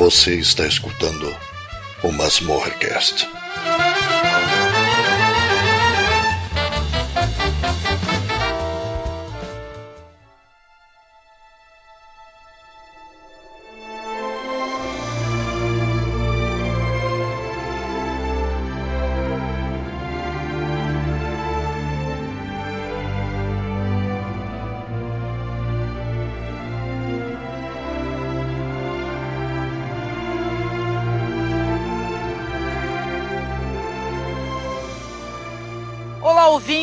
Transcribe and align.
Você 0.00 0.36
está 0.36 0.66
escutando 0.66 1.36
o 2.02 2.10
Masmorrecast. 2.10 3.28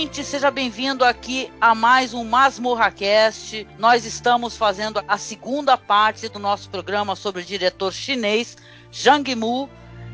Ouvinte, 0.07 0.23
seja 0.23 0.49
bem-vindo 0.49 1.03
aqui 1.03 1.51
a 1.59 1.75
mais 1.75 2.13
um 2.13 2.23
MasmorraCast. 2.23 3.67
Nós 3.77 4.05
estamos 4.05 4.55
fazendo 4.55 5.01
a 5.05 5.17
segunda 5.17 5.77
parte 5.77 6.29
do 6.29 6.39
nosso 6.39 6.69
programa 6.69 7.13
sobre 7.13 7.41
o 7.41 7.45
diretor 7.45 7.91
chinês 7.91 8.55
Zhang 8.93 9.35
Mu. 9.35 9.67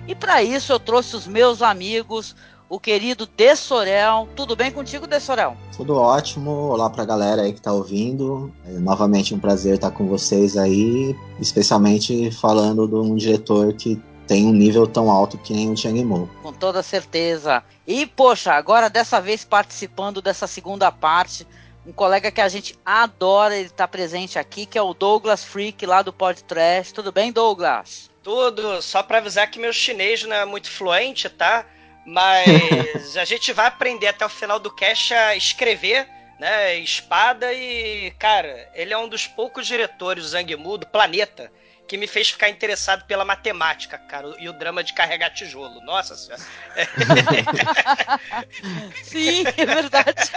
E 0.07 0.15
para 0.15 0.41
isso 0.41 0.73
eu 0.73 0.79
trouxe 0.79 1.15
os 1.15 1.27
meus 1.27 1.61
amigos, 1.61 2.35
o 2.67 2.79
querido 2.79 3.27
Dessorel. 3.37 4.27
Tudo 4.35 4.55
bem 4.55 4.71
contigo, 4.71 5.05
Dessorel? 5.05 5.55
Tudo 5.77 5.95
ótimo. 5.95 6.49
Olá 6.49 6.89
para 6.89 7.03
a 7.03 7.05
galera 7.05 7.43
aí 7.43 7.53
que 7.53 7.59
está 7.59 7.71
ouvindo. 7.71 8.51
É 8.65 8.71
novamente 8.71 9.35
um 9.35 9.39
prazer 9.39 9.75
estar 9.75 9.91
com 9.91 10.07
vocês 10.07 10.57
aí, 10.57 11.15
especialmente 11.39 12.31
falando 12.31 12.87
de 12.87 12.95
um 12.95 13.15
diretor 13.15 13.71
que 13.73 14.01
tem 14.27 14.45
um 14.45 14.53
nível 14.53 14.87
tão 14.87 15.11
alto 15.11 15.37
que 15.37 15.53
nem 15.53 15.71
o 15.71 15.77
Chang 15.77 16.03
Mo. 16.03 16.29
Com 16.41 16.53
toda 16.53 16.81
certeza. 16.81 17.63
E, 17.85 18.05
poxa, 18.05 18.53
agora 18.53 18.89
dessa 18.89 19.19
vez 19.19 19.43
participando 19.43 20.21
dessa 20.21 20.47
segunda 20.47 20.91
parte, 20.91 21.45
um 21.85 21.91
colega 21.91 22.31
que 22.31 22.41
a 22.41 22.47
gente 22.47 22.77
adora, 22.85 23.57
ele 23.57 23.69
tá 23.69 23.87
presente 23.87 24.39
aqui, 24.39 24.65
que 24.65 24.77
é 24.77 24.81
o 24.81 24.93
Douglas 24.93 25.43
Freak, 25.43 25.85
lá 25.85 26.01
do 26.01 26.13
podcast. 26.13 26.93
Tudo 26.93 27.11
bem, 27.11 27.31
Douglas? 27.31 28.09
Tudo, 28.23 28.81
só 28.81 29.03
para 29.03 29.17
avisar 29.17 29.51
que 29.51 29.59
meu 29.59 29.73
chinês 29.73 30.23
não 30.23 30.35
é 30.35 30.45
muito 30.45 30.71
fluente, 30.71 31.29
tá? 31.29 31.65
Mas 32.05 33.17
a 33.17 33.25
gente 33.25 33.51
vai 33.51 33.67
aprender 33.67 34.07
até 34.07 34.25
o 34.25 34.29
final 34.29 34.59
do 34.59 34.71
cast 34.73 35.13
a 35.13 35.35
escrever, 35.35 36.07
né? 36.39 36.77
Espada 36.77 37.51
e, 37.51 38.11
cara, 38.11 38.69
ele 38.73 38.93
é 38.93 38.97
um 38.97 39.09
dos 39.09 39.27
poucos 39.27 39.67
diretores, 39.67 40.27
Zhang 40.27 40.55
Mu, 40.55 40.77
do 40.77 40.87
planeta 40.87 41.51
que 41.87 41.97
me 41.97 42.07
fez 42.07 42.31
ficar 42.31 42.49
interessado 42.49 43.05
pela 43.05 43.25
matemática, 43.25 43.97
cara, 43.97 44.33
e 44.39 44.47
o 44.47 44.53
drama 44.53 44.83
de 44.83 44.93
carregar 44.93 45.31
tijolo. 45.31 45.81
Nossa 45.81 46.15
senhora. 46.15 46.41
Sim, 49.03 49.43
é 49.57 49.65
verdade. 49.65 50.31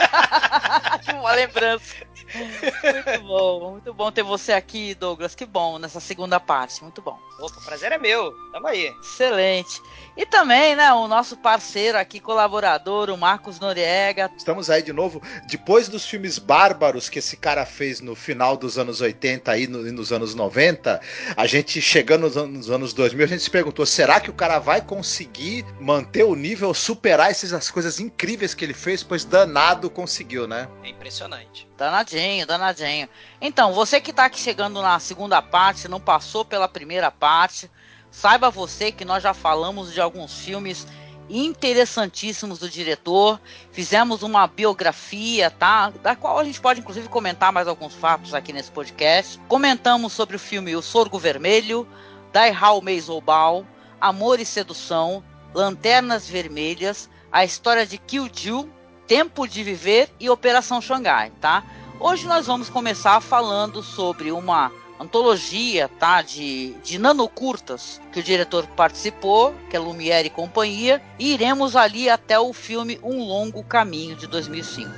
Uma 1.14 1.32
lembrança. 1.32 1.94
Muito 2.34 3.26
bom, 3.26 3.70
muito 3.70 3.94
bom 3.94 4.10
ter 4.10 4.22
você 4.22 4.52
aqui, 4.52 4.94
Douglas. 4.94 5.34
Que 5.34 5.46
bom, 5.46 5.78
nessa 5.78 6.00
segunda 6.00 6.40
parte. 6.40 6.82
Muito 6.82 7.00
bom. 7.00 7.18
Opa, 7.38 7.58
o 7.58 7.64
prazer 7.64 7.92
é 7.92 7.98
meu. 7.98 8.32
Tamo 8.52 8.66
aí. 8.66 8.92
Excelente. 9.00 9.80
E 10.16 10.24
também, 10.24 10.74
né, 10.74 10.92
o 10.92 11.06
nosso 11.06 11.36
parceiro 11.36 11.98
aqui, 11.98 12.18
colaborador, 12.18 13.10
o 13.10 13.18
Marcos 13.18 13.60
Noriega. 13.60 14.30
Estamos 14.36 14.70
aí 14.70 14.82
de 14.82 14.92
novo, 14.92 15.22
depois 15.46 15.88
dos 15.88 16.06
filmes 16.06 16.38
bárbaros 16.38 17.08
que 17.08 17.18
esse 17.18 17.36
cara 17.36 17.66
fez 17.66 18.00
no 18.00 18.16
final 18.16 18.56
dos 18.56 18.78
anos 18.78 19.00
80 19.00 19.58
e 19.58 19.66
no, 19.66 19.82
nos 19.92 20.12
anos 20.12 20.34
90, 20.34 21.00
a 21.36 21.46
gente 21.46 21.82
chegando 21.82 22.22
nos 22.22 22.36
anos, 22.36 22.56
nos 22.56 22.70
anos 22.70 22.92
2000, 22.94 23.24
a 23.24 23.28
gente 23.28 23.42
se 23.42 23.50
perguntou, 23.50 23.84
será 23.84 24.18
que 24.20 24.30
o 24.30 24.32
cara 24.32 24.58
vai 24.58 24.80
conseguir 24.80 25.64
manter 25.78 26.24
o 26.24 26.34
nível, 26.34 26.72
superar 26.72 27.30
essas 27.30 27.70
coisas 27.70 28.00
incríveis 28.00 28.54
que 28.54 28.64
ele 28.64 28.72
fez? 28.72 29.02
Pois 29.02 29.24
danado 29.24 29.90
conseguiu, 29.90 30.46
né? 30.46 30.66
É 30.82 30.88
impressionante. 30.88 31.68
Danadinho, 31.76 32.46
danadinho. 32.46 33.08
Então, 33.40 33.74
você 33.74 34.00
que 34.00 34.12
tá 34.12 34.24
aqui 34.24 34.40
chegando 34.40 34.80
na 34.80 34.98
segunda 34.98 35.42
parte, 35.42 35.88
não 35.88 36.00
passou 36.00 36.44
pela 36.44 36.66
primeira 36.66 37.10
parte, 37.10 37.70
Saiba 38.16 38.50
você 38.50 38.90
que 38.90 39.04
nós 39.04 39.22
já 39.22 39.34
falamos 39.34 39.92
de 39.92 40.00
alguns 40.00 40.38
filmes 40.38 40.86
interessantíssimos 41.28 42.58
do 42.58 42.68
diretor. 42.68 43.40
Fizemos 43.72 44.22
uma 44.22 44.46
biografia, 44.46 45.50
tá? 45.50 45.90
Da 46.02 46.14
qual 46.14 46.38
a 46.38 46.44
gente 46.44 46.60
pode 46.60 46.80
inclusive 46.80 47.08
comentar 47.08 47.52
mais 47.52 47.68
alguns 47.68 47.94
fatos 47.94 48.34
aqui 48.34 48.52
nesse 48.52 48.70
podcast. 48.70 49.38
Comentamos 49.48 50.12
sobre 50.12 50.36
o 50.36 50.38
filme 50.38 50.76
O 50.76 50.82
Sorgo 50.82 51.18
Vermelho, 51.18 51.86
Dai 52.32 52.50
Hao 52.50 52.82
Meizobal, 52.82 53.66
Amor 54.00 54.40
e 54.40 54.46
Sedução, 54.46 55.22
Lanternas 55.54 56.28
Vermelhas, 56.28 57.08
a 57.32 57.44
história 57.44 57.86
de 57.86 57.98
Kill 57.98 58.28
Jill, 58.32 58.70
Tempo 59.06 59.46
de 59.46 59.62
Viver 59.62 60.10
e 60.18 60.28
Operação 60.28 60.80
Xangai, 60.80 61.30
tá? 61.40 61.64
Hoje 61.98 62.26
nós 62.26 62.46
vamos 62.46 62.68
começar 62.68 63.20
falando 63.20 63.82
sobre 63.82 64.30
uma 64.30 64.70
antologia, 64.98 65.88
tá? 65.98 66.22
De, 66.22 66.74
de 66.82 66.98
nanocurtas 66.98 68.00
que 68.12 68.20
o 68.20 68.22
diretor 68.22 68.66
participou, 68.68 69.54
que 69.70 69.76
é 69.76 69.78
Lumière 69.78 70.26
e 70.26 70.30
companhia, 70.30 71.02
e 71.18 71.32
iremos 71.32 71.76
ali 71.76 72.08
até 72.08 72.38
o 72.38 72.52
filme 72.52 72.98
Um 73.02 73.24
Longo 73.24 73.62
Caminho 73.62 74.16
de 74.16 74.26
2005. 74.26 74.90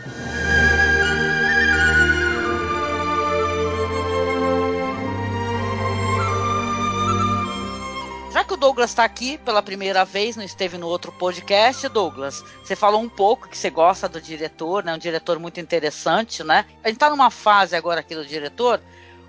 Já 8.39 8.45
que 8.45 8.55
o 8.55 8.57
Douglas 8.57 8.91
está 8.91 9.03
aqui 9.03 9.37
pela 9.39 9.61
primeira 9.61 10.05
vez, 10.05 10.37
não 10.37 10.45
esteve 10.45 10.79
no 10.79 10.87
outro 10.87 11.11
podcast, 11.11 11.89
Douglas, 11.89 12.45
você 12.63 12.77
falou 12.77 13.01
um 13.01 13.09
pouco 13.09 13.49
que 13.49 13.59
você 13.59 13.69
gosta 13.69 14.09
do 14.09 14.21
diretor, 14.21 14.85
né? 14.85 14.95
Um 14.95 14.99
diretor 14.99 15.41
muito 15.41 15.59
interessante, 15.59 16.45
né? 16.45 16.65
A 16.85 16.87
gente 16.87 16.99
está 16.99 17.11
numa 17.11 17.31
fase 17.31 17.75
agora 17.75 17.99
aqui 17.99 18.15
do 18.15 18.25
diretor 18.25 18.81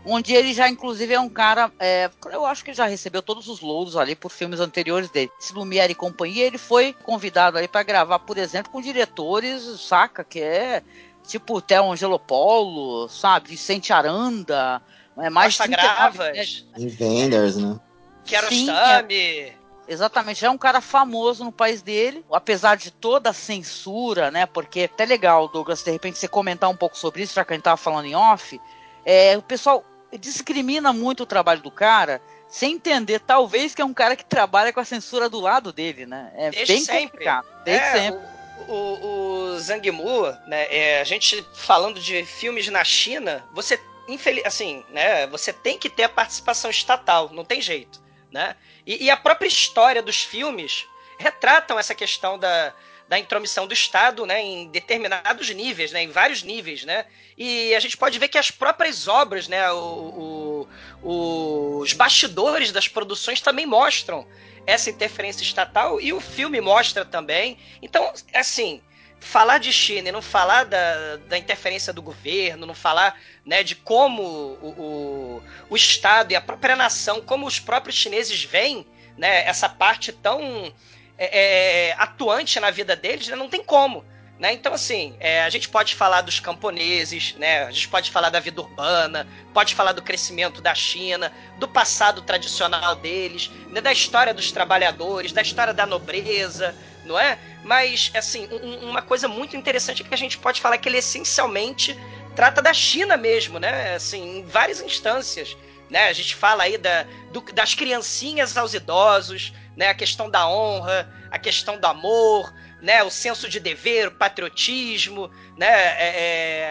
onde 0.05 0.33
ele 0.33 0.53
já, 0.53 0.69
inclusive, 0.69 1.13
é 1.13 1.19
um 1.19 1.29
cara. 1.29 1.71
É, 1.79 2.09
eu 2.31 2.45
acho 2.45 2.63
que 2.63 2.71
ele 2.71 2.77
já 2.77 2.85
recebeu 2.85 3.21
todos 3.21 3.47
os 3.47 3.61
louros 3.61 3.95
ali 3.95 4.15
por 4.15 4.29
filmes 4.29 4.59
anteriores 4.59 5.09
dele. 5.09 5.31
Esse 5.39 5.53
Lumière 5.53 5.91
e 5.91 5.95
companhia, 5.95 6.45
ele 6.45 6.57
foi 6.57 6.93
convidado 7.03 7.57
ali 7.57 7.67
para 7.67 7.83
gravar, 7.83 8.19
por 8.19 8.37
exemplo, 8.37 8.71
com 8.71 8.81
diretores, 8.81 9.63
saca? 9.81 10.23
Que 10.23 10.41
é 10.41 10.83
tipo 11.27 11.61
Theo 11.61 11.91
Angelopoulos, 11.91 13.19
sabe? 13.19 13.49
Vicente 13.49 13.93
Aranda. 13.93 14.81
É 15.17 15.29
mais 15.29 15.57
Costa 15.57 15.71
Gravas. 15.71 16.65
Né? 16.77 16.87
Vendors, 16.87 17.57
né? 17.57 17.79
Kiarostami. 18.23 19.15
É, 19.15 19.53
exatamente, 19.87 20.41
já 20.41 20.47
é 20.47 20.51
um 20.51 20.57
cara 20.57 20.81
famoso 20.81 21.43
no 21.43 21.51
país 21.51 21.81
dele, 21.81 22.23
apesar 22.31 22.77
de 22.77 22.91
toda 22.91 23.31
a 23.31 23.33
censura, 23.33 24.31
né? 24.31 24.45
Porque 24.45 24.81
é 24.81 24.85
até 24.85 25.05
legal, 25.05 25.47
Douglas, 25.47 25.83
de 25.83 25.91
repente 25.91 26.17
você 26.17 26.27
comentar 26.27 26.69
um 26.69 26.75
pouco 26.75 26.97
sobre 26.97 27.23
isso, 27.23 27.33
já 27.33 27.43
que 27.43 27.53
a 27.53 27.55
gente 27.55 27.63
tava 27.63 27.77
falando 27.77 28.05
em 28.05 28.15
off. 28.15 28.59
É, 29.05 29.37
o 29.37 29.41
pessoal 29.41 29.83
discrimina 30.17 30.91
muito 30.91 31.23
o 31.23 31.25
trabalho 31.25 31.61
do 31.61 31.71
cara 31.71 32.21
sem 32.47 32.73
entender, 32.73 33.19
talvez, 33.19 33.75
que 33.75 33.81
é 33.81 33.85
um 33.85 33.93
cara 33.93 34.15
que 34.15 34.25
trabalha 34.25 34.73
com 34.73 34.79
a 34.79 34.85
censura 34.85 35.29
do 35.29 35.39
lado 35.39 35.71
dele, 35.71 36.05
né? 36.07 36.31
É 36.35 36.49
Desde 36.49 36.73
bem 36.73 36.83
sempre. 36.83 37.11
complicado. 37.11 37.45
Desde 37.63 37.85
é, 37.85 37.91
sempre. 37.91 38.21
O, 38.67 38.73
o, 38.73 39.51
o 39.53 39.59
Zhang 39.59 39.91
Mu, 39.91 40.23
né, 40.47 40.65
é, 40.69 40.99
a 40.99 41.03
gente 41.03 41.45
falando 41.53 41.99
de 41.99 42.25
filmes 42.25 42.67
na 42.67 42.83
China, 42.83 43.47
você, 43.53 43.79
infeliz, 44.07 44.43
assim, 44.45 44.83
né, 44.89 45.27
você 45.27 45.53
tem 45.53 45.77
que 45.77 45.89
ter 45.89 46.03
a 46.03 46.09
participação 46.09 46.71
estatal, 46.71 47.29
não 47.31 47.45
tem 47.45 47.61
jeito, 47.61 48.01
né? 48.31 48.55
E, 48.85 49.05
e 49.05 49.09
a 49.11 49.17
própria 49.17 49.47
história 49.47 50.01
dos 50.01 50.23
filmes 50.23 50.87
retratam 51.19 51.77
essa 51.77 51.93
questão 51.93 52.37
da, 52.39 52.73
da 53.09 53.17
intromissão 53.17 53.65
do 53.65 53.73
Estado 53.73 54.23
né, 54.23 54.39
em 54.39 54.69
determinados 54.69 55.49
níveis, 55.49 55.91
né, 55.91 56.03
em 56.03 56.11
vários 56.11 56.43
níveis. 56.43 56.85
Né? 56.85 57.05
E 57.35 57.73
a 57.73 57.79
gente 57.79 57.97
pode 57.97 58.19
ver 58.19 58.27
que 58.27 58.37
as 58.37 58.51
próprias 58.51 59.07
obras, 59.07 59.47
né, 59.47 59.69
o, 59.71 60.67
o, 61.01 61.79
os 61.79 61.91
bastidores 61.93 62.71
das 62.71 62.87
produções 62.87 63.41
também 63.41 63.65
mostram 63.65 64.27
essa 64.67 64.91
interferência 64.91 65.41
estatal 65.41 65.99
e 65.99 66.13
o 66.13 66.21
filme 66.21 66.61
mostra 66.61 67.03
também. 67.03 67.57
Então, 67.81 68.13
assim, 68.31 68.79
falar 69.19 69.57
de 69.57 69.73
China 69.73 70.09
e 70.09 70.11
não 70.11 70.21
falar 70.21 70.65
da, 70.65 71.17
da 71.27 71.35
interferência 71.35 71.91
do 71.91 72.03
governo, 72.03 72.67
não 72.67 72.75
falar 72.75 73.19
né, 73.43 73.63
de 73.63 73.73
como 73.73 74.21
o, 74.21 74.69
o, 74.77 75.43
o 75.71 75.75
Estado 75.75 76.31
e 76.31 76.35
a 76.35 76.41
própria 76.41 76.75
nação, 76.75 77.21
como 77.21 77.47
os 77.47 77.59
próprios 77.59 77.95
chineses 77.95 78.43
veem 78.43 78.85
né, 79.17 79.47
essa 79.47 79.67
parte 79.67 80.11
tão 80.11 80.71
é, 81.19 81.89
é, 81.89 81.95
atuante 81.97 82.59
na 82.59 82.71
vida 82.71 82.95
deles, 82.95 83.27
né, 83.27 83.35
não 83.35 83.49
tem 83.49 83.63
como. 83.63 84.05
Né? 84.39 84.53
Então, 84.53 84.73
assim, 84.73 85.17
é, 85.19 85.41
a 85.41 85.49
gente 85.49 85.67
pode 85.67 85.93
falar 85.95 86.21
dos 86.21 86.39
camponeses, 86.39 87.35
né? 87.37 87.65
a 87.65 87.71
gente 87.71 87.89
pode 87.89 88.09
falar 88.09 88.29
da 88.29 88.39
vida 88.39 88.61
urbana, 88.61 89.27
pode 89.53 89.75
falar 89.75 89.91
do 89.91 90.01
crescimento 90.01 90.61
da 90.61 90.73
China, 90.73 91.29
do 91.57 91.67
passado 91.67 92.21
tradicional 92.21 92.95
deles, 92.95 93.51
né? 93.67 93.81
da 93.81 93.91
história 93.91 94.33
dos 94.33 94.49
trabalhadores, 94.49 95.33
da 95.33 95.41
história 95.41 95.73
da 95.73 95.85
nobreza, 95.85 96.73
não 97.03 97.19
é? 97.19 97.37
Mas, 97.65 98.11
assim, 98.15 98.47
um, 98.49 98.89
uma 98.89 99.01
coisa 99.01 99.27
muito 99.27 99.57
interessante 99.57 100.03
é 100.03 100.05
que 100.05 100.13
a 100.13 100.17
gente 100.17 100.37
pode 100.37 100.61
falar 100.61 100.77
que 100.77 100.87
ele 100.87 100.99
essencialmente 100.99 101.99
trata 102.33 102.61
da 102.61 102.73
China 102.73 103.17
mesmo, 103.17 103.59
né? 103.59 103.95
Assim, 103.95 104.37
em 104.37 104.45
várias 104.45 104.79
instâncias. 104.79 105.57
Né? 105.89 106.07
A 106.07 106.13
gente 106.13 106.35
fala 106.35 106.63
aí 106.63 106.77
da, 106.77 107.05
do, 107.33 107.41
das 107.41 107.73
criancinhas 107.73 108.55
aos 108.55 108.73
idosos, 108.73 109.51
né? 109.79 109.87
a 109.87 109.93
questão 109.93 110.29
da 110.29 110.45
honra, 110.45 111.09
a 111.31 111.39
questão 111.39 111.79
do 111.79 111.87
amor, 111.87 112.53
né, 112.81 113.01
o 113.01 113.09
senso 113.09 113.47
de 113.47 113.61
dever, 113.61 114.09
o 114.09 114.11
patriotismo, 114.11 115.31
né, 115.57 115.67
é, 115.67 116.15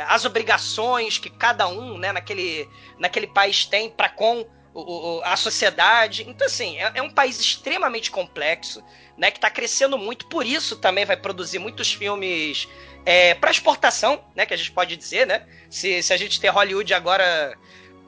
é, 0.00 0.04
as 0.06 0.26
obrigações 0.26 1.16
que 1.16 1.30
cada 1.30 1.66
um 1.66 1.96
né, 1.96 2.12
naquele, 2.12 2.68
naquele 2.98 3.26
país 3.26 3.64
tem 3.64 3.88
para 3.88 4.10
com 4.10 4.46
o, 4.74 4.80
o, 4.80 5.22
a 5.24 5.36
sociedade. 5.36 6.26
Então, 6.28 6.46
assim, 6.46 6.76
é, 6.76 6.92
é, 6.96 7.02
um 7.02 7.10
país 7.10 7.40
extremamente 7.40 8.10
complexo, 8.10 8.84
né, 9.16 9.30
que 9.30 9.38
está 9.38 9.48
crescendo 9.48 9.96
muito, 9.96 10.26
por 10.26 10.44
isso 10.44 10.76
também 10.76 11.06
vai 11.06 11.16
produzir 11.16 11.58
muitos 11.58 11.90
filmes 11.90 12.68
é, 13.06 13.32
para 13.34 13.50
exportação, 13.50 14.22
né, 14.36 14.44
que 14.44 14.52
a 14.52 14.56
gente 14.56 14.70
pode 14.70 14.94
dizer, 14.96 15.26
né? 15.26 15.46
Se, 15.70 16.02
se 16.02 16.12
a 16.12 16.16
gente 16.18 16.38
ter 16.38 16.48
Hollywood 16.48 16.92
agora 16.92 17.56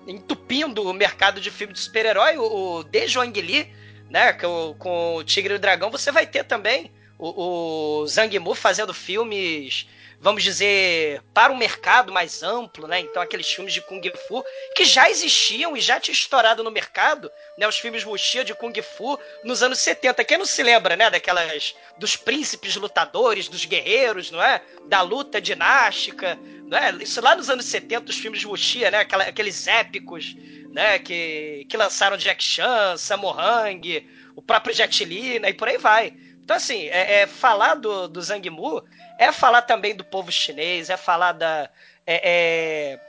entupindo 0.06 0.82
o 0.82 0.92
mercado 0.92 1.40
de 1.40 1.50
filme 1.50 1.72
de 1.72 1.80
super-herói, 1.80 2.36
o, 2.36 2.78
o 2.78 2.84
De 2.84 3.06
Jong 3.06 3.40
Lee, 3.40 3.79
né, 4.10 4.32
com, 4.32 4.74
com 4.78 5.14
o 5.16 5.24
Tigre 5.24 5.54
e 5.54 5.56
o 5.56 5.60
Dragão, 5.60 5.90
você 5.90 6.10
vai 6.10 6.26
ter 6.26 6.44
também 6.44 6.90
o, 7.16 8.00
o 8.02 8.06
Zhang 8.06 8.36
Mu 8.40 8.54
fazendo 8.54 8.92
filmes, 8.92 9.86
vamos 10.20 10.44
dizer, 10.44 11.22
para 11.32 11.50
um 11.50 11.56
mercado 11.56 12.12
mais 12.12 12.42
amplo, 12.42 12.86
né? 12.86 13.00
Então 13.00 13.22
aqueles 13.22 13.50
filmes 13.50 13.72
de 13.72 13.80
Kung 13.80 14.02
Fu 14.28 14.44
que 14.76 14.84
já 14.84 15.08
existiam 15.10 15.74
e 15.74 15.80
já 15.80 15.98
tinham 15.98 16.12
estourado 16.12 16.62
no 16.62 16.70
mercado, 16.70 17.30
né? 17.56 17.66
Os 17.66 17.78
filmes 17.78 18.04
Wuxia 18.04 18.44
de 18.44 18.54
Kung 18.54 18.74
Fu 18.82 19.18
nos 19.42 19.62
anos 19.62 19.78
70. 19.78 20.22
Quem 20.24 20.36
não 20.36 20.44
se 20.44 20.62
lembra, 20.62 20.94
né? 20.94 21.08
Daquelas 21.08 21.74
dos 21.96 22.16
príncipes 22.16 22.76
lutadores, 22.76 23.48
dos 23.48 23.64
guerreiros, 23.64 24.30
não 24.30 24.42
é? 24.42 24.62
Da 24.86 25.00
luta 25.00 25.40
dinástica, 25.40 26.38
não 26.66 26.76
é? 26.76 26.90
Isso 27.02 27.20
lá 27.22 27.34
nos 27.34 27.48
anos 27.48 27.64
70, 27.64 28.10
os 28.10 28.18
filmes 28.18 28.44
Wuxia, 28.44 28.90
né? 28.90 28.98
Aquela, 28.98 29.24
aqueles 29.24 29.66
épicos, 29.66 30.36
né? 30.70 30.98
Que, 30.98 31.66
que 31.66 31.76
lançaram 31.78 32.18
Jack 32.18 32.44
Chan, 32.44 32.98
Sammo 32.98 33.30
Hung, 33.30 34.06
o 34.36 34.42
próprio 34.42 34.74
Jet 34.74 35.02
Li, 35.02 35.38
né? 35.38 35.48
E 35.48 35.54
por 35.54 35.66
aí 35.66 35.78
vai. 35.78 36.12
Então, 36.42 36.56
assim, 36.56 36.88
é, 36.88 37.22
é 37.22 37.26
falar 37.26 37.74
do, 37.74 38.08
do 38.08 38.20
Zhang 38.20 38.48
Mu 38.50 38.82
é 39.18 39.30
falar 39.30 39.62
também 39.62 39.94
do 39.94 40.02
povo 40.02 40.32
chinês, 40.32 40.88
é 40.88 40.96
falar 40.96 41.32
da, 41.32 41.68
é, 42.06 42.20
é, 42.24 43.00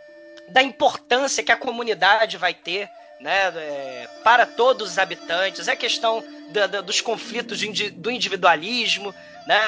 da 0.50 0.62
importância 0.62 1.44
que 1.44 1.52
a 1.52 1.58
comunidade 1.58 2.38
vai 2.38 2.54
ter 2.54 2.90
né, 3.22 3.54
é, 3.56 4.08
para 4.24 4.46
todos 4.46 4.92
os 4.92 4.98
habitantes, 4.98 5.68
é 5.68 5.76
questão 5.76 6.24
da, 6.50 6.68
da, 6.68 6.82
dos 6.82 7.00
conflitos 7.00 7.62
do 7.94 8.12
individualismo, 8.12 9.14
né, 9.48 9.60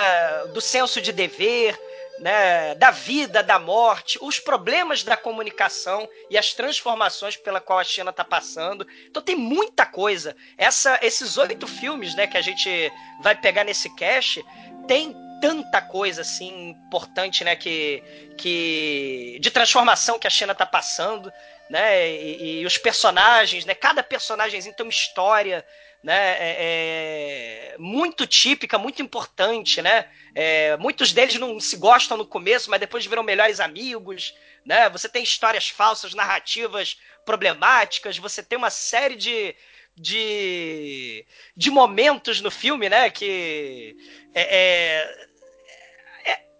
do 0.53 0.59
senso 0.59 0.99
de 0.99 1.11
dever, 1.11 1.79
né, 2.19 2.75
da 2.75 2.91
vida, 2.91 3.41
da 3.41 3.57
morte, 3.57 4.19
os 4.21 4.39
problemas 4.39 5.03
da 5.03 5.17
comunicação 5.17 6.07
e 6.29 6.37
as 6.37 6.53
transformações 6.53 7.35
pela 7.35 7.59
qual 7.59 7.79
a 7.79 7.83
China 7.83 8.11
está 8.11 8.23
passando. 8.23 8.85
Então 9.09 9.21
tem 9.21 9.35
muita 9.35 9.85
coisa. 9.85 10.35
Essa, 10.57 10.99
esses 11.01 11.37
oito 11.37 11.67
filmes, 11.67 12.15
né, 12.15 12.27
que 12.27 12.37
a 12.37 12.41
gente 12.41 12.91
vai 13.21 13.35
pegar 13.35 13.63
nesse 13.63 13.93
cast, 13.95 14.43
tem 14.87 15.15
tanta 15.41 15.81
coisa 15.81 16.21
assim 16.21 16.69
importante, 16.69 17.43
né, 17.43 17.55
que, 17.55 18.01
que 18.37 19.37
de 19.41 19.51
transformação 19.51 20.17
que 20.17 20.27
a 20.27 20.29
China 20.29 20.53
está 20.53 20.65
passando, 20.65 21.31
né, 21.69 22.09
e, 22.09 22.61
e, 22.61 22.65
os 22.65 22.77
personagens, 22.77 23.65
né, 23.65 23.73
cada 23.73 24.01
personagem 24.01 24.61
tem 24.61 24.85
uma 24.85 24.89
história, 24.89 25.65
né, 26.03 26.35
é, 26.37 26.57
é, 26.59 27.77
muito 27.79 28.27
típica, 28.27 28.77
muito 28.77 29.01
importante, 29.01 29.81
né? 29.81 30.09
É, 30.35 30.75
muitos 30.77 31.13
deles 31.13 31.39
não 31.39 31.59
se 31.59 31.77
gostam 31.77 32.17
no 32.17 32.25
começo, 32.25 32.69
mas 32.69 32.79
depois 32.79 33.05
viram 33.05 33.23
melhores 33.23 33.61
amigos, 33.61 34.35
né? 34.65 34.89
Você 34.89 35.07
tem 35.07 35.23
histórias 35.23 35.69
falsas, 35.69 36.13
narrativas 36.13 36.99
problemáticas, 37.25 38.17
você 38.17 38.43
tem 38.43 38.57
uma 38.57 38.69
série 38.69 39.15
de, 39.15 39.55
de, 39.95 41.25
de 41.55 41.71
momentos 41.71 42.41
no 42.41 42.51
filme, 42.51 42.89
né? 42.89 43.09
Que 43.09 43.95
é, 44.35 45.27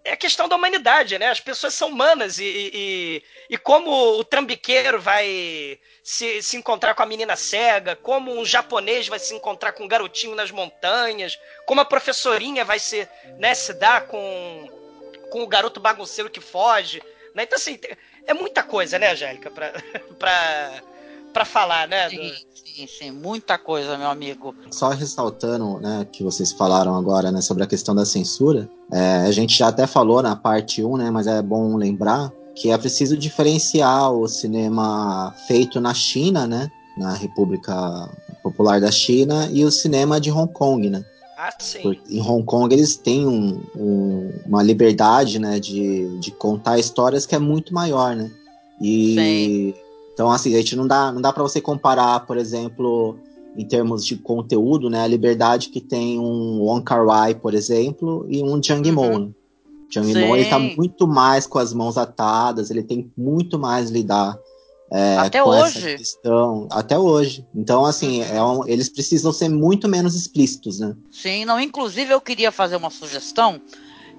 é 0.04 0.16
questão 0.16 0.50
da 0.50 0.56
humanidade, 0.56 1.18
né? 1.18 1.30
As 1.30 1.40
pessoas 1.40 1.74
são 1.74 1.88
humanas 1.90 2.38
e, 2.38 2.44
e, 2.44 3.24
e 3.52 3.58
como 3.58 3.90
o 4.20 4.24
trambiqueiro 4.24 5.00
vai 5.00 5.80
se, 6.04 6.42
se 6.42 6.58
encontrar 6.58 6.94
com 6.94 7.04
a 7.04 7.06
menina 7.06 7.38
cega, 7.38 7.96
como 7.96 8.38
um 8.38 8.46
japonês 8.46 9.08
vai 9.08 9.20
se 9.20 9.34
encontrar 9.34 9.72
com 9.72 9.86
um 9.86 9.88
garotinho 9.88 10.36
nas 10.36 10.52
montanhas, 10.52 11.40
como 11.66 11.80
a 11.80 11.86
professorinha 11.86 12.66
vai 12.66 12.80
se, 12.80 13.08
né, 13.38 13.56
se 13.56 13.74
dar 13.74 14.08
com, 14.08 14.70
com 15.32 15.42
o 15.42 15.48
garoto 15.48 15.80
bagunceiro 15.80 16.30
que 16.30 16.42
foge. 16.42 17.02
Né? 17.34 17.44
Então, 17.44 17.56
assim, 17.56 17.80
é 18.28 18.34
muita 18.34 18.62
coisa, 18.62 19.00
né, 19.00 19.12
Angélica, 19.12 19.50
pra, 19.50 19.72
pra, 20.20 20.84
pra 21.34 21.44
falar, 21.44 21.88
né? 21.88 22.10
Sim, 22.10 22.18
do... 22.18 22.34
sim, 22.54 22.88
sim, 22.88 23.12
muita 23.12 23.58
coisa, 23.58 23.98
meu 23.98 24.08
amigo. 24.08 24.56
Só 24.72 24.90
ressaltando, 24.90 25.80
né, 25.80 26.08
que 26.12 26.24
vocês 26.24 26.52
falaram 26.52 26.96
agora, 26.96 27.32
né, 27.32 27.42
sobre 27.42 27.64
a 27.64 27.68
questão 27.68 27.96
da 27.96 28.06
censura, 28.06 28.70
é, 28.92 29.24
a 29.28 29.32
gente 29.32 29.58
já 29.58 29.68
até 29.68 29.88
falou 29.88 30.22
na 30.22 30.36
parte 30.36 30.84
1, 30.84 30.98
né, 30.98 31.12
mas 31.12 31.28
é 31.28 31.42
bom 31.42 31.76
lembrar 31.76 32.32
que 32.56 32.70
é 32.70 32.78
preciso 32.78 33.18
diferenciar 33.18 34.12
o 34.12 34.28
cinema 34.28 35.34
feito 35.48 35.82
na 35.82 35.94
China, 35.94 36.46
né, 36.46 36.70
na 36.96 37.14
República 37.14 38.08
Popular 38.44 38.80
da 38.80 38.92
China, 38.92 39.50
e 39.52 39.66
o 39.66 39.72
cinema 39.72 40.22
de 40.22 40.32
Hong 40.32 40.52
Kong, 40.54 40.90
né. 40.90 41.04
Ah, 41.36 41.52
sim. 41.60 42.00
Em 42.10 42.22
Hong 42.22 42.46
Kong 42.46 42.74
eles 42.74 42.96
têm 42.96 43.26
um, 43.28 43.62
um, 43.76 44.32
uma 44.46 44.62
liberdade, 44.62 45.40
né, 45.40 45.60
de, 45.60 46.20
de 46.20 46.32
contar 46.32 46.78
histórias 46.78 47.26
que 47.26 47.34
é 47.34 47.40
muito 47.40 47.74
maior, 47.74 48.16
né. 48.16 48.30
E 48.80 49.16
sim. 49.16 49.83
Então 50.14 50.32
assim 50.32 50.54
a 50.54 50.58
gente 50.58 50.76
não 50.76 50.88
dá 50.88 51.12
não 51.12 51.22
dá 51.22 51.34
para 51.34 51.44
você 51.44 51.60
comparar, 51.60 52.22
por 52.22 52.38
exemplo, 52.38 53.18
em 53.58 53.66
termos 53.68 54.06
de 54.06 54.16
conteúdo, 54.16 54.90
né, 54.90 55.04
a 55.04 55.08
liberdade 55.08 55.70
que 55.70 55.82
tem 55.82 56.20
um 56.20 56.62
Wong 56.62 56.84
Kar 56.84 57.06
Wai, 57.06 57.36
por 57.36 57.54
exemplo, 57.54 58.26
e 58.30 58.42
um 58.44 58.62
Jang. 58.62 58.90
Uhum. 58.92 59.20
Né? 59.20 59.32
Jang 59.90 60.14
Mo 60.26 60.36
ele 60.36 60.50
tá 60.50 60.58
muito 60.58 61.08
mais 61.08 61.46
com 61.46 61.60
as 61.60 61.72
mãos 61.72 61.98
atadas, 61.98 62.72
ele 62.72 62.82
tem 62.82 63.12
muito 63.16 63.60
mais 63.60 63.92
lidar 63.92 64.36
é, 64.92 65.18
até 65.18 65.42
com 65.42 65.50
hoje. 65.50 65.80
essa 65.80 65.98
questão, 65.98 66.68
até 66.72 66.98
hoje. 66.98 67.44
Então, 67.56 67.84
assim, 67.84 68.22
uhum. 68.22 68.36
é 68.36 68.44
um, 68.44 68.68
eles 68.68 68.90
precisam 68.90 69.34
ser 69.34 69.50
muito 69.50 69.88
menos 69.88 70.16
explícitos, 70.16 70.80
né? 70.80 70.96
Sim, 71.12 71.46
não. 71.46 71.60
Inclusive, 71.60 72.14
eu 72.14 72.22
queria 72.22 72.52
fazer 72.52 72.76
uma 72.76 72.92
sugestão, 72.92 73.60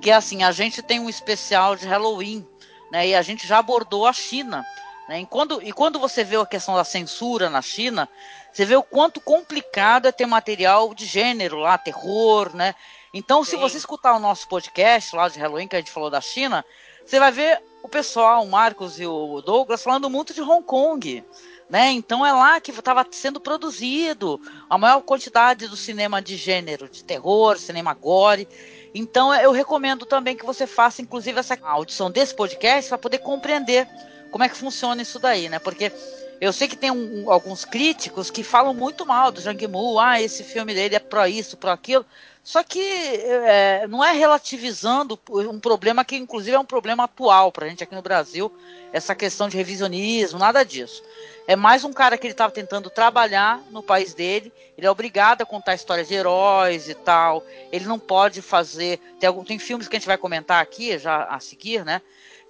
que 0.00 0.10
é 0.10 0.14
assim, 0.14 0.42
a 0.42 0.50
gente 0.50 0.82
tem 0.82 0.98
um 0.98 1.08
especial 1.08 1.76
de 1.76 1.86
Halloween, 1.86 2.44
né? 2.90 3.08
E 3.08 3.14
a 3.14 3.22
gente 3.22 3.46
já 3.46 3.58
abordou 3.58 4.04
a 4.04 4.12
China. 4.12 4.64
Né? 5.08 5.20
E, 5.20 5.26
quando, 5.26 5.62
e 5.62 5.72
quando 5.72 5.98
você 5.98 6.24
vê 6.24 6.36
a 6.36 6.46
questão 6.46 6.74
da 6.74 6.84
censura 6.84 7.50
na 7.50 7.60
China, 7.60 8.08
você 8.52 8.64
vê 8.64 8.76
o 8.76 8.82
quanto 8.82 9.20
complicado 9.20 10.06
é 10.06 10.12
ter 10.12 10.26
material 10.26 10.94
de 10.94 11.04
gênero 11.04 11.58
lá, 11.58 11.76
terror, 11.76 12.54
né? 12.54 12.74
Então, 13.12 13.44
Sim. 13.44 13.52
se 13.52 13.56
você 13.56 13.76
escutar 13.76 14.16
o 14.16 14.18
nosso 14.18 14.48
podcast 14.48 15.14
lá 15.14 15.28
de 15.28 15.38
Halloween, 15.38 15.68
que 15.68 15.76
a 15.76 15.78
gente 15.78 15.90
falou 15.90 16.10
da 16.10 16.20
China, 16.20 16.64
você 17.04 17.20
vai 17.20 17.30
ver 17.30 17.62
o 17.82 17.88
pessoal, 17.88 18.42
o 18.42 18.50
Marcos 18.50 18.98
e 18.98 19.06
o 19.06 19.40
Douglas, 19.42 19.82
falando 19.82 20.08
muito 20.08 20.32
de 20.32 20.40
Hong 20.40 20.64
Kong. 20.64 21.22
Né? 21.68 21.92
Então 21.92 22.24
é 22.24 22.32
lá 22.32 22.60
que 22.60 22.70
estava 22.70 23.06
sendo 23.10 23.40
produzido 23.40 24.40
a 24.68 24.76
maior 24.76 25.00
quantidade 25.02 25.66
do 25.66 25.76
cinema 25.76 26.20
de 26.20 26.36
gênero, 26.36 26.88
de 26.88 27.04
terror, 27.04 27.58
cinema 27.58 27.94
gore. 27.94 28.48
Então 28.94 29.34
eu 29.34 29.50
recomendo 29.52 30.06
também 30.06 30.36
que 30.36 30.44
você 30.44 30.66
faça, 30.66 31.02
inclusive, 31.02 31.38
essa 31.38 31.58
audição 31.62 32.10
desse 32.10 32.34
podcast 32.34 32.88
para 32.88 32.98
poder 32.98 33.18
compreender 33.18 33.88
como 34.34 34.42
é 34.42 34.48
que 34.48 34.56
funciona 34.56 35.00
isso 35.00 35.20
daí, 35.20 35.48
né? 35.48 35.60
Porque 35.60 35.92
Eu 36.40 36.52
sei 36.52 36.66
que 36.66 36.76
tem 36.76 36.90
um, 36.90 37.30
alguns 37.30 37.64
críticos 37.64 38.32
que 38.32 38.42
falam 38.42 38.74
muito 38.74 39.06
mal 39.06 39.30
do 39.30 39.40
Jang 39.40 39.64
Mu, 39.68 40.00
ah, 40.00 40.20
esse 40.20 40.42
filme 40.42 40.74
dele 40.74 40.96
é 40.96 40.98
pro 40.98 41.24
isso, 41.24 41.56
pro 41.56 41.70
aquilo. 41.70 42.04
Só 42.42 42.64
que 42.64 42.80
é, 42.80 43.86
não 43.86 44.04
é 44.04 44.10
relativizando 44.10 45.16
um 45.30 45.60
problema 45.60 46.04
que, 46.04 46.16
inclusive, 46.16 46.56
é 46.56 46.58
um 46.58 46.64
problema 46.64 47.04
atual 47.04 47.52
para 47.52 47.66
a 47.66 47.68
gente 47.68 47.84
aqui 47.84 47.94
no 47.94 48.02
Brasil, 48.02 48.52
essa 48.92 49.14
questão 49.14 49.48
de 49.48 49.56
revisionismo, 49.56 50.40
nada 50.40 50.64
disso. 50.64 51.00
É 51.46 51.54
mais 51.54 51.84
um 51.84 51.92
cara 51.92 52.18
que 52.18 52.26
ele 52.26 52.34
estava 52.34 52.52
tentando 52.52 52.90
trabalhar 52.90 53.62
no 53.70 53.84
país 53.84 54.14
dele, 54.14 54.52
ele 54.76 54.86
é 54.86 54.90
obrigado 54.90 55.42
a 55.42 55.46
contar 55.46 55.76
histórias 55.76 56.08
de 56.08 56.14
heróis 56.14 56.88
e 56.88 56.94
tal, 56.94 57.44
ele 57.70 57.84
não 57.84 58.00
pode 58.00 58.42
fazer. 58.42 58.98
Tem, 59.20 59.28
algum, 59.28 59.44
tem 59.44 59.60
filmes 59.60 59.86
que 59.86 59.94
a 59.94 59.98
gente 59.98 60.08
vai 60.08 60.18
comentar 60.18 60.60
aqui, 60.60 60.98
já 60.98 61.22
a 61.24 61.38
seguir, 61.38 61.84
né? 61.84 62.02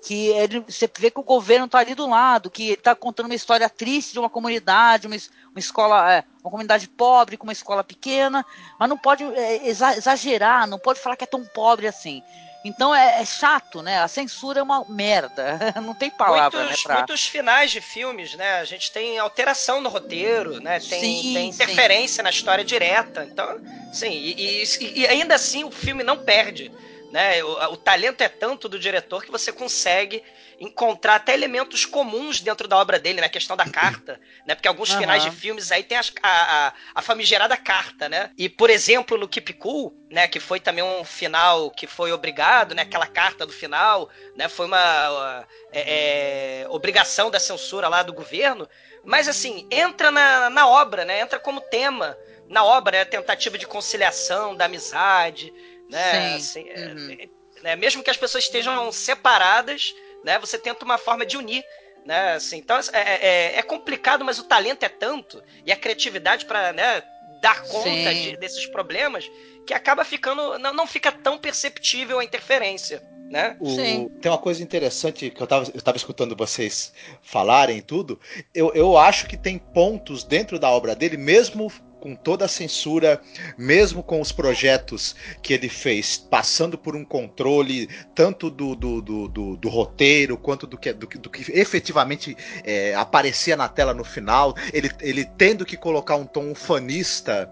Que 0.04 0.26
ele, 0.28 0.60
você 0.60 0.88
vê 0.98 1.10
que 1.10 1.18
o 1.18 1.22
governo 1.22 1.64
está 1.64 1.78
ali 1.78 1.94
do 1.94 2.06
lado, 2.06 2.50
que 2.50 2.72
está 2.72 2.94
contando 2.94 3.26
uma 3.26 3.34
história 3.34 3.70
triste 3.70 4.12
de 4.12 4.18
uma 4.18 4.28
comunidade, 4.28 5.06
uma, 5.06 5.16
uma 5.50 5.58
escola, 5.58 6.12
é, 6.12 6.24
uma 6.42 6.50
comunidade 6.50 6.86
pobre 6.86 7.38
com 7.38 7.44
uma 7.44 7.54
escola 7.54 7.82
pequena, 7.82 8.44
mas 8.78 8.88
não 8.88 8.98
pode 8.98 9.24
é, 9.24 9.66
exagerar, 9.66 10.66
não 10.66 10.78
pode 10.78 11.00
falar 11.00 11.16
que 11.16 11.24
é 11.24 11.26
tão 11.26 11.42
pobre 11.42 11.86
assim. 11.86 12.22
Então 12.66 12.94
é, 12.94 13.22
é, 13.22 13.24
chato, 13.24 13.82
né? 13.82 13.98
A 13.98 14.08
censura 14.08 14.60
é 14.60 14.62
uma 14.62 14.86
merda. 14.88 15.58
Não 15.84 15.94
tem 15.94 16.08
palavra, 16.08 16.60
muitos, 16.60 16.78
né? 16.78 16.82
Pra... 16.86 16.96
Muitos 16.96 17.26
finais 17.26 17.70
de 17.70 17.78
filmes, 17.82 18.34
né? 18.36 18.54
A 18.54 18.64
gente 18.64 18.90
tem 18.90 19.18
alteração 19.18 19.82
no 19.82 19.90
roteiro, 19.90 20.62
né? 20.62 20.80
Tem, 20.80 20.98
sim, 20.98 21.34
tem 21.34 21.48
interferência 21.50 22.16
sim. 22.16 22.22
na 22.22 22.30
história 22.30 22.64
direta. 22.64 23.28
Então, 23.30 23.60
sim, 23.92 24.10
e, 24.10 24.64
e, 24.64 25.00
e 25.00 25.06
ainda 25.06 25.34
assim 25.34 25.62
o 25.62 25.70
filme 25.70 26.02
não 26.02 26.16
perde. 26.16 26.72
Né? 27.14 27.44
O, 27.44 27.74
o, 27.74 27.76
talento 27.76 28.22
é 28.22 28.28
tanto 28.28 28.68
do 28.68 28.76
diretor 28.76 29.24
que 29.24 29.30
você 29.30 29.52
consegue 29.52 30.20
encontrar 30.58 31.14
até 31.14 31.32
elementos 31.32 31.86
comuns 31.86 32.40
dentro 32.40 32.66
da 32.66 32.76
obra 32.76 32.98
dele, 32.98 33.20
na 33.20 33.22
né? 33.22 33.28
questão 33.28 33.56
da 33.56 33.70
carta, 33.70 34.20
né? 34.44 34.56
Porque 34.56 34.66
alguns 34.66 34.90
uhum. 34.90 34.98
finais 34.98 35.22
de 35.22 35.30
filmes 35.30 35.70
aí 35.70 35.84
tem 35.84 35.96
a, 35.96 36.02
a, 36.24 36.72
a, 36.92 37.02
famigerada 37.02 37.56
carta, 37.56 38.08
né? 38.08 38.32
E, 38.36 38.48
por 38.48 38.68
exemplo, 38.68 39.16
no 39.16 39.28
Keep 39.28 39.52
Cool, 39.52 39.96
né? 40.10 40.26
Que 40.26 40.40
foi 40.40 40.58
também 40.58 40.82
um 40.82 41.04
final 41.04 41.70
que 41.70 41.86
foi 41.86 42.10
obrigado, 42.10 42.74
né? 42.74 42.82
Aquela 42.82 43.06
carta 43.06 43.46
do 43.46 43.52
final, 43.52 44.10
né? 44.34 44.48
Foi 44.48 44.66
uma, 44.66 45.10
uma 45.10 45.48
é, 45.70 46.62
é, 46.62 46.68
obrigação 46.68 47.30
da 47.30 47.38
censura 47.38 47.86
lá 47.86 48.02
do 48.02 48.12
governo. 48.12 48.68
Mas, 49.04 49.28
assim, 49.28 49.68
entra 49.70 50.10
na, 50.10 50.50
na 50.50 50.66
obra, 50.66 51.04
né? 51.04 51.20
Entra 51.20 51.38
como 51.38 51.60
tema 51.60 52.18
na 52.48 52.64
obra, 52.64 52.96
né? 52.96 53.02
A 53.02 53.06
tentativa 53.06 53.56
de 53.56 53.68
conciliação, 53.68 54.56
da 54.56 54.64
amizade, 54.64 55.52
né? 55.90 56.34
Assim, 56.34 56.68
é, 56.68 56.86
uhum. 56.86 57.18
né? 57.62 57.76
Mesmo 57.76 58.02
que 58.02 58.10
as 58.10 58.16
pessoas 58.16 58.44
estejam 58.44 58.90
separadas, 58.92 59.94
né? 60.24 60.38
Você 60.38 60.58
tenta 60.58 60.84
uma 60.84 60.98
forma 60.98 61.24
de 61.24 61.36
unir. 61.36 61.64
Né, 62.04 62.34
assim, 62.34 62.58
então 62.58 62.76
é, 62.76 62.82
é, 62.92 63.26
é, 63.26 63.58
é 63.60 63.62
complicado, 63.62 64.26
mas 64.26 64.38
o 64.38 64.44
talento 64.44 64.82
é 64.82 64.90
tanto 64.90 65.42
e 65.64 65.72
a 65.72 65.76
criatividade 65.76 66.44
para 66.44 66.70
né, 66.70 67.02
dar 67.40 67.62
conta 67.62 68.14
de, 68.14 68.36
desses 68.36 68.66
problemas 68.66 69.30
que 69.66 69.72
acaba 69.72 70.04
ficando. 70.04 70.58
Não, 70.58 70.74
não 70.74 70.86
fica 70.86 71.10
tão 71.10 71.38
perceptível 71.38 72.18
a 72.18 72.24
interferência. 72.24 73.02
Né? 73.30 73.56
O, 73.58 74.10
tem 74.20 74.30
uma 74.30 74.38
coisa 74.38 74.62
interessante 74.62 75.30
que 75.30 75.40
eu 75.40 75.44
estava 75.44 75.70
eu 75.74 75.80
tava 75.80 75.96
escutando 75.96 76.36
vocês 76.36 76.92
falarem 77.22 77.80
tudo. 77.80 78.20
Eu, 78.54 78.72
eu 78.74 78.98
acho 78.98 79.26
que 79.26 79.36
tem 79.36 79.58
pontos 79.58 80.22
dentro 80.24 80.58
da 80.58 80.70
obra 80.70 80.94
dele, 80.94 81.16
mesmo 81.16 81.72
com 82.04 82.14
toda 82.14 82.44
a 82.44 82.48
censura, 82.48 83.18
mesmo 83.56 84.02
com 84.02 84.20
os 84.20 84.30
projetos 84.30 85.16
que 85.42 85.54
ele 85.54 85.70
fez, 85.70 86.18
passando 86.18 86.76
por 86.76 86.94
um 86.94 87.02
controle 87.02 87.88
tanto 88.14 88.50
do, 88.50 88.76
do, 88.76 89.00
do, 89.00 89.26
do, 89.26 89.56
do 89.56 89.68
roteiro 89.70 90.36
quanto 90.36 90.66
do 90.66 90.76
que, 90.76 90.92
do, 90.92 91.06
do 91.06 91.30
que 91.30 91.50
efetivamente 91.58 92.36
é, 92.62 92.94
aparecia 92.94 93.56
na 93.56 93.70
tela 93.70 93.94
no 93.94 94.04
final, 94.04 94.54
ele, 94.70 94.90
ele 95.00 95.24
tendo 95.24 95.64
que 95.64 95.78
colocar 95.78 96.16
um 96.16 96.26
tom 96.26 96.50
ufanista 96.50 97.50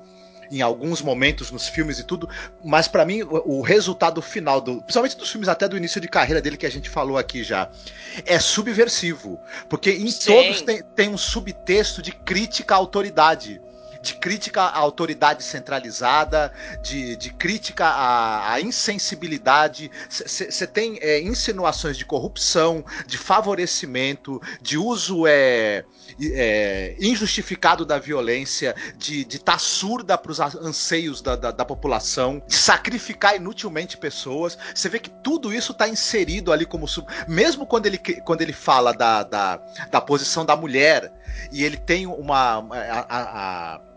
em 0.50 0.60
alguns 0.60 1.00
momentos 1.00 1.50
nos 1.50 1.66
filmes 1.66 1.98
e 1.98 2.04
tudo, 2.04 2.28
mas 2.62 2.86
para 2.86 3.06
mim 3.06 3.22
o, 3.22 3.56
o, 3.56 3.62
resultado 3.62 4.20
final, 4.20 4.60
do, 4.60 4.82
principalmente 4.82 5.16
dos 5.16 5.30
filmes 5.30 5.48
até 5.48 5.66
do 5.66 5.78
início 5.78 5.98
de 5.98 6.08
carreira 6.08 6.42
dele 6.42 6.58
que 6.58 6.66
a 6.66 6.70
gente 6.70 6.90
falou 6.90 7.16
aqui 7.16 7.42
já, 7.42 7.70
é 8.26 8.38
subversivo, 8.38 9.40
porque 9.70 9.92
em 9.92 10.10
Sim. 10.10 10.30
todos 10.30 10.60
tem, 10.60 10.82
tem 10.94 11.08
um 11.08 11.16
subtexto 11.16 12.02
de 12.02 12.12
crítica 12.12 12.74
à 12.74 12.76
autoridade 12.76 13.62
de 14.02 14.14
crítica 14.14 14.62
à 14.62 14.78
autoridade 14.78 15.44
centralizada, 15.44 16.52
de, 16.82 17.14
de 17.16 17.32
crítica 17.32 17.86
à, 17.86 18.54
à 18.54 18.60
insensibilidade. 18.60 19.90
Você 20.10 20.66
tem 20.66 20.98
é, 21.00 21.20
insinuações 21.20 21.96
de 21.96 22.04
corrupção, 22.04 22.84
de 23.06 23.16
favorecimento, 23.16 24.42
de 24.60 24.76
uso 24.76 25.24
é, 25.26 25.84
é 26.20 26.96
injustificado 27.00 27.86
da 27.86 27.98
violência, 27.98 28.74
de 28.96 29.20
estar 29.20 29.52
tá 29.52 29.58
surda 29.58 30.18
para 30.18 30.32
os 30.32 30.40
anseios 30.40 31.22
da, 31.22 31.36
da, 31.36 31.52
da, 31.52 31.64
população, 31.64 32.42
de 32.46 32.56
sacrificar 32.56 33.36
inutilmente 33.36 33.96
pessoas. 33.96 34.58
Você 34.74 34.88
vê 34.88 34.98
que 34.98 35.10
tudo 35.10 35.54
isso 35.54 35.70
está 35.70 35.88
inserido 35.88 36.52
ali 36.52 36.66
como 36.66 36.88
sub... 36.88 37.06
mesmo 37.28 37.64
quando 37.64 37.86
ele, 37.86 37.98
quando 37.98 38.42
ele 38.42 38.52
fala 38.52 38.92
da, 38.92 39.22
da, 39.22 39.56
da 39.92 40.00
posição 40.00 40.44
da 40.44 40.56
mulher 40.56 41.12
e 41.52 41.62
ele 41.62 41.76
tem 41.76 42.06
uma 42.06 42.66
a, 42.72 43.06
a, 43.08 43.74
a 43.76 43.91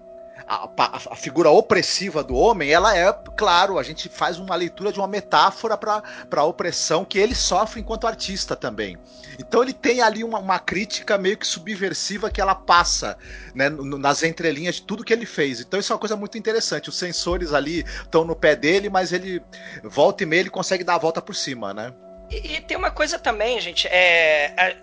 a, 0.47 0.69
a, 0.77 0.95
a, 1.11 1.15
figura 1.15 1.49
opressiva 1.49 2.23
do 2.23 2.35
homem, 2.35 2.71
ela 2.71 2.95
é, 2.95 3.11
claro, 3.35 3.79
a 3.79 3.83
gente 3.83 4.07
faz 4.09 4.37
uma 4.37 4.55
leitura 4.55 4.91
de 4.91 4.99
uma 4.99 5.07
metáfora 5.07 5.77
para 5.77 6.03
a 6.35 6.43
opressão 6.43 7.03
que 7.03 7.17
ele 7.17 7.33
sofre 7.33 7.81
enquanto 7.81 8.07
artista 8.07 8.55
também. 8.55 8.97
Então 9.39 9.63
ele 9.63 9.73
tem 9.73 10.01
ali 10.01 10.23
uma, 10.23 10.39
uma 10.39 10.59
crítica 10.59 11.17
meio 11.17 11.37
que 11.37 11.45
subversiva 11.45 12.29
que 12.29 12.39
ela 12.39 12.55
passa 12.55 13.17
né, 13.53 13.69
nas 13.69 14.23
entrelinhas 14.23 14.75
de 14.75 14.83
tudo 14.83 15.03
que 15.03 15.11
ele 15.11 15.25
fez. 15.25 15.59
Então 15.59 15.79
isso 15.79 15.91
é 15.91 15.95
uma 15.95 15.99
coisa 15.99 16.15
muito 16.15 16.37
interessante. 16.37 16.89
Os 16.89 16.97
sensores 16.97 17.53
ali 17.53 17.79
estão 17.79 18.23
no 18.23 18.35
pé 18.35 18.55
dele, 18.55 18.89
mas 18.89 19.11
ele 19.11 19.41
volta 19.83 20.23
e 20.23 20.25
meia 20.25 20.41
ele 20.41 20.49
consegue 20.49 20.83
dar 20.83 20.95
a 20.95 20.99
volta 20.99 21.21
por 21.21 21.35
cima, 21.35 21.73
né? 21.73 21.93
E, 22.29 22.55
e 22.55 22.61
tem 22.61 22.77
uma 22.77 22.91
coisa 22.91 23.19
também, 23.19 23.59
gente, 23.59 23.87
é, 23.87 24.77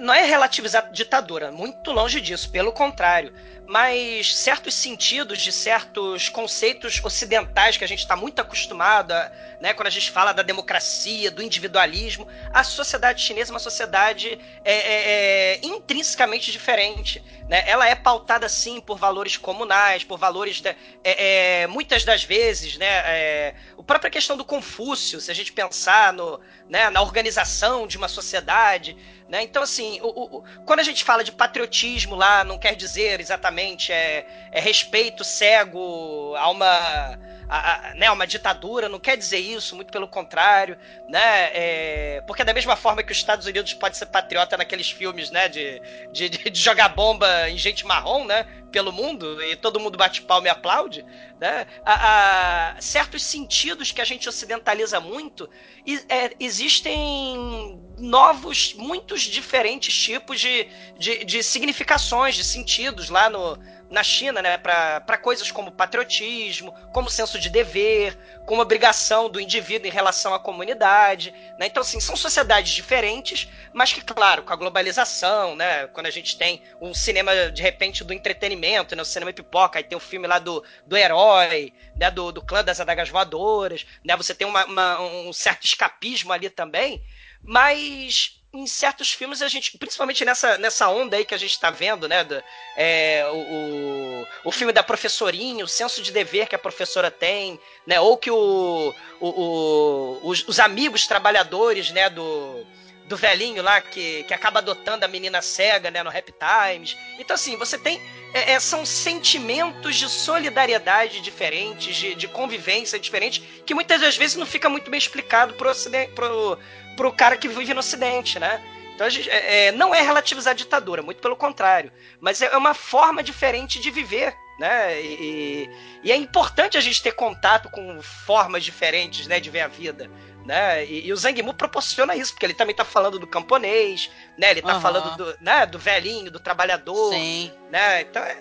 não 0.00 0.14
é 0.14 0.24
relativizar 0.24 0.90
ditadura, 0.92 1.50
muito 1.50 1.90
longe 1.92 2.20
disso, 2.20 2.50
pelo 2.50 2.72
contrário 2.72 3.32
mas 3.70 4.36
certos 4.36 4.74
sentidos 4.74 5.40
de 5.40 5.52
certos 5.52 6.28
conceitos 6.28 7.00
ocidentais 7.04 7.76
que 7.76 7.84
a 7.84 7.86
gente 7.86 8.00
está 8.00 8.16
muito 8.16 8.40
acostumado, 8.40 9.12
a, 9.12 9.30
né, 9.60 9.72
quando 9.72 9.86
a 9.86 9.90
gente 9.90 10.10
fala 10.10 10.32
da 10.32 10.42
democracia, 10.42 11.30
do 11.30 11.40
individualismo, 11.40 12.26
a 12.52 12.64
sociedade 12.64 13.22
chinesa 13.22 13.52
é 13.52 13.54
uma 13.54 13.60
sociedade 13.60 14.40
é, 14.64 14.74
é, 14.74 15.54
é, 15.54 15.60
intrinsecamente 15.62 16.50
diferente. 16.50 17.22
Né? 17.48 17.62
Ela 17.64 17.88
é 17.88 17.94
pautada, 17.94 18.48
sim, 18.48 18.80
por 18.80 18.98
valores 18.98 19.36
comunais, 19.36 20.02
por 20.02 20.18
valores, 20.18 20.60
de, 20.60 20.70
é, 21.04 21.60
é, 21.62 21.66
muitas 21.68 22.04
das 22.04 22.24
vezes, 22.24 22.76
né, 22.76 22.86
é, 22.88 23.54
a 23.78 23.82
própria 23.84 24.10
questão 24.10 24.36
do 24.36 24.44
Confúcio, 24.44 25.20
se 25.20 25.30
a 25.30 25.34
gente 25.34 25.52
pensar 25.52 26.12
no, 26.12 26.40
né, 26.68 26.90
na 26.90 27.02
organização 27.02 27.86
de 27.86 27.96
uma 27.96 28.08
sociedade, 28.08 28.96
né? 29.28 29.44
Então, 29.44 29.62
assim, 29.62 30.00
o, 30.02 30.38
o, 30.38 30.44
quando 30.66 30.80
a 30.80 30.82
gente 30.82 31.04
fala 31.04 31.22
de 31.22 31.30
patriotismo 31.30 32.16
lá, 32.16 32.42
não 32.42 32.58
quer 32.58 32.74
dizer 32.74 33.20
exatamente 33.20 33.59
é, 33.92 34.26
é 34.50 34.60
respeito 34.60 35.24
cego 35.24 36.34
a 36.36 36.48
uma, 36.50 37.18
a, 37.48 37.90
a, 37.90 37.94
né, 37.94 38.10
uma 38.10 38.26
ditadura, 38.26 38.88
não 38.88 38.98
quer 38.98 39.16
dizer 39.16 39.38
isso, 39.38 39.74
muito 39.74 39.92
pelo 39.92 40.08
contrário, 40.08 40.78
né? 41.08 41.50
É, 41.52 42.22
porque 42.26 42.44
da 42.44 42.54
mesma 42.54 42.76
forma 42.76 43.02
que 43.02 43.12
os 43.12 43.18
Estados 43.18 43.46
Unidos 43.46 43.74
pode 43.74 43.96
ser 43.96 44.06
patriota 44.06 44.56
naqueles 44.56 44.90
filmes, 44.90 45.30
né, 45.30 45.48
de, 45.48 45.80
de, 46.12 46.28
de 46.28 46.60
jogar 46.60 46.88
bomba 46.90 47.48
em 47.50 47.58
gente 47.58 47.86
marrom, 47.86 48.24
né? 48.24 48.46
pelo 48.70 48.92
mundo 48.92 49.42
e 49.42 49.56
todo 49.56 49.80
mundo 49.80 49.98
bate 49.98 50.22
palma 50.22 50.46
e 50.46 50.50
aplaude, 50.50 51.04
né? 51.38 51.66
A, 51.84 52.76
certos 52.80 53.22
sentidos 53.22 53.92
que 53.92 54.00
a 54.00 54.04
gente 54.04 54.28
ocidentaliza 54.28 55.00
muito, 55.00 55.48
e, 55.86 55.96
é, 56.08 56.30
existem 56.38 57.80
novos, 58.00 58.74
muitos 58.74 59.22
diferentes 59.22 59.94
tipos 59.94 60.40
de, 60.40 60.66
de, 60.98 61.24
de 61.24 61.42
significações, 61.42 62.34
de 62.34 62.44
sentidos 62.44 63.10
lá 63.10 63.28
no, 63.28 63.58
na 63.90 64.04
China, 64.04 64.40
né, 64.40 64.56
para 64.56 65.18
coisas 65.18 65.50
como 65.50 65.72
patriotismo, 65.72 66.72
como 66.92 67.10
senso 67.10 67.38
de 67.40 67.50
dever, 67.50 68.16
como 68.46 68.62
obrigação 68.62 69.28
do 69.28 69.40
indivíduo 69.40 69.88
em 69.88 69.90
relação 69.90 70.32
à 70.32 70.38
comunidade. 70.38 71.34
Né? 71.58 71.66
Então, 71.66 71.80
assim, 71.80 71.98
são 71.98 72.16
sociedades 72.16 72.72
diferentes, 72.72 73.48
mas 73.72 73.92
que, 73.92 74.00
claro, 74.00 74.44
com 74.44 74.52
a 74.52 74.56
globalização, 74.56 75.56
né, 75.56 75.88
quando 75.88 76.06
a 76.06 76.10
gente 76.10 76.38
tem 76.38 76.62
um 76.80 76.94
cinema, 76.94 77.50
de 77.50 77.62
repente, 77.62 78.04
do 78.04 78.14
entretenimento, 78.14 78.94
né, 78.94 79.02
o 79.02 79.04
cinema 79.04 79.32
pipoca, 79.32 79.80
aí 79.80 79.84
tem 79.84 79.98
o 79.98 80.00
filme 80.00 80.28
lá 80.28 80.38
do, 80.38 80.64
do 80.86 80.96
herói, 80.96 81.72
né, 81.96 82.12
do, 82.12 82.30
do 82.30 82.42
clã 82.42 82.62
das 82.62 82.80
adagas 82.80 83.08
voadoras, 83.08 83.84
né, 84.04 84.16
você 84.16 84.32
tem 84.34 84.46
uma, 84.46 84.64
uma, 84.66 85.00
um 85.00 85.32
certo 85.32 85.64
escapismo 85.64 86.32
ali 86.32 86.48
também, 86.48 87.02
mas 87.42 88.40
em 88.52 88.66
certos 88.66 89.12
filmes 89.12 89.42
a 89.42 89.48
gente, 89.48 89.78
principalmente 89.78 90.24
nessa, 90.24 90.58
nessa 90.58 90.88
onda 90.88 91.16
aí 91.16 91.24
que 91.24 91.34
a 91.34 91.38
gente 91.38 91.52
está 91.52 91.70
vendo, 91.70 92.08
né, 92.08 92.24
do, 92.24 92.42
é, 92.76 93.24
o, 93.32 94.26
o 94.48 94.52
filme 94.52 94.72
da 94.72 94.82
professorinha, 94.82 95.64
o 95.64 95.68
senso 95.68 96.02
de 96.02 96.10
dever 96.10 96.48
que 96.48 96.54
a 96.56 96.58
professora 96.58 97.10
tem, 97.10 97.60
né, 97.86 98.00
ou 98.00 98.16
que 98.16 98.30
o, 98.30 98.94
o, 99.20 99.28
o 99.28 100.20
os, 100.24 100.46
os, 100.48 100.58
amigos 100.58 101.06
trabalhadores, 101.06 101.92
né, 101.92 102.10
do, 102.10 102.66
do 103.10 103.16
velhinho 103.16 103.60
lá 103.60 103.80
que, 103.80 104.22
que 104.22 104.32
acaba 104.32 104.60
adotando 104.60 105.04
a 105.04 105.08
menina 105.08 105.42
cega, 105.42 105.90
né, 105.90 106.00
no 106.00 106.08
Rap 106.08 106.32
Times. 106.32 106.96
Então, 107.18 107.34
assim, 107.34 107.56
você 107.56 107.76
tem. 107.76 108.00
É, 108.32 108.52
é, 108.52 108.60
são 108.60 108.86
sentimentos 108.86 109.96
de 109.96 110.08
solidariedade 110.08 111.20
diferentes, 111.20 111.96
de, 111.96 112.14
de 112.14 112.28
convivência 112.28 113.00
diferente, 113.00 113.40
que 113.66 113.74
muitas 113.74 114.00
das 114.00 114.16
vezes 114.16 114.36
não 114.36 114.46
fica 114.46 114.68
muito 114.68 114.88
bem 114.88 114.98
explicado 114.98 115.54
pro, 115.54 115.68
ocidente, 115.68 116.12
pro, 116.12 116.56
pro 116.96 117.12
cara 117.12 117.36
que 117.36 117.48
vive 117.48 117.74
no 117.74 117.80
Ocidente, 117.80 118.38
né? 118.38 118.62
Então, 118.94 119.08
é, 119.08 119.66
é, 119.66 119.72
não 119.72 119.92
é 119.92 120.02
relativizar 120.02 120.52
a 120.52 120.56
ditadura, 120.56 121.02
muito 121.02 121.20
pelo 121.20 121.34
contrário. 121.34 121.90
Mas 122.20 122.40
é 122.40 122.56
uma 122.56 122.74
forma 122.74 123.24
diferente 123.24 123.80
de 123.80 123.90
viver 123.90 124.36
né? 124.60 125.00
E, 125.00 125.70
e, 126.04 126.12
é 126.12 126.16
importante 126.16 126.76
a 126.76 126.82
gente 126.82 127.02
ter 127.02 127.12
contato 127.12 127.70
com 127.70 128.02
formas 128.02 128.62
diferentes, 128.62 129.26
né, 129.26 129.40
de 129.40 129.48
ver 129.48 129.60
a 129.60 129.68
vida, 129.68 130.10
né? 130.44 130.84
E, 130.84 131.06
e 131.06 131.12
o 131.12 131.16
Zhang 131.16 131.42
Mu 131.42 131.54
proporciona 131.54 132.14
isso, 132.16 132.32
porque 132.32 132.46
ele 132.46 132.54
também 132.54 132.74
tá 132.74 132.84
falando 132.84 133.18
do 133.18 133.26
camponês, 133.26 134.10
né? 134.38 134.50
Ele 134.50 134.62
tá 134.62 134.74
uhum. 134.74 134.80
falando 134.80 135.16
do, 135.16 135.36
né, 135.40 135.66
do 135.66 135.78
velhinho, 135.78 136.30
do 136.30 136.40
trabalhador, 136.40 137.12
sim. 137.12 137.52
né? 137.70 138.02
Então 138.02 138.22
é... 138.22 138.36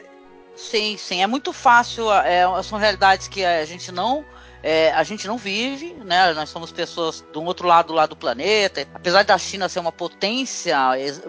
Sim, 0.55 0.97
sim, 0.97 1.21
é 1.21 1.27
muito 1.27 1.53
fácil, 1.53 2.11
é, 2.11 2.43
são 2.63 2.77
realidades 2.77 3.29
que 3.29 3.45
a 3.45 3.63
gente 3.63 3.93
não 3.93 4.25
é, 4.61 4.91
a 4.91 5.03
gente 5.03 5.25
não 5.25 5.37
vive, 5.37 5.93
né? 6.03 6.33
Nós 6.33 6.49
somos 6.49 6.69
pessoas 6.69 7.21
do 7.31 7.41
outro 7.41 7.65
lado 7.65 7.93
lá 7.93 8.05
do 8.05 8.15
planeta. 8.15 8.85
Apesar 8.93 9.23
da 9.23 9.37
China 9.37 9.69
ser 9.69 9.79
uma 9.79 9.91
potência 9.91 10.77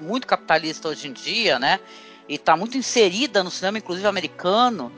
muito 0.03 0.27
capitalista 0.27 0.89
hoje 0.89 1.07
em 1.07 1.13
dia, 1.13 1.57
né? 1.61 1.79
e 2.31 2.37
está 2.37 2.57
muito 2.57 2.79
inserida 2.79 3.43
no 3.43 3.51
cinema, 3.51 3.79
inclusive 3.79 4.07
americano, 4.07 4.93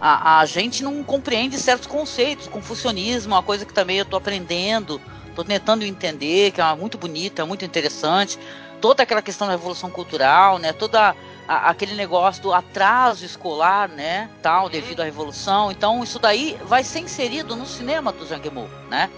a, 0.00 0.40
a, 0.40 0.46
gente 0.46 0.82
não 0.82 1.04
compreende 1.04 1.58
certos 1.58 1.86
conceitos. 1.86 2.48
Confucionismo 2.48 3.34
é 3.34 3.36
uma 3.36 3.42
coisa 3.42 3.66
que 3.66 3.74
também 3.74 3.98
eu 3.98 4.04
estou 4.04 4.16
aprendendo, 4.16 4.98
estou 5.38 5.44
tentando 5.44 5.84
entender, 5.84 6.50
que 6.50 6.60
é 6.60 6.74
muito 6.74 6.98
bonita, 6.98 7.42
é 7.42 7.44
muito 7.44 7.64
interessante. 7.64 8.38
Toda 8.80 9.02
aquela 9.02 9.22
questão 9.22 9.46
da 9.46 9.52
revolução 9.52 9.90
cultural, 9.90 10.58
né? 10.58 10.72
Toda 10.72 11.14
a, 11.46 11.70
aquele 11.70 11.94
negócio 11.94 12.42
do 12.42 12.52
atraso 12.52 13.24
escolar, 13.24 13.88
né? 13.88 14.28
Tal, 14.42 14.68
devido 14.68 15.00
à 15.00 15.04
revolução. 15.04 15.70
Então, 15.70 16.02
isso 16.02 16.18
daí 16.18 16.58
vai 16.64 16.82
ser 16.82 17.00
inserido 17.00 17.54
no 17.54 17.66
cinema 17.66 18.12
do 18.12 18.24
Zhang 18.26 18.50
Mo, 18.50 18.68
né? 18.90 19.10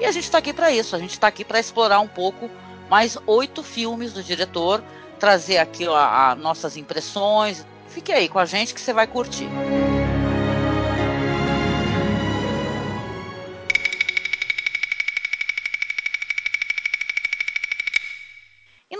E 0.00 0.04
a 0.04 0.12
gente 0.12 0.24
está 0.24 0.38
aqui 0.38 0.52
para 0.52 0.70
isso. 0.70 0.94
A 0.94 0.98
gente 0.98 1.12
está 1.12 1.26
aqui 1.26 1.44
para 1.44 1.58
explorar 1.58 2.00
um 2.00 2.08
pouco 2.08 2.50
mais 2.88 3.16
oito 3.26 3.62
filmes 3.62 4.12
do 4.12 4.22
diretor 4.22 4.82
trazer 5.18 5.58
aqui 5.58 5.86
a, 5.86 6.30
a 6.30 6.34
nossas 6.34 6.76
impressões. 6.76 7.64
Fique 7.88 8.12
aí 8.12 8.28
com 8.28 8.38
a 8.38 8.44
gente 8.44 8.74
que 8.74 8.80
você 8.80 8.92
vai 8.92 9.06
curtir. 9.06 9.44
Em 9.44 9.93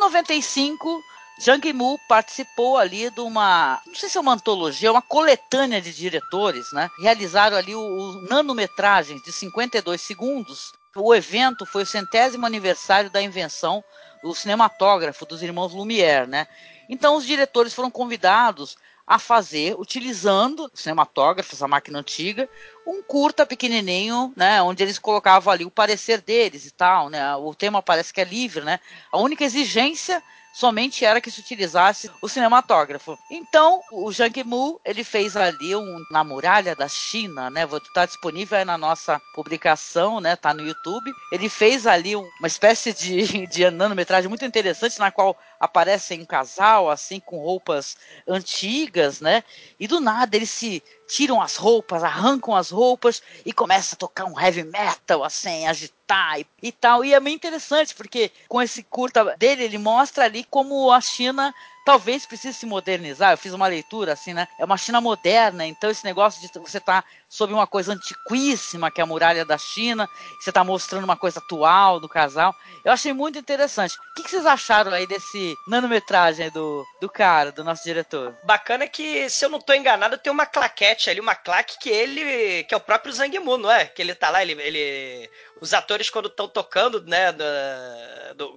95, 0.04 1.02
Jang 1.38 1.73
Mu 1.73 1.99
participou 2.06 2.76
ali 2.76 3.08
de 3.08 3.20
uma, 3.20 3.80
não 3.87 3.94
sei 3.94 4.08
se 4.08 4.18
é 4.18 4.20
uma 4.20 4.34
antologia, 4.34 4.92
uma 4.92 5.00
coletânea 5.00 5.80
de 5.80 5.94
diretores, 5.94 6.70
né? 6.73 6.90
Realizaram 6.99 7.56
ali 7.56 7.75
o, 7.75 7.80
o 7.80 8.20
nanometragens 8.28 9.23
de 9.23 9.32
52 9.32 10.00
segundos. 10.00 10.73
O 10.94 11.14
evento 11.14 11.64
foi 11.64 11.84
o 11.84 11.87
centésimo 11.87 12.44
aniversário 12.44 13.11
da 13.11 13.23
invenção 13.23 13.82
o 14.23 14.34
cinematógrafo 14.34 15.26
dos 15.26 15.42
irmãos 15.42 15.73
Lumière, 15.73 16.26
né? 16.26 16.46
Então 16.88 17.16
os 17.16 17.26
diretores 17.26 17.75
foram 17.75 17.90
convidados 17.90 18.76
a 19.06 19.18
fazer, 19.18 19.75
utilizando 19.78 20.70
cinematógrafos, 20.75 21.62
a 21.62 21.68
máquina 21.68 21.99
antiga, 21.99 22.49
um 22.87 23.02
curta 23.02 23.44
pequenininho, 23.44 24.32
né, 24.37 24.62
onde 24.62 24.82
eles 24.82 24.99
colocavam 24.99 25.52
ali 25.52 25.64
o 25.64 25.70
parecer 25.70 26.20
deles 26.20 26.66
e 26.66 26.70
tal, 26.70 27.08
né? 27.11 27.34
O 27.37 27.54
tema 27.54 27.82
parece 27.82 28.12
que 28.12 28.20
é 28.20 28.25
livre, 28.25 28.64
né? 28.64 28.80
A 29.12 29.18
única 29.18 29.44
exigência 29.44 30.23
somente 30.54 31.04
era 31.04 31.20
que 31.20 31.32
se 31.32 31.40
utilizasse 31.40 32.08
o 32.23 32.28
cinematógrafo. 32.28 33.18
Então, 33.28 33.80
o 33.90 34.11
Zhang 34.12 34.44
Mu, 34.44 34.80
ele 34.84 35.02
fez 35.02 35.37
ali 35.37 35.75
um 35.75 36.04
na 36.12 36.23
muralha 36.23 36.76
da 36.76 36.87
China, 36.87 37.50
né? 37.50 37.64
Está 37.64 38.06
disponível 38.06 38.56
aí 38.56 38.64
na 38.64 38.78
nossa 38.78 39.20
publicação, 39.34 40.20
né? 40.20 40.37
Tá 40.37 40.55
no 40.55 40.64
YouTube. 40.64 41.12
Ele 41.33 41.48
fez 41.48 41.88
ali 41.88 42.14
uma 42.14 42.46
espécie 42.46 42.92
de, 42.92 43.46
de 43.48 43.68
nanometragem 43.68 44.28
muito 44.28 44.44
interessante 44.44 45.00
na 45.00 45.11
qual 45.11 45.37
aparecem 45.64 46.22
um 46.22 46.24
casal 46.24 46.90
assim 46.90 47.18
com 47.18 47.38
roupas 47.38 47.96
antigas, 48.27 49.20
né? 49.20 49.42
E 49.79 49.87
do 49.87 50.00
nada 50.00 50.37
eles 50.37 50.50
se 50.50 50.83
tiram 51.07 51.40
as 51.40 51.57
roupas, 51.57 52.03
arrancam 52.03 52.55
as 52.55 52.70
roupas 52.70 53.22
e 53.44 53.53
começa 53.53 53.94
a 53.94 53.98
tocar 53.98 54.24
um 54.24 54.38
heavy 54.38 54.64
metal, 54.64 55.22
assim, 55.24 55.66
agitar 55.66 56.40
e, 56.40 56.46
e 56.62 56.72
tal. 56.72 57.05
E 57.05 57.14
é 57.14 57.20
bem 57.20 57.35
interessante, 57.35 57.94
porque 57.94 58.31
com 58.48 58.61
esse 58.61 58.83
curta 58.83 59.37
dele, 59.37 59.64
ele 59.64 59.79
mostra 59.79 60.24
ali 60.24 60.44
como 60.44 60.90
a 60.90 61.00
China 61.00 61.55
talvez 61.85 62.25
precise 62.25 62.55
se 62.55 62.66
modernizar. 62.66 63.33
Eu 63.33 63.38
fiz 63.38 63.53
uma 63.53 63.66
leitura 63.66 64.12
assim, 64.12 64.33
né? 64.33 64.49
É 64.59 64.64
uma 64.64 64.77
China 64.77 65.01
moderna, 65.01 65.66
então 65.66 65.90
esse 65.90 66.05
negócio 66.05 66.40
de 66.40 66.49
você 66.59 66.79
estar 66.79 67.03
tá 67.03 67.09
sob 67.29 67.53
uma 67.53 67.66
coisa 67.66 67.92
antiquíssima, 67.92 68.90
que 68.90 69.01
é 69.01 69.05
a 69.05 69.07
muralha 69.07 69.44
da 69.44 69.59
China, 69.59 70.09
você 70.40 70.51
está 70.51 70.62
mostrando 70.62 71.05
uma 71.05 71.16
coisa 71.16 71.40
atual 71.40 71.99
do 71.99 72.09
casal. 72.09 72.55
Eu 72.85 72.92
achei 72.92 73.12
muito 73.12 73.38
interessante. 73.38 73.97
O 73.97 74.14
que, 74.14 74.23
que 74.23 74.31
vocês 74.31 74.47
acharam 74.47 74.92
aí 74.92 75.07
desse 75.07 75.55
nanometragem 75.66 76.51
do, 76.51 76.87
do 77.01 77.09
cara, 77.09 77.51
do 77.51 77.64
nosso 77.64 77.83
diretor? 77.83 78.37
Bacana 78.44 78.87
que, 78.87 79.29
se 79.29 79.44
eu 79.44 79.49
não 79.49 79.59
estou 79.59 79.75
enganado, 79.75 80.16
tem 80.16 80.33
uma 80.33 80.47
claquete 80.47 81.11
ali, 81.11 81.20
uma 81.20 81.35
claque 81.35 81.79
que 81.81 81.90
ele. 81.90 82.64
que 82.64 82.75
é 82.75 82.77
o 82.77 82.81
próprio 82.81 83.12
Zhang 83.12 83.37
Mu, 83.40 83.59
não 83.59 83.70
é? 83.70 83.87
Que 83.87 84.01
ele 84.01 84.14
tá 84.14 84.31
lá, 84.31 84.42
ele. 84.42 84.53
ele 84.62 85.29
os 85.61 85.73
atores, 85.73 86.11
quando 86.11 86.29
estão 86.29 86.47
tocando, 86.47 87.03
né? 87.05 87.35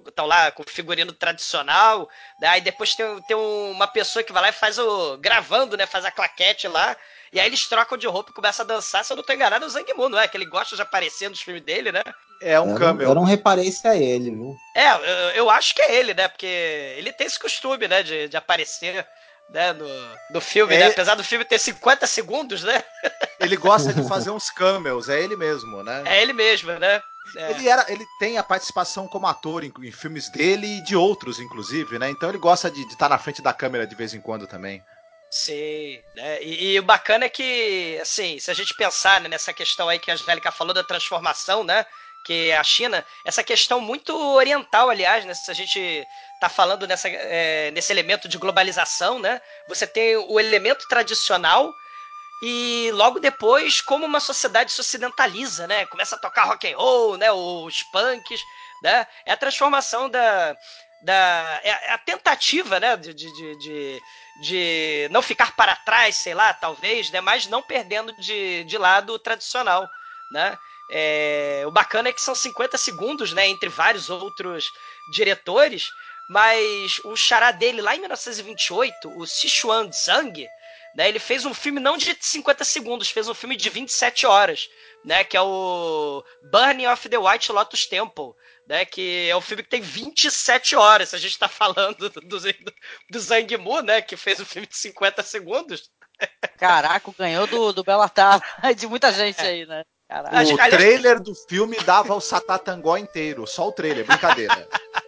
Estão 0.06 0.26
lá 0.26 0.50
com 0.50 0.62
o 0.62 0.68
figurino 0.68 1.12
tradicional. 1.12 2.08
Né, 2.40 2.48
aí 2.48 2.60
depois 2.60 2.94
tem, 2.94 3.17
tem 3.26 3.36
uma 3.36 3.86
pessoa 3.86 4.22
que 4.22 4.32
vai 4.32 4.42
lá 4.42 4.48
e 4.48 4.52
faz 4.52 4.78
o. 4.78 5.16
gravando, 5.18 5.76
né? 5.76 5.86
Faz 5.86 6.04
a 6.04 6.10
claquete 6.10 6.68
lá. 6.68 6.96
E 7.32 7.38
aí 7.38 7.46
eles 7.46 7.68
trocam 7.68 7.98
de 7.98 8.06
roupa 8.06 8.30
e 8.30 8.34
começam 8.34 8.64
a 8.64 8.66
dançar. 8.66 9.04
Se 9.04 9.12
eu 9.12 9.16
não 9.16 9.22
tô 9.22 9.32
enganado, 9.32 9.64
é 9.64 9.68
o 9.68 9.70
Zhang 9.70 9.92
Mu, 9.94 10.08
não 10.08 10.18
é? 10.18 10.26
Que 10.26 10.36
ele 10.36 10.46
gosta 10.46 10.74
de 10.74 10.82
aparecer 10.82 11.28
nos 11.28 11.42
filmes 11.42 11.62
dele, 11.62 11.92
né? 11.92 12.02
É 12.40 12.58
um 12.58 12.74
cameo. 12.74 13.06
Eu 13.06 13.14
não 13.14 13.24
reparei 13.24 13.70
se 13.70 13.86
é 13.86 14.02
ele, 14.02 14.30
viu? 14.30 14.56
É, 14.74 14.90
eu, 14.92 15.30
eu, 15.34 15.50
acho 15.50 15.74
que 15.74 15.82
é 15.82 15.94
ele, 15.96 16.14
né? 16.14 16.28
Porque 16.28 16.46
ele 16.46 17.12
tem 17.12 17.26
esse 17.26 17.38
costume, 17.38 17.86
né? 17.86 18.02
De, 18.02 18.28
de 18.28 18.36
aparecer 18.36 19.06
né, 19.50 19.72
no, 19.72 19.88
no 20.30 20.40
filme, 20.40 20.74
é, 20.74 20.78
né? 20.78 20.86
Apesar 20.88 21.14
do 21.14 21.24
filme 21.24 21.44
ter 21.44 21.58
50 21.58 22.06
segundos, 22.06 22.62
né? 22.62 22.82
Ele 23.40 23.56
gosta 23.56 23.92
de 23.92 24.06
fazer 24.06 24.30
uns 24.30 24.50
cameos, 24.50 25.08
é 25.08 25.22
ele 25.22 25.36
mesmo, 25.36 25.82
né? 25.82 26.02
É 26.06 26.22
ele 26.22 26.32
mesmo, 26.32 26.72
né? 26.72 27.00
É. 27.36 27.50
Ele, 27.50 27.68
era, 27.68 27.84
ele 27.90 28.06
tem 28.18 28.38
a 28.38 28.42
participação 28.42 29.06
como 29.06 29.26
ator 29.26 29.64
em, 29.64 29.72
em, 29.82 29.92
filmes 29.92 30.30
dele 30.30 30.66
e 30.66 30.82
de 30.82 30.96
outros, 30.96 31.40
inclusive, 31.40 31.98
né? 31.98 32.08
Então 32.10 32.28
ele 32.28 32.38
gosta 32.38 32.70
de 32.70 32.82
estar 32.82 33.08
na 33.08 33.18
frente 33.18 33.42
da 33.42 33.52
câmera 33.52 33.86
de 33.86 33.94
vez 33.94 34.14
em 34.14 34.20
quando 34.20 34.46
também. 34.46 34.82
Sim, 35.30 36.00
né? 36.14 36.42
E, 36.42 36.72
e, 36.72 36.80
o 36.80 36.82
bacana 36.82 37.26
é 37.26 37.28
que, 37.28 37.98
assim, 38.00 38.38
se 38.38 38.50
a 38.50 38.54
gente 38.54 38.74
pensar 38.74 39.20
né, 39.20 39.28
nessa 39.28 39.52
questão 39.52 39.88
aí 39.88 39.98
que 39.98 40.10
a 40.10 40.14
Angélica 40.14 40.50
falou 40.50 40.72
da 40.72 40.82
transformação, 40.82 41.62
né? 41.62 41.84
Que 42.24 42.50
a 42.52 42.64
China, 42.64 43.04
essa 43.24 43.44
questão 43.44 43.80
muito 43.80 44.16
oriental, 44.16 44.88
aliás, 44.88 45.24
né? 45.24 45.34
Se 45.34 45.50
a 45.50 45.54
gente 45.54 46.06
tá 46.40 46.48
falando 46.48 46.86
nessa, 46.86 47.08
é, 47.08 47.70
nesse 47.72 47.92
elemento 47.92 48.26
de 48.26 48.38
globalização, 48.38 49.18
né? 49.18 49.40
Você 49.68 49.86
tem 49.86 50.16
o 50.16 50.40
elemento 50.40 50.86
tradicional 50.88 51.72
e 52.42 52.90
logo 52.92 53.18
depois 53.18 53.80
como 53.80 54.06
uma 54.06 54.20
sociedade 54.20 54.72
se 54.72 54.80
ocidentaliza, 54.80 55.66
né? 55.66 55.86
Começa 55.86 56.16
a 56.16 56.18
tocar 56.18 56.44
rock 56.44 56.72
and 56.72 56.76
roll, 56.76 57.16
né? 57.16 57.30
Os 57.32 57.82
punks, 57.84 58.40
né? 58.82 59.06
É 59.26 59.32
a 59.32 59.36
transformação 59.36 60.08
da 60.08 60.56
da 61.02 61.60
é 61.62 61.92
a 61.92 61.98
tentativa, 61.98 62.78
né? 62.80 62.96
De, 62.96 63.14
de, 63.14 63.58
de, 63.58 64.02
de 64.42 65.08
não 65.10 65.22
ficar 65.22 65.54
para 65.56 65.76
trás, 65.76 66.16
sei 66.16 66.34
lá, 66.34 66.52
talvez, 66.54 67.10
né? 67.10 67.20
Mas 67.20 67.46
não 67.46 67.62
perdendo 67.62 68.12
de, 68.20 68.64
de 68.64 68.78
lado 68.78 69.12
o 69.12 69.18
tradicional, 69.18 69.88
né? 70.32 70.56
É, 70.90 71.64
o 71.66 71.70
bacana 71.70 72.08
é 72.08 72.12
que 72.12 72.20
são 72.20 72.34
50 72.34 72.78
segundos, 72.78 73.32
né? 73.32 73.48
Entre 73.48 73.68
vários 73.68 74.08
outros 74.10 74.70
diretores 75.12 75.88
mas 76.28 77.00
o 77.04 77.16
xará 77.16 77.50
dele, 77.50 77.80
lá 77.80 77.96
em 77.96 78.00
1928, 78.00 79.18
o 79.18 79.26
Sichuan 79.26 79.90
Zhang, 79.90 80.46
né, 80.94 81.08
ele 81.08 81.18
fez 81.18 81.44
um 81.44 81.54
filme 81.54 81.80
não 81.80 81.96
de 81.96 82.16
50 82.18 82.64
segundos, 82.64 83.10
fez 83.10 83.28
um 83.28 83.34
filme 83.34 83.56
de 83.56 83.68
27 83.68 84.26
horas, 84.26 84.68
né, 85.04 85.24
que 85.24 85.36
é 85.36 85.40
o 85.40 86.24
Burning 86.50 86.86
of 86.86 87.08
the 87.08 87.18
White 87.18 87.52
Lotus 87.52 87.86
Temple, 87.86 88.32
né, 88.66 88.84
que 88.84 89.28
é 89.28 89.36
um 89.36 89.40
filme 89.40 89.62
que 89.62 89.68
tem 89.68 89.80
27 89.80 90.76
horas. 90.76 91.14
A 91.14 91.18
gente 91.18 91.32
está 91.32 91.48
falando 91.48 92.10
do, 92.10 92.20
do, 92.20 92.38
do 93.10 93.20
Zhang 93.20 93.56
Mu, 93.56 93.80
né, 93.80 94.02
que 94.02 94.16
fez 94.16 94.40
um 94.40 94.44
filme 94.44 94.66
de 94.66 94.76
50 94.76 95.22
segundos. 95.22 95.90
Caraca, 96.58 97.12
ganhou 97.16 97.46
do, 97.46 97.72
do 97.72 97.84
Bellatar, 97.84 98.40
de 98.76 98.86
muita 98.86 99.12
gente 99.12 99.40
aí, 99.40 99.64
né? 99.66 99.84
Caraca. 100.08 100.42
O 100.42 100.56
trailer 100.70 101.20
do 101.20 101.34
filme 101.34 101.76
dava 101.80 102.14
o 102.14 102.20
Satatangó 102.20 102.96
inteiro, 102.96 103.46
só 103.46 103.68
o 103.68 103.72
trailer, 103.72 104.06
brincadeira. 104.06 104.66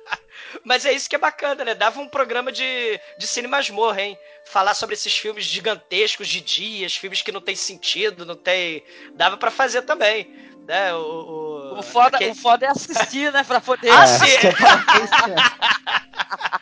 Mas 0.65 0.85
é 0.85 0.93
isso 0.93 1.09
que 1.09 1.17
é 1.17 1.19
bacana, 1.19 1.65
né? 1.65 1.75
Dava 1.75 2.01
um 2.01 2.09
programa 2.09 2.51
de, 2.53 3.01
de 3.19 3.27
cine 3.27 3.47
masmorra, 3.49 4.03
hein? 4.03 4.19
Falar 4.45 4.75
sobre 4.75 4.95
esses 4.95 5.17
filmes 5.17 5.45
gigantescos 5.45 6.29
de 6.29 6.41
dias, 6.41 6.97
filmes 6.97 7.23
que 7.23 7.33
não 7.33 7.41
tem 7.41 7.55
sentido, 7.57 8.25
não 8.27 8.37
tem. 8.37 8.83
Dava 9.15 9.37
para 9.37 9.51
fazer 9.51 9.83
também. 9.83 10.29
Né? 10.67 10.93
O, 10.95 11.79
O 11.79 11.83
foda, 11.83 12.17
aquele- 12.17 12.33
o 12.33 12.35
foda 12.35 12.67
é 12.67 12.69
assistir, 12.69 13.33
né? 13.33 13.43
Pra 13.45 13.61
poder. 13.61 13.91
Ah, 13.91 14.05
É, 14.05 14.07
sim. 14.07 14.39
que 14.39 14.47
é 14.47 14.53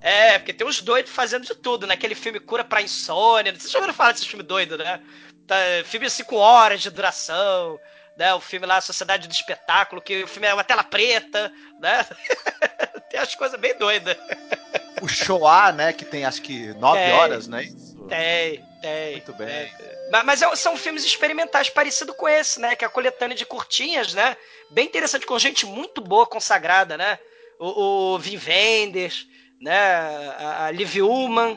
É, 0.00 0.38
porque 0.38 0.52
tem 0.52 0.66
uns 0.66 0.80
doidos 0.82 1.12
fazendo 1.12 1.46
de 1.46 1.54
tudo, 1.54 1.86
né? 1.86 1.94
Aquele 1.94 2.14
filme 2.16 2.40
Cura 2.40 2.64
pra 2.64 2.82
Insônia. 2.82 3.52
Vocês 3.52 3.70
já 3.70 3.78
ouviram 3.78 3.94
falar 3.94 4.12
desse 4.12 4.26
filme 4.26 4.42
doido, 4.42 4.76
né? 4.76 5.00
Tá, 5.46 5.56
filme 5.84 6.10
5 6.10 6.34
horas 6.36 6.80
de 6.82 6.90
duração, 6.90 7.78
né? 8.16 8.34
O 8.34 8.40
filme 8.40 8.66
lá, 8.66 8.80
Sociedade 8.80 9.28
do 9.28 9.32
Espetáculo, 9.32 10.00
que 10.02 10.22
o 10.22 10.28
filme 10.28 10.46
é 10.48 10.54
uma 10.54 10.64
tela 10.64 10.84
preta, 10.84 11.52
né? 11.80 12.06
tem 13.10 13.20
as 13.20 13.34
coisas 13.34 13.58
bem 13.58 13.76
doidas. 13.76 14.16
O 15.00 15.08
Shoah, 15.08 15.72
né? 15.72 15.92
Que 15.92 16.04
tem 16.04 16.24
acho 16.24 16.42
que 16.42 16.68
nove 16.74 17.00
É. 17.00 17.12
horas, 17.12 17.46
né? 17.48 17.64
Isso. 17.64 17.92
Tem, 18.08 18.64
tem. 18.80 19.12
Muito 19.12 19.32
bem. 19.34 19.48
É. 19.48 20.08
Mas, 20.10 20.24
mas 20.24 20.42
é- 20.42 20.56
são 20.56 20.76
filmes 20.76 21.04
experimentais 21.04 21.70
parecido 21.70 22.14
com 22.14 22.28
esse, 22.28 22.60
né? 22.60 22.76
Que 22.76 22.84
é 22.84 22.86
a 22.88 22.90
coletânea 22.90 23.36
de 23.36 23.46
curtinhas, 23.46 24.12
né? 24.14 24.36
Bem 24.70 24.86
interessante, 24.86 25.26
com 25.26 25.38
gente 25.38 25.64
muito 25.66 26.00
boa, 26.00 26.26
consagrada, 26.26 26.96
né? 26.96 27.18
O, 27.58 28.14
o 28.14 28.18
Vin 28.18 28.38
Wenders, 28.38 29.26
né? 29.60 29.78
A, 30.38 30.66
a 30.66 30.70
Liv 30.70 30.96
Ullmann, 31.02 31.54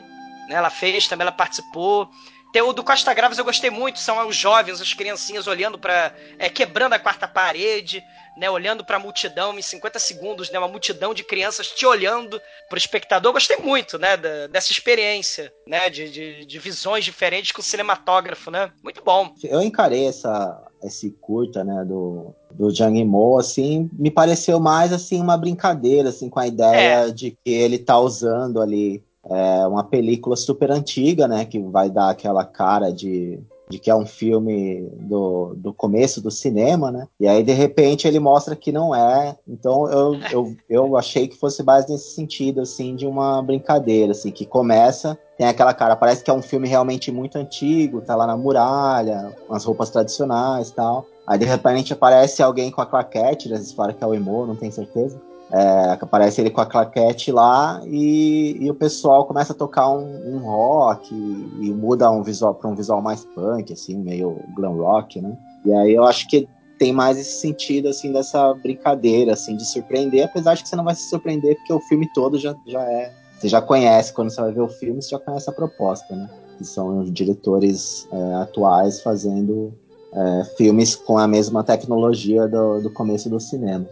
né? 0.48 0.54
Ela 0.56 0.70
fez, 0.70 1.06
também 1.06 1.24
ela 1.24 1.32
participou. 1.32 2.08
Tem 2.56 2.62
o 2.62 2.72
do 2.72 2.82
Costa 2.82 3.12
Graves 3.12 3.36
eu 3.36 3.44
gostei 3.44 3.68
muito, 3.68 3.98
são 3.98 4.26
os 4.26 4.34
jovens, 4.34 4.80
as 4.80 4.94
criancinhas 4.94 5.46
olhando 5.46 5.78
para 5.78 6.10
quebrando 6.54 6.94
a 6.94 6.98
quarta 6.98 7.28
parede, 7.28 8.02
né, 8.34 8.48
olhando 8.48 8.82
para 8.82 8.96
a 8.96 8.98
multidão 8.98 9.58
em 9.58 9.60
50 9.60 9.98
segundos, 9.98 10.50
né, 10.50 10.58
uma 10.58 10.66
multidão 10.66 11.12
de 11.12 11.22
crianças 11.22 11.68
te 11.68 11.84
olhando 11.84 12.40
pro 12.70 12.78
espectador. 12.78 13.28
Eu 13.28 13.34
gostei 13.34 13.58
muito, 13.58 13.98
né, 13.98 14.16
da- 14.16 14.46
dessa 14.46 14.72
experiência, 14.72 15.52
né, 15.66 15.90
de, 15.90 16.10
de, 16.10 16.46
de 16.46 16.58
visões 16.58 17.04
diferentes 17.04 17.52
com 17.52 17.60
o 17.60 17.62
cinematógrafo, 17.62 18.50
né? 18.50 18.72
Muito 18.82 19.04
bom. 19.04 19.34
Eu 19.44 19.60
encarei 19.60 20.06
essa, 20.06 20.58
esse 20.82 21.10
curta, 21.10 21.62
né, 21.62 21.84
do, 21.84 22.34
do 22.50 22.74
Jang 22.74 23.04
Mo, 23.04 23.38
assim, 23.38 23.90
me 23.92 24.10
pareceu 24.10 24.58
mais, 24.58 24.94
assim, 24.94 25.20
uma 25.20 25.36
brincadeira, 25.36 26.08
assim, 26.08 26.30
com 26.30 26.40
a 26.40 26.46
ideia 26.46 27.12
de 27.12 27.32
que 27.32 27.50
ele 27.50 27.78
tá 27.78 27.98
usando 27.98 28.62
ali 28.62 29.04
é, 29.30 29.66
uma 29.66 29.84
película 29.84 30.36
super 30.36 30.70
antiga, 30.70 31.26
né, 31.26 31.44
que 31.44 31.58
vai 31.58 31.90
dar 31.90 32.10
aquela 32.10 32.44
cara 32.44 32.92
de, 32.92 33.40
de 33.68 33.78
que 33.78 33.90
é 33.90 33.94
um 33.94 34.06
filme 34.06 34.88
do, 35.00 35.54
do 35.56 35.72
começo 35.72 36.20
do 36.20 36.30
cinema, 36.30 36.90
né, 36.90 37.08
e 37.18 37.26
aí, 37.26 37.42
de 37.42 37.52
repente, 37.52 38.06
ele 38.06 38.18
mostra 38.18 38.54
que 38.54 38.70
não 38.70 38.94
é, 38.94 39.36
então 39.48 39.90
eu, 39.90 40.14
eu, 40.30 40.56
eu 40.68 40.96
achei 40.96 41.26
que 41.28 41.36
fosse 41.36 41.62
mais 41.62 41.88
nesse 41.88 42.14
sentido, 42.14 42.60
assim, 42.60 42.94
de 42.94 43.06
uma 43.06 43.42
brincadeira, 43.42 44.12
assim, 44.12 44.30
que 44.30 44.46
começa 44.46 45.18
tem 45.36 45.46
aquela 45.46 45.74
cara, 45.74 45.94
parece 45.94 46.24
que 46.24 46.30
é 46.30 46.34
um 46.34 46.40
filme 46.40 46.66
realmente 46.66 47.12
muito 47.12 47.36
antigo, 47.36 48.00
tá 48.00 48.16
lá 48.16 48.26
na 48.26 48.36
muralha, 48.36 49.36
umas 49.48 49.64
roupas 49.64 49.90
tradicionais 49.90 50.70
tal. 50.70 51.06
Aí 51.26 51.38
de 51.38 51.44
repente 51.44 51.92
aparece 51.92 52.42
alguém 52.42 52.70
com 52.70 52.80
a 52.80 52.86
claquete, 52.86 53.48
eles 53.48 53.72
falam 53.72 53.92
que 53.92 54.02
é 54.02 54.06
o 54.06 54.14
Emo, 54.14 54.46
não 54.46 54.56
tenho 54.56 54.72
certeza. 54.72 55.20
É, 55.50 55.96
aparece 56.00 56.40
ele 56.40 56.50
com 56.50 56.60
a 56.60 56.66
claquete 56.66 57.30
lá 57.30 57.80
e, 57.84 58.56
e 58.60 58.68
o 58.68 58.74
pessoal 58.74 59.24
começa 59.26 59.52
a 59.52 59.56
tocar 59.56 59.88
um, 59.90 60.34
um 60.34 60.38
rock 60.38 61.14
e, 61.14 61.68
e 61.68 61.70
muda 61.72 62.10
um 62.10 62.22
visual 62.22 62.52
para 62.54 62.68
um 62.68 62.74
visual 62.74 63.00
mais 63.00 63.24
punk, 63.24 63.72
assim, 63.72 63.96
meio 63.96 64.40
glam 64.56 64.76
rock, 64.76 65.20
né? 65.20 65.36
E 65.64 65.72
aí 65.72 65.94
eu 65.94 66.04
acho 66.04 66.26
que 66.28 66.48
tem 66.78 66.92
mais 66.92 67.16
esse 67.16 67.40
sentido, 67.40 67.88
assim, 67.88 68.12
dessa 68.12 68.52
brincadeira, 68.54 69.34
assim, 69.34 69.56
de 69.56 69.64
surpreender, 69.64 70.24
apesar 70.24 70.54
de 70.54 70.64
que 70.64 70.68
você 70.68 70.76
não 70.76 70.84
vai 70.84 70.96
se 70.96 71.08
surpreender 71.08 71.56
porque 71.56 71.72
o 71.72 71.80
filme 71.80 72.08
todo 72.12 72.38
já, 72.38 72.54
já 72.66 72.82
é 72.82 73.12
você 73.38 73.48
já 73.48 73.60
conhece, 73.60 74.12
quando 74.12 74.30
você 74.30 74.40
vai 74.40 74.52
ver 74.52 74.62
o 74.62 74.68
filme, 74.68 75.02
você 75.02 75.10
já 75.10 75.18
conhece 75.18 75.48
a 75.50 75.52
proposta, 75.52 76.16
né? 76.16 76.28
Que 76.56 76.64
são 76.64 77.00
os 77.00 77.12
diretores 77.12 78.08
é, 78.10 78.34
atuais 78.36 79.02
fazendo 79.02 79.74
é, 80.12 80.44
filmes 80.56 80.96
com 80.96 81.18
a 81.18 81.28
mesma 81.28 81.62
tecnologia 81.62 82.48
do, 82.48 82.80
do 82.80 82.90
começo 82.90 83.28
do 83.28 83.38
cinema. 83.38 83.86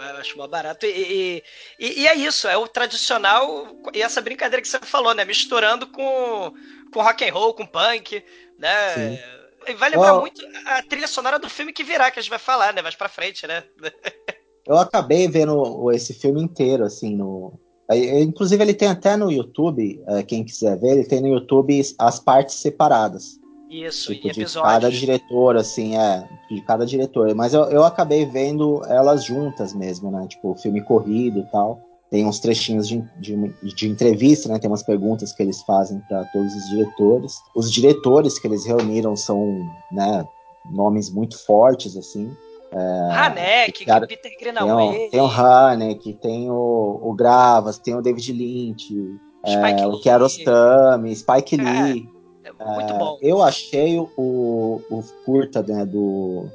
Eu 0.00 0.16
acho 0.16 0.36
mó 0.36 0.46
barato. 0.46 0.86
E, 0.86 1.42
e, 1.78 2.02
e- 2.02 2.06
é 2.06 2.14
isso, 2.14 2.48
é 2.48 2.56
o 2.56 2.66
tradicional 2.66 3.66
e 3.94 4.02
essa 4.02 4.20
brincadeira 4.20 4.62
que 4.62 4.68
você 4.68 4.78
falou, 4.80 5.14
né? 5.14 5.24
Misturando 5.24 5.86
com, 5.86 6.52
com 6.92 7.02
rock 7.02 7.28
and 7.28 7.32
roll, 7.32 7.54
com 7.54 7.66
punk, 7.66 8.24
né? 8.58 8.94
Sim. 8.94 9.18
E 9.68 9.74
vai 9.74 9.90
lembrar 9.90 10.14
muito 10.14 10.42
a 10.64 10.82
trilha 10.82 11.06
sonora 11.06 11.38
do 11.38 11.48
filme 11.48 11.72
que 11.72 11.84
virá, 11.84 12.10
que 12.10 12.18
a 12.18 12.22
gente 12.22 12.30
vai 12.30 12.38
falar, 12.38 12.72
né? 12.72 12.80
Mais 12.80 12.94
pra 12.94 13.08
frente, 13.08 13.46
né? 13.46 13.62
Eu 14.66 14.78
acabei 14.78 15.26
vendo 15.26 15.90
esse 15.90 16.14
filme 16.14 16.40
inteiro, 16.40 16.84
assim, 16.84 17.16
no. 17.16 17.58
Inclusive, 17.92 18.62
ele 18.62 18.74
tem 18.74 18.88
até 18.88 19.16
no 19.16 19.32
YouTube, 19.32 20.00
é, 20.06 20.22
quem 20.22 20.44
quiser 20.44 20.78
ver, 20.78 20.92
ele 20.92 21.04
tem 21.04 21.20
no 21.20 21.26
YouTube 21.26 21.80
as 21.98 22.20
partes 22.20 22.54
separadas. 22.56 23.39
Isso, 23.70 24.12
Tipo, 24.12 24.32
de 24.32 24.44
cada 24.44 24.90
diretor, 24.90 25.56
assim, 25.56 25.96
é, 25.96 26.28
de 26.50 26.60
cada 26.62 26.84
diretor. 26.84 27.32
Mas 27.36 27.54
eu, 27.54 27.62
eu 27.66 27.84
acabei 27.84 28.26
vendo 28.26 28.82
elas 28.86 29.24
juntas 29.24 29.72
mesmo, 29.72 30.10
né? 30.10 30.26
Tipo, 30.28 30.56
filme 30.56 30.82
corrido 30.82 31.38
e 31.38 31.46
tal. 31.52 31.80
Tem 32.10 32.26
uns 32.26 32.40
trechinhos 32.40 32.88
de, 32.88 33.00
de, 33.20 33.36
de 33.62 33.88
entrevista, 33.88 34.48
né? 34.48 34.58
Tem 34.58 34.68
umas 34.68 34.82
perguntas 34.82 35.32
que 35.32 35.40
eles 35.40 35.62
fazem 35.62 36.00
para 36.08 36.24
todos 36.32 36.52
os 36.52 36.68
diretores. 36.68 37.36
Os 37.54 37.70
diretores 37.70 38.40
que 38.40 38.48
eles 38.48 38.66
reuniram 38.66 39.14
são, 39.14 39.46
né, 39.92 40.26
nomes 40.68 41.08
muito 41.08 41.38
fortes, 41.38 41.96
assim. 41.96 42.34
Hanek, 42.72 43.84
cara, 43.84 44.06
Peter 44.06 44.30
Tem 44.30 44.38
Greenaway, 44.38 45.06
o, 45.06 45.10
tem 45.10 45.20
o 45.20 45.26
Haneke, 45.26 46.14
tem 46.14 46.50
o, 46.50 47.00
o 47.02 47.14
Gravas, 47.14 47.78
tem 47.78 47.96
o 47.96 48.02
David 48.02 48.32
Lynch, 48.32 48.94
é, 49.44 49.86
o 49.86 50.00
Kiarostami, 50.00 51.14
Spike 51.14 51.60
É, 51.60 51.62
Lee. 51.62 52.19
Muito 52.64 52.92
É, 52.92 52.98
bom. 52.98 53.18
Eu 53.20 53.42
achei 53.42 53.98
o, 53.98 54.80
o 54.90 55.04
curta 55.24 55.62
né, 55.62 55.84
do, 55.84 56.46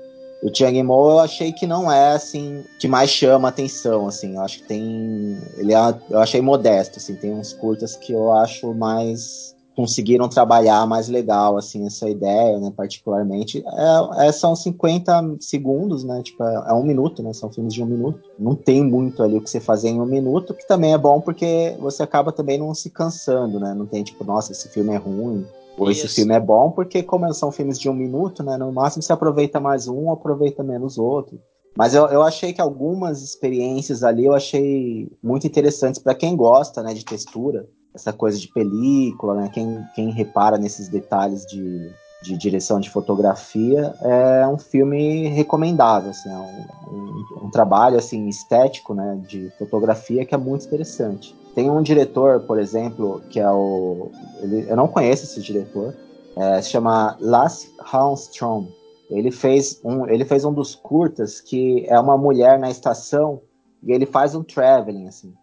do 0.42 0.56
Chiang 0.56 0.82
Mo, 0.84 1.10
eu 1.10 1.20
achei 1.20 1.52
que 1.52 1.66
não 1.66 1.92
é 1.92 2.14
assim 2.14 2.64
que 2.80 2.88
mais 2.88 3.10
chama 3.10 3.50
atenção, 3.50 4.08
assim. 4.08 4.36
Eu 4.36 4.42
acho 4.42 4.60
que 4.60 4.68
tem, 4.68 5.38
ele 5.58 5.74
é, 5.74 5.96
eu 6.10 6.20
achei 6.20 6.42
modesto, 6.42 6.98
assim. 6.98 7.16
Tem 7.16 7.34
uns 7.34 7.54
curtas 7.54 7.96
que 7.96 8.14
eu 8.14 8.32
acho 8.32 8.74
mais 8.74 9.56
conseguiram 9.76 10.30
trabalhar 10.30 10.88
mais 10.88 11.10
legal, 11.10 11.58
assim, 11.58 11.86
essa 11.86 12.10
ideia, 12.10 12.58
né, 12.60 12.72
particularmente. 12.76 13.64
É, 13.68 14.28
é, 14.28 14.32
são 14.32 14.56
50 14.56 15.38
segundos, 15.42 16.04
né, 16.04 16.22
tipo, 16.24 16.42
é, 16.44 16.70
é 16.70 16.74
um 16.74 16.84
minuto, 16.84 17.22
né, 17.22 17.34
são 17.34 17.52
filmes 17.52 17.74
de 17.74 17.84
um 17.84 17.86
minuto. 17.86 18.20
Não 18.40 18.56
tem 18.56 18.84
muito 18.84 19.22
ali 19.22 19.38
o 19.38 19.42
que 19.42 19.50
você 19.50 19.60
fazer 19.60 19.90
em 19.90 20.00
um 20.00 20.06
minuto, 20.06 20.54
que 20.54 20.66
também 20.66 20.94
é 20.94 20.98
bom 20.98 21.20
porque 21.20 21.76
você 21.80 22.02
acaba 22.02 22.32
também 22.32 22.58
não 22.58 22.74
se 22.74 22.90
cansando, 22.90 23.60
né, 23.60 23.74
não 23.74 23.86
tem 23.86 24.04
tipo, 24.04 24.24
nossa, 24.24 24.54
esse 24.54 24.70
filme 24.70 24.94
é 24.94 24.98
ruim, 24.98 25.46
ou 25.78 25.92
esse 25.92 26.08
filme 26.08 26.34
é 26.34 26.40
bom, 26.40 26.72
porque 26.72 27.04
como 27.04 27.32
são 27.34 27.52
filmes 27.52 27.80
de 27.80 27.90
um 27.90 27.94
minuto, 27.94 28.44
né, 28.44 28.58
no 28.58 28.72
máximo 28.72 29.04
você 29.04 29.14
aproveita 29.14 29.60
mais 29.60 29.88
um, 29.88 30.12
aproveita 30.12 30.64
menos 30.64 30.98
outro. 30.98 31.40
Mas 31.78 31.94
eu, 31.94 32.06
eu 32.08 32.22
achei 32.22 32.54
que 32.54 32.62
algumas 32.62 33.22
experiências 33.22 34.02
ali 34.02 34.26
eu 34.26 34.34
achei 34.34 35.12
muito 35.22 35.46
interessantes 35.46 36.02
para 36.02 36.16
quem 36.16 36.36
gosta, 36.36 36.82
né, 36.82 36.94
de 36.94 37.04
textura, 37.04 37.68
essa 37.94 38.14
coisa 38.14 38.40
de 38.40 38.48
película, 38.48 39.36
né, 39.36 39.50
quem, 39.54 39.84
quem 39.94 40.12
repara 40.12 40.58
nesses 40.58 40.88
detalhes 40.88 41.46
de, 41.46 41.92
de 42.26 42.36
direção 42.38 42.80
de 42.80 42.90
fotografia, 42.90 43.94
é 44.02 44.48
um 44.48 44.58
filme 44.58 45.28
recomendável, 45.28 46.10
assim, 46.10 46.30
é 46.30 46.38
um, 46.38 46.66
um, 46.92 47.46
um 47.46 47.50
trabalho 47.52 47.98
assim 47.98 48.28
estético, 48.28 48.96
né, 48.96 49.22
de 49.28 49.52
fotografia 49.60 50.26
que 50.26 50.34
é 50.34 50.38
muito 50.38 50.66
interessante. 50.66 51.36
Tem 51.54 51.70
um 51.70 51.82
diretor, 51.82 52.42
por 52.42 52.60
exemplo, 52.60 53.22
que 53.30 53.40
é 53.40 53.50
o, 53.50 54.10
ele, 54.42 54.66
eu 54.68 54.76
não 54.76 54.88
conheço 54.88 55.24
esse 55.24 55.40
diretor, 55.40 55.94
é, 56.36 56.62
se 56.62 56.70
chama 56.70 57.16
Lasse 57.20 57.72
Hallström. 57.80 58.68
Ele 59.10 59.32
fez 59.32 59.80
um, 59.84 60.08
ele 60.10 60.26
fez 60.26 60.44
um 60.44 60.52
dos 60.52 60.74
curtas 60.74 61.40
que 61.40 61.86
é 61.88 62.00
uma 62.00 62.18
mulher 62.18 62.58
na 62.58 62.70
estação 62.70 63.40
e 63.84 63.92
ele 63.92 64.06
faz 64.06 64.34
um 64.34 64.44
traveling 64.44 65.08
assim. 65.08 65.34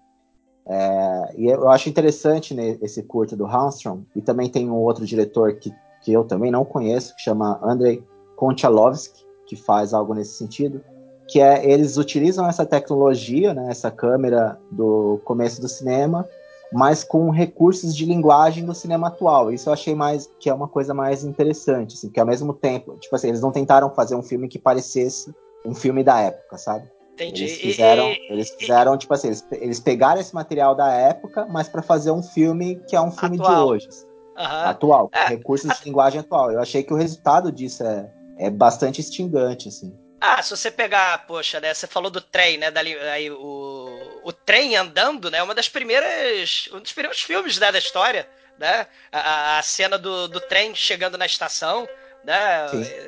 É, 0.67 1.35
e 1.39 1.47
eu 1.47 1.69
acho 1.71 1.89
interessante 1.89 2.55
né, 2.55 2.77
esse 2.83 3.03
curta 3.03 3.37
do 3.37 3.45
Hallström 3.45 4.03
e 4.15 4.21
também 4.21 4.49
tem 4.49 4.69
um 4.69 4.77
outro 4.77 5.07
diretor 5.07 5.55
que, 5.55 5.73
que 6.03 6.13
eu 6.13 6.25
também 6.25 6.51
não 6.51 6.65
conheço 6.65 7.15
que 7.17 7.23
chama 7.23 7.61
Andrei 7.63 8.05
Konchalovsky 8.37 9.25
que 9.47 9.57
faz 9.57 9.95
algo 9.95 10.15
nesse 10.15 10.35
sentido 10.35 10.83
que 11.33 11.41
é 11.41 11.65
eles 11.69 11.97
utilizam 11.97 12.47
essa 12.47 12.67
tecnologia, 12.67 13.55
né, 13.55 13.69
essa 13.71 13.91
câmera 13.91 14.59
do 14.71 15.19
começo 15.25 15.63
do 15.63 15.69
cinema, 15.69 16.29
mas 16.71 17.03
com 17.03 17.31
recursos 17.31 17.97
de 17.97 18.05
linguagem 18.05 18.67
do 18.67 18.75
cinema 18.75 19.09
atual. 19.09 19.51
Isso 19.51 19.69
eu 19.69 19.73
achei 19.73 19.95
mais 19.95 20.31
que 20.39 20.51
é 20.51 20.55
uma 20.55 20.69
coisa 20.69 20.93
mais 20.93 21.25
interessante, 21.25 21.95
assim, 21.95 22.11
que 22.11 22.21
ao 22.21 22.27
mesmo 22.27 22.53
tempo, 22.53 22.97
tipo 22.99 23.15
assim, 23.17 23.29
eles 23.29 23.41
não 23.41 23.51
tentaram 23.51 23.91
fazer 23.95 24.15
um 24.15 24.23
filme 24.23 24.47
que 24.47 24.59
parecesse 24.59 25.35
um 25.65 25.75
filme 25.75 26.05
da 26.05 26.21
época, 26.21 26.59
sabe? 26.59 26.87
Entendi. 27.15 27.45
Eles 27.45 27.59
fizeram, 27.59 28.07
eles 28.29 28.51
fizeram 28.51 28.99
tipo 28.99 29.15
assim, 29.15 29.29
eles, 29.29 29.47
eles 29.53 29.81
pegaram 29.81 30.21
esse 30.21 30.35
material 30.35 30.75
da 30.75 30.93
época, 30.93 31.47
mas 31.47 31.69
para 31.69 31.83
fazer 31.83 32.11
um 32.11 32.23
filme 32.23 32.77
que 32.87 32.97
é 32.97 33.01
um 33.01 33.11
filme 33.11 33.39
Atual. 33.39 33.55
de 33.55 33.73
hoje, 33.73 33.89
Aham. 34.37 34.71
atual, 34.71 35.11
É, 35.13 35.25
recursos 35.27 35.79
de 35.79 35.85
linguagem 35.85 36.21
atual. 36.21 36.51
Eu 36.53 36.61
achei 36.61 36.83
que 36.83 36.93
o 36.93 36.97
resultado 36.97 37.51
disso 37.53 37.85
é, 37.85 38.11
é 38.39 38.51
bastante 38.51 39.01
instigante, 39.01 39.69
assim. 39.69 39.97
Ah, 40.21 40.41
se 40.41 40.51
você 40.57 40.71
pegar, 40.71 41.27
poxa, 41.27 41.59
né? 41.61 41.75
Você 41.75 41.87
falou 41.87 42.11
do 42.11 42.21
trem, 42.21 42.57
né? 42.57 42.71
Dali, 42.71 42.97
aí, 42.99 43.31
o, 43.31 44.21
o 44.23 44.33
trem 44.33 44.77
andando, 44.77 45.31
né? 45.31 45.43
Uma 45.43 45.55
das 45.55 45.69
primeiras. 45.69 46.69
Um 46.73 46.81
dos 46.81 46.93
primeiros 46.93 47.21
filmes 47.21 47.59
né, 47.59 47.73
da 47.73 47.79
história, 47.79 48.29
né? 48.59 48.87
A, 49.11 49.59
a- 49.59 49.63
cena 49.63 49.99
do, 49.99 50.29
do 50.29 50.41
trem 50.41 50.75
chegando 50.77 51.19
na 51.19 51.27
estação, 51.27 51.89
né? 52.25 52.39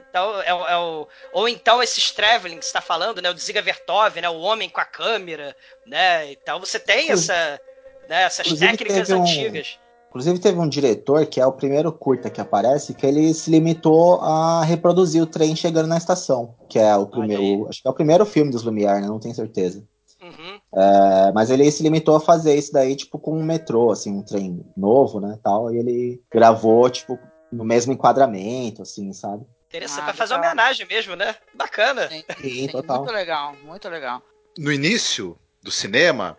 Então, 0.08 0.40
é, 0.42 0.48
é, 0.48 0.76
o, 0.76 1.06
ou 1.32 1.48
então 1.48 1.80
esses 1.80 2.10
traveling 2.10 2.58
que 2.58 2.64
está 2.64 2.80
falando, 2.80 3.22
né? 3.22 3.30
O 3.30 3.38
Ziga 3.38 3.62
Vertov, 3.62 4.20
né? 4.20 4.28
O 4.28 4.40
homem 4.40 4.68
com 4.68 4.80
a 4.80 4.84
câmera, 4.84 5.56
né? 5.86 6.32
Então 6.32 6.58
você 6.58 6.80
tem 6.80 7.12
essa, 7.12 7.60
né? 8.08 8.22
essas 8.22 8.46
Inclusive, 8.46 8.76
técnicas 8.76 9.10
antigas. 9.10 9.78
Um, 10.14 10.18
inclusive 10.18 10.38
teve 10.38 10.58
um 10.58 10.68
diretor 10.68 11.26
que 11.26 11.40
é 11.40 11.46
o 11.46 11.52
primeiro 11.52 11.92
curta 11.92 12.30
que 12.30 12.40
aparece 12.40 12.94
que 12.94 13.04
ele 13.04 13.34
se 13.34 13.50
limitou 13.50 14.20
a 14.20 14.62
reproduzir 14.62 15.20
o 15.22 15.26
trem 15.26 15.56
chegando 15.56 15.88
na 15.88 15.98
estação, 15.98 16.54
que 16.68 16.78
é 16.78 16.94
o 16.96 17.06
primeiro, 17.06 17.68
acho 17.68 17.82
que 17.82 17.88
é 17.88 17.90
o 17.90 17.94
primeiro 17.94 18.24
filme 18.24 18.50
dos 18.50 18.62
Lumière, 18.62 19.00
né? 19.00 19.08
Não 19.08 19.18
tenho 19.18 19.34
certeza. 19.34 19.84
Uhum. 20.22 20.60
É, 20.74 21.32
mas 21.34 21.50
ele 21.50 21.70
se 21.70 21.82
limitou 21.82 22.16
a 22.16 22.20
fazer 22.20 22.54
isso 22.54 22.72
daí, 22.72 22.96
tipo, 22.96 23.18
com 23.18 23.36
um 23.36 23.44
metrô, 23.44 23.90
assim, 23.90 24.10
um 24.12 24.22
trem 24.22 24.64
novo, 24.76 25.20
né, 25.20 25.38
tal, 25.42 25.72
e 25.72 25.78
ele 25.78 26.22
gravou, 26.32 26.88
tipo, 26.88 27.18
no 27.52 27.64
mesmo 27.64 27.92
enquadramento, 27.92 28.82
assim, 28.82 29.12
sabe? 29.12 29.44
Interessante, 29.68 30.00
ah, 30.00 30.04
pra 30.04 30.14
fazer 30.14 30.34
uma 30.34 30.46
homenagem 30.46 30.86
mesmo, 30.86 31.16
né? 31.16 31.34
Bacana. 31.52 32.08
Sim, 32.08 32.22
sim, 32.40 32.68
total. 32.68 32.98
Muito 32.98 33.12
legal, 33.12 33.54
muito 33.64 33.88
legal. 33.88 34.22
No 34.56 34.72
início 34.72 35.36
do 35.62 35.70
cinema, 35.70 36.38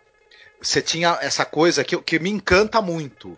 você 0.61 0.81
tinha 0.81 1.17
essa 1.21 1.45
coisa 1.45 1.83
que, 1.83 1.97
que 2.01 2.17
me 2.17 2.29
encanta 2.29 2.81
muito. 2.81 3.38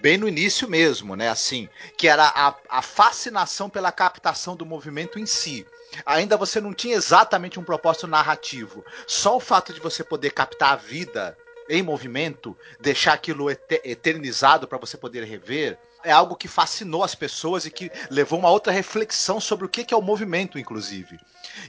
Bem 0.00 0.16
no 0.16 0.28
início 0.28 0.68
mesmo, 0.68 1.16
né? 1.16 1.28
Assim, 1.28 1.68
que 1.96 2.06
era 2.06 2.24
a, 2.24 2.54
a 2.68 2.82
fascinação 2.82 3.68
pela 3.68 3.90
captação 3.90 4.54
do 4.54 4.64
movimento 4.64 5.18
em 5.18 5.26
si. 5.26 5.66
Ainda 6.06 6.36
você 6.36 6.60
não 6.60 6.72
tinha 6.72 6.94
exatamente 6.94 7.58
um 7.58 7.64
propósito 7.64 8.06
narrativo. 8.06 8.84
Só 9.06 9.36
o 9.36 9.40
fato 9.40 9.72
de 9.72 9.80
você 9.80 10.04
poder 10.04 10.30
captar 10.30 10.74
a 10.74 10.76
vida 10.76 11.36
em 11.68 11.82
movimento, 11.82 12.56
deixar 12.80 13.12
aquilo 13.12 13.50
eternizado 13.50 14.68
para 14.68 14.78
você 14.78 14.96
poder 14.96 15.24
rever, 15.24 15.78
é 16.04 16.12
algo 16.12 16.36
que 16.36 16.48
fascinou 16.48 17.02
as 17.02 17.14
pessoas 17.14 17.66
e 17.66 17.70
que 17.70 17.90
levou 18.08 18.38
uma 18.38 18.50
outra 18.50 18.72
reflexão 18.72 19.40
sobre 19.40 19.66
o 19.66 19.68
que 19.68 19.92
é 19.92 19.96
o 19.96 20.02
movimento, 20.02 20.58
inclusive. 20.58 21.18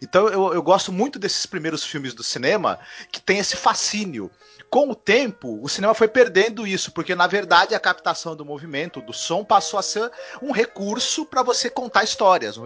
Então 0.02 0.28
eu, 0.30 0.54
eu 0.54 0.62
gosto 0.62 0.92
muito 0.92 1.18
desses 1.18 1.46
primeiros 1.46 1.84
filmes 1.84 2.14
do 2.14 2.24
cinema 2.24 2.80
que 3.12 3.22
tem 3.22 3.40
esse 3.40 3.56
fascínio. 3.56 4.32
Com 4.70 4.90
o 4.90 4.96
tempo, 4.96 5.60
o 5.64 5.68
cinema 5.68 5.96
foi 5.96 6.08
perdendo 6.08 6.68
isso, 6.68 6.92
porque 6.92 7.16
na 7.16 7.26
verdade 7.26 7.74
a 7.74 7.80
captação 7.80 8.36
do 8.36 8.46
movimento, 8.46 9.02
do 9.02 9.14
som, 9.14 9.44
passou 9.44 9.80
a 9.80 9.84
ser 9.84 10.12
um 10.42 10.52
recurso 10.52 11.26
para 11.26 11.42
você 11.42 11.70
contar 11.70 12.04
histórias. 12.04 12.60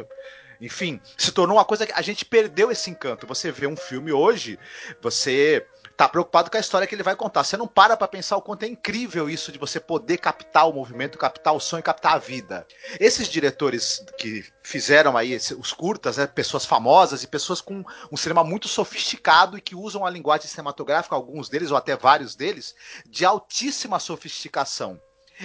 Enfim, 0.60 1.00
se 1.18 1.32
tornou 1.32 1.58
uma 1.58 1.66
coisa 1.66 1.86
que 1.86 1.94
a 1.94 2.02
gente 2.02 2.26
perdeu 2.26 2.72
esse 2.72 2.90
encanto. 2.90 3.28
Você 3.28 3.52
vê 3.52 3.68
um 3.68 3.76
filme 3.76 4.12
hoje, 4.12 4.60
você 5.02 5.66
tá 6.04 6.10
preocupado 6.10 6.52
com 6.52 6.58
a 6.58 6.60
história 6.60 6.86
que 6.86 6.94
ele 6.94 7.04
vai 7.04 7.16
contar. 7.16 7.44
Você 7.44 7.56
não 7.56 7.68
para 7.68 7.96
pra 7.96 8.08
pensar 8.08 8.36
o 8.36 8.42
quanto 8.42 8.64
é 8.64 8.68
incrível 8.68 9.30
isso 9.30 9.52
de 9.52 9.58
você 9.58 9.80
poder 9.80 10.18
captar 10.18 10.68
o 10.68 10.74
movimento, 10.74 11.18
captar 11.18 11.54
o 11.54 11.60
som 11.60 11.80
e 11.80 11.82
captar 11.82 12.16
a 12.16 12.18
vida. 12.18 12.68
Esses 13.00 13.30
diretores 13.30 14.04
que 14.18 14.46
fizeram 14.62 15.16
aí 15.16 15.38
os 15.58 15.72
curtas, 15.72 16.18
né, 16.18 16.28
pessoas 16.28 16.66
famosas 16.66 17.24
e 17.24 17.28
pessoas 17.28 17.62
com 17.62 17.84
um 18.12 18.18
cinema 18.18 18.44
muito 18.44 18.68
sofisticado 18.68 19.58
e 19.58 19.62
que 19.62 19.76
usam 19.76 20.06
a 20.06 20.10
linguagem 20.10 20.48
cinematográfica, 20.48 21.16
alguns 21.16 21.48
deles 21.48 21.72
ou 21.72 21.78
até 21.78 21.96
vários 21.96 22.36
deles, 22.36 22.76
de 23.06 23.24
altíssima 23.24 23.98
sofisticação. 23.98 25.00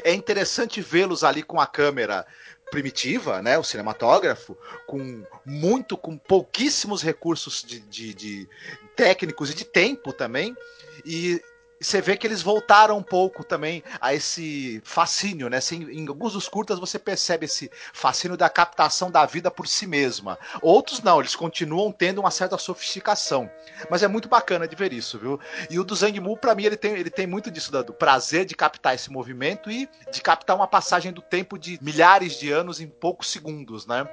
É 0.05 0.12
interessante 0.12 0.81
vê-los 0.81 1.25
ali 1.25 1.42
com 1.42 1.61
a 1.61 1.66
câmera 1.66 2.27
primitiva, 2.71 3.43
né, 3.43 3.59
o 3.59 3.65
cinematógrafo, 3.65 4.57
com 4.87 5.25
muito, 5.45 5.97
com 5.97 6.17
pouquíssimos 6.17 7.03
recursos 7.03 7.63
de, 7.63 7.81
de, 7.81 8.15
de, 8.15 8.49
técnicos 8.97 9.51
e 9.51 9.55
de 9.55 9.65
tempo 9.65 10.13
também. 10.13 10.57
E 11.05 11.41
você 11.81 12.01
vê 12.01 12.17
que 12.17 12.27
eles 12.27 12.43
voltaram 12.43 12.99
um 12.99 13.03
pouco 13.03 13.45
também 13.45 13.83
a 14.01 14.12
esse 14.12 14.81
fascínio, 14.85 15.49
né? 15.49 15.59
Assim, 15.59 15.85
em 15.91 16.09
alguns 16.09 16.33
dos 16.33 16.49
curtas 16.49 16.79
você 16.79 16.99
percebe 16.99 17.47
esse 17.47 17.71
fascínio 17.93 18.37
da 18.37 18.49
captação 18.49 19.11
da 19.11 19.25
vida 19.25 19.51
por 19.51 19.67
si 19.69 19.87
mesma. 19.87 20.38
Outros 20.61 21.03
não, 21.03 21.21
eles 21.21 21.37
continuam 21.37 21.93
tendo 21.93 22.21
uma 22.21 22.31
certa 22.31 22.59
sofisticação. 22.59 23.51
Mas 23.88 24.03
é 24.03 24.09
muito 24.09 24.29
bacana 24.29 24.67
de 24.67 24.75
ver 24.75 24.93
isso, 24.93 25.19
viu? 25.19 25.38
E 25.71 25.79
o 25.79 25.85
do 25.85 25.95
Zhang 25.95 26.19
Mu, 26.21 26.37
pra 26.37 26.55
mim, 26.55 26.64
ele 26.64 26.77
tem, 26.77 26.93
ele 26.93 27.11
tem 27.11 27.27
muito 27.27 27.51
disso, 27.51 27.71
do 27.71 27.93
prazer 27.93 28.45
de 28.45 28.55
captar 28.55 28.95
esse 28.95 29.11
movimento 29.11 29.71
e 29.71 29.88
de 30.11 30.21
captar 30.21 30.57
uma 30.57 30.67
passagem 30.67 31.12
do 31.12 31.23
tempo 31.23 31.59
de 31.59 31.79
milhares 31.81 32.38
de 32.38 32.51
anos 32.51 32.81
em 32.81 32.88
poucos 32.88 33.31
segundos, 33.31 33.87
né? 33.87 34.07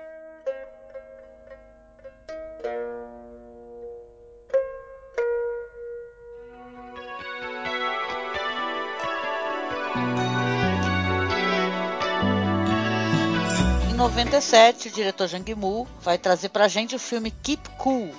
Em 14.36 14.38
97, 14.38 14.90
o 14.90 14.92
diretor 14.92 15.28
Jang 15.30 15.56
Mu 15.56 15.88
vai 16.02 16.18
trazer 16.18 16.50
pra 16.50 16.68
gente 16.68 16.94
o 16.94 17.00
filme 17.00 17.32
Keep 17.32 17.70
Cool, 17.78 18.14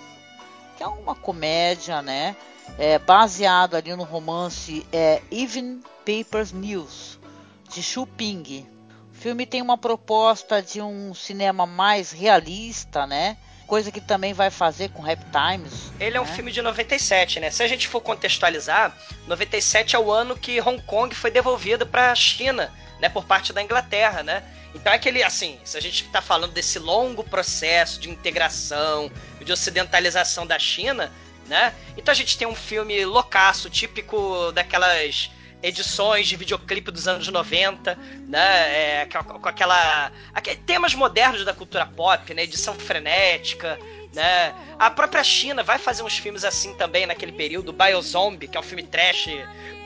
que 0.75 0.83
é 0.83 0.87
uma 0.87 1.15
comédia, 1.15 2.01
né? 2.01 2.35
É, 2.79 2.99
baseado 2.99 3.75
ali 3.75 3.95
no 3.95 4.03
romance 4.03 4.87
é, 4.91 5.21
Even 5.31 5.83
Papers 6.07 6.53
News, 6.53 7.21
de 7.69 7.83
Xu 7.83 8.07
Ping. 8.07 8.67
O 9.13 9.15
filme 9.15 9.45
tem 9.45 9.61
uma 9.61 9.77
proposta 9.77 10.63
de 10.63 10.81
um 10.81 11.13
cinema 11.13 11.67
mais 11.67 12.13
realista, 12.13 13.07
né? 13.07 13.37
Coisa 13.67 13.91
que 13.91 14.01
também 14.01 14.33
vai 14.33 14.51
fazer 14.51 14.91
com 14.91 15.03
Rap 15.03 15.21
Times. 15.31 15.91
Ele 15.99 16.17
é 16.17 16.21
um 16.21 16.25
né? 16.25 16.33
filme 16.33 16.53
de 16.53 16.63
97, 16.63 17.41
né? 17.41 17.51
Se 17.51 17.63
a 17.63 17.69
gente 17.69 17.89
for 17.89 18.01
contextualizar, 18.01 18.97
97 19.27 19.97
é 19.97 19.99
o 19.99 20.11
ano 20.13 20.37
que 20.37 20.61
Hong 20.61 20.81
Kong 20.83 21.15
foi 21.15 21.31
devolvido 21.31 21.87
para 21.87 22.13
a 22.13 22.15
China, 22.15 22.73
né? 23.01 23.09
Por 23.09 23.25
parte 23.25 23.53
da 23.53 23.63
Inglaterra, 23.63 24.23
né? 24.23 24.45
Então 24.75 24.93
é 24.93 24.97
aquele, 24.97 25.23
assim, 25.23 25.59
se 25.65 25.77
a 25.77 25.81
gente 25.81 26.05
está 26.05 26.21
falando 26.21 26.53
desse 26.53 26.79
longo 26.79 27.25
processo 27.25 27.99
de 27.99 28.11
integração, 28.11 29.11
de 29.41 29.51
ocidentalização 29.51 30.47
da 30.47 30.59
China, 30.59 31.13
né? 31.49 31.75
Então 31.97 32.13
a 32.13 32.15
gente 32.15 32.37
tem 32.37 32.47
um 32.47 32.55
filme 32.55 33.05
loucaço, 33.05 33.71
típico 33.71 34.53
daquelas 34.53 35.31
edições 35.63 36.27
de 36.29 36.37
videoclipe 36.37 36.91
dos 36.91 37.09
anos 37.09 37.29
90, 37.29 37.99
né? 38.29 39.03
É, 39.03 39.07
com 39.07 39.49
aquela. 39.49 40.13
Aquele, 40.35 40.57
temas 40.59 40.95
modernos 40.95 41.45
da 41.45 41.55
cultura 41.55 41.87
pop, 41.87 42.35
né? 42.35 42.43
Edição 42.43 42.75
frenética, 42.75 43.79
né? 44.15 44.55
A 44.79 44.91
própria 44.91 45.25
China 45.25 45.63
vai 45.63 45.79
fazer 45.79 46.03
uns 46.03 46.19
filmes 46.19 46.45
assim 46.45 46.75
também 46.75 47.07
naquele 47.07 47.33
período. 47.33 47.73
Biozombie, 47.73 48.49
que 48.49 48.57
é 48.57 48.61
um 48.61 48.63
filme 48.63 48.83
trash 48.83 49.27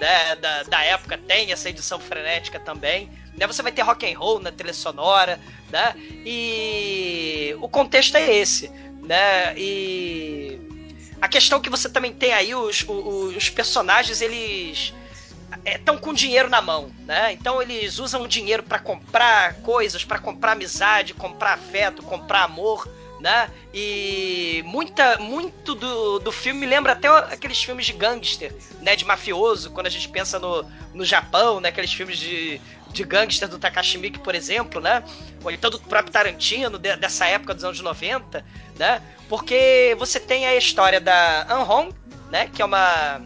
né, 0.01 0.37
da, 0.37 0.63
da 0.65 0.83
época, 0.83 1.19
tem 1.19 1.53
essa 1.53 1.69
edição 1.69 1.99
frenética 2.01 2.59
também 2.59 3.11
né? 3.41 3.47
Você 3.47 3.63
vai 3.63 3.73
ter 3.73 3.83
rock 3.83 4.07
and 4.07 4.19
roll 4.19 4.39
na 4.39 4.53
trilha 4.53 4.75
sonora, 4.75 5.41
né? 5.71 5.95
E 6.25 7.57
o 7.61 7.69
contexto 7.69 8.17
é 8.17 8.37
esse, 8.37 8.69
né? 9.03 9.55
E 9.57 10.61
a 11.21 11.27
questão 11.27 11.61
que 11.61 11.71
você 11.71 11.89
também 11.89 12.13
tem 12.13 12.33
aí 12.33 12.55
os, 12.55 12.85
os, 12.87 13.37
os 13.37 13.49
personagens 13.49 14.21
eles 14.21 14.93
estão 15.65 15.95
é, 15.97 15.99
com 15.99 16.13
dinheiro 16.13 16.49
na 16.49 16.61
mão, 16.61 16.91
né? 17.07 17.33
Então 17.33 17.61
eles 17.61 17.99
usam 17.99 18.23
o 18.23 18.29
dinheiro 18.29 18.63
para 18.63 18.79
comprar 18.79 19.55
coisas, 19.57 20.05
para 20.05 20.19
comprar 20.19 20.53
amizade, 20.53 21.15
comprar 21.15 21.55
afeto, 21.55 22.03
comprar 22.03 22.45
amor, 22.45 22.89
né? 23.21 23.51
E 23.73 24.63
muita, 24.67 25.19
muito 25.19 25.75
do, 25.75 26.19
do 26.19 26.33
filme 26.33 26.67
lembra 26.67 26.93
até 26.93 27.09
aqueles 27.09 27.63
filmes 27.63 27.87
de 27.87 27.93
gangster, 27.93 28.55
né? 28.81 28.97
De 28.97 29.05
mafioso, 29.05 29.71
quando 29.71 29.87
a 29.87 29.91
gente 29.91 30.09
pensa 30.09 30.39
no, 30.39 30.65
no 30.95 31.05
Japão, 31.05 31.61
né? 31.61 31.69
Aqueles 31.69 31.93
filmes 31.93 32.19
de, 32.19 32.61
de 32.89 33.05
gangster 33.05 33.49
do 33.49 33.59
Takashi 33.59 33.99
Miike, 33.99 34.19
por 34.19 34.35
exemplo, 34.35 34.81
né? 34.81 35.05
Ou 35.45 35.51
então 35.51 35.71
do 35.71 35.79
próprio 35.79 36.13
Tarantino, 36.13 36.79
de, 36.79 36.97
dessa 36.97 37.27
época 37.27 37.55
dos 37.55 37.65
anos 37.65 37.81
90, 37.81 38.45
né? 38.79 39.03
Porque 39.29 39.95
você 39.99 40.19
tem 40.19 40.47
a 40.47 40.57
história 40.57 41.01
da 41.01 41.47
An 41.49 41.63
Hong, 41.63 41.95
né? 42.31 42.49
Que 42.53 42.63
é 42.63 42.65
uma 42.65 43.21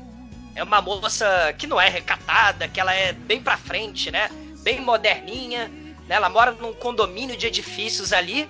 é 0.55 0.63
uma 0.63 0.81
moça 0.81 1.55
que 1.59 1.67
não 1.67 1.81
é 1.81 1.89
recatada, 1.89 2.69
que 2.69 2.81
ela 2.81 2.95
é 2.95 3.13
bem 3.13 3.41
pra 3.41 3.57
frente, 3.57 4.11
né? 4.11 4.29
Bem 4.63 4.81
moderninha, 4.81 5.69
né? 6.09 6.15
Ela 6.17 6.29
mora 6.29 6.53
num 6.53 6.73
condomínio 6.73 7.37
de 7.37 7.47
edifícios 7.47 8.13
ali, 8.13 8.49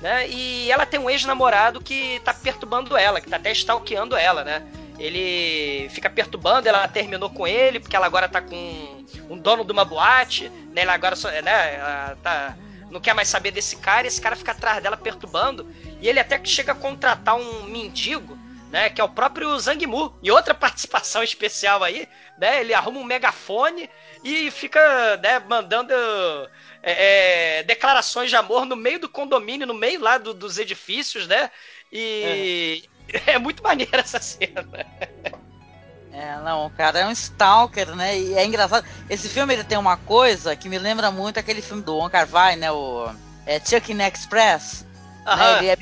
né? 0.00 0.28
E 0.28 0.70
ela 0.70 0.84
tem 0.84 1.00
um 1.00 1.08
ex-namorado 1.08 1.80
que 1.80 2.20
tá 2.24 2.34
perturbando 2.34 2.96
ela, 2.96 3.20
que 3.20 3.28
tá 3.28 3.36
até 3.36 3.50
stalkeando 3.52 4.16
ela, 4.16 4.44
né? 4.44 4.62
Ele 4.98 5.88
fica 5.90 6.08
perturbando, 6.08 6.68
ela 6.68 6.86
terminou 6.88 7.28
com 7.30 7.46
ele, 7.46 7.80
porque 7.80 7.96
ela 7.96 8.06
agora 8.06 8.28
tá 8.28 8.40
com 8.40 9.04
um 9.28 9.36
dono 9.36 9.64
de 9.64 9.72
uma 9.72 9.84
boate, 9.84 10.48
né? 10.72 10.82
Ela 10.82 10.94
agora 10.94 11.16
só, 11.16 11.28
né, 11.30 11.74
ela 11.76 12.18
tá 12.22 12.56
não 12.90 13.00
quer 13.00 13.14
mais 13.14 13.28
saber 13.28 13.50
desse 13.50 13.76
cara, 13.76 14.06
e 14.06 14.08
esse 14.08 14.20
cara 14.20 14.36
fica 14.36 14.52
atrás 14.52 14.82
dela 14.82 14.96
perturbando, 14.96 15.66
e 16.00 16.08
ele 16.08 16.20
até 16.20 16.38
que 16.38 16.48
chega 16.48 16.72
a 16.72 16.74
contratar 16.74 17.34
um 17.34 17.64
mendigo, 17.64 18.35
né, 18.76 18.90
que 18.90 19.00
é 19.00 19.04
o 19.04 19.08
próprio 19.08 19.58
Zhang 19.58 19.86
Mu. 19.86 20.14
E 20.22 20.30
outra 20.30 20.52
participação 20.52 21.22
especial 21.22 21.82
aí, 21.82 22.06
né, 22.38 22.60
ele 22.60 22.74
arruma 22.74 23.00
um 23.00 23.04
megafone 23.04 23.88
e 24.22 24.50
fica, 24.50 25.16
né, 25.16 25.38
mandando 25.38 25.94
é, 26.82 27.60
é, 27.60 27.62
declarações 27.62 28.28
de 28.28 28.36
amor 28.36 28.66
no 28.66 28.76
meio 28.76 29.00
do 29.00 29.08
condomínio, 29.08 29.66
no 29.66 29.72
meio 29.72 29.98
lá 29.98 30.18
do, 30.18 30.34
dos 30.34 30.58
edifícios, 30.58 31.26
né, 31.26 31.50
e 31.90 32.84
é. 33.08 33.32
é 33.32 33.38
muito 33.38 33.62
maneira 33.62 34.00
essa 34.00 34.20
cena. 34.20 34.68
É, 36.12 36.36
não, 36.44 36.66
o 36.66 36.70
cara 36.70 36.98
é 36.98 37.06
um 37.06 37.12
stalker, 37.12 37.94
né? 37.94 38.18
E 38.18 38.34
é 38.34 38.44
engraçado. 38.44 38.86
Esse 39.08 39.28
filme 39.28 39.52
ele 39.52 39.64
tem 39.64 39.76
uma 39.76 39.98
coisa 39.98 40.56
que 40.56 40.66
me 40.66 40.78
lembra 40.78 41.10
muito 41.10 41.38
aquele 41.38 41.60
filme 41.60 41.82
do 41.82 41.94
Wong 41.94 42.10
Kar 42.10 42.26
Wai, 42.30 42.56
né? 42.56 42.72
O 42.72 43.10
é, 43.44 43.60
Chuck 43.60 43.92
in 43.92 44.00
Express. 44.00 44.86
Né? 45.26 45.58
Ele, 45.58 45.68
é, 45.68 45.76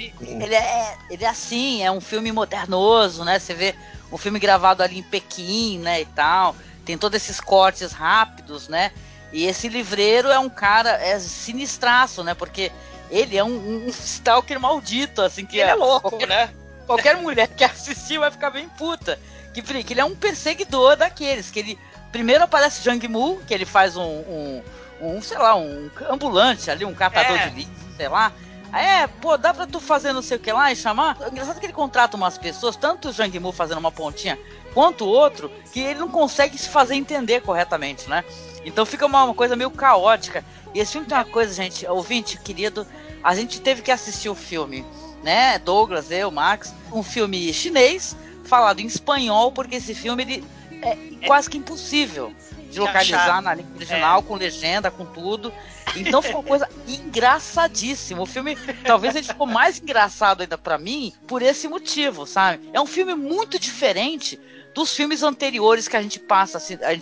ele, 0.45 0.55
é, 0.55 0.99
ele 1.11 1.25
é 1.25 1.29
assim, 1.29 1.83
é 1.83 1.91
um 1.91 2.01
filme 2.01 2.33
modernoso, 2.33 3.25
né? 3.25 3.39
Você 3.39 3.53
vê 3.53 3.75
um 4.11 4.17
filme 4.17 4.39
gravado 4.39 4.83
ali 4.83 4.99
em 4.99 5.03
Pequim, 5.03 5.79
né, 5.79 6.01
e 6.01 6.07
tal. 6.07 6.57
Tem 6.85 6.97
todos 6.97 7.17
esses 7.17 7.41
cortes 7.41 7.93
rápidos, 7.93 8.69
né? 8.69 8.91
E 9.33 9.47
esse 9.47 9.69
livreiro 9.69 10.31
é 10.31 10.39
um 10.39 10.49
cara 10.49 10.91
é 10.91 11.19
sinistraço, 11.19 12.23
né? 12.23 12.35
Porque 12.35 12.71
ele 13.11 13.37
é 13.37 13.45
um, 13.45 13.85
um 13.85 13.89
stalker 13.89 14.59
maldito, 14.59 15.21
assim 15.21 15.45
que 15.45 15.59
ele 15.59 15.69
é, 15.69 15.73
é 15.73 15.75
louco, 15.75 16.11
qualquer, 16.11 16.29
né? 16.29 16.51
Qualquer 16.87 17.17
mulher 17.17 17.49
que 17.49 17.65
assistir 17.65 18.19
vai 18.19 18.31
ficar 18.31 18.51
bem 18.51 18.69
puta. 18.69 19.19
Que, 19.53 19.63
que 19.63 19.93
ele 19.93 20.01
é 20.01 20.05
um 20.05 20.17
perseguidor 20.17 20.97
daqueles, 20.97 21.51
que 21.51 21.61
ele 21.61 21.79
primeiro 22.11 22.45
aparece 22.45 22.83
Jang 22.83 23.07
Mu, 23.09 23.41
que 23.47 23.53
ele 23.55 23.65
faz 23.65 23.97
um, 23.97 24.03
um, 24.03 24.63
um 25.01 25.23
sei 25.23 25.39
lá, 25.39 25.57
um 25.57 25.91
ambulante 26.09 26.71
ali, 26.71 26.85
um 26.85 26.95
catador 26.95 27.37
é. 27.37 27.49
de 27.49 27.57
lixo, 27.57 27.71
sei 27.97 28.09
lá. 28.09 28.33
É, 28.75 29.07
pô, 29.07 29.37
dá 29.37 29.55
pra 29.55 29.69
tu 29.69 29.79
fazer 29.79 30.13
não 30.13 30.21
sei 30.21 30.37
o 30.37 30.41
que 30.41 30.51
lá 30.51 30.73
e 30.73 30.77
chamar. 30.77 31.17
Engraçado 31.31 31.61
que 31.61 31.67
ele 31.67 31.73
contrata 31.73 32.17
umas 32.17 32.37
pessoas, 32.37 32.75
tanto 32.75 33.09
o 33.09 33.13
Jang 33.13 33.39
Mu 33.39 33.53
fazendo 33.53 33.79
uma 33.79 33.93
pontinha, 33.93 34.37
quanto 34.75 35.05
o 35.05 35.09
outro, 35.09 35.49
que 35.73 35.79
ele 35.79 36.01
não 36.01 36.09
consegue 36.09 36.59
se 36.59 36.69
fazer 36.69 36.97
entender 36.97 37.41
corretamente, 37.43 38.11
né? 38.11 38.25
Então 38.65 38.85
fica 38.85 39.07
uma, 39.07 39.25
uma 39.25 39.35
coisa 39.35 39.55
meio 39.55 39.71
caótica. 39.71 40.45
E 40.75 40.81
esse 40.81 40.93
filme 40.93 41.07
tem 41.07 41.17
uma 41.17 41.25
coisa, 41.25 41.55
gente, 41.55 41.87
ouvinte 41.87 42.37
querido, 42.39 42.85
a 43.23 43.33
gente 43.37 43.61
teve 43.61 43.81
que 43.81 43.93
assistir 43.93 44.29
o 44.29 44.35
filme, 44.35 44.85
né? 45.23 45.57
Douglas, 45.61 46.11
eu, 46.11 46.33
Max, 46.33 46.75
um 46.93 47.03
filme 47.03 47.53
chinês 47.55 48.17
falado 48.45 48.81
em 48.81 48.87
espanhol, 48.87 49.53
porque 49.53 49.77
esse 49.77 49.95
filme 49.95 50.25
ele 50.25 50.45
é 50.83 51.27
quase 51.27 51.49
que 51.49 51.59
impossível 51.59 52.35
de 52.75 52.81
localizar 52.81 53.41
na 53.41 53.55
língua 53.55 53.77
original, 53.77 54.19
é. 54.19 54.23
com 54.23 54.35
legenda, 54.35 54.91
com 54.91 55.07
tudo. 55.07 55.53
Então 55.95 56.21
foi 56.21 56.33
uma 56.33 56.43
coisa 56.43 56.69
engraçadíssima. 56.87 58.21
O 58.21 58.27
filme, 58.27 58.57
talvez 58.85 59.15
ele 59.15 59.27
ficou 59.27 59.47
mais 59.47 59.81
engraçado 59.81 60.43
ainda 60.43 60.59
para 60.59 60.77
mim 60.77 61.13
por 61.27 61.41
esse 61.41 61.69
motivo, 61.69 62.27
sabe? 62.27 62.69
É 62.73 62.81
um 62.81 62.87
filme 62.87 63.15
muito 63.15 63.59
diferente 63.59 64.39
dos 64.75 64.95
filmes 64.95 65.23
anteriores 65.23 65.87
que 65.87 65.97
a 65.97 66.03
gente 66.03 66.19
passa 66.19 66.59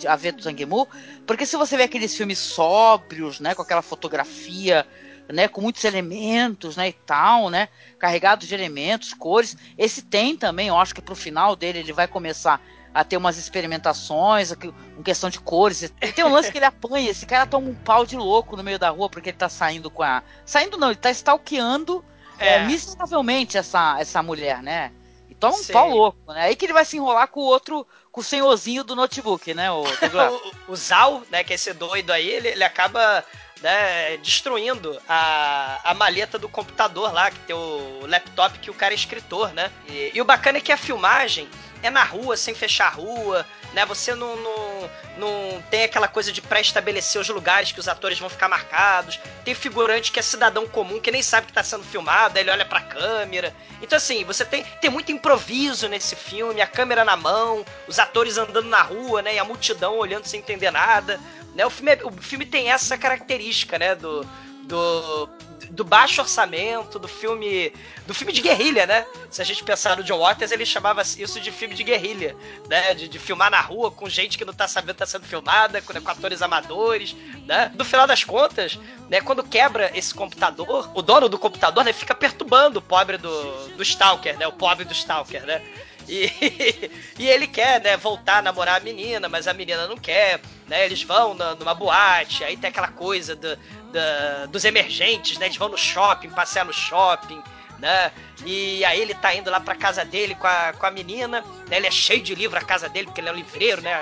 a, 0.07 0.15
ver 0.15 0.33
do 0.33 0.43
Zangmu, 0.43 0.87
porque 1.25 1.43
se 1.43 1.57
você 1.57 1.75
vê 1.75 1.83
aqueles 1.83 2.15
filmes 2.15 2.37
sóbrios, 2.37 3.39
né, 3.39 3.55
com 3.55 3.63
aquela 3.63 3.81
fotografia, 3.81 4.85
né, 5.27 5.47
com 5.47 5.59
muitos 5.59 5.83
elementos, 5.83 6.77
né, 6.77 6.89
e 6.89 6.93
tal, 6.93 7.49
né, 7.49 7.67
carregados 7.97 8.47
de 8.47 8.53
elementos, 8.53 9.11
cores, 9.15 9.57
esse 9.75 10.03
tem 10.03 10.37
também, 10.37 10.67
eu 10.67 10.77
acho 10.77 10.93
que 10.93 11.01
pro 11.01 11.15
final 11.15 11.55
dele 11.55 11.79
ele 11.79 11.91
vai 11.91 12.07
começar 12.07 12.61
a 12.93 13.03
ter 13.03 13.17
umas 13.17 13.37
experimentações, 13.37 14.51
em 14.51 15.03
questão 15.03 15.29
de 15.29 15.39
cores. 15.39 15.91
Tem 16.15 16.23
um 16.23 16.31
lance 16.31 16.51
que 16.51 16.57
ele 16.57 16.65
apanha, 16.65 17.09
esse 17.09 17.25
cara 17.25 17.45
toma 17.45 17.67
um 17.67 17.75
pau 17.75 18.05
de 18.05 18.15
louco 18.15 18.55
no 18.55 18.63
meio 18.63 18.77
da 18.77 18.89
rua 18.89 19.09
porque 19.09 19.29
ele 19.29 19.37
tá 19.37 19.49
saindo 19.49 19.89
com 19.89 20.03
a. 20.03 20.21
Saindo 20.45 20.77
não, 20.77 20.89
ele 20.89 20.95
tá 20.97 21.09
stalkeando 21.09 22.03
é. 22.37 22.55
é 22.55 22.65
miseravelmente 22.65 23.57
essa, 23.57 23.99
essa 23.99 24.21
mulher, 24.21 24.61
né? 24.61 24.91
E 25.29 25.33
toma 25.33 25.55
um 25.55 25.63
Sim. 25.63 25.73
pau 25.73 25.89
louco, 25.89 26.33
né? 26.33 26.41
Aí 26.41 26.55
que 26.55 26.65
ele 26.65 26.73
vai 26.73 26.85
se 26.85 26.97
enrolar 26.97 27.27
com 27.27 27.39
o 27.39 27.45
outro, 27.45 27.87
com 28.11 28.21
o 28.21 28.23
senhorzinho 28.23 28.83
do 28.83 28.95
notebook, 28.95 29.53
né? 29.53 29.71
O, 29.71 29.81
o, 30.67 30.73
o 30.73 30.75
Zal, 30.75 31.23
né, 31.31 31.43
que 31.43 31.53
é 31.53 31.55
esse 31.55 31.73
doido 31.73 32.11
aí, 32.11 32.29
ele, 32.29 32.49
ele 32.49 32.63
acaba 32.63 33.25
né, 33.63 34.17
destruindo 34.17 34.99
a, 35.07 35.79
a 35.85 35.93
maleta 35.93 36.37
do 36.37 36.49
computador 36.49 37.13
lá, 37.13 37.31
que 37.31 37.39
tem 37.39 37.55
o 37.55 38.05
laptop 38.05 38.59
que 38.59 38.69
o 38.69 38.73
cara 38.73 38.93
é 38.93 38.95
escritor, 38.95 39.53
né? 39.53 39.71
E, 39.87 40.11
e 40.13 40.21
o 40.21 40.25
bacana 40.25 40.57
é 40.57 40.61
que 40.61 40.73
a 40.73 40.77
filmagem 40.77 41.47
é 41.81 41.89
na 41.89 42.03
rua, 42.03 42.35
sem 42.35 42.53
fechar 42.53 42.87
a 42.87 42.89
rua, 42.89 43.45
né? 43.73 43.85
Você 43.85 44.13
não, 44.15 44.35
não, 44.35 44.89
não 45.17 45.63
tem 45.69 45.83
aquela 45.83 46.09
coisa 46.09 46.31
de 46.31 46.41
pré-estabelecer 46.41 47.21
os 47.21 47.29
lugares 47.29 47.71
que 47.71 47.79
os 47.79 47.87
atores 47.87 48.19
vão 48.19 48.29
ficar 48.29 48.49
marcados. 48.49 49.17
Tem 49.45 49.55
figurante 49.55 50.11
que 50.11 50.19
é 50.19 50.23
cidadão 50.23 50.67
comum, 50.67 50.99
que 50.99 51.11
nem 51.11 51.23
sabe 51.23 51.45
que 51.45 51.51
está 51.51 51.63
sendo 51.63 51.83
filmado, 51.83 52.37
aí 52.37 52.43
ele 52.43 52.51
olha 52.51 52.65
pra 52.65 52.81
câmera. 52.81 53.53
Então, 53.81 53.95
assim, 53.95 54.25
você 54.25 54.43
tem, 54.43 54.65
tem 54.81 54.89
muito 54.89 55.11
improviso 55.11 55.87
nesse 55.87 56.17
filme, 56.17 56.61
a 56.61 56.67
câmera 56.67 57.05
na 57.05 57.15
mão, 57.15 57.65
os 57.87 57.97
atores 57.97 58.37
andando 58.37 58.67
na 58.67 58.81
rua, 58.81 59.21
né? 59.21 59.35
E 59.35 59.39
a 59.39 59.45
multidão 59.45 59.97
olhando 59.97 60.25
sem 60.25 60.41
entender 60.41 60.71
nada. 60.71 61.17
Né? 61.55 61.65
O, 61.65 61.69
filme, 61.69 61.91
é, 61.91 61.99
o 62.03 62.11
filme 62.11 62.45
tem 62.45 62.71
essa 62.71 62.97
característica, 62.97 63.77
né? 63.77 63.95
Do, 63.95 64.25
do, 64.63 65.29
do 65.69 65.83
baixo 65.83 66.21
orçamento, 66.21 66.97
do 66.99 67.07
filme 67.07 67.73
do 68.05 68.13
filme 68.13 68.33
de 68.33 68.41
guerrilha, 68.41 68.85
né? 68.85 69.05
Se 69.29 69.41
a 69.41 69.45
gente 69.45 69.63
pensar 69.63 69.95
no 69.95 70.03
John 70.03 70.19
Waters, 70.19 70.51
ele 70.51 70.65
chamava 70.65 71.01
isso 71.01 71.39
de 71.39 71.51
filme 71.51 71.73
de 71.73 71.83
guerrilha, 71.83 72.35
né? 72.69 72.93
De, 72.93 73.07
de 73.07 73.19
filmar 73.19 73.49
na 73.49 73.61
rua 73.61 73.91
com 73.91 74.09
gente 74.09 74.37
que 74.37 74.45
não 74.45 74.53
tá 74.53 74.67
sabendo 74.67 74.93
que 74.93 74.99
tá 74.99 75.05
sendo 75.05 75.25
filmada, 75.25 75.81
com, 75.81 75.93
com 75.99 76.11
atores 76.11 76.41
amadores, 76.41 77.15
né? 77.45 77.71
No 77.75 77.85
final 77.85 78.05
das 78.05 78.23
contas, 78.23 78.79
né, 79.09 79.21
quando 79.21 79.43
quebra 79.43 79.91
esse 79.97 80.13
computador, 80.13 80.89
o 80.93 81.01
dono 81.01 81.29
do 81.29 81.39
computador, 81.39 81.83
né, 81.83 81.93
fica 81.93 82.13
perturbando 82.13 82.79
o 82.79 82.81
pobre 82.81 83.17
do, 83.17 83.69
do 83.69 83.83
Stalker, 83.83 84.37
né? 84.37 84.47
O 84.47 84.53
pobre 84.53 84.85
do 84.85 84.93
Stalker, 84.93 85.45
né? 85.45 85.61
E, 86.07 86.91
e 87.19 87.27
ele 87.27 87.47
quer, 87.47 87.81
né, 87.81 87.97
voltar 87.97 88.37
a 88.37 88.41
namorar 88.41 88.77
a 88.77 88.83
menina, 88.83 89.29
mas 89.29 89.47
a 89.47 89.53
menina 89.53 89.87
não 89.87 89.97
quer, 89.97 90.39
né? 90.67 90.85
Eles 90.85 91.03
vão 91.03 91.33
na, 91.33 91.55
numa 91.55 91.73
boate, 91.73 92.43
aí 92.43 92.57
tem 92.57 92.69
aquela 92.69 92.89
coisa 92.89 93.35
do, 93.35 93.55
do, 93.55 94.47
dos 94.49 94.65
emergentes, 94.65 95.37
né? 95.37 95.45
Eles 95.45 95.57
vão 95.57 95.69
no 95.69 95.77
shopping, 95.77 96.29
passear 96.29 96.65
no 96.65 96.73
shopping, 96.73 97.41
né? 97.79 98.11
E 98.45 98.83
aí 98.85 98.99
ele 98.99 99.13
tá 99.13 99.33
indo 99.33 99.49
lá 99.49 99.59
pra 99.59 99.75
casa 99.75 100.03
dele 100.03 100.35
com 100.35 100.47
a, 100.47 100.73
com 100.73 100.85
a 100.85 100.91
menina, 100.91 101.41
né? 101.69 101.77
Ele 101.77 101.87
é 101.87 101.91
cheio 101.91 102.21
de 102.21 102.35
livro 102.35 102.57
a 102.57 102.61
casa 102.61 102.89
dele, 102.89 103.07
porque 103.07 103.21
ele 103.21 103.29
é 103.29 103.31
um 103.31 103.35
livreiro, 103.35 103.81
né? 103.81 103.99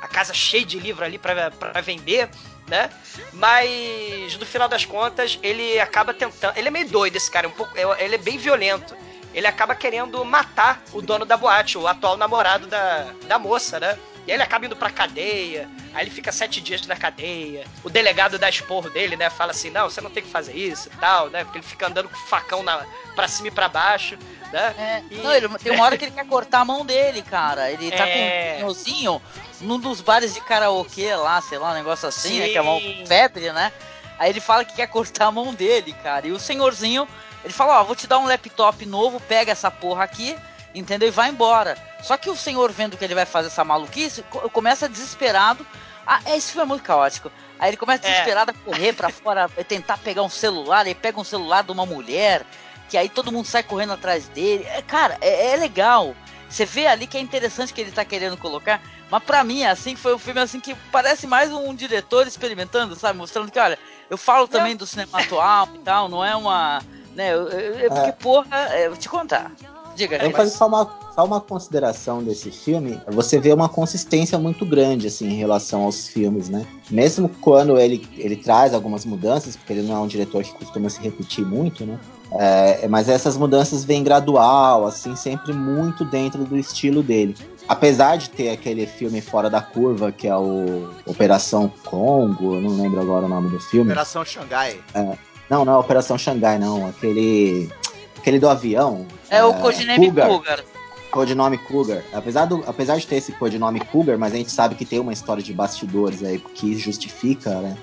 A 0.00 0.08
casa 0.08 0.34
cheia 0.34 0.64
de 0.64 0.78
livro 0.78 1.04
ali 1.04 1.18
pra, 1.18 1.50
pra 1.50 1.80
vender, 1.80 2.28
né? 2.68 2.90
Mas 3.32 4.36
no 4.36 4.46
final 4.46 4.68
das 4.68 4.84
contas, 4.84 5.38
ele 5.42 5.78
acaba 5.78 6.12
tentando. 6.12 6.56
Ele 6.56 6.68
é 6.68 6.70
meio 6.70 6.88
doido, 6.88 7.16
esse 7.16 7.30
cara, 7.30 7.48
um 7.48 7.52
pouco, 7.52 7.72
é, 7.76 8.04
ele 8.04 8.16
é 8.16 8.18
bem 8.18 8.38
violento 8.38 8.96
ele 9.34 9.46
acaba 9.46 9.74
querendo 9.74 10.24
matar 10.24 10.82
o 10.92 11.00
dono 11.00 11.24
da 11.24 11.36
boate, 11.36 11.78
o 11.78 11.86
atual 11.86 12.16
namorado 12.16 12.66
da, 12.66 13.12
da 13.26 13.38
moça, 13.38 13.80
né? 13.80 13.98
E 14.26 14.30
aí 14.30 14.36
ele 14.36 14.42
acaba 14.42 14.66
indo 14.66 14.76
pra 14.76 14.88
cadeia, 14.88 15.68
aí 15.92 16.04
ele 16.04 16.10
fica 16.10 16.30
sete 16.30 16.60
dias 16.60 16.86
na 16.86 16.94
cadeia. 16.94 17.64
O 17.82 17.90
delegado 17.90 18.38
dá 18.38 18.48
esporro 18.48 18.88
dele, 18.88 19.16
né? 19.16 19.28
Fala 19.28 19.50
assim: 19.50 19.68
não, 19.68 19.90
você 19.90 20.00
não 20.00 20.10
tem 20.10 20.22
que 20.22 20.30
fazer 20.30 20.54
isso 20.54 20.88
e 20.88 20.96
tal, 20.98 21.28
né? 21.28 21.42
Porque 21.42 21.58
ele 21.58 21.66
fica 21.66 21.88
andando 21.88 22.08
com 22.08 22.14
o 22.14 22.28
facão 22.28 22.62
na, 22.62 22.86
pra 23.16 23.26
cima 23.26 23.48
e 23.48 23.50
pra 23.50 23.68
baixo, 23.68 24.16
né? 24.52 24.74
É, 24.78 25.02
e... 25.10 25.16
Não, 25.16 25.32
ele, 25.32 25.48
tem 25.58 25.72
uma 25.72 25.84
hora 25.84 25.98
que 25.98 26.04
ele 26.04 26.12
quer 26.12 26.26
cortar 26.26 26.60
a 26.60 26.64
mão 26.64 26.86
dele, 26.86 27.20
cara. 27.22 27.70
Ele 27.72 27.90
tá 27.90 28.06
é... 28.06 28.58
com 28.60 28.66
um 28.66 28.74
senhorzinho 28.74 29.22
num 29.60 29.78
dos 29.78 30.00
bares 30.00 30.34
de 30.34 30.40
karaokê 30.40 31.14
lá, 31.16 31.40
sei 31.40 31.58
lá, 31.58 31.72
um 31.72 31.74
negócio 31.74 32.08
assim, 32.08 32.28
Sim. 32.28 32.38
né? 32.40 32.48
Que 32.50 32.58
é 32.58 32.62
uma 32.62 32.80
febre, 33.06 33.50
né? 33.52 33.72
Aí 34.20 34.30
ele 34.30 34.40
fala 34.40 34.64
que 34.64 34.76
quer 34.76 34.86
cortar 34.86 35.26
a 35.26 35.32
mão 35.32 35.52
dele, 35.52 35.92
cara. 36.00 36.28
E 36.28 36.30
o 36.30 36.38
senhorzinho 36.38 37.08
ele 37.44 37.52
fala, 37.52 37.80
ó, 37.80 37.84
vou 37.84 37.96
te 37.96 38.06
dar 38.06 38.18
um 38.18 38.26
laptop 38.26 38.84
novo, 38.86 39.20
pega 39.20 39.52
essa 39.52 39.70
porra 39.70 40.04
aqui, 40.04 40.36
entendeu? 40.74 41.08
E 41.08 41.12
vai 41.12 41.30
embora. 41.30 41.76
Só 42.02 42.16
que 42.16 42.30
o 42.30 42.36
senhor, 42.36 42.70
vendo 42.72 42.96
que 42.96 43.04
ele 43.04 43.14
vai 43.14 43.26
fazer 43.26 43.48
essa 43.48 43.64
maluquice, 43.64 44.22
começa 44.52 44.88
desesperado. 44.88 45.66
Ah, 46.06 46.20
esse 46.26 46.52
filme 46.52 46.64
é 46.64 46.68
muito 46.68 46.82
caótico. 46.82 47.30
Aí 47.58 47.70
ele 47.70 47.76
começa 47.76 48.06
é. 48.06 48.10
desesperado 48.10 48.50
é. 48.50 48.54
a 48.54 48.64
correr 48.64 48.92
para 48.92 49.10
fora, 49.10 49.48
tentar 49.68 49.98
pegar 49.98 50.22
um 50.22 50.28
celular, 50.28 50.86
ele 50.86 50.94
pega 50.94 51.20
um 51.20 51.24
celular 51.24 51.62
de 51.62 51.72
uma 51.72 51.86
mulher, 51.86 52.44
que 52.88 52.96
aí 52.96 53.08
todo 53.08 53.32
mundo 53.32 53.46
sai 53.46 53.62
correndo 53.62 53.92
atrás 53.92 54.28
dele. 54.28 54.64
É, 54.68 54.82
cara, 54.82 55.16
é, 55.20 55.52
é 55.52 55.56
legal. 55.56 56.14
Você 56.48 56.64
vê 56.64 56.86
ali 56.86 57.06
que 57.06 57.16
é 57.16 57.20
interessante 57.20 57.72
que 57.72 57.80
ele 57.80 57.90
tá 57.90 58.04
querendo 58.04 58.36
colocar, 58.36 58.82
mas 59.10 59.22
para 59.22 59.42
mim, 59.42 59.64
assim, 59.64 59.96
foi 59.96 60.14
um 60.14 60.18
filme 60.18 60.40
assim 60.40 60.60
que 60.60 60.74
parece 60.90 61.26
mais 61.26 61.50
um 61.50 61.74
diretor 61.74 62.26
experimentando, 62.26 62.94
sabe? 62.94 63.18
Mostrando 63.18 63.50
que, 63.50 63.58
olha, 63.58 63.78
eu 64.10 64.18
falo 64.18 64.46
também 64.46 64.76
do 64.76 64.86
cinema 64.86 65.20
atual 65.20 65.68
e 65.74 65.78
tal, 65.78 66.08
não 66.08 66.22
é 66.22 66.36
uma 66.36 66.82
né? 67.14 67.34
Eu, 67.34 67.48
eu, 67.48 67.90
porque, 67.90 68.08
é. 68.08 68.12
porra, 68.12 68.56
é, 68.70 68.88
vou 68.88 68.96
te 68.96 69.08
contar. 69.08 69.52
Diga, 69.94 70.16
Eu 70.16 70.30
vou 70.30 70.32
fazer 70.32 70.56
só 70.56 70.66
uma, 70.66 70.90
só 71.14 71.24
uma 71.24 71.40
consideração 71.40 72.22
desse 72.22 72.50
filme. 72.50 72.98
Você 73.08 73.38
vê 73.38 73.52
uma 73.52 73.68
consistência 73.68 74.38
muito 74.38 74.64
grande, 74.64 75.06
assim, 75.06 75.28
em 75.28 75.36
relação 75.36 75.82
aos 75.82 76.08
filmes, 76.08 76.48
né? 76.48 76.66
Mesmo 76.90 77.28
quando 77.40 77.78
ele, 77.78 78.08
ele 78.16 78.36
traz 78.36 78.72
algumas 78.72 79.04
mudanças, 79.04 79.54
porque 79.54 79.72
ele 79.74 79.82
não 79.82 79.96
é 79.96 79.98
um 79.98 80.06
diretor 80.06 80.42
que 80.42 80.54
costuma 80.54 80.88
se 80.88 81.00
repetir 81.00 81.44
muito, 81.44 81.84
né? 81.84 81.98
É, 82.38 82.88
mas 82.88 83.10
essas 83.10 83.36
mudanças 83.36 83.84
vêm 83.84 84.02
gradual, 84.02 84.86
assim, 84.86 85.14
sempre 85.14 85.52
muito 85.52 86.04
dentro 86.06 86.44
do 86.44 86.56
estilo 86.56 87.02
dele. 87.02 87.36
Apesar 87.68 88.16
de 88.16 88.30
ter 88.30 88.50
aquele 88.50 88.86
filme 88.86 89.20
fora 89.20 89.50
da 89.50 89.60
curva, 89.60 90.10
que 90.10 90.26
é 90.26 90.36
o 90.36 90.88
Operação 91.06 91.70
Congo, 91.84 92.58
não 92.60 92.80
lembro 92.80 93.00
agora 93.00 93.26
o 93.26 93.28
nome 93.28 93.50
do 93.50 93.60
filme. 93.60 93.90
Operação 93.90 94.24
Xangai. 94.24 94.80
É, 94.94 95.16
não, 95.52 95.66
não 95.66 95.74
é 95.74 95.76
Operação 95.76 96.16
Xangai, 96.16 96.58
não. 96.58 96.86
Aquele. 96.86 97.70
Aquele 98.16 98.38
do 98.38 98.48
avião. 98.48 99.06
É, 99.28 99.38
é 99.38 99.44
o 99.44 99.52
codinome 99.52 100.06
Cougar. 100.06 100.28
Cougar. 100.28 100.64
Codinome 101.10 101.58
Cougar. 101.58 102.02
Apesar, 102.14 102.46
do, 102.46 102.64
apesar 102.66 102.96
de 102.96 103.06
ter 103.06 103.16
esse 103.16 103.32
codinome 103.32 103.80
Cougar, 103.80 104.16
mas 104.16 104.32
a 104.32 104.36
gente 104.36 104.50
sabe 104.50 104.74
que 104.76 104.86
tem 104.86 104.98
uma 104.98 105.12
história 105.12 105.42
de 105.42 105.52
bastidores 105.52 106.22
aí 106.24 106.38
que 106.38 106.78
justifica 106.78 107.50
né, 107.60 107.76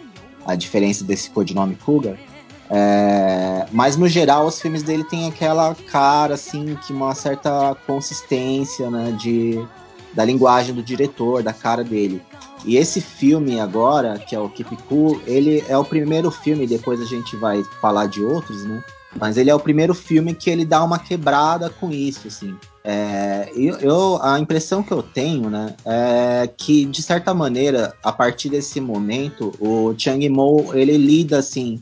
a 0.48 0.56
diferença 0.56 1.04
desse 1.04 1.30
codinome 1.30 1.76
Cougar. 1.76 2.18
É, 2.72 3.68
mas 3.72 3.96
no 3.98 4.08
geral 4.08 4.48
os 4.48 4.60
filmes 4.60 4.82
dele 4.82 5.04
têm 5.04 5.28
aquela 5.28 5.76
cara 5.92 6.36
assim 6.36 6.76
que 6.88 6.94
uma 6.94 7.14
certa 7.14 7.76
consistência 7.86 8.90
né, 8.90 9.12
de, 9.12 9.64
da 10.14 10.26
linguagem 10.26 10.74
do 10.74 10.82
diretor, 10.82 11.44
da 11.44 11.54
cara 11.54 11.84
dele. 11.84 12.20
E 12.66 12.78
esse 12.78 13.02
filme 13.02 13.60
agora, 13.60 14.20
que 14.20 14.36
é 14.36 14.40
o 14.40 14.50
Keep 14.50 14.76
Cool, 14.88 15.22
ele 15.26 15.64
é 15.68 15.78
o 15.78 15.86
primeiro 15.86 16.30
filme, 16.30 16.68
depois 16.68 17.02
a 17.02 17.06
gente 17.06 17.36
vai 17.36 17.64
falar 17.82 18.08
de 18.08 18.22
outros, 18.22 18.64
né? 18.66 18.84
Mas 19.18 19.38
ele 19.38 19.50
é 19.50 19.56
o 19.56 19.60
primeiro 19.60 19.96
filme 19.96 20.36
que 20.36 20.50
ele 20.50 20.66
dá 20.66 20.84
uma 20.84 21.00
quebrada 21.00 21.70
com 21.70 21.90
isso, 21.92 22.28
assim. 22.28 22.56
É, 22.84 23.52
eu, 23.56 24.20
a 24.22 24.40
impressão 24.40 24.84
que 24.84 24.92
eu 24.92 25.02
tenho, 25.02 25.50
né, 25.50 25.76
é 25.86 26.50
que 26.56 26.86
de 26.86 27.02
certa 27.02 27.34
maneira, 27.34 27.94
a 28.04 28.12
partir 28.12 28.50
desse 28.50 28.80
momento, 28.80 29.54
o 29.60 29.94
Chang 29.98 30.28
Mo 30.30 30.72
ele 30.74 30.98
lida 30.98 31.40
assim 31.40 31.82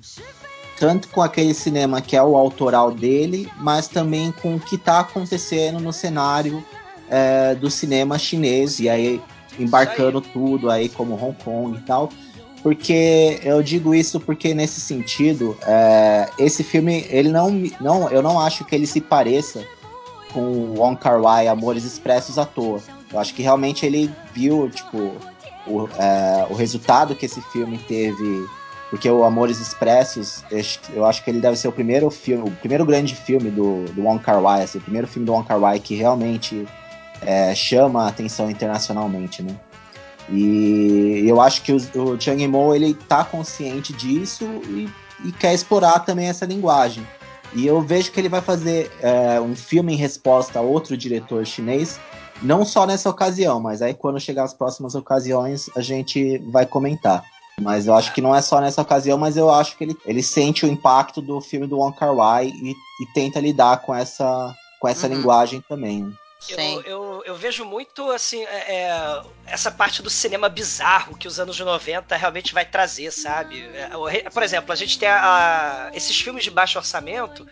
tanto 0.79 1.07
com 1.09 1.21
aquele 1.21 1.53
cinema 1.53 2.01
que 2.01 2.15
é 2.15 2.21
o 2.21 2.35
autoral 2.35 2.91
dele, 2.91 3.49
mas 3.57 3.87
também 3.87 4.31
com 4.31 4.55
o 4.55 4.59
que 4.59 4.75
está 4.75 4.99
acontecendo 4.99 5.79
no 5.79 5.91
cenário 5.91 6.63
é, 7.09 7.55
do 7.55 7.69
cinema 7.69 8.19
chinês 8.19 8.79
e 8.79 8.89
aí 8.89 9.21
embarcando 9.59 10.21
tudo 10.21 10.69
aí 10.69 10.89
como 10.89 11.15
Hong 11.15 11.35
Kong 11.43 11.77
e 11.77 11.81
tal. 11.81 12.09
Porque 12.63 13.39
eu 13.43 13.61
digo 13.61 13.93
isso 13.93 14.19
porque 14.19 14.53
nesse 14.53 14.81
sentido, 14.81 15.57
é, 15.65 16.29
esse 16.39 16.63
filme 16.63 17.05
ele 17.09 17.29
não, 17.29 17.49
não, 17.79 18.09
eu 18.09 18.21
não 18.21 18.39
acho 18.39 18.65
que 18.65 18.75
ele 18.75 18.87
se 18.87 18.99
pareça 18.99 19.63
com 20.33 20.41
o 20.41 20.79
Wong 20.79 20.97
Kar 20.97 21.21
Wai 21.21 21.47
Amores 21.47 21.83
Expressos 21.83 22.37
à 22.37 22.45
toa. 22.45 22.81
Eu 23.11 23.19
acho 23.19 23.33
que 23.33 23.41
realmente 23.41 23.85
ele 23.85 24.11
viu 24.33 24.69
tipo 24.69 25.13
o, 25.65 25.87
é, 25.97 26.47
o 26.49 26.55
resultado 26.55 27.15
que 27.15 27.25
esse 27.25 27.41
filme 27.41 27.77
teve 27.77 28.47
porque 28.89 29.09
o 29.09 29.23
Amores 29.23 29.59
Expressos, 29.59 30.43
eu 30.93 31.05
acho 31.05 31.23
que 31.23 31.29
ele 31.29 31.41
deve 31.41 31.57
ser 31.57 31.67
o 31.67 31.71
primeiro 31.71 32.09
filme, 32.09 32.49
o 32.49 32.51
primeiro 32.51 32.85
grande 32.85 33.15
filme 33.15 33.49
do, 33.49 33.83
do 33.85 34.01
Wong 34.01 34.23
Kar 34.23 34.41
Wai, 34.41 34.63
assim, 34.63 34.77
o 34.77 34.81
primeiro 34.81 35.07
filme 35.07 35.25
do 35.25 35.33
Wong 35.33 35.45
Kar 35.45 35.59
Wai 35.59 35.79
que 35.79 35.95
realmente 35.95 36.65
é, 37.21 37.53
chama 37.55 38.05
a 38.05 38.07
atenção 38.07 38.49
internacionalmente, 38.49 39.41
né? 39.41 39.55
E 40.29 41.23
eu 41.25 41.39
acho 41.39 41.61
que 41.61 41.71
o, 41.71 41.77
o 42.03 42.19
Chang 42.19 42.45
Mo 42.47 42.75
ele 42.75 42.93
tá 42.93 43.23
consciente 43.23 43.93
disso 43.93 44.43
e, 44.67 44.89
e, 45.23 45.31
quer 45.31 45.53
explorar 45.53 45.99
também 45.99 46.27
essa 46.27 46.45
linguagem. 46.45 47.07
E 47.53 47.65
eu 47.65 47.81
vejo 47.81 48.11
que 48.11 48.19
ele 48.19 48.27
vai 48.27 48.41
fazer 48.41 48.91
é, 49.01 49.39
um 49.39 49.55
filme 49.55 49.93
em 49.93 49.95
resposta 49.95 50.59
a 50.59 50.61
outro 50.61 50.97
diretor 50.97 51.45
chinês, 51.45 51.97
não 52.41 52.65
só 52.65 52.85
nessa 52.85 53.09
ocasião, 53.09 53.61
mas 53.61 53.81
aí 53.81 53.93
quando 53.93 54.19
chegar 54.19 54.43
as 54.43 54.53
próximas 54.53 54.95
ocasiões 54.95 55.69
a 55.75 55.81
gente 55.81 56.37
vai 56.49 56.65
comentar. 56.65 57.23
Mas 57.59 57.87
eu 57.87 57.95
acho 57.95 58.13
que 58.13 58.21
não 58.21 58.35
é 58.35 58.41
só 58.41 58.61
nessa 58.61 58.81
ocasião, 58.81 59.17
mas 59.17 59.35
eu 59.35 59.49
acho 59.49 59.77
que 59.77 59.85
ele, 59.85 59.97
ele 60.05 60.21
sente 60.21 60.65
o 60.65 60.69
impacto 60.69 61.21
do 61.21 61.41
filme 61.41 61.65
do 61.65 61.77
Wong 61.77 61.97
Kar 61.97 62.13
Wai 62.13 62.47
e, 62.47 62.71
e 62.71 63.05
tenta 63.15 63.39
lidar 63.39 63.77
com 63.77 63.95
essa, 63.95 64.53
com 64.79 64.87
essa 64.87 65.07
uhum. 65.07 65.15
linguagem 65.15 65.63
também. 65.67 66.13
Eu, 66.49 66.81
eu, 66.83 67.23
eu, 67.25 67.35
vejo 67.35 67.65
muito 67.65 68.09
assim 68.11 68.43
é, 68.43 68.75
é, 68.75 69.21
essa 69.47 69.71
parte 69.71 70.01
do 70.01 70.09
cinema 70.09 70.47
bizarro 70.47 71.17
que 71.17 71.27
os 71.27 71.39
anos 71.39 71.59
90 71.59 72.15
realmente 72.15 72.53
vai 72.53 72.63
trazer, 72.63 73.11
sabe? 73.11 73.67
É, 73.73 74.29
por 74.29 74.43
exemplo, 74.43 74.71
a 74.71 74.75
gente 74.75 74.99
tem 74.99 75.09
a, 75.09 75.89
a, 75.89 75.95
esses 75.95 76.19
filmes 76.19 76.43
de 76.43 76.51
baixo 76.51 76.77
orçamento, 76.77 77.45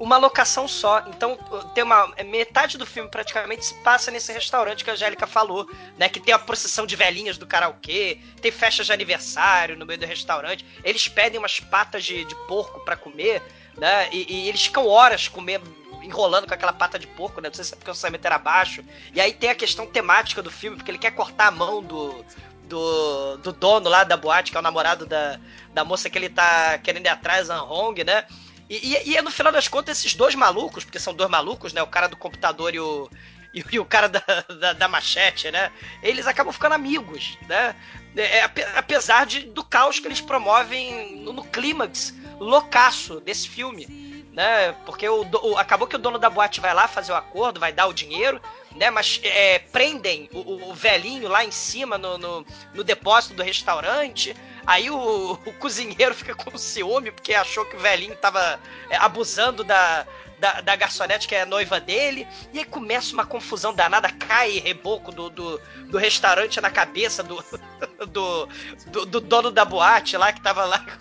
uma 0.00 0.16
locação 0.16 0.66
só. 0.66 1.04
Então, 1.08 1.36
tem 1.74 1.84
uma 1.84 2.10
é, 2.16 2.24
metade 2.24 2.78
do 2.78 2.86
filme 2.86 3.10
praticamente 3.10 3.66
se 3.66 3.74
passa 3.82 4.10
nesse 4.10 4.32
restaurante 4.32 4.82
que 4.82 4.90
a 4.90 4.94
Angélica 4.94 5.26
falou, 5.26 5.68
né? 5.98 6.08
Que 6.08 6.20
tem 6.20 6.32
a 6.32 6.38
procissão 6.38 6.86
de 6.86 6.96
velhinhas 6.96 7.36
do 7.36 7.46
karaokê, 7.46 8.18
tem 8.40 8.50
festa 8.50 8.82
de 8.82 8.92
aniversário 8.92 9.76
no 9.76 9.84
meio 9.84 9.98
do 9.98 10.06
restaurante. 10.06 10.64
Eles 10.82 11.06
pedem 11.08 11.38
umas 11.38 11.60
patas 11.60 12.04
de, 12.04 12.24
de 12.24 12.34
porco 12.46 12.80
para 12.80 12.96
comer, 12.96 13.42
né? 13.76 14.08
E, 14.10 14.32
e, 14.32 14.48
eles 14.48 14.64
ficam 14.64 14.86
horas 14.86 15.28
comendo 15.28 15.70
enrolando 16.02 16.46
com 16.46 16.54
aquela 16.54 16.72
pata 16.72 16.98
de 16.98 17.06
porco, 17.06 17.40
né? 17.40 17.48
Não 17.48 17.54
sei 17.54 17.64
se 17.64 17.74
é 17.74 17.76
porque 17.76 17.90
o 17.90 17.92
orçamento 17.92 18.24
era 18.24 18.38
baixo. 18.38 18.84
E 19.14 19.20
aí 19.20 19.32
tem 19.32 19.50
a 19.50 19.54
questão 19.54 19.86
temática 19.86 20.42
do 20.42 20.50
filme, 20.50 20.76
porque 20.76 20.90
ele 20.90 20.98
quer 20.98 21.10
cortar 21.12 21.48
a 21.48 21.50
mão 21.50 21.82
do, 21.82 22.24
do, 22.64 23.36
do 23.38 23.52
dono 23.52 23.88
lá 23.88 24.04
da 24.04 24.16
boate, 24.16 24.50
que 24.50 24.56
é 24.56 24.60
o 24.60 24.62
namorado 24.62 25.06
da, 25.06 25.38
da 25.72 25.84
moça 25.84 26.08
que 26.08 26.18
ele 26.18 26.28
tá 26.28 26.78
querendo 26.78 27.06
ir 27.06 27.10
atrás, 27.10 27.50
a 27.50 27.62
Hong, 27.62 28.02
né? 28.04 28.24
E, 28.68 28.94
e, 28.94 29.16
e, 29.16 29.22
no 29.22 29.30
final 29.30 29.52
das 29.52 29.66
contas, 29.66 29.98
esses 29.98 30.14
dois 30.14 30.34
malucos, 30.34 30.84
porque 30.84 30.98
são 30.98 31.14
dois 31.14 31.30
malucos, 31.30 31.72
né? 31.72 31.82
O 31.82 31.86
cara 31.86 32.06
do 32.06 32.16
computador 32.16 32.74
e 32.74 32.80
o, 32.80 33.10
e, 33.54 33.64
e 33.72 33.78
o 33.78 33.84
cara 33.84 34.08
da, 34.08 34.22
da, 34.60 34.72
da, 34.74 34.88
machete, 34.88 35.50
né? 35.50 35.72
Eles 36.02 36.26
acabam 36.26 36.52
ficando 36.52 36.74
amigos, 36.74 37.38
né? 37.48 37.74
É, 38.14 38.38
é 38.38 38.50
apesar 38.76 39.24
de, 39.24 39.40
do 39.46 39.64
caos 39.64 39.98
que 39.98 40.06
eles 40.06 40.20
promovem 40.20 41.16
no, 41.16 41.32
no 41.32 41.44
clímax 41.44 42.14
loucaço 42.38 43.20
desse 43.20 43.48
filme 43.48 44.07
né? 44.38 44.72
Porque 44.86 45.08
o, 45.08 45.26
o, 45.42 45.58
acabou 45.58 45.88
que 45.88 45.96
o 45.96 45.98
dono 45.98 46.16
da 46.16 46.30
boate 46.30 46.60
vai 46.60 46.72
lá 46.72 46.86
fazer 46.86 47.10
o 47.10 47.16
acordo, 47.16 47.58
vai 47.58 47.72
dar 47.72 47.88
o 47.88 47.92
dinheiro, 47.92 48.40
né? 48.76 48.88
Mas 48.88 49.20
é, 49.24 49.58
prendem 49.58 50.30
o, 50.32 50.70
o, 50.70 50.74
velhinho 50.74 51.26
lá 51.26 51.44
em 51.44 51.50
cima 51.50 51.98
no, 51.98 52.16
no, 52.16 52.46
no 52.72 52.84
depósito 52.84 53.34
do 53.34 53.42
restaurante. 53.42 54.36
Aí 54.64 54.90
o, 54.90 55.32
o, 55.32 55.52
cozinheiro 55.54 56.14
fica 56.14 56.36
com 56.36 56.56
ciúme 56.56 57.10
porque 57.10 57.34
achou 57.34 57.64
que 57.64 57.74
o 57.74 57.80
velhinho 57.80 58.14
tava 58.14 58.60
é, 58.88 58.96
abusando 58.98 59.64
da, 59.64 60.06
da, 60.38 60.60
da, 60.60 60.76
garçonete 60.76 61.26
que 61.26 61.34
é 61.34 61.44
noiva 61.44 61.80
dele. 61.80 62.26
E 62.52 62.58
aí 62.58 62.64
começa 62.64 63.12
uma 63.12 63.26
confusão 63.26 63.74
danada, 63.74 64.10
cai 64.10 64.58
reboco 64.58 65.12
do, 65.12 65.28
do, 65.30 65.60
do 65.90 65.98
restaurante 65.98 66.60
na 66.60 66.70
cabeça 66.70 67.22
do, 67.22 67.44
do, 68.10 68.48
do, 68.86 69.06
do, 69.06 69.20
dono 69.20 69.50
da 69.50 69.64
boate 69.64 70.16
lá 70.16 70.32
que 70.32 70.40
tava 70.40 70.64
lá. 70.64 70.84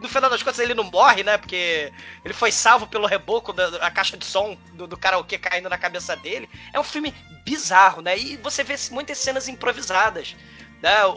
No 0.00 0.08
final 0.08 0.28
das 0.28 0.42
contas 0.42 0.58
ele 0.58 0.74
não 0.74 0.84
morre, 0.84 1.22
né? 1.22 1.38
Porque 1.38 1.92
ele 2.24 2.34
foi 2.34 2.50
salvo 2.50 2.86
pelo 2.86 3.06
reboco 3.06 3.52
da, 3.52 3.70
da 3.70 3.90
caixa 3.90 4.16
de 4.16 4.24
som 4.24 4.56
do, 4.72 4.86
do 4.86 4.96
karaokê 4.96 5.38
caindo 5.38 5.68
na 5.68 5.78
cabeça 5.78 6.16
dele. 6.16 6.48
É 6.72 6.80
um 6.80 6.84
filme 6.84 7.14
bizarro, 7.44 8.02
né? 8.02 8.18
E 8.18 8.36
você 8.38 8.64
vê 8.64 8.74
muitas 8.90 9.18
cenas 9.18 9.48
improvisadas. 9.48 10.34
Né? 10.82 11.04
O, 11.06 11.10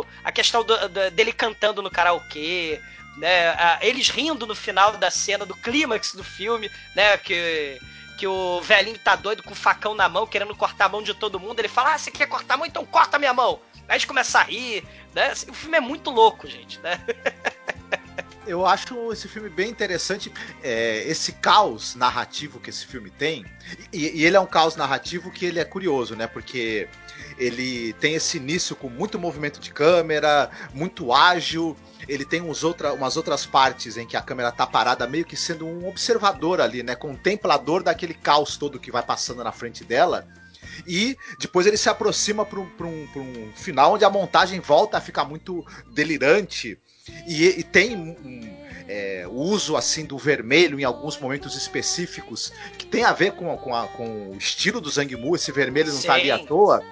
o 0.00 0.06
a 0.24 0.32
questão 0.32 0.64
do, 0.64 0.88
do, 0.88 1.10
dele 1.10 1.32
cantando 1.32 1.82
no 1.82 1.90
karaokê, 1.90 2.80
né? 3.16 3.78
Eles 3.80 4.08
rindo 4.08 4.46
no 4.46 4.54
final 4.54 4.96
da 4.96 5.10
cena 5.10 5.46
do 5.46 5.54
clímax 5.54 6.14
do 6.14 6.24
filme, 6.24 6.70
né? 6.94 7.16
Que 7.18 7.80
que 8.16 8.26
o 8.26 8.60
velhinho 8.60 8.98
tá 8.98 9.16
doido 9.16 9.42
com 9.42 9.52
o 9.52 9.56
facão 9.56 9.94
na 9.94 10.08
mão, 10.08 10.26
querendo 10.26 10.54
cortar 10.54 10.86
a 10.86 10.88
mão 10.88 11.02
de 11.02 11.14
todo 11.14 11.40
mundo. 11.40 11.58
Ele 11.58 11.68
fala: 11.68 11.94
Ah, 11.94 11.98
você 11.98 12.10
quer 12.10 12.26
cortar 12.26 12.54
a 12.54 12.56
mão? 12.56 12.66
Então 12.66 12.84
corta 12.84 13.16
a 13.16 13.18
minha 13.18 13.34
mão. 13.34 13.60
Aí 13.88 13.96
a 13.96 13.98
gente 13.98 14.06
começa 14.06 14.38
a 14.38 14.42
rir, 14.42 14.84
né? 15.14 15.28
Assim, 15.28 15.50
o 15.50 15.54
filme 15.54 15.76
é 15.76 15.80
muito 15.80 16.10
louco, 16.10 16.46
gente, 16.48 16.78
né? 16.80 17.00
Eu 18.46 18.66
acho 18.66 19.10
esse 19.10 19.26
filme 19.26 19.48
bem 19.48 19.70
interessante. 19.70 20.30
É, 20.62 21.02
esse 21.06 21.32
caos 21.32 21.94
narrativo 21.94 22.60
que 22.60 22.68
esse 22.68 22.86
filme 22.86 23.10
tem. 23.10 23.44
E, 23.90 24.20
e, 24.20 24.24
ele 24.24 24.36
é 24.36 24.40
um 24.40 24.46
caos 24.46 24.76
narrativo 24.76 25.30
que 25.30 25.46
ele 25.46 25.58
é 25.58 25.64
curioso, 25.64 26.14
né? 26.14 26.26
Porque 26.26 26.86
ele 27.38 27.92
tem 27.94 28.14
esse 28.14 28.36
início 28.36 28.76
com 28.76 28.88
muito 28.88 29.18
movimento 29.18 29.60
de 29.60 29.72
câmera, 29.72 30.50
muito 30.72 31.12
ágil. 31.12 31.76
Ele 32.06 32.24
tem 32.24 32.40
uns 32.40 32.62
outra, 32.62 32.92
umas 32.92 33.16
outras 33.16 33.46
partes 33.46 33.96
em 33.96 34.06
que 34.06 34.16
a 34.16 34.22
câmera 34.22 34.52
tá 34.52 34.66
parada, 34.66 35.06
meio 35.06 35.24
que 35.24 35.36
sendo 35.36 35.66
um 35.66 35.88
observador 35.88 36.60
ali, 36.60 36.82
né? 36.82 36.94
Contemplador 36.94 37.82
daquele 37.82 38.14
caos 38.14 38.56
todo 38.56 38.78
que 38.78 38.90
vai 38.90 39.02
passando 39.02 39.42
na 39.42 39.52
frente 39.52 39.84
dela. 39.84 40.26
E 40.86 41.16
depois 41.38 41.66
ele 41.66 41.76
se 41.76 41.88
aproxima 41.88 42.44
para 42.44 42.58
um, 42.58 42.68
um, 42.80 43.08
um, 43.16 43.52
final 43.54 43.94
onde 43.94 44.04
a 44.04 44.10
montagem 44.10 44.60
volta 44.60 44.98
a 44.98 45.00
ficar 45.00 45.24
muito 45.24 45.64
delirante. 45.92 46.78
E, 47.26 47.44
e 47.46 47.62
tem 47.62 47.96
um, 47.96 48.64
é, 48.88 49.26
o 49.28 49.34
uso 49.34 49.76
assim 49.76 50.04
do 50.04 50.18
vermelho 50.18 50.78
em 50.78 50.84
alguns 50.84 51.18
momentos 51.18 51.56
específicos 51.56 52.52
que 52.78 52.86
tem 52.86 53.04
a 53.04 53.12
ver 53.12 53.32
com, 53.32 53.56
com, 53.56 53.74
a, 53.74 53.86
com 53.88 54.30
o 54.30 54.36
estilo 54.36 54.80
do 54.80 54.90
Zhang 54.90 55.16
Mu. 55.16 55.36
Esse 55.36 55.52
vermelho 55.52 55.92
não 55.92 56.00
Sim. 56.00 56.06
tá 56.06 56.14
ali 56.14 56.30
à 56.30 56.38
toa. 56.38 56.82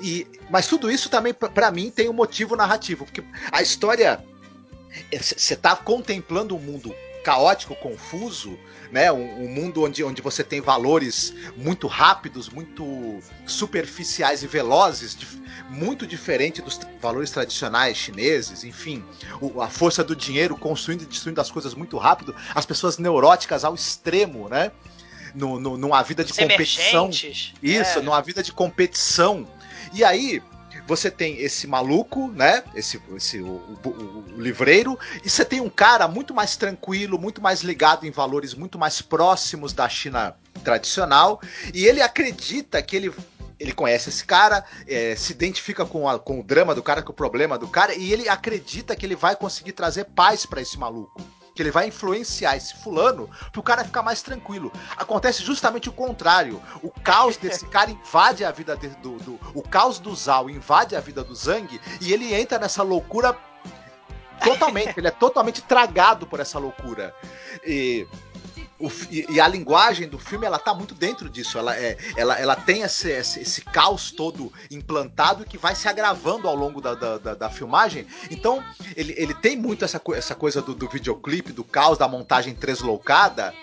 E, 0.00 0.26
mas 0.50 0.66
tudo 0.66 0.90
isso 0.90 1.08
também, 1.08 1.32
para 1.32 1.70
mim, 1.70 1.90
tem 1.90 2.08
um 2.08 2.12
motivo 2.12 2.56
narrativo, 2.56 3.04
porque 3.04 3.22
a 3.50 3.62
história. 3.62 4.22
Você 5.12 5.54
tá 5.54 5.76
contemplando 5.76 6.56
um 6.56 6.58
mundo 6.58 6.92
caótico, 7.22 7.76
confuso, 7.76 8.58
né? 8.90 9.10
Um, 9.12 9.44
um, 9.44 9.48
mundo 9.48 9.84
onde, 9.84 10.02
onde 10.02 10.20
você 10.20 10.42
tem 10.42 10.60
valores 10.60 11.32
muito 11.56 11.86
rápidos, 11.86 12.48
muito 12.48 13.20
superficiais 13.46 14.42
e 14.42 14.46
velozes, 14.46 15.16
muito 15.68 16.06
diferente 16.06 16.60
dos 16.60 16.80
valores 17.00 17.30
tradicionais 17.30 17.96
chineses, 17.96 18.64
enfim, 18.64 19.04
o, 19.40 19.62
a 19.62 19.68
força 19.68 20.02
do 20.02 20.16
dinheiro 20.16 20.56
construindo 20.56 21.02
e 21.02 21.06
destruindo 21.06 21.40
as 21.40 21.50
coisas 21.50 21.74
muito 21.74 21.96
rápido, 21.96 22.34
as 22.54 22.66
pessoas 22.66 22.98
neuróticas 22.98 23.64
ao 23.64 23.74
extremo, 23.74 24.48
né? 24.48 24.72
No, 25.32 25.60
no, 25.60 25.76
numa 25.76 26.02
vida 26.02 26.24
de 26.24 26.32
Os 26.32 26.38
competição. 26.38 27.08
Isso, 27.62 27.98
é. 27.98 28.02
numa 28.02 28.20
vida 28.20 28.42
de 28.42 28.52
competição 28.52 29.46
e 29.92 30.04
aí, 30.04 30.42
você 30.86 31.10
tem 31.10 31.38
esse 31.40 31.66
maluco, 31.66 32.28
né? 32.28 32.62
Esse, 32.74 33.00
esse 33.14 33.40
o, 33.40 33.78
o, 33.84 33.88
o, 33.88 34.40
livreiro, 34.40 34.98
e 35.24 35.30
você 35.30 35.44
tem 35.44 35.60
um 35.60 35.70
cara 35.70 36.08
muito 36.08 36.34
mais 36.34 36.56
tranquilo, 36.56 37.18
muito 37.18 37.40
mais 37.40 37.62
ligado 37.62 38.06
em 38.06 38.10
valores 38.10 38.54
muito 38.54 38.78
mais 38.78 39.00
próximos 39.02 39.72
da 39.72 39.88
China 39.88 40.36
tradicional, 40.64 41.40
e 41.72 41.86
ele 41.86 42.02
acredita 42.02 42.82
que 42.82 42.96
ele 42.96 43.12
ele 43.58 43.72
conhece 43.72 44.08
esse 44.08 44.24
cara, 44.24 44.64
é, 44.88 45.14
se 45.14 45.32
identifica 45.32 45.84
com, 45.84 46.08
a, 46.08 46.18
com 46.18 46.40
o 46.40 46.42
drama 46.42 46.74
do 46.74 46.82
cara, 46.82 47.02
com 47.02 47.12
o 47.12 47.14
problema 47.14 47.58
do 47.58 47.68
cara, 47.68 47.94
e 47.94 48.10
ele 48.10 48.26
acredita 48.26 48.96
que 48.96 49.04
ele 49.04 49.14
vai 49.14 49.36
conseguir 49.36 49.72
trazer 49.72 50.06
paz 50.06 50.46
para 50.46 50.62
esse 50.62 50.78
maluco 50.78 51.20
que 51.60 51.62
ele 51.62 51.70
vai 51.70 51.88
influenciar 51.88 52.56
esse 52.56 52.74
fulano 52.74 53.28
pro 53.52 53.62
cara 53.62 53.84
ficar 53.84 54.02
mais 54.02 54.22
tranquilo. 54.22 54.72
Acontece 54.96 55.44
justamente 55.44 55.90
o 55.90 55.92
contrário. 55.92 56.58
O 56.82 56.90
caos 56.90 57.36
desse 57.36 57.66
cara 57.68 57.90
invade 57.90 58.42
a 58.46 58.50
vida 58.50 58.74
de, 58.78 58.88
do, 58.88 59.18
do, 59.18 59.38
O 59.54 59.60
caos 59.60 59.98
do 59.98 60.16
Zal 60.16 60.48
invade 60.48 60.96
a 60.96 61.00
vida 61.00 61.22
do 61.22 61.34
Zang 61.34 61.78
e 62.00 62.14
ele 62.14 62.32
entra 62.32 62.58
nessa 62.58 62.82
loucura 62.82 63.36
totalmente. 64.42 64.94
ele 64.96 65.08
é 65.08 65.10
totalmente 65.10 65.60
tragado 65.60 66.26
por 66.26 66.40
essa 66.40 66.58
loucura. 66.58 67.14
E 67.62 68.08
o, 68.80 68.90
e, 69.10 69.26
e, 69.28 69.40
a 69.40 69.46
linguagem 69.46 70.08
do 70.08 70.18
filme 70.18 70.46
ela 70.46 70.58
tá 70.58 70.74
muito 70.74 70.94
dentro 70.94 71.28
disso. 71.28 71.58
Ela, 71.58 71.76
é, 71.76 71.96
ela, 72.16 72.38
ela 72.38 72.56
tem 72.56 72.82
esse, 72.82 73.10
esse, 73.10 73.40
esse 73.40 73.60
caos 73.60 74.10
todo 74.10 74.52
implantado 74.70 75.44
que 75.44 75.58
vai 75.58 75.74
se 75.74 75.86
agravando 75.86 76.48
ao 76.48 76.56
longo 76.56 76.80
da, 76.80 76.94
da, 76.94 77.18
da, 77.18 77.34
da 77.34 77.50
filmagem. 77.50 78.06
Então, 78.30 78.64
ele, 78.96 79.14
ele 79.16 79.34
tem 79.34 79.56
muito 79.56 79.84
essa, 79.84 80.00
essa 80.14 80.34
coisa 80.34 80.62
do, 80.62 80.74
do 80.74 80.88
videoclipe, 80.88 81.52
do 81.52 81.62
caos, 81.62 81.98
da 81.98 82.08
montagem 82.08 82.54
tresloucada 82.54 83.54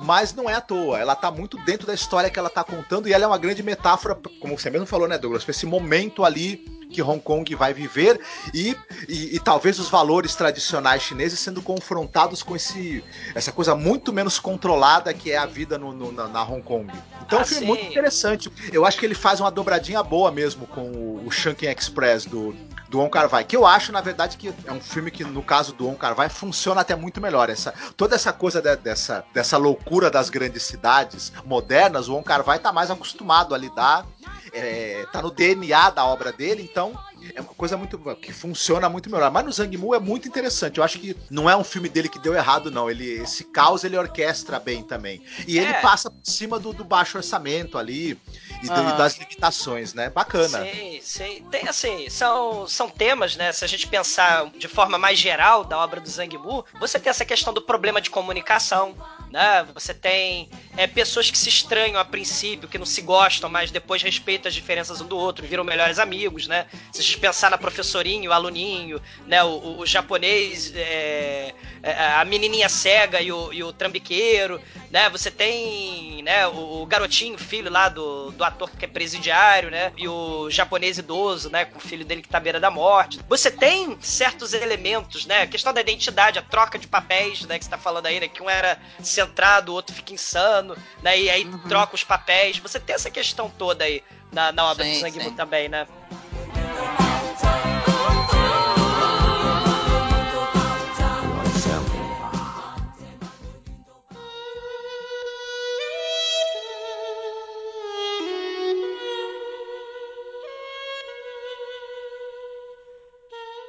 mas 0.00 0.34
não 0.34 0.48
é 0.48 0.54
à 0.54 0.60
toa. 0.60 0.98
Ela 0.98 1.14
tá 1.14 1.30
muito 1.30 1.56
dentro 1.58 1.86
da 1.86 1.94
história 1.94 2.30
que 2.30 2.38
ela 2.38 2.50
tá 2.50 2.64
contando 2.64 3.08
e 3.08 3.12
ela 3.12 3.24
é 3.24 3.26
uma 3.26 3.38
grande 3.38 3.62
metáfora, 3.62 4.18
como 4.40 4.58
você 4.58 4.70
mesmo 4.70 4.86
falou, 4.86 5.06
né, 5.06 5.18
Douglas, 5.18 5.44
pra 5.44 5.50
esse 5.50 5.66
momento 5.66 6.24
ali 6.24 6.80
que 6.90 7.00
Hong 7.00 7.20
Kong 7.20 7.54
vai 7.54 7.72
viver 7.72 8.20
e, 8.52 8.76
e, 9.08 9.36
e, 9.36 9.38
talvez 9.38 9.78
os 9.78 9.88
valores 9.88 10.34
tradicionais 10.34 11.02
chineses 11.02 11.38
sendo 11.38 11.62
confrontados 11.62 12.42
com 12.42 12.56
esse, 12.56 13.04
essa 13.34 13.52
coisa 13.52 13.76
muito 13.76 14.12
menos 14.12 14.38
controlada 14.40 15.14
que 15.14 15.30
é 15.30 15.38
a 15.38 15.46
vida 15.46 15.78
no, 15.78 15.92
no, 15.92 16.10
na, 16.10 16.26
na, 16.26 16.42
Hong 16.42 16.62
Kong. 16.62 16.92
Então 17.24 17.38
ah, 17.38 17.42
é 17.42 17.44
um 17.44 17.46
filme 17.46 17.66
muito 17.66 17.84
interessante. 17.84 18.50
Eu 18.72 18.84
acho 18.84 18.98
que 18.98 19.06
ele 19.06 19.14
faz 19.14 19.38
uma 19.38 19.50
dobradinha 19.50 20.02
boa 20.02 20.32
mesmo 20.32 20.66
com 20.66 20.90
o, 20.90 21.26
o 21.26 21.30
Shanking 21.30 21.68
Express 21.68 22.24
do, 22.24 22.54
do 22.90 23.00
On 23.00 23.08
Kar-wai, 23.08 23.44
que 23.44 23.56
eu 23.56 23.64
acho, 23.64 23.92
na 23.92 24.00
verdade, 24.00 24.36
que 24.36 24.52
é 24.66 24.72
um 24.72 24.80
filme 24.80 25.10
que, 25.10 25.22
no 25.22 25.42
caso 25.42 25.72
do 25.72 25.88
On 25.88 25.94
Kar-wai, 25.94 26.28
funciona 26.28 26.80
até 26.80 26.96
muito 26.96 27.20
melhor. 27.20 27.48
Essa, 27.48 27.72
toda 27.96 28.16
essa 28.16 28.32
coisa 28.32 28.60
de, 28.60 28.74
dessa, 28.76 29.24
dessa 29.32 29.56
loucura 29.56 30.10
das 30.10 30.28
grandes 30.28 30.64
cidades 30.64 31.32
modernas, 31.46 32.08
o 32.08 32.16
On 32.16 32.22
Kar-wai 32.22 32.58
tá 32.58 32.72
mais 32.72 32.90
acostumado 32.90 33.54
a 33.54 33.58
lidar 33.58 34.04
é, 34.52 35.06
tá 35.12 35.22
no 35.22 35.30
DNA 35.30 35.90
da 35.90 36.04
obra 36.04 36.32
dele, 36.32 36.68
então 36.70 36.92
é 37.34 37.40
uma 37.40 37.54
coisa 37.54 37.76
muito 37.76 37.98
que 38.16 38.32
funciona 38.32 38.88
muito 38.88 39.10
melhor. 39.10 39.30
Mas 39.30 39.44
no 39.44 39.52
Zhang 39.52 39.76
Mu 39.76 39.94
é 39.94 40.00
muito 40.00 40.28
interessante. 40.28 40.78
Eu 40.78 40.84
acho 40.84 40.98
que 40.98 41.16
não 41.30 41.48
é 41.48 41.56
um 41.56 41.64
filme 41.64 41.88
dele 41.88 42.08
que 42.08 42.18
deu 42.18 42.34
errado, 42.34 42.70
não. 42.70 42.90
Ele 42.90 43.20
esse 43.20 43.44
caos 43.44 43.84
ele 43.84 43.96
orquestra 43.96 44.58
bem 44.58 44.82
também. 44.82 45.22
E 45.46 45.58
ele 45.58 45.70
é. 45.70 45.80
passa 45.80 46.10
por 46.10 46.24
cima 46.24 46.58
do, 46.58 46.72
do, 46.72 46.84
baixo 46.84 47.18
orçamento 47.18 47.78
ali 47.78 48.18
e, 48.62 48.66
do, 48.66 48.80
e, 48.80 48.96
das 48.96 49.18
limitações, 49.18 49.94
né? 49.94 50.10
Bacana. 50.10 50.64
Sim, 50.64 51.00
sim. 51.02 51.46
Tem 51.50 51.68
assim, 51.68 52.08
são, 52.08 52.66
são 52.66 52.88
temas, 52.88 53.36
né? 53.36 53.52
Se 53.52 53.64
a 53.64 53.68
gente 53.68 53.86
pensar 53.86 54.50
de 54.50 54.68
forma 54.68 54.98
mais 54.98 55.18
geral 55.18 55.64
da 55.64 55.78
obra 55.78 56.00
do 56.00 56.08
Zhang 56.08 56.36
Mu, 56.38 56.64
você 56.78 56.98
tem 56.98 57.10
essa 57.10 57.24
questão 57.24 57.52
do 57.52 57.62
problema 57.62 58.00
de 58.00 58.10
comunicação, 58.10 58.94
né? 59.30 59.66
Você 59.74 59.94
tem 59.94 60.50
é, 60.76 60.86
pessoas 60.86 61.30
que 61.30 61.38
se 61.38 61.48
estranham 61.48 61.98
a 61.98 62.04
princípio, 62.04 62.68
que 62.68 62.78
não 62.78 62.86
se 62.86 63.02
gostam, 63.02 63.48
mas 63.48 63.70
depois 63.70 64.02
respeitam 64.02 64.48
as 64.48 64.54
diferenças 64.54 65.00
um 65.00 65.06
do 65.06 65.16
outro, 65.16 65.46
viram 65.46 65.64
melhores 65.64 65.98
amigos, 65.98 66.46
né? 66.46 66.66
Gente 67.10 67.18
pensar 67.20 67.50
na 67.50 67.58
professorinho, 67.58 68.30
o 68.30 68.32
aluninho, 68.32 69.00
né? 69.26 69.42
O, 69.42 69.48
o, 69.48 69.80
o 69.80 69.86
japonês, 69.86 70.72
é, 70.74 71.52
é, 71.82 71.92
a 71.92 72.24
menininha 72.24 72.68
cega 72.68 73.20
e 73.20 73.32
o, 73.32 73.52
e 73.52 73.62
o 73.62 73.72
trambiqueiro, 73.72 74.60
né? 74.90 75.10
Você 75.10 75.30
tem, 75.30 76.22
né? 76.22 76.46
O, 76.46 76.82
o, 76.82 76.86
garotinho, 76.86 77.36
filho 77.36 77.70
lá 77.70 77.88
do, 77.88 78.30
do 78.30 78.44
ator 78.44 78.70
que 78.70 78.84
é 78.84 78.88
presidiário, 78.88 79.70
né? 79.70 79.92
E 79.96 80.06
o 80.08 80.48
japonês 80.50 80.98
idoso, 80.98 81.50
né? 81.50 81.64
Com 81.64 81.78
o 81.78 81.82
filho 81.82 82.04
dele 82.04 82.22
que 82.22 82.28
tá 82.28 82.38
à 82.38 82.40
beira 82.40 82.60
da 82.60 82.70
morte. 82.70 83.20
Você 83.28 83.50
tem 83.50 83.98
certos 84.00 84.54
elementos, 84.54 85.26
né? 85.26 85.42
A 85.42 85.46
questão 85.46 85.72
da 85.72 85.80
identidade, 85.80 86.38
a 86.38 86.42
troca 86.42 86.78
de 86.78 86.86
papéis, 86.86 87.42
né? 87.42 87.58
Que 87.58 87.64
você 87.64 87.70
tá 87.70 87.78
falando 87.78 88.06
aí, 88.06 88.20
né? 88.20 88.28
Que 88.28 88.42
um 88.42 88.48
era 88.48 88.80
centrado, 89.02 89.72
o 89.72 89.74
outro 89.74 89.94
fica 89.94 90.14
insano, 90.14 90.76
né? 91.02 91.18
E 91.18 91.28
aí 91.28 91.44
uhum. 91.44 91.58
troca 91.68 91.94
os 91.94 92.04
papéis. 92.04 92.58
Você 92.58 92.78
tem 92.78 92.94
essa 92.94 93.10
questão 93.10 93.50
toda 93.50 93.84
aí 93.84 94.02
na, 94.32 94.52
na 94.52 94.64
obra 94.66 94.84
sim, 94.84 94.92
do 94.92 95.00
Sangue 95.00 95.30
também, 95.32 95.68
né? 95.68 95.86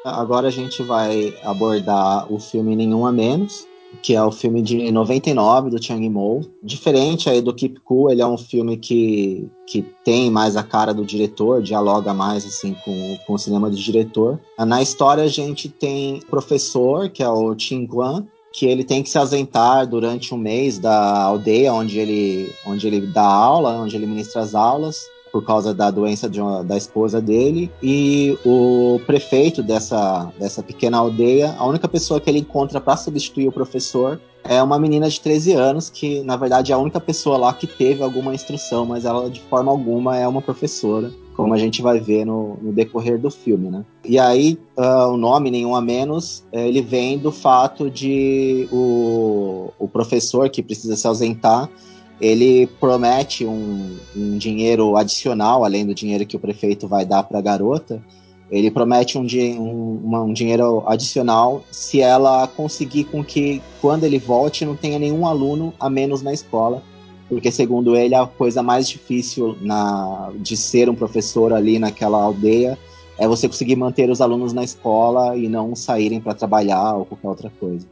Agora 0.04 0.48
a 0.48 0.52
gente 0.52 0.82
vai 0.84 1.34
abordar 1.44 2.32
o 2.32 2.40
filme 2.40 2.76
Nenhum 2.76 3.06
a 3.06 3.12
Menos, 3.12 3.68
que 4.02 4.16
é 4.16 4.24
o 4.24 4.32
filme 4.32 4.62
de 4.62 4.92
99 4.92 5.70
do 5.70 5.84
Chang 5.84 6.08
Mo. 6.10 6.42
Diferente 6.64 7.30
aí 7.30 7.42
do 7.42 7.54
Keep 7.54 7.80
Cool, 7.82 8.10
ele 8.10 8.22
é 8.22 8.28
um 8.28 8.38
filme 8.38 8.78
que, 8.78 9.50
que 9.68 9.82
tem 10.04 10.32
mais 10.32 10.56
a 10.56 10.64
cara 10.64 10.94
do 10.94 11.06
diretor, 11.06 11.62
dialoga 11.62 12.14
mais 12.14 12.46
assim 12.46 12.76
com, 12.86 13.18
com 13.26 13.34
o 13.34 13.40
cinema 13.40 13.70
do 13.70 13.76
diretor. 13.76 14.40
Na 14.58 14.82
história 14.82 15.24
a 15.24 15.28
gente 15.28 15.70
tem 15.70 16.20
o 16.20 16.26
professor, 16.26 17.10
que 17.10 17.22
é 17.22 17.30
o 17.30 17.56
Qin 17.56 17.86
Guan, 17.86 18.26
que 18.54 18.66
ele 18.66 18.84
tem 18.84 19.02
que 19.02 19.10
se 19.10 19.18
ausentar 19.18 19.88
durante 19.88 20.34
um 20.34 20.38
mês 20.38 20.78
da 20.78 21.24
aldeia 21.24 21.74
onde 21.74 22.00
ele, 22.00 22.52
onde 22.66 22.86
ele 22.86 23.02
dá 23.02 23.26
aula, 23.26 23.80
onde 23.80 23.96
ele 23.96 24.06
ministra 24.06 24.42
as 24.42 24.54
aulas 24.54 24.98
por 25.32 25.44
causa 25.44 25.74
da 25.74 25.90
doença 25.90 26.30
uma, 26.36 26.64
da 26.64 26.78
esposa 26.78 27.22
dele. 27.22 27.72
E 27.82 28.38
o 28.46 29.00
prefeito 29.06 29.64
dessa, 29.64 30.32
dessa 30.38 30.62
pequena 30.62 30.98
aldeia, 30.98 31.56
a 31.58 31.66
única 31.66 31.88
pessoa 31.88 32.20
que 32.20 32.30
ele 32.30 32.40
encontra 32.40 32.82
para 32.82 32.98
substituir 32.98 33.48
o 33.48 33.52
professor 33.52 34.20
é 34.44 34.62
uma 34.62 34.80
menina 34.80 35.10
de 35.10 35.20
13 35.20 35.54
anos, 35.54 35.90
que 35.90 36.24
na 36.24 36.36
verdade 36.36 36.72
é 36.72 36.76
a 36.76 36.78
única 36.78 37.00
pessoa 37.00 37.38
lá 37.38 37.54
que 37.54 37.68
teve 37.68 38.04
alguma 38.04 38.34
instrução, 38.34 38.86
mas 38.86 39.06
ela 39.06 39.30
de 39.30 39.40
forma 39.42 39.72
alguma 39.72 40.18
é 40.18 40.28
uma 40.28 40.42
professora, 40.42 41.12
como 41.36 41.54
a 41.54 41.58
gente 41.58 41.82
vai 41.82 42.00
ver 42.00 42.26
no, 42.26 42.58
no 42.62 42.74
decorrer 42.74 43.20
do 43.20 43.30
filme, 43.30 43.70
né? 43.70 43.86
E 44.04 44.18
aí 44.18 44.58
uh, 44.76 45.12
o 45.12 45.18
nome, 45.18 45.52
nenhum 45.52 45.76
a 45.76 45.82
menos, 45.82 46.44
eh, 46.52 46.68
ele 46.68 46.82
vem 46.82 47.20
do 47.20 47.32
fato 47.32 47.90
de 47.90 48.68
o, 48.72 49.72
o 49.78 49.88
professor 49.88 50.50
que 50.50 50.64
precisa 50.64 50.96
se 50.96 51.06
ausentar 51.08 51.70
ele 52.22 52.68
promete 52.80 53.46
um, 53.46 53.98
um, 54.16 54.38
dinheiro 54.38 54.96
adicional, 54.96 55.66
além 55.66 55.84
do 55.84 55.96
dinheiro 55.96 56.24
que 56.24 56.36
o 56.36 56.40
prefeito 56.40 56.88
vai 56.88 57.04
dar 57.04 57.24
para 57.24 57.40
a 57.40 57.42
garota. 57.42 58.02
Ele 58.52 58.70
promete 58.70 59.18
um, 59.18 59.26
um, 59.26 60.16
um, 60.18 60.32
dinheiro 60.32 60.84
adicional 60.86 61.64
se 61.72 62.00
ela 62.00 62.48
conseguir 62.48 63.06
com 63.06 63.24
que, 63.24 63.60
quando 63.82 64.04
ele 64.04 64.20
volte, 64.20 64.66
não 64.66 64.76
tenha 64.76 65.00
nenhum 65.00 65.26
aluno 65.26 65.74
a 65.80 65.90
menos 65.90 66.22
na 66.22 66.32
escola. 66.32 66.84
Porque, 67.28 67.52
segundo 67.52 67.96
ele, 67.96 68.14
a 68.14 68.28
coisa 68.28 68.62
mais 68.62 68.88
difícil 68.88 69.58
na, 69.60 70.32
de 70.36 70.56
ser 70.56 70.90
um 70.90 70.96
professor 70.96 71.52
ali 71.52 71.80
naquela 71.80 72.22
aldeia 72.22 72.78
é 73.18 73.28
você 73.28 73.48
conseguir 73.48 73.78
manter 73.78 74.12
os 74.12 74.22
alunos 74.22 74.54
na 74.54 74.64
escola 74.64 75.36
e 75.36 75.48
não 75.48 75.76
saírem 75.76 76.22
para 76.22 76.36
trabalhar 76.36 76.98
ou 76.98 77.06
qualquer 77.06 77.28
outra 77.28 77.52
coisa. 77.60 77.88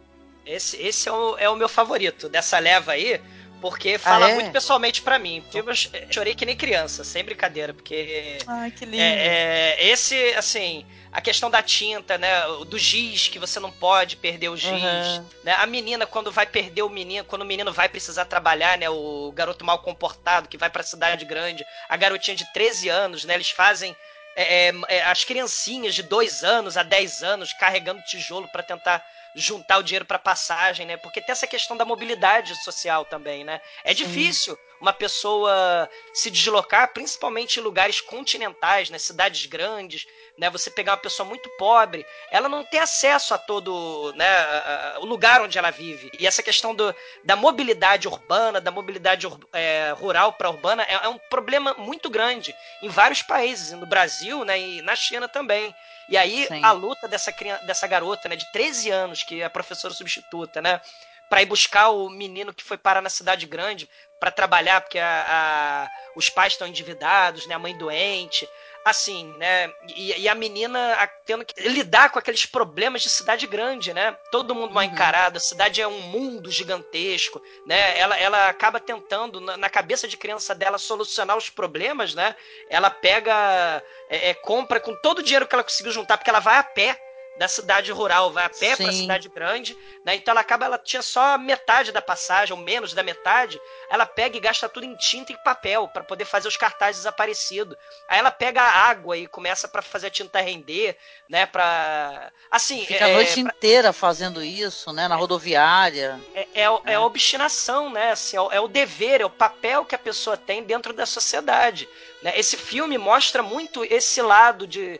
Esse, 0.46 0.78
esse 0.78 1.08
é, 1.08 1.12
o, 1.12 1.38
é 1.38 1.50
o 1.50 1.56
meu 1.56 1.70
favorito 1.70 2.28
dessa 2.28 2.60
leva 2.60 2.92
aí 2.92 3.20
porque 3.62 3.98
fala 3.98 4.28
ah, 4.28 4.30
é? 4.30 4.34
muito 4.36 4.52
pessoalmente 4.52 5.02
para 5.02 5.20
mim. 5.20 5.44
Eu 5.54 5.66
chorei 6.12 6.34
que 6.34 6.46
nem 6.46 6.56
criança, 6.56 7.04
sem 7.04 7.24
brincadeira, 7.24 7.74
porque. 7.74 8.38
Ai, 8.48 8.72
que 8.72 8.86
lindo. 8.86 9.02
É, 9.02 9.76
é, 9.78 9.88
esse, 9.88 10.16
assim, 10.36 10.86
a 11.12 11.22
questão 11.22 11.50
da 11.50 11.62
tinta, 11.62 12.18
né? 12.18 12.42
Do 12.68 12.78
giz, 12.78 13.28
que 13.28 13.40
você 13.40 13.60
não 13.60 13.72
pode 13.72 14.16
perder 14.16 14.50
o 14.50 14.58
giz. 14.58 14.72
Uhum. 14.72 15.26
Né? 15.44 15.54
A 15.58 15.66
menina, 15.66 16.06
quando 16.06 16.32
vai 16.32 16.46
perder 16.46 16.84
o 16.84 16.90
menino, 16.90 17.26
quando 17.26 17.42
o 17.42 17.46
menino 17.46 17.72
vai 17.72 17.90
precisar 17.90 18.26
trabalhar, 18.26 18.78
né? 18.78 18.90
O 18.90 19.32
garoto 19.34 19.66
mal 19.66 19.80
comportado 19.80 20.48
que 20.48 20.58
vai 20.58 20.70
pra 20.70 20.84
cidade 20.84 21.26
grande, 21.26 21.66
a 21.88 21.98
garotinha 21.98 22.36
de 22.36 22.52
13 22.54 22.90
anos, 22.90 23.26
né? 23.26 23.34
Eles 23.34 23.50
fazem. 23.50 23.96
É, 24.36 24.72
é, 24.88 25.04
as 25.04 25.26
criancinhas 25.26 25.94
de 25.94 26.04
2 26.04 26.44
anos 26.44 26.78
a 26.78 26.84
10 26.84 27.24
anos 27.24 27.52
carregando 27.52 28.02
tijolo 28.04 28.48
para 28.48 28.64
tentar 28.64 29.04
juntar 29.36 29.78
o 29.78 29.84
dinheiro 29.84 30.06
para 30.06 30.20
passagem, 30.20 30.86
né? 30.86 30.98
Porque 30.98 31.22
tem 31.22 31.32
essa 31.32 31.48
questão 31.48 31.78
da 31.78 31.86
mobilidade 31.86 32.56
social 32.64 33.06
também, 33.06 33.44
né? 33.44 33.62
É 33.84 33.94
Sim. 33.94 34.04
difícil 34.04 34.58
uma 34.82 34.94
pessoa 34.94 35.90
se 36.14 36.32
deslocar, 36.32 36.94
principalmente 36.94 37.60
em 37.60 37.64
lugares 37.64 38.00
continentais, 38.02 38.90
né? 38.90 38.98
Cidades 38.98 39.46
grandes, 39.46 40.08
né? 40.38 40.50
Você 40.50 40.72
pegar 40.72 40.94
uma 40.94 40.98
pessoa 40.98 41.28
muito 41.28 41.50
pobre, 41.58 42.06
ela 42.32 42.48
não 42.48 42.64
tem 42.64 42.80
acesso 42.80 43.34
a 43.34 43.38
todo, 43.38 44.14
né? 44.16 44.26
A, 44.28 44.94
a, 44.96 45.00
o 45.00 45.06
lugar 45.06 45.42
onde 45.42 45.58
ela 45.58 45.70
vive. 45.70 46.10
E 46.18 46.26
essa 46.26 46.42
questão 46.42 46.74
do, 46.74 46.96
da 47.24 47.36
mobilidade 47.36 48.08
urbana, 48.08 48.62
da 48.62 48.72
mobilidade 48.72 49.28
é, 49.54 49.94
rural 49.98 50.34
para 50.34 50.50
urbana 50.50 50.84
é, 50.84 50.94
é 50.94 51.10
um 51.10 51.18
problema 51.30 51.74
muito 51.78 52.10
grande 52.10 52.56
em 52.82 52.88
vários 52.88 53.22
países, 53.22 53.72
no 53.74 53.86
Brasil, 53.86 54.44
né? 54.46 54.60
E 54.60 54.82
na 54.82 54.96
China 54.96 55.28
também. 55.28 55.74
E 56.10 56.18
aí 56.18 56.48
Sim. 56.48 56.64
a 56.64 56.72
luta 56.72 57.08
dessa, 57.08 57.32
criança, 57.32 57.66
dessa 57.66 57.88
garota, 57.88 58.28
né, 58.28 58.36
de 58.36 58.52
13 58.52 58.90
anos, 58.90 59.24
que 59.24 59.42
é 59.42 59.46
a 59.46 59.50
professora 59.50 59.94
substituta, 59.94 60.62
né? 60.62 60.82
para 61.30 61.44
ir 61.44 61.46
buscar 61.46 61.90
o 61.90 62.10
menino 62.10 62.54
que 62.54 62.64
foi 62.64 62.78
parar 62.78 63.02
na 63.02 63.10
cidade 63.10 63.46
grande 63.46 63.88
para 64.20 64.32
trabalhar, 64.32 64.82
porque 64.82 64.98
a, 64.98 65.26
a, 65.28 65.88
os 66.16 66.30
pais 66.30 66.54
estão 66.54 66.68
endividados, 66.68 67.46
né, 67.48 67.54
a 67.54 67.60
mãe 67.60 67.78
doente. 67.78 68.50
Assim, 68.84 69.34
né? 69.38 69.72
E, 69.96 70.22
e, 70.22 70.30
a 70.30 70.36
menina 70.36 71.10
tendo 71.26 71.46
que 71.46 71.68
lidar 71.68 72.10
com 72.10 72.20
aqueles 72.20 72.46
problemas 72.46 73.02
de 73.02 73.10
cidade 73.10 73.46
grande, 73.46 73.94
né? 73.94 74.18
Todo 74.32 74.56
mundo 74.56 74.74
mal 74.74 74.84
uhum. 74.84 74.92
encarado, 74.92 75.38
a 75.38 75.42
cidade 75.42 75.82
é 75.82 75.88
um 75.88 76.02
mundo 76.02 76.52
gigantesco, 76.52 77.42
né? 77.66 77.98
Ela, 77.98 78.18
ela 78.18 78.50
acaba 78.50 78.80
tentando, 78.80 79.40
na, 79.40 79.58
na 79.58 79.70
cabeça 79.70 80.08
de 80.08 80.18
criança 80.18 80.56
dela, 80.56 80.78
solucionar 80.78 81.38
os 81.38 81.50
problemas, 81.50 82.14
né? 82.16 82.36
Ela 82.70 82.90
pega, 82.90 83.84
é, 84.10 84.30
é, 84.30 84.34
compra 84.34 84.80
com 84.80 84.96
todo 84.96 85.20
o 85.20 85.24
dinheiro 85.24 85.48
que 85.48 85.56
ela 85.56 85.64
conseguiu 85.64 85.92
juntar, 85.92 86.18
porque 86.18 86.30
ela 86.30 86.40
vai 86.40 86.58
a 86.58 86.64
pé 86.64 87.09
da 87.40 87.48
cidade 87.48 87.90
rural, 87.94 88.34
vai 88.34 88.44
a 88.44 88.50
pé 88.50 88.76
para 88.76 88.90
a 88.90 88.92
cidade 88.92 89.30
grande, 89.30 89.76
né? 90.04 90.14
Então 90.14 90.34
ela 90.34 90.42
acaba, 90.42 90.66
ela 90.66 90.78
tinha 90.78 91.02
só 91.02 91.38
metade 91.38 91.90
da 91.90 92.02
passagem, 92.02 92.54
ou 92.54 92.62
menos 92.62 92.94
da 92.94 93.02
metade. 93.02 93.58
Ela 93.90 94.06
pega 94.06 94.36
e 94.36 94.42
gasta 94.42 94.68
tudo 94.68 94.86
em 94.86 94.94
tinta 94.98 95.32
e 95.32 95.38
papel 95.38 95.88
para 95.88 96.04
poder 96.04 96.26
fazer 96.26 96.50
os 96.50 96.58
cartazes 96.58 96.98
desaparecidos. 96.98 97.78
Aí 98.10 98.20
ela 98.20 98.30
pega 98.30 98.62
a 98.62 98.90
água 98.90 99.16
e 99.16 99.26
começa 99.26 99.70
para 99.70 99.82
fazer 99.82 100.08
a 100.08 100.10
tinta 100.10 100.42
render, 100.42 100.98
né? 101.30 101.46
Para 101.46 102.30
assim, 102.52 102.86
fica 102.86 103.08
é, 103.08 103.12
a 103.12 103.14
noite 103.14 103.42
pra... 103.42 103.54
inteira 103.56 103.94
fazendo 103.94 104.44
isso, 104.44 104.92
né? 104.92 105.08
Na 105.08 105.16
rodoviária. 105.16 106.20
É, 106.36 106.42
é, 106.42 106.64
é. 106.64 106.94
é 106.94 107.00
obstinação, 107.00 107.90
né? 107.90 108.12
Assim, 108.12 108.36
é, 108.36 108.58
é, 108.58 108.60
o 108.60 108.68
dever, 108.68 109.22
é 109.22 109.26
o 109.26 109.30
papel 109.30 109.86
que 109.86 109.96
a 109.96 110.00
pessoa 110.00 110.36
tem 110.36 110.62
dentro 110.62 110.92
da 110.92 111.06
sociedade. 111.06 111.88
Né? 112.22 112.34
Esse 112.38 112.58
filme 112.58 112.98
mostra 112.98 113.42
muito 113.42 113.86
esse 113.86 114.22
lado 114.22 114.68
de 114.68 115.00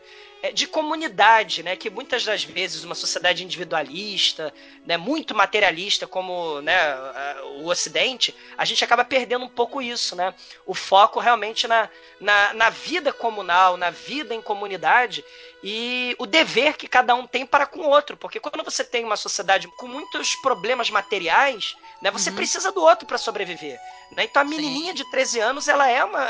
de 0.54 0.66
comunidade, 0.66 1.62
né? 1.62 1.76
Que 1.76 1.90
muitas 1.90 2.24
das 2.24 2.42
vezes 2.42 2.82
uma 2.82 2.94
sociedade 2.94 3.44
individualista, 3.44 4.52
né, 4.86 4.96
muito 4.96 5.34
materialista 5.34 6.06
como 6.06 6.60
né, 6.62 6.96
o 7.56 7.66
Ocidente, 7.66 8.34
a 8.56 8.64
gente 8.64 8.82
acaba 8.82 9.04
perdendo 9.04 9.44
um 9.44 9.48
pouco 9.48 9.82
isso, 9.82 10.16
né? 10.16 10.34
O 10.66 10.74
foco 10.74 11.20
realmente 11.20 11.68
na, 11.68 11.90
na, 12.18 12.54
na 12.54 12.70
vida 12.70 13.12
comunal, 13.12 13.76
na 13.76 13.90
vida 13.90 14.34
em 14.34 14.40
comunidade 14.40 15.22
e 15.62 16.16
o 16.18 16.24
dever 16.24 16.76
que 16.76 16.88
cada 16.88 17.14
um 17.14 17.26
tem 17.26 17.44
para 17.44 17.66
com 17.66 17.80
o 17.80 17.90
outro. 17.90 18.16
Porque 18.16 18.40
quando 18.40 18.64
você 18.64 18.82
tem 18.82 19.04
uma 19.04 19.16
sociedade 19.16 19.68
com 19.76 19.86
muitos 19.86 20.34
problemas 20.36 20.88
materiais, 20.88 21.76
né, 22.00 22.10
você 22.10 22.30
uhum. 22.30 22.36
precisa 22.36 22.72
do 22.72 22.80
outro 22.80 23.06
para 23.06 23.18
sobreviver. 23.18 23.78
Né? 24.12 24.24
Então 24.24 24.40
a 24.40 24.44
menininha 24.44 24.92
Sim. 24.92 25.04
de 25.04 25.10
13 25.10 25.40
anos, 25.40 25.68
ela 25.68 25.86
é 25.86 26.02
uma 26.02 26.26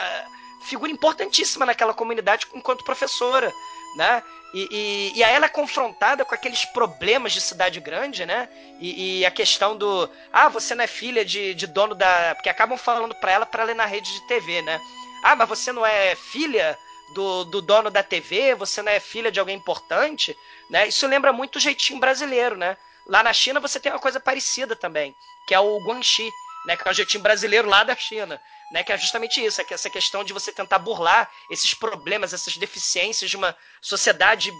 figura 0.62 0.90
importantíssima 0.90 1.64
naquela 1.64 1.94
comunidade 1.94 2.46
enquanto 2.52 2.84
professora 2.84 3.50
né? 3.96 4.22
E, 4.52 4.68
e, 4.70 5.18
e, 5.18 5.24
aí 5.24 5.32
ela 5.34 5.46
é 5.46 5.48
confrontada 5.48 6.24
com 6.24 6.34
aqueles 6.34 6.64
problemas 6.64 7.32
de 7.32 7.40
cidade 7.40 7.78
grande, 7.78 8.26
né? 8.26 8.48
E, 8.80 9.20
e, 9.20 9.26
a 9.26 9.30
questão 9.30 9.76
do. 9.76 10.10
Ah, 10.32 10.48
você 10.48 10.74
não 10.74 10.82
é 10.82 10.88
filha 10.88 11.24
de, 11.24 11.54
de 11.54 11.66
dono 11.66 11.94
da. 11.94 12.34
Porque 12.34 12.48
acabam 12.48 12.76
falando 12.76 13.14
pra 13.14 13.30
ela 13.30 13.46
pra 13.46 13.62
ler 13.62 13.76
na 13.76 13.86
rede 13.86 14.12
de 14.12 14.26
TV, 14.26 14.60
né? 14.62 14.80
Ah, 15.22 15.36
mas 15.36 15.48
você 15.48 15.70
não 15.70 15.86
é 15.86 16.16
filha 16.16 16.76
do, 17.14 17.44
do 17.44 17.62
dono 17.62 17.90
da 17.90 18.02
TV? 18.02 18.54
Você 18.56 18.82
não 18.82 18.90
é 18.90 18.98
filha 18.98 19.30
de 19.30 19.38
alguém 19.38 19.56
importante? 19.56 20.36
Né? 20.68 20.88
Isso 20.88 21.06
lembra 21.06 21.32
muito 21.32 21.56
o 21.56 21.60
jeitinho 21.60 22.00
brasileiro, 22.00 22.56
né? 22.56 22.76
Lá 23.06 23.22
na 23.22 23.32
China 23.32 23.60
você 23.60 23.78
tem 23.78 23.92
uma 23.92 23.98
coisa 23.98 24.18
parecida 24.18 24.74
também, 24.74 25.14
que 25.46 25.54
é 25.54 25.60
o 25.60 25.78
guanxi, 25.84 26.28
né? 26.66 26.76
Que 26.76 26.88
é 26.88 26.90
o 26.90 26.94
jeitinho 26.94 27.22
brasileiro 27.22 27.68
lá 27.68 27.84
da 27.84 27.94
China 27.94 28.40
né? 28.70 28.84
Que 28.84 28.92
é 28.92 28.98
justamente 28.98 29.44
isso, 29.44 29.60
é 29.60 29.64
que 29.64 29.74
essa 29.74 29.90
questão 29.90 30.22
de 30.22 30.32
você 30.32 30.52
tentar 30.52 30.78
burlar 30.78 31.30
esses 31.50 31.74
problemas, 31.74 32.32
essas 32.32 32.56
deficiências 32.56 33.30
de 33.30 33.36
uma 33.36 33.56
sociedade 33.80 34.52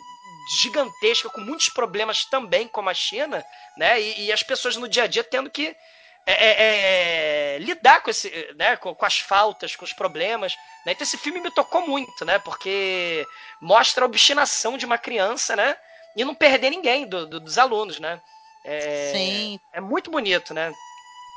gigantesca 0.58 1.28
com 1.30 1.40
muitos 1.40 1.68
problemas 1.68 2.24
também, 2.24 2.66
como 2.66 2.90
a 2.90 2.94
China, 2.94 3.44
né? 3.76 4.00
E, 4.00 4.26
e 4.26 4.32
as 4.32 4.42
pessoas 4.42 4.76
no 4.76 4.88
dia 4.88 5.04
a 5.04 5.06
dia 5.06 5.22
tendo 5.22 5.50
que 5.50 5.76
é, 6.26 6.32
é, 6.32 7.54
é 7.54 7.58
lidar 7.58 8.02
com, 8.02 8.11
esse, 8.11 8.30
né, 8.56 8.76
com, 8.76 8.94
com, 8.94 9.06
as 9.06 9.18
faltas, 9.18 9.74
com 9.74 9.84
os 9.84 9.92
problemas. 9.92 10.54
Né? 10.84 10.92
Então 10.92 11.02
esse 11.02 11.16
filme 11.16 11.40
me 11.40 11.50
tocou 11.50 11.86
muito, 11.86 12.24
né? 12.24 12.38
Porque 12.38 13.26
mostra 13.61 14.04
a 14.04 14.06
obstinação 14.06 14.76
de 14.76 14.86
uma 14.86 14.98
criança, 14.98 15.56
né? 15.56 15.76
E 16.16 16.24
não 16.24 16.34
perder 16.34 16.70
ninguém 16.70 17.06
do, 17.06 17.26
do, 17.26 17.40
dos 17.40 17.58
alunos, 17.58 17.98
né? 18.00 18.20
É, 18.64 19.12
Sim. 19.12 19.61
É 19.72 19.80
muito 19.80 20.11
bonito, 20.11 20.52
né? 20.52 20.72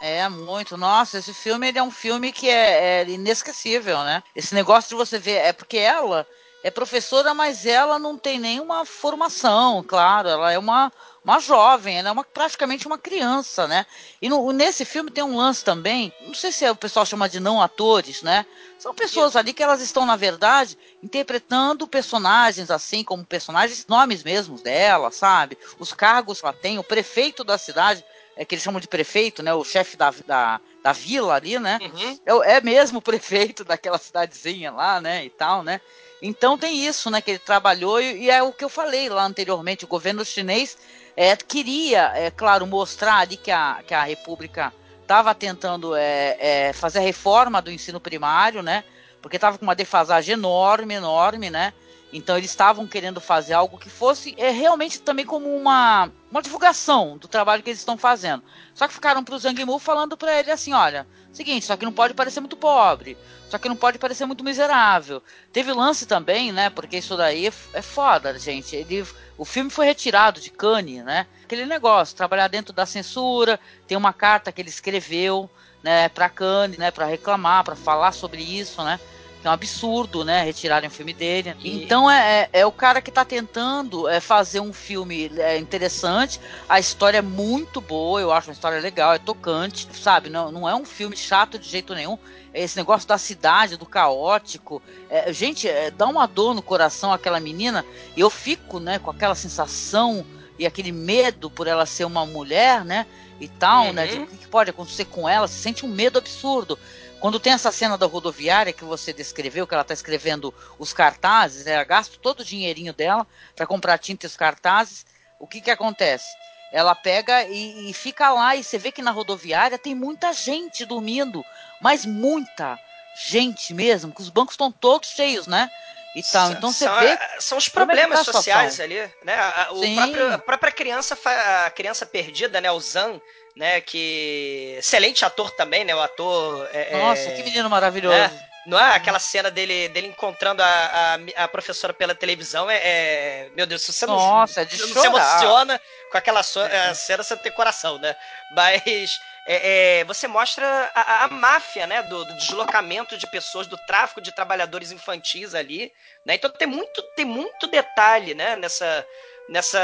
É, 0.06 0.28
muito. 0.28 0.76
Nossa, 0.76 1.18
esse 1.18 1.34
filme 1.34 1.66
ele 1.66 1.80
é 1.80 1.84
um 1.84 1.90
filme 1.90 2.34
que 2.34 2.50
é, 2.50 3.04
é, 3.04 3.10
inesquecível, 3.10 4.00
né? 4.00 4.22
Esse 4.36 4.54
negócio 4.54 4.90
de 4.90 4.96
você 4.96 5.18
ver. 5.18 5.36
É 5.36 5.54
porque 5.54 5.78
ela 5.78 6.28
é 6.62 6.70
professora, 6.70 7.34
mas 7.34 7.66
ela 7.66 7.98
não 7.98 8.18
tem 8.18 8.38
nenhuma 8.38 8.84
formação, 8.84 9.82
claro. 9.82 10.28
Ela 10.28 10.52
é 10.52 10.60
uma, 10.60 10.92
uma 11.24 11.40
jovem, 11.40 12.00
ela 12.00 12.10
é 12.10 12.12
uma, 12.12 12.26
praticamente 12.26 12.86
uma 12.86 12.98
criança, 12.98 13.66
né? 13.66 13.86
E 14.22 14.28
no, 14.28 14.52
nesse 14.52 14.84
filme 14.84 15.10
tem 15.10 15.24
um 15.24 15.38
lance 15.38 15.64
também, 15.64 16.12
não 16.20 16.34
sei 16.34 16.52
se 16.52 16.66
é, 16.66 16.72
o 16.72 16.76
pessoal 16.76 17.06
chama 17.06 17.30
de 17.30 17.40
não 17.40 17.62
atores, 17.62 18.22
né? 18.22 18.46
São 18.78 18.94
pessoas 18.94 19.38
ali 19.38 19.54
que 19.54 19.64
elas 19.64 19.82
estão, 19.82 20.06
na 20.06 20.18
verdade, 20.18 20.78
interpretando 21.02 21.88
personagens 21.88 22.70
assim, 22.70 23.06
como 23.06 23.24
personagens, 23.24 23.88
nomes 23.88 24.22
mesmos 24.22 24.62
dela, 24.62 25.12
sabe? 25.12 25.58
Os 25.80 25.94
cargos 25.94 26.42
que 26.42 26.46
ela 26.46 26.54
tem, 26.54 26.78
o 26.78 26.84
prefeito 26.84 27.46
da 27.46 27.58
cidade 27.58 28.04
é 28.36 28.44
que 28.44 28.56
eles 28.56 28.64
chamam 28.64 28.80
de 28.80 28.88
prefeito, 28.88 29.44
né? 29.44 29.54
O 29.54 29.64
chefe 29.64 29.96
da, 29.96 30.14
da, 30.26 30.60
da 30.82 30.92
vila 30.92 31.36
ali, 31.36 31.60
né? 31.60 31.80
Uhum. 31.82 32.44
É, 32.44 32.56
é 32.56 32.62
mesmo 32.62 33.00
o 33.00 33.02
prefeito 33.02 33.64
daquela 33.66 33.98
cidadezinha 33.98 34.72
lá, 34.72 35.00
né? 35.00 35.26
E 35.26 35.30
tal, 35.30 35.64
né? 35.64 35.80
Então 36.22 36.58
tem 36.58 36.86
isso, 36.86 37.10
né? 37.10 37.22
Que 37.22 37.32
ele 37.32 37.40
trabalhou 37.40 38.02
e, 38.02 38.24
e 38.24 38.30
é 38.30 38.42
o 38.42 38.52
que 38.52 38.64
eu 38.64 38.70
falei 38.70 39.10
lá 39.10 39.24
anteriormente. 39.24 39.86
O 39.86 39.88
governo 39.90 40.26
chinês 40.26 40.78
é, 41.16 41.36
queria, 41.36 42.12
é 42.16 42.32
claro, 42.32 42.66
mostrar 42.66 43.18
ali 43.18 43.38
que 43.38 43.52
a, 43.52 43.82
que 43.86 43.94
a 43.94 44.04
República 44.04 44.74
estava 45.02 45.36
tentando 45.36 45.96
é, 45.96 46.38
é, 46.40 46.74
fazer 46.74 47.00
a 47.00 47.02
reforma 47.02 47.62
do 47.62 47.72
ensino 47.72 48.00
primário, 48.00 48.64
né? 48.64 48.84
Porque 49.22 49.38
estava 49.38 49.58
com 49.58 49.66
uma 49.66 49.76
defasagem 49.76 50.34
enorme, 50.34 50.96
enorme, 50.96 51.50
né? 51.50 51.74
Então 52.14 52.38
eles 52.38 52.52
estavam 52.52 52.86
querendo 52.86 53.20
fazer 53.20 53.54
algo 53.54 53.78
que 53.78 53.90
fosse 53.90 54.36
é, 54.38 54.52
realmente 54.52 55.02
também 55.02 55.26
como 55.26 55.54
uma, 55.56 56.12
uma 56.30 56.42
divulgação 56.44 57.18
do 57.18 57.28
trabalho 57.28 57.64
que 57.64 57.72
eles 57.72 57.80
estão 57.80 57.98
fazendo. 57.98 58.44
Só 58.76 58.88
que 58.88 58.94
ficaram 58.94 59.24
para 59.24 59.38
Zhang 59.40 59.66
Mu 59.66 59.80
falando 59.80 60.16
para 60.16 60.40
ele 60.40 60.52
assim, 60.52 60.74
olha, 60.74 61.08
seguinte, 61.32 61.66
só 61.66 61.76
que 61.76 61.86
não 61.86 61.92
pode 61.92 62.14
parecer 62.14 62.40
muito 62.40 62.56
pobre, 62.56 63.18
só 63.50 63.58
que 63.58 63.68
não 63.68 63.76
pode 63.76 63.98
parecer 63.98 64.26
muito 64.26 64.44
miserável. 64.44 65.24
Teve 65.52 65.74
lance 65.74 66.06
também, 66.06 66.52
né? 66.52 66.70
Porque 66.70 66.98
isso 66.98 67.18
daí 67.18 67.48
é, 67.48 67.54
é 67.74 67.82
foda, 67.82 68.38
gente. 68.38 68.76
Ele, 68.76 69.06
o 69.38 69.44
filme 69.44 69.72
foi 69.72 69.86
retirado 69.86 70.40
de 70.40 70.52
Cannes, 70.52 71.04
né? 71.04 71.26
Aquele 71.44 71.66
negócio, 71.66 72.16
trabalhar 72.16 72.48
dentro 72.48 72.74
da 72.74 72.86
censura. 72.86 73.60
Tem 73.88 73.98
uma 73.98 74.14
carta 74.14 74.52
que 74.52 74.62
ele 74.62 74.70
escreveu, 74.70 75.50
né? 75.82 76.10
Para 76.10 76.30
Cannes, 76.30 76.78
né? 76.78 76.92
Para 76.92 77.06
reclamar, 77.06 77.64
para 77.64 77.76
falar 77.76 78.12
sobre 78.12 78.42
isso, 78.42 78.84
né? 78.84 79.00
É 79.48 79.50
um 79.50 79.54
absurdo, 79.54 80.24
né? 80.24 80.44
Retirarem 80.44 80.88
o 80.88 80.92
filme 80.92 81.14
dele. 81.14 81.56
E... 81.60 81.84
Então 81.84 82.10
é, 82.10 82.50
é, 82.54 82.62
é, 82.62 82.66
o 82.66 82.72
cara 82.72 83.02
que 83.02 83.10
está 83.10 83.26
tentando 83.26 84.08
é, 84.08 84.20
fazer 84.20 84.60
um 84.60 84.74
filme 84.74 85.32
é, 85.38 85.58
interessante. 85.58 86.40
A 86.68 86.80
história 86.80 87.18
é 87.18 87.22
muito 87.22 87.82
boa, 87.82 88.22
eu 88.22 88.32
acho 88.32 88.50
uma 88.50 88.54
história 88.54 88.80
legal, 88.80 89.14
é 89.14 89.20
tocante, 89.20 89.88
sabe? 89.94 90.30
Não, 90.30 90.52
não 90.52 90.68
é 90.68 90.76
um 90.76 90.86
filme 90.86 91.16
chato 91.16 91.60
de 91.60 91.68
jeito 91.68 91.94
nenhum. 91.94 92.18
Esse 92.54 92.78
negócio 92.78 93.08
da 93.08 93.18
cidade, 93.18 93.78
do 93.78 93.86
caótico. 93.86 94.82
É, 95.10 95.34
gente, 95.34 95.68
é, 95.68 95.90
dá 95.90 96.08
uma 96.08 96.28
dor 96.28 96.54
no 96.54 96.62
coração 96.62 97.12
aquela 97.12 97.40
menina. 97.40 97.86
E 98.16 98.20
eu 98.20 98.30
fico, 98.30 98.80
né, 98.80 99.00
com 99.00 99.10
aquela 99.10 99.36
sensação 99.36 100.26
e 100.58 100.66
aquele 100.66 100.92
medo 100.92 101.50
por 101.50 101.68
ela 101.68 101.86
ser 101.86 102.06
uma 102.06 102.26
mulher, 102.26 102.86
né? 102.86 103.06
E 103.40 103.48
tal, 103.48 103.88
uhum. 103.88 103.94
né? 103.94 104.06
O 104.06 104.28
que 104.28 104.48
pode 104.48 104.70
acontecer 104.70 105.06
com 105.06 105.28
ela? 105.28 105.48
Se 105.48 105.56
sente 105.56 105.86
um 105.86 105.90
medo 105.90 106.20
absurdo. 106.20 106.78
Quando 107.24 107.40
tem 107.40 107.54
essa 107.54 107.72
cena 107.72 107.98
da 107.98 108.06
rodoviária 108.06 108.74
que 108.74 108.84
você 108.84 109.14
descreveu, 109.14 109.66
que 109.66 109.74
ela 109.74 109.84
está 109.84 109.94
escrevendo 109.94 110.54
os 110.78 110.92
cartazes, 110.92 111.66
ela 111.66 111.86
gasta 111.86 112.18
todo 112.22 112.42
o 112.42 112.44
dinheirinho 112.44 112.92
dela 112.92 113.26
para 113.56 113.66
comprar 113.66 113.98
tinta 113.98 114.26
e 114.26 114.28
os 114.28 114.36
cartazes. 114.36 115.06
O 115.40 115.48
que 115.48 115.62
que 115.62 115.72
acontece? 115.72 116.28
Ela 116.70 116.94
pega 116.94 117.46
e, 117.46 117.90
e, 117.90 117.94
fica 117.94 118.30
lá 118.34 118.58
e 118.58 118.62
você 118.62 118.78
vê 118.78 118.92
que 118.92 119.02
na 119.02 119.12
rodoviária 119.12 119.78
tem 119.78 119.96
muita 119.96 120.34
gente 120.34 120.84
dormindo, 120.84 121.46
mas 121.80 122.06
muita 122.06 122.78
gente 123.16 123.74
mesmo, 123.74 124.14
que 124.14 124.22
os 124.22 124.28
bancos 124.28 124.56
estão 124.56 124.70
todos 124.70 125.08
cheios, 125.08 125.48
né? 125.48 125.72
E 126.18 126.22
tal. 126.24 126.52
Então 126.52 126.74
você 126.74 126.84
são, 126.84 127.00
vê 127.00 127.20
são 127.40 127.58
os 127.58 127.70
problemas 127.70 128.20
é 128.20 128.24
tá 128.26 128.34
sociais 128.34 128.82
ali, 128.82 129.00
né? 129.24 129.40
A, 129.40 129.70
o 129.72 129.96
próprio, 129.96 130.34
a 130.34 130.38
própria 130.40 130.72
criança, 130.74 131.18
a 131.66 131.70
criança 131.70 132.06
perdida, 132.06 132.60
né? 132.60 132.70
O 132.70 132.82
Zan, 132.82 133.22
né? 133.56 133.82
Que 133.82 134.76
excelente 134.78 135.24
ator 135.26 135.52
também, 135.52 135.84
né? 135.84 135.96
O 135.96 136.02
ator. 136.02 136.68
É, 136.74 136.94
é 136.94 137.02
Nossa, 137.02 137.32
que 137.32 137.44
menino 137.44 137.70
maravilhoso. 137.70 138.18
Né? 138.18 138.50
Não 138.66 138.80
é 138.80 138.96
aquela 138.96 139.20
cena 139.20 139.52
dele, 139.52 139.90
dele 139.90 140.08
encontrando 140.08 140.64
a, 140.64 141.18
a, 141.38 141.44
a 141.44 141.48
professora 141.50 141.94
pela 141.94 142.16
televisão? 142.16 142.70
É, 142.70 142.78
é, 142.78 143.50
Meu 143.56 143.66
Deus, 143.66 143.82
se 143.82 143.92
você 143.92 144.06
não, 144.06 144.16
Nossa, 144.16 144.62
é 144.62 144.66
de 144.66 144.80
não 144.80 144.88
se 144.88 145.06
emociona 145.06 145.82
com 146.10 146.18
aquela 146.18 146.42
so, 146.44 146.62
é. 146.62 146.94
cena, 146.94 147.24
você 147.24 147.36
tem 147.36 147.52
coração, 147.52 147.98
né? 147.98 148.16
Mas 148.56 149.20
é, 149.46 150.00
é, 150.00 150.04
você 150.06 150.28
mostra 150.28 150.90
a, 150.96 151.26
a, 151.26 151.28
máfia, 151.28 151.86
né? 151.86 152.04
Do, 152.04 152.24
do, 152.24 152.38
deslocamento 152.38 153.18
de 153.18 153.28
pessoas, 153.28 153.68
do 153.68 153.78
tráfico 153.86 154.22
de 154.22 154.34
trabalhadores 154.34 154.92
infantis 154.92 155.54
ali. 155.54 155.92
Né? 156.26 156.36
Então 156.36 156.50
tem 156.50 156.68
muito, 156.68 157.02
tem 157.16 157.26
muito 157.26 157.68
detalhe 157.68 158.34
né? 158.34 158.56
nessa, 158.56 159.06
nessa, 159.48 159.80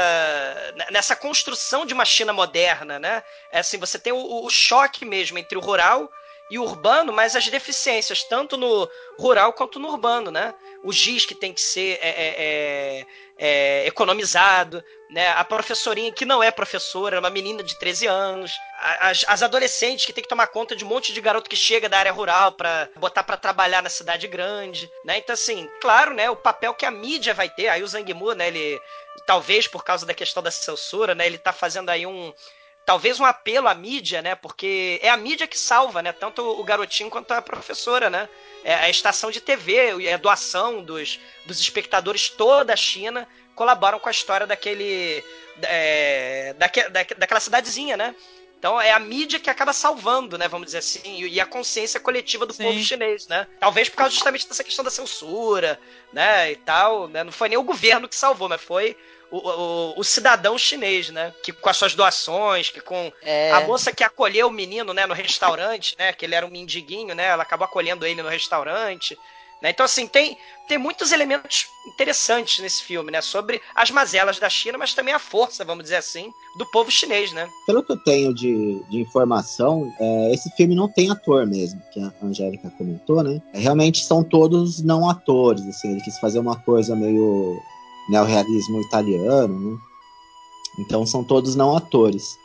nessa 0.90 1.14
construção 1.14 1.84
de 1.84 1.94
uma 1.94 2.04
China 2.04 2.32
moderna, 2.32 2.98
né? 2.98 3.22
É 3.52 3.60
assim, 3.60 3.78
você 3.78 3.98
tem 3.98 4.12
o, 4.12 4.44
o 4.44 4.50
choque 4.50 5.04
mesmo 5.04 5.38
entre 5.38 5.56
o 5.56 5.60
rural 5.60 6.10
e 6.50 6.58
urbano, 6.58 7.12
mas 7.12 7.36
as 7.36 7.46
deficiências, 7.48 8.24
tanto 8.24 8.56
no 8.56 8.88
rural 9.16 9.52
quanto 9.52 9.78
no 9.78 9.88
urbano, 9.88 10.30
né? 10.30 10.52
O 10.82 10.92
giz 10.92 11.24
que 11.24 11.34
tem 11.34 11.52
que 11.52 11.60
ser 11.60 11.98
é, 12.02 12.08
é, 12.10 13.06
é, 13.42 13.86
economizado, 13.86 14.84
né? 15.08 15.30
A 15.30 15.42
professorinha 15.42 16.12
que 16.12 16.26
não 16.26 16.42
é 16.42 16.50
professora, 16.50 17.16
é 17.16 17.18
uma 17.18 17.30
menina 17.30 17.62
de 17.62 17.78
13 17.78 18.06
anos, 18.06 18.52
as, 19.00 19.24
as, 19.26 19.42
adolescentes 19.42 20.04
que 20.04 20.12
tem 20.12 20.22
que 20.22 20.28
tomar 20.28 20.48
conta 20.48 20.76
de 20.76 20.84
um 20.84 20.88
monte 20.88 21.10
de 21.10 21.22
garoto 21.22 21.48
que 21.48 21.56
chega 21.56 21.88
da 21.88 21.98
área 21.98 22.12
rural 22.12 22.52
para 22.52 22.90
botar 22.96 23.22
para 23.22 23.38
trabalhar 23.38 23.82
na 23.82 23.88
cidade 23.88 24.28
grande, 24.28 24.90
né? 25.06 25.16
Então 25.16 25.32
assim, 25.32 25.66
claro, 25.80 26.12
né, 26.12 26.28
o 26.28 26.36
papel 26.36 26.74
que 26.74 26.84
a 26.84 26.90
mídia 26.90 27.32
vai 27.32 27.48
ter, 27.48 27.68
aí 27.68 27.82
o 27.82 27.88
Zangmu, 27.88 28.34
né, 28.34 28.48
ele 28.48 28.78
talvez 29.26 29.66
por 29.66 29.82
causa 29.82 30.04
da 30.04 30.12
questão 30.12 30.42
da 30.42 30.50
censura, 30.50 31.14
né, 31.14 31.24
ele 31.24 31.38
tá 31.38 31.52
fazendo 31.52 31.88
aí 31.88 32.04
um 32.04 32.34
talvez 32.90 33.20
um 33.20 33.24
apelo 33.24 33.68
à 33.68 33.74
mídia, 33.74 34.20
né? 34.20 34.34
Porque 34.34 34.98
é 35.00 35.08
a 35.08 35.16
mídia 35.16 35.46
que 35.46 35.56
salva, 35.56 36.02
né? 36.02 36.10
Tanto 36.10 36.42
o 36.42 36.64
garotinho 36.64 37.08
quanto 37.08 37.30
a 37.30 37.40
professora, 37.40 38.10
né? 38.10 38.28
É 38.64 38.74
a 38.74 38.90
estação 38.90 39.30
de 39.30 39.40
TV, 39.40 40.04
é 40.04 40.14
a 40.14 40.16
doação 40.16 40.82
dos, 40.82 41.20
dos 41.46 41.60
espectadores 41.60 42.28
toda 42.28 42.72
a 42.72 42.76
China 42.76 43.28
colaboram 43.54 44.00
com 44.00 44.08
a 44.08 44.10
história 44.10 44.44
daquele. 44.44 45.22
É, 45.62 46.52
daque, 46.58 46.82
da, 46.88 47.06
daquela 47.16 47.38
cidadezinha, 47.38 47.96
né? 47.96 48.12
Então 48.58 48.80
é 48.80 48.90
a 48.90 48.98
mídia 48.98 49.38
que 49.38 49.48
acaba 49.48 49.72
salvando, 49.72 50.36
né? 50.36 50.48
Vamos 50.48 50.66
dizer 50.66 50.78
assim, 50.78 51.22
e 51.22 51.40
a 51.40 51.46
consciência 51.46 52.00
coletiva 52.00 52.44
do 52.44 52.52
Sim. 52.52 52.64
povo 52.64 52.80
chinês, 52.80 53.28
né? 53.28 53.46
Talvez 53.60 53.88
por 53.88 53.98
causa 53.98 54.12
justamente 54.12 54.48
dessa 54.48 54.64
questão 54.64 54.84
da 54.84 54.90
censura, 54.90 55.78
né? 56.12 56.50
E 56.50 56.56
tal, 56.56 57.06
né? 57.06 57.22
Não 57.22 57.30
foi 57.30 57.48
nem 57.48 57.56
o 57.56 57.62
governo 57.62 58.08
que 58.08 58.16
salvou, 58.16 58.48
mas 58.48 58.60
foi 58.60 58.96
o, 59.30 59.38
o, 59.38 60.00
o, 60.00 60.04
cidadão 60.04 60.58
chinês, 60.58 61.10
né? 61.10 61.32
Que 61.42 61.52
com 61.52 61.68
as 61.68 61.76
suas 61.76 61.94
doações, 61.94 62.70
que 62.70 62.80
com 62.80 63.12
é. 63.22 63.52
a 63.52 63.60
moça 63.60 63.92
que 63.92 64.04
acolheu 64.04 64.48
o 64.48 64.52
menino, 64.52 64.92
né, 64.92 65.06
no 65.06 65.14
restaurante, 65.14 65.94
né? 65.98 66.12
Que 66.12 66.24
ele 66.24 66.34
era 66.34 66.46
um 66.46 66.50
mendiguinho, 66.50 67.14
né? 67.14 67.26
Ela 67.26 67.42
acabou 67.42 67.64
acolhendo 67.64 68.06
ele 68.06 68.22
no 68.22 68.28
restaurante. 68.28 69.16
Né? 69.62 69.70
Então, 69.70 69.84
assim, 69.84 70.06
tem, 70.06 70.38
tem 70.66 70.78
muitos 70.78 71.12
elementos 71.12 71.66
interessantes 71.86 72.60
nesse 72.60 72.82
filme, 72.82 73.10
né? 73.10 73.20
Sobre 73.20 73.60
as 73.74 73.90
mazelas 73.90 74.38
da 74.38 74.48
China, 74.48 74.78
mas 74.78 74.94
também 74.94 75.12
a 75.12 75.18
força, 75.18 75.64
vamos 75.64 75.84
dizer 75.84 75.96
assim, 75.96 76.32
do 76.56 76.64
povo 76.70 76.90
chinês, 76.90 77.32
né? 77.32 77.48
Pelo 77.66 77.82
que 77.82 77.92
eu 77.92 77.98
tenho 77.98 78.34
de, 78.34 78.82
de 78.88 79.00
informação, 79.00 79.92
é, 80.00 80.32
esse 80.32 80.50
filme 80.56 80.74
não 80.74 80.88
tem 80.88 81.10
ator 81.10 81.46
mesmo, 81.46 81.80
que 81.92 82.00
a 82.00 82.12
Angélica 82.22 82.72
comentou, 82.78 83.22
né? 83.22 83.40
É, 83.52 83.58
realmente 83.58 84.04
são 84.04 84.24
todos 84.24 84.82
não 84.82 85.08
atores, 85.08 85.66
assim, 85.66 85.92
ele 85.92 86.00
quis 86.00 86.18
fazer 86.18 86.38
uma 86.38 86.56
coisa 86.56 86.96
meio 86.96 87.60
neorrealismo 88.10 88.80
italiano, 88.80 89.58
né? 89.58 89.78
Então 90.78 91.06
são 91.06 91.22
todos 91.24 91.54
não 91.54 91.76
atores. 91.76 92.38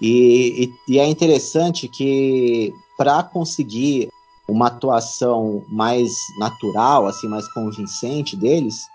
E, 0.00 0.72
e, 0.88 0.94
e 0.94 0.98
é 0.98 1.06
interessante 1.06 1.88
que 1.88 2.74
para 2.96 3.22
conseguir 3.22 4.08
uma 4.48 4.66
atuação 4.66 5.64
mais 5.68 6.12
natural, 6.38 7.06
assim, 7.06 7.28
mais 7.28 7.46
convincente 7.52 8.36
deles, 8.36 8.86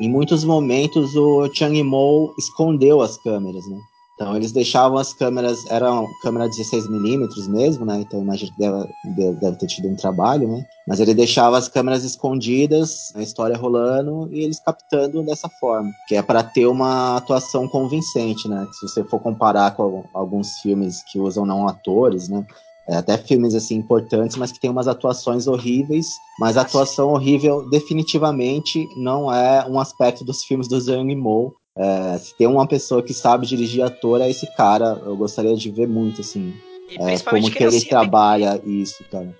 em 0.00 0.08
muitos 0.08 0.44
momentos 0.44 1.14
o 1.16 1.48
Chang 1.52 1.76
Yimou 1.76 2.34
escondeu 2.38 3.00
as 3.00 3.16
câmeras, 3.16 3.66
né? 3.66 3.78
Então 4.18 4.34
eles 4.34 4.50
deixavam 4.50 4.98
as 4.98 5.14
câmeras, 5.14 5.64
eram 5.70 6.08
câmera 6.20 6.48
16mm 6.48 7.48
mesmo, 7.48 7.86
né? 7.86 8.00
Então 8.00 8.20
imagino 8.20 8.50
que 8.50 8.58
deve, 8.58 9.34
deve, 9.34 9.56
ter 9.56 9.66
tido 9.68 9.86
um 9.86 9.94
trabalho, 9.94 10.48
né? 10.48 10.66
Mas 10.88 10.98
ele 10.98 11.14
deixava 11.14 11.56
as 11.56 11.68
câmeras 11.68 12.02
escondidas, 12.02 13.12
a 13.14 13.22
história 13.22 13.56
rolando 13.56 14.28
e 14.32 14.40
eles 14.40 14.58
captando 14.58 15.22
dessa 15.22 15.48
forma, 15.48 15.92
que 16.08 16.16
é 16.16 16.22
para 16.22 16.42
ter 16.42 16.66
uma 16.66 17.16
atuação 17.16 17.68
convincente, 17.68 18.48
né? 18.48 18.66
Se 18.72 18.88
você 18.88 19.04
for 19.04 19.20
comparar 19.20 19.76
com 19.76 20.04
alguns 20.12 20.58
filmes 20.58 21.00
que 21.04 21.20
usam 21.20 21.46
não 21.46 21.68
atores, 21.68 22.28
né? 22.28 22.44
É, 22.88 22.96
até 22.96 23.18
filmes 23.18 23.54
assim 23.54 23.76
importantes, 23.76 24.36
mas 24.36 24.50
que 24.50 24.58
tem 24.58 24.70
umas 24.70 24.88
atuações 24.88 25.46
horríveis. 25.46 26.08
Mas 26.40 26.56
a 26.56 26.62
atuação 26.62 27.10
horrível 27.10 27.68
definitivamente 27.68 28.88
não 28.96 29.32
é 29.32 29.64
um 29.68 29.78
aspecto 29.78 30.24
dos 30.24 30.42
filmes 30.42 30.66
do 30.66 30.80
Zhang 30.80 31.10
Yimou. 31.10 31.54
É, 31.78 32.18
se 32.18 32.34
tem 32.34 32.48
uma 32.48 32.66
pessoa 32.66 33.02
que 33.02 33.14
sabe 33.14 33.46
dirigir 33.46 33.84
ator, 33.84 34.20
é 34.20 34.28
esse 34.28 34.52
cara. 34.54 35.00
Eu 35.06 35.16
gostaria 35.16 35.54
de 35.54 35.70
ver 35.70 35.86
muito, 35.86 36.20
assim. 36.20 36.52
É, 36.90 37.18
como 37.20 37.50
que 37.50 37.62
ele 37.62 37.84
trabalha 37.84 38.60
isso, 38.64 39.04
cara. 39.10 39.32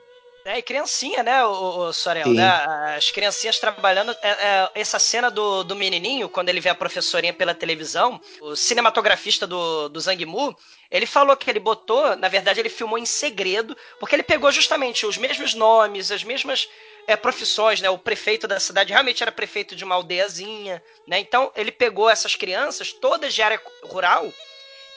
É, 0.44 0.58
e 0.58 0.62
criancinha, 0.62 1.22
né, 1.22 1.44
o, 1.44 1.88
o 1.88 1.92
Sorel, 1.92 2.28
né? 2.28 2.48
As 2.96 3.10
criancinhas 3.10 3.58
trabalhando. 3.58 4.16
É, 4.22 4.30
é, 4.30 4.70
essa 4.76 4.98
cena 4.98 5.30
do, 5.30 5.62
do 5.62 5.76
menininho, 5.76 6.26
quando 6.26 6.48
ele 6.48 6.60
vê 6.60 6.70
a 6.70 6.74
professorinha 6.74 7.34
pela 7.34 7.54
televisão, 7.54 8.18
o 8.40 8.56
cinematografista 8.56 9.46
do, 9.46 9.90
do 9.90 10.00
Zhang 10.00 10.24
Mu, 10.24 10.56
ele 10.90 11.04
falou 11.04 11.36
que 11.36 11.50
ele 11.50 11.60
botou, 11.60 12.16
na 12.16 12.28
verdade, 12.28 12.60
ele 12.60 12.70
filmou 12.70 12.96
em 12.96 13.04
segredo, 13.04 13.76
porque 14.00 14.14
ele 14.14 14.22
pegou 14.22 14.50
justamente 14.50 15.04
os 15.04 15.18
mesmos 15.18 15.52
nomes, 15.52 16.10
as 16.10 16.24
mesmas 16.24 16.66
é, 17.08 17.16
profissões, 17.16 17.80
né? 17.80 17.88
O 17.88 17.96
prefeito 17.96 18.46
da 18.46 18.60
cidade 18.60 18.92
realmente 18.92 19.22
era 19.22 19.32
prefeito 19.32 19.74
de 19.74 19.82
uma 19.82 19.94
aldeiazinha, 19.94 20.82
né? 21.06 21.18
Então 21.18 21.50
ele 21.56 21.72
pegou 21.72 22.10
essas 22.10 22.34
crianças, 22.36 22.92
todas 22.92 23.32
de 23.32 23.40
área 23.40 23.58
rural, 23.84 24.30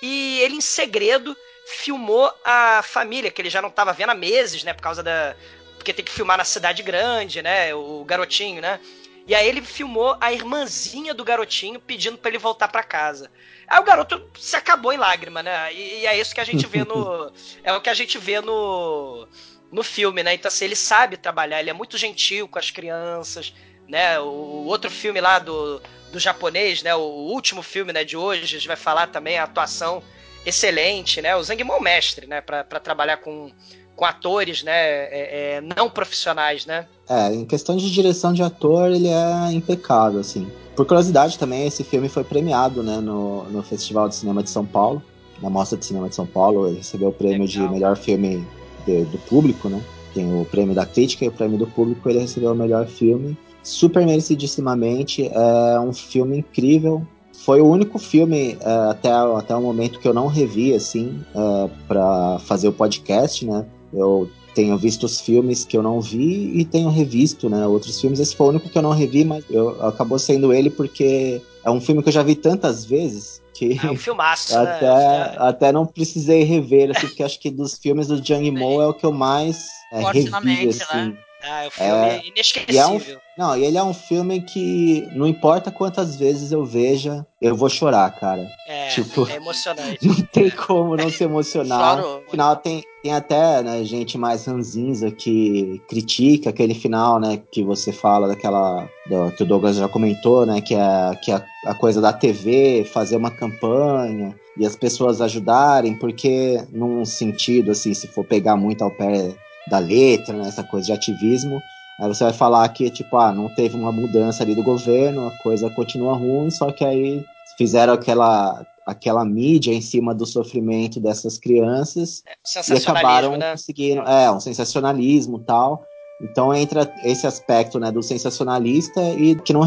e 0.02 0.42
ele 0.42 0.56
em 0.56 0.62
segredo 0.62 1.36
filmou 1.66 2.30
a 2.44 2.84
família, 2.84 3.32
que 3.32 3.42
ele 3.42 3.50
já 3.50 3.62
não 3.62 3.70
estava 3.70 3.94
vendo 3.94 4.10
há 4.10 4.14
meses, 4.14 4.62
né? 4.62 4.74
Por 4.74 4.82
causa 4.82 5.02
da. 5.02 5.38
Porque 5.78 5.94
tem 5.94 6.04
que 6.04 6.12
filmar 6.12 6.38
na 6.38 6.44
cidade 6.44 6.84
grande, 6.84 7.42
né? 7.42 7.74
O 7.74 8.04
garotinho, 8.04 8.62
né? 8.62 8.78
E 9.26 9.34
aí 9.34 9.48
ele 9.48 9.62
filmou 9.62 10.18
a 10.20 10.34
irmãzinha 10.34 11.14
do 11.14 11.24
garotinho 11.24 11.80
pedindo 11.80 12.18
para 12.18 12.30
ele 12.30 12.38
voltar 12.38 12.68
para 12.68 12.84
casa. 12.84 13.32
Aí 13.68 13.80
o 13.80 13.84
garoto 13.84 14.30
se 14.38 14.58
acabou 14.58 14.92
em 14.92 14.98
lágrima, 14.98 15.42
né? 15.42 15.74
E, 15.74 16.02
e, 16.02 16.08
é 16.08 16.20
isso 16.20 16.36
que 16.36 16.42
a 16.42 16.44
gente 16.46 16.68
vê 16.68 16.84
no. 16.84 17.32
é 17.64 17.72
o 17.72 17.80
que 17.80 17.90
a 17.90 17.94
gente 17.94 18.18
vê 18.18 18.42
no. 18.42 19.26
No 19.72 19.84
filme, 19.84 20.22
né? 20.22 20.34
Então, 20.34 20.50
assim, 20.50 20.66
ele 20.66 20.76
sabe 20.76 21.16
trabalhar, 21.18 21.60
ele 21.60 21.70
é 21.70 21.74
muito 21.74 21.98
gentil 21.98 22.48
com 22.48 22.60
as 22.60 22.70
crianças, 22.70 23.54
né? 23.88 24.20
O 24.20 24.66
outro 24.66 24.90
filme 24.90 25.22
lá 25.22 25.40
do, 25.40 25.82
do 26.12 26.20
japonês, 26.20 26.84
né? 26.84 26.94
O 26.96 27.00
último 27.00 27.62
filme 27.62 27.94
né, 27.94 28.04
de 28.04 28.18
hoje, 28.18 28.44
a 28.44 28.48
gente 28.48 28.68
vai 28.68 28.76
falar 28.76 29.08
também 29.08 29.38
a 29.38 29.44
atuação 29.44 30.04
excelente, 30.46 31.22
né? 31.22 31.36
O 31.36 31.44
Zhang 31.44 31.64
Mou 31.64 31.78
é 31.78 31.82
mestre, 31.82 32.28
né? 32.28 32.42
Para 32.42 32.64
trabalhar 32.80 33.18
com, 33.18 33.52
com 33.96 34.06
atores, 34.06 34.64
né? 34.64 34.72
É, 34.74 35.58
é, 35.58 35.62
não 35.62 35.90
profissionais, 35.90 36.66
né? 36.66 36.88
É, 37.08 37.34
em 37.34 37.46
questão 37.46 37.78
de 37.78 37.92
direção 37.92 38.34
de 38.34 38.44
ator, 38.44 38.92
ele 38.92 39.08
é 39.08 39.52
impecável, 39.52 40.20
assim. 40.20 40.52
Por 40.76 40.86
curiosidade 40.86 41.38
também, 41.38 41.68
esse 41.68 41.84
filme 41.84 42.10
foi 42.10 42.24
premiado, 42.24 42.82
né? 42.82 42.98
No, 42.98 43.44
no 43.44 43.64
Festival 43.64 44.10
de 44.10 44.16
Cinema 44.16 44.42
de 44.42 44.50
São 44.50 44.66
Paulo, 44.66 45.04
na 45.42 45.50
Mostra 45.50 45.78
de 45.78 45.86
Cinema 45.86 46.10
de 46.10 46.16
São 46.16 46.26
Paulo, 46.26 46.68
ele 46.68 46.78
recebeu 46.78 47.10
o 47.10 47.14
prêmio 47.14 47.48
Legal. 47.48 47.68
de 47.68 47.74
melhor 47.74 47.98
filme 47.98 48.46
de, 48.86 49.06
do 49.06 49.18
público, 49.20 49.70
né? 49.70 49.82
Tem 50.14 50.26
o 50.34 50.46
prêmio 50.46 50.76
da 50.76 50.86
crítica 50.86 51.26
e 51.26 51.28
o 51.28 51.32
prêmio 51.32 51.58
do 51.58 51.68
público, 51.68 52.10
ele 52.10 52.20
recebeu 52.20 52.52
o 52.52 52.56
melhor 52.56 52.88
filme. 52.88 53.38
Super 53.64 54.06
merecidissimamente, 54.06 55.28
é 55.28 55.80
um 55.80 55.94
filme 55.94 56.40
incrível, 56.40 57.06
foi 57.44 57.60
o 57.60 57.66
único 57.66 57.98
filme 57.98 58.58
uh, 58.62 58.92
até, 58.92 59.10
até 59.12 59.56
o 59.56 59.62
momento 59.62 60.00
que 60.00 60.08
eu 60.08 60.14
não 60.14 60.28
revi, 60.28 60.74
assim, 60.74 61.20
é, 61.34 61.70
para 61.88 62.40
fazer 62.40 62.68
o 62.68 62.74
podcast, 62.74 63.46
né? 63.46 63.66
Eu 63.94 64.30
tenho 64.54 64.78
visto 64.78 65.06
os 65.06 65.20
filmes 65.20 65.66
que 65.66 65.76
eu 65.76 65.82
não 65.82 66.00
vi 66.02 66.52
e 66.60 66.66
tenho 66.66 66.90
revisto, 66.90 67.50
né, 67.50 67.66
outros 67.66 68.00
filmes. 68.00 68.20
Esse 68.20 68.36
foi 68.36 68.48
o 68.48 68.50
único 68.50 68.70
que 68.70 68.78
eu 68.78 68.82
não 68.82 68.92
revi, 68.92 69.24
mas 69.24 69.44
eu, 69.50 69.70
acabou 69.86 70.20
sendo 70.20 70.54
ele 70.54 70.70
porque 70.70 71.42
é 71.64 71.72
um 71.72 71.80
filme 71.80 72.04
que 72.04 72.10
eu 72.10 72.14
já 72.14 72.22
vi 72.22 72.36
tantas 72.36 72.86
vezes 72.86 73.41
que 73.54 73.80
é 73.84 73.92
um 73.92 73.98
filmaço, 73.98 74.58
até, 74.58 74.88
né? 74.88 75.36
até 75.38 75.72
não 75.72 75.86
precisei 75.86 76.44
rever, 76.44 76.92
assim, 76.92 77.08
porque 77.08 77.24
acho 77.24 77.40
que 77.40 77.50
dos 77.50 77.78
filmes 77.78 78.08
do 78.08 78.24
Jang 78.24 78.50
Mo 78.52 78.82
é 78.82 78.88
o 78.88 78.94
que 78.94 79.06
eu 79.06 79.12
mais 79.12 79.68
é, 79.92 80.00
revi, 80.12 80.70
assim. 80.70 80.96
Né? 80.96 81.18
Ah, 81.44 81.64
é 81.64 81.68
um 81.68 81.72
filme 81.72 81.92
é, 81.92 82.22
inesquecível. 82.28 82.76
E 82.76 82.78
é 82.78 82.88
um, 82.88 83.02
não, 83.38 83.58
e 83.58 83.64
ele 83.64 83.78
é 83.78 83.84
um 83.84 83.94
filme 83.94 84.42
que 84.42 85.08
não 85.14 85.26
importa 85.26 85.72
quantas 85.72 86.16
vezes 86.16 86.52
eu 86.52 86.64
veja, 86.64 87.26
eu 87.42 87.56
vou 87.56 87.70
chorar, 87.70 88.12
cara. 88.12 88.46
É, 88.68 88.90
tipo, 88.90 89.28
é 89.28 89.36
emocionante. 89.36 90.00
Não 90.06 90.22
tem 90.32 90.50
como 90.52 90.96
não 90.96 91.10
se 91.10 91.24
emocionar. 91.24 91.98
No 91.98 92.22
final 92.30 92.56
tem, 92.56 92.84
tem 93.02 93.14
até 93.14 93.64
né, 93.64 93.84
gente 93.84 94.18
mais 94.18 94.46
ranzinza 94.46 95.10
que 95.10 95.82
critica 95.90 96.52
aquele 96.52 96.74
final, 96.74 97.20
né? 97.20 97.42
Que 97.52 97.64
você 97.64 97.92
fala 97.92 98.28
daquela. 98.28 98.88
Do, 99.08 99.32
que 99.32 99.44
o 99.44 99.46
Douglas 99.46 99.78
já 99.78 99.88
comentou, 99.88 100.46
né? 100.46 100.62
Que 100.62 100.76
é, 100.76 101.16
que 101.24 101.32
é 101.32 101.44
a 101.66 101.74
coisa 101.74 102.00
da 102.00 102.14
TV 102.14 102.86
fazer 102.86 103.16
uma 103.16 103.32
campanha 103.32 104.36
e 104.58 104.66
as 104.66 104.76
pessoas 104.76 105.22
ajudarem, 105.22 105.96
porque 105.96 106.64
num 106.72 107.04
sentido, 107.06 107.72
assim, 107.72 107.94
se 107.94 108.08
for 108.08 108.24
pegar 108.24 108.56
muito 108.56 108.84
ao 108.84 108.92
pé 108.92 109.34
da 109.68 109.80
letra, 109.80 110.36
né, 110.36 110.48
essa 110.48 110.64
coisa 110.64 110.88
de 110.88 110.94
ativismo, 110.94 111.62
aí 112.00 112.08
você 112.08 112.24
vai 112.24 112.34
falar 112.34 112.68
que, 112.70 112.90
tipo, 112.90 113.16
ah, 113.18 113.32
não 113.32 113.54
teve 113.54 113.76
uma 113.76 113.92
mudança 113.92 114.44
ali 114.44 114.56
do 114.56 114.64
governo, 114.64 115.28
a 115.28 115.38
coisa 115.44 115.70
continua 115.70 116.16
ruim, 116.16 116.50
só 116.50 116.72
que 116.72 116.84
aí 116.84 117.24
fizeram 117.58 117.94
aquela, 117.94 118.66
aquela 118.86 119.24
mídia 119.24 119.74
em 119.74 119.82
cima 119.82 120.14
do 120.14 120.26
sofrimento 120.26 121.00
dessas 121.00 121.38
crianças 121.38 122.24
é, 122.28 122.74
e 122.74 122.78
acabaram 122.78 123.38
né? 123.38 123.52
conseguindo, 123.52 124.02
é, 124.02 124.32
um 124.32 124.40
sensacionalismo 124.40 125.40
tal. 125.40 125.86
Então 126.22 126.54
entra 126.54 126.92
esse 127.04 127.26
aspecto, 127.26 127.80
né, 127.80 127.92
do 127.92 128.04
sensacionalista 128.04 129.02
e 129.14 129.36
que 129.36 129.54
não, 129.54 129.62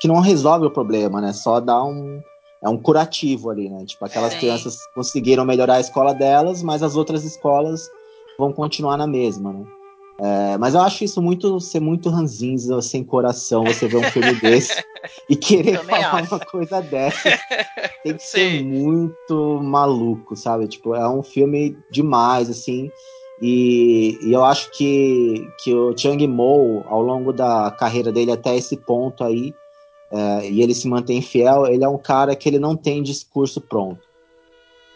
que 0.00 0.08
não 0.08 0.20
resolve 0.20 0.66
o 0.66 0.70
problema, 0.70 1.20
né, 1.20 1.32
só 1.32 1.60
dá 1.60 1.82
um, 1.84 2.20
é 2.62 2.68
um 2.68 2.76
curativo 2.76 3.50
ali, 3.50 3.68
né, 3.68 3.84
tipo, 3.84 4.04
aquelas 4.04 4.34
crianças 4.34 4.78
conseguiram 4.92 5.44
melhorar 5.44 5.74
a 5.74 5.80
escola 5.80 6.12
delas, 6.12 6.62
mas 6.62 6.82
as 6.82 6.96
outras 6.96 7.24
escolas 7.24 7.88
vão 8.40 8.52
continuar 8.52 8.96
na 8.96 9.06
mesma, 9.06 9.52
né? 9.52 9.64
É, 10.22 10.58
mas 10.58 10.74
eu 10.74 10.82
acho 10.82 11.02
isso 11.02 11.22
muito 11.22 11.58
ser 11.60 11.80
muito 11.80 12.10
ranzinza, 12.10 12.82
sem 12.82 13.02
coração, 13.02 13.64
você 13.64 13.88
ver 13.88 13.96
um 13.96 14.04
filme 14.04 14.34
desse 14.40 14.82
e 15.30 15.34
querer 15.34 15.82
falar 15.84 16.14
acho. 16.14 16.34
uma 16.34 16.44
coisa 16.44 16.82
dessa. 16.82 17.38
Tem 18.04 18.14
que 18.14 18.22
Sim. 18.22 18.38
ser 18.38 18.64
muito 18.64 19.60
maluco, 19.62 20.36
sabe? 20.36 20.68
Tipo, 20.68 20.94
é 20.94 21.08
um 21.08 21.22
filme 21.22 21.78
demais, 21.90 22.50
assim. 22.50 22.90
E, 23.40 24.18
e, 24.22 24.32
eu 24.34 24.44
acho 24.44 24.70
que, 24.72 25.48
que 25.62 25.74
o 25.74 25.96
Chang 25.96 26.26
Mo, 26.26 26.84
ao 26.86 27.00
longo 27.00 27.32
da 27.32 27.70
carreira 27.70 28.12
dele 28.12 28.32
até 28.32 28.54
esse 28.54 28.76
ponto 28.76 29.24
aí, 29.24 29.54
é, 30.12 30.50
e 30.50 30.60
ele 30.60 30.74
se 30.74 30.86
mantém 30.86 31.22
fiel, 31.22 31.66
ele 31.66 31.82
é 31.82 31.88
um 31.88 31.96
cara 31.96 32.36
que 32.36 32.46
ele 32.46 32.58
não 32.58 32.76
tem 32.76 33.02
discurso 33.02 33.58
pronto. 33.58 34.09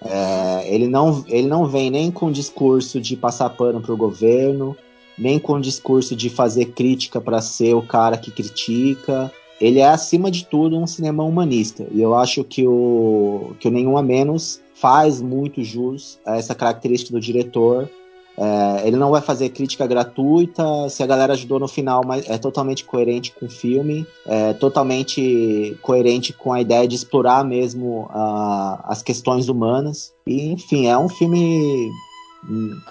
É, 0.05 0.74
ele, 0.74 0.86
não, 0.86 1.24
ele 1.28 1.48
não 1.48 1.66
vem 1.66 1.90
nem 1.90 2.11
com 2.11 2.30
discurso 2.30 3.00
de 3.00 3.16
passar 3.16 3.50
pano 3.50 3.80
para 3.80 3.92
o 3.92 3.96
governo, 3.96 4.76
nem 5.16 5.38
com 5.38 5.61
discurso 5.61 6.14
de 6.14 6.28
fazer 6.28 6.66
crítica 6.66 7.20
para 7.20 7.40
ser 7.40 7.74
o 7.74 7.82
cara 7.82 8.16
que 8.16 8.30
critica. 8.30 9.32
Ele 9.61 9.78
é, 9.78 9.88
acima 9.88 10.30
de 10.30 10.44
tudo, 10.44 10.76
um 10.76 10.86
cinema 10.86 11.22
humanista. 11.22 11.86
E 11.90 12.00
eu 12.00 12.14
acho 12.14 12.44
que 12.44 12.66
o, 12.66 13.52
que 13.59 13.68
o 13.68 13.70
Nenhum 13.70 13.96
a 13.96 14.02
Menos 14.02 14.61
faz 14.74 15.22
muito 15.22 15.62
jus 15.62 16.18
a 16.26 16.36
essa 16.36 16.55
característica 16.55 17.12
do 17.12 17.20
diretor. 17.20 17.88
É, 18.37 18.87
ele 18.87 18.97
não 18.97 19.11
vai 19.11 19.20
fazer 19.20 19.51
crítica 19.51 19.87
gratuita. 19.87 20.89
Se 20.89 21.03
a 21.03 21.07
galera 21.07 21.32
ajudou 21.35 21.61
no 21.61 21.68
final, 21.68 22.03
mas 22.05 22.28
é 22.28 22.37
totalmente 22.39 22.85
coerente 22.85 23.32
com 23.32 23.47
o 23.47 23.51
filme, 23.51 24.07
é 24.26 24.53
totalmente 24.55 25.76
coerente 25.82 26.32
com 26.32 26.53
a 26.53 26.61
ideia 26.61 26.87
de 26.87 26.97
explorar 26.97 27.45
mesmo 27.45 28.09
uh, 28.12 28.80
as 28.85 29.03
questões 29.03 29.49
humanas. 29.49 30.12
E, 30.26 30.53
enfim, 30.53 30.87
é 30.87 30.99
um 30.99 31.09
filme 31.09 31.91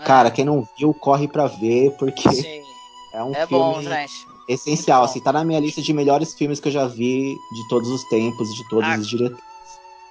Cara, 0.06 0.32
quem 0.32 0.46
não 0.46 0.68
viu, 0.78 0.94
corre 0.94 1.28
pra 1.28 1.48
ver, 1.48 1.92
porque 1.98 2.30
Sim. 2.32 2.62
é 3.14 3.24
um 3.24 3.34
é 3.34 3.46
filme 3.46 3.64
bom, 3.64 3.82
essencial. 4.50 5.04
Assim, 5.04 5.20
tá 5.20 5.32
na 5.32 5.44
minha 5.44 5.60
lista 5.60 5.82
de 5.82 5.94
melhores 5.94 6.34
filmes 6.34 6.60
que 6.60 6.68
eu 6.68 6.72
já 6.72 6.88
vi 6.88 7.36
de 7.54 7.68
todos 7.70 7.90
os 7.90 8.04
tempos 8.06 8.50
e 8.50 8.56
de 8.56 8.70
todos 8.70 8.90
ah, 8.90 8.98
os 8.98 9.08
diretores. 9.08 9.53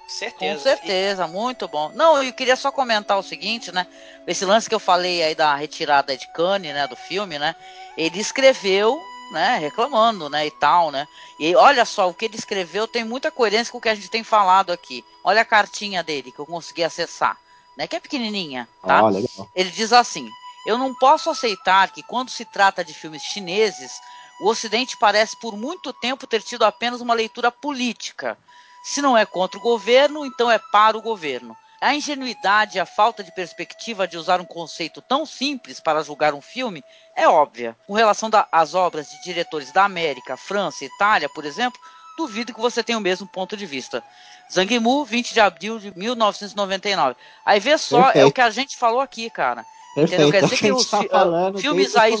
Certeza. 0.07 0.55
Com 0.55 0.59
certeza, 0.61 1.27
muito 1.27 1.67
bom. 1.67 1.91
Não, 1.95 2.21
eu 2.21 2.31
queria 2.33 2.55
só 2.55 2.71
comentar 2.71 3.17
o 3.17 3.23
seguinte, 3.23 3.71
né? 3.71 3.87
Esse 4.27 4.45
lance 4.45 4.69
que 4.69 4.75
eu 4.75 4.79
falei 4.79 5.23
aí 5.23 5.33
da 5.33 5.55
retirada 5.55 6.15
de 6.15 6.27
Cannes, 6.33 6.73
né, 6.73 6.87
do 6.87 6.95
filme, 6.95 7.39
né? 7.39 7.55
Ele 7.97 8.19
escreveu, 8.19 9.01
né, 9.31 9.57
reclamando, 9.57 10.29
né, 10.29 10.45
e 10.45 10.51
tal, 10.51 10.91
né? 10.91 11.07
E 11.39 11.55
olha 11.55 11.85
só, 11.85 12.09
o 12.09 12.13
que 12.13 12.25
ele 12.25 12.35
escreveu 12.35 12.87
tem 12.87 13.03
muita 13.03 13.31
coerência 13.31 13.71
com 13.71 13.77
o 13.77 13.81
que 13.81 13.89
a 13.89 13.95
gente 13.95 14.09
tem 14.09 14.23
falado 14.23 14.71
aqui. 14.71 15.03
Olha 15.23 15.41
a 15.41 15.45
cartinha 15.45 16.03
dele 16.03 16.31
que 16.31 16.39
eu 16.39 16.45
consegui 16.45 16.83
acessar 16.83 17.37
né? 17.77 17.87
Que 17.87 17.95
é 17.95 17.99
pequenininha, 17.99 18.67
tá? 18.81 18.99
Ah, 18.99 19.47
Ele 19.55 19.69
diz 19.69 19.91
assim: 19.93 20.29
Eu 20.65 20.77
não 20.77 20.93
posso 20.93 21.29
aceitar 21.29 21.91
que 21.91 22.03
quando 22.03 22.29
se 22.29 22.45
trata 22.45 22.83
de 22.83 22.93
filmes 22.93 23.23
chineses, 23.23 23.99
o 24.41 24.49
Ocidente 24.49 24.97
parece 24.97 25.35
por 25.39 25.55
muito 25.57 25.93
tempo 25.93 26.27
ter 26.27 26.41
tido 26.41 26.63
apenas 26.63 27.01
uma 27.01 27.13
leitura 27.13 27.51
política. 27.51 28.37
Se 28.83 29.01
não 29.01 29.17
é 29.17 29.25
contra 29.25 29.57
o 29.57 29.63
governo, 29.63 30.25
então 30.25 30.51
é 30.51 30.59
para 30.71 30.97
o 30.97 31.01
governo. 31.01 31.55
A 31.79 31.95
ingenuidade 31.95 32.77
e 32.77 32.79
a 32.79 32.85
falta 32.85 33.23
de 33.23 33.31
perspectiva 33.33 34.07
de 34.07 34.17
usar 34.17 34.39
um 34.39 34.45
conceito 34.45 35.01
tão 35.01 35.25
simples 35.25 35.79
para 35.79 36.03
julgar 36.03 36.33
um 36.33 36.41
filme 36.41 36.83
é 37.15 37.27
óbvia. 37.27 37.75
Com 37.87 37.93
relação 37.93 38.29
às 38.51 38.73
obras 38.73 39.09
de 39.09 39.21
diretores 39.23 39.71
da 39.71 39.83
América, 39.83 40.37
França 40.37 40.83
e 40.83 40.87
Itália, 40.87 41.27
por 41.29 41.43
exemplo, 41.45 41.79
duvido 42.17 42.53
que 42.53 42.61
você 42.61 42.83
tenha 42.83 42.97
o 42.97 43.01
mesmo 43.01 43.27
ponto 43.27 43.57
de 43.57 43.65
vista. 43.65 44.03
Zhang 44.51 44.79
Mu, 44.79 45.03
20 45.03 45.33
de 45.33 45.39
abril 45.39 45.79
de 45.79 45.97
1999. 45.97 47.15
Aí 47.45 47.59
vê 47.59 47.77
só, 47.77 48.03
Perfeito. 48.03 48.23
é 48.23 48.25
o 48.25 48.31
que 48.31 48.41
a 48.41 48.49
gente 48.49 48.77
falou 48.77 49.01
aqui, 49.01 49.29
cara. 49.29 49.65
Perfeito. 49.95 50.13
Entendeu? 50.13 50.31
Quer 50.31 50.43
dizer 50.43 50.57
que, 50.57 50.71
os 50.71 50.89
tá 50.89 51.03
falando, 51.03 51.59
filmes 51.59 51.95
aí. 51.95 52.15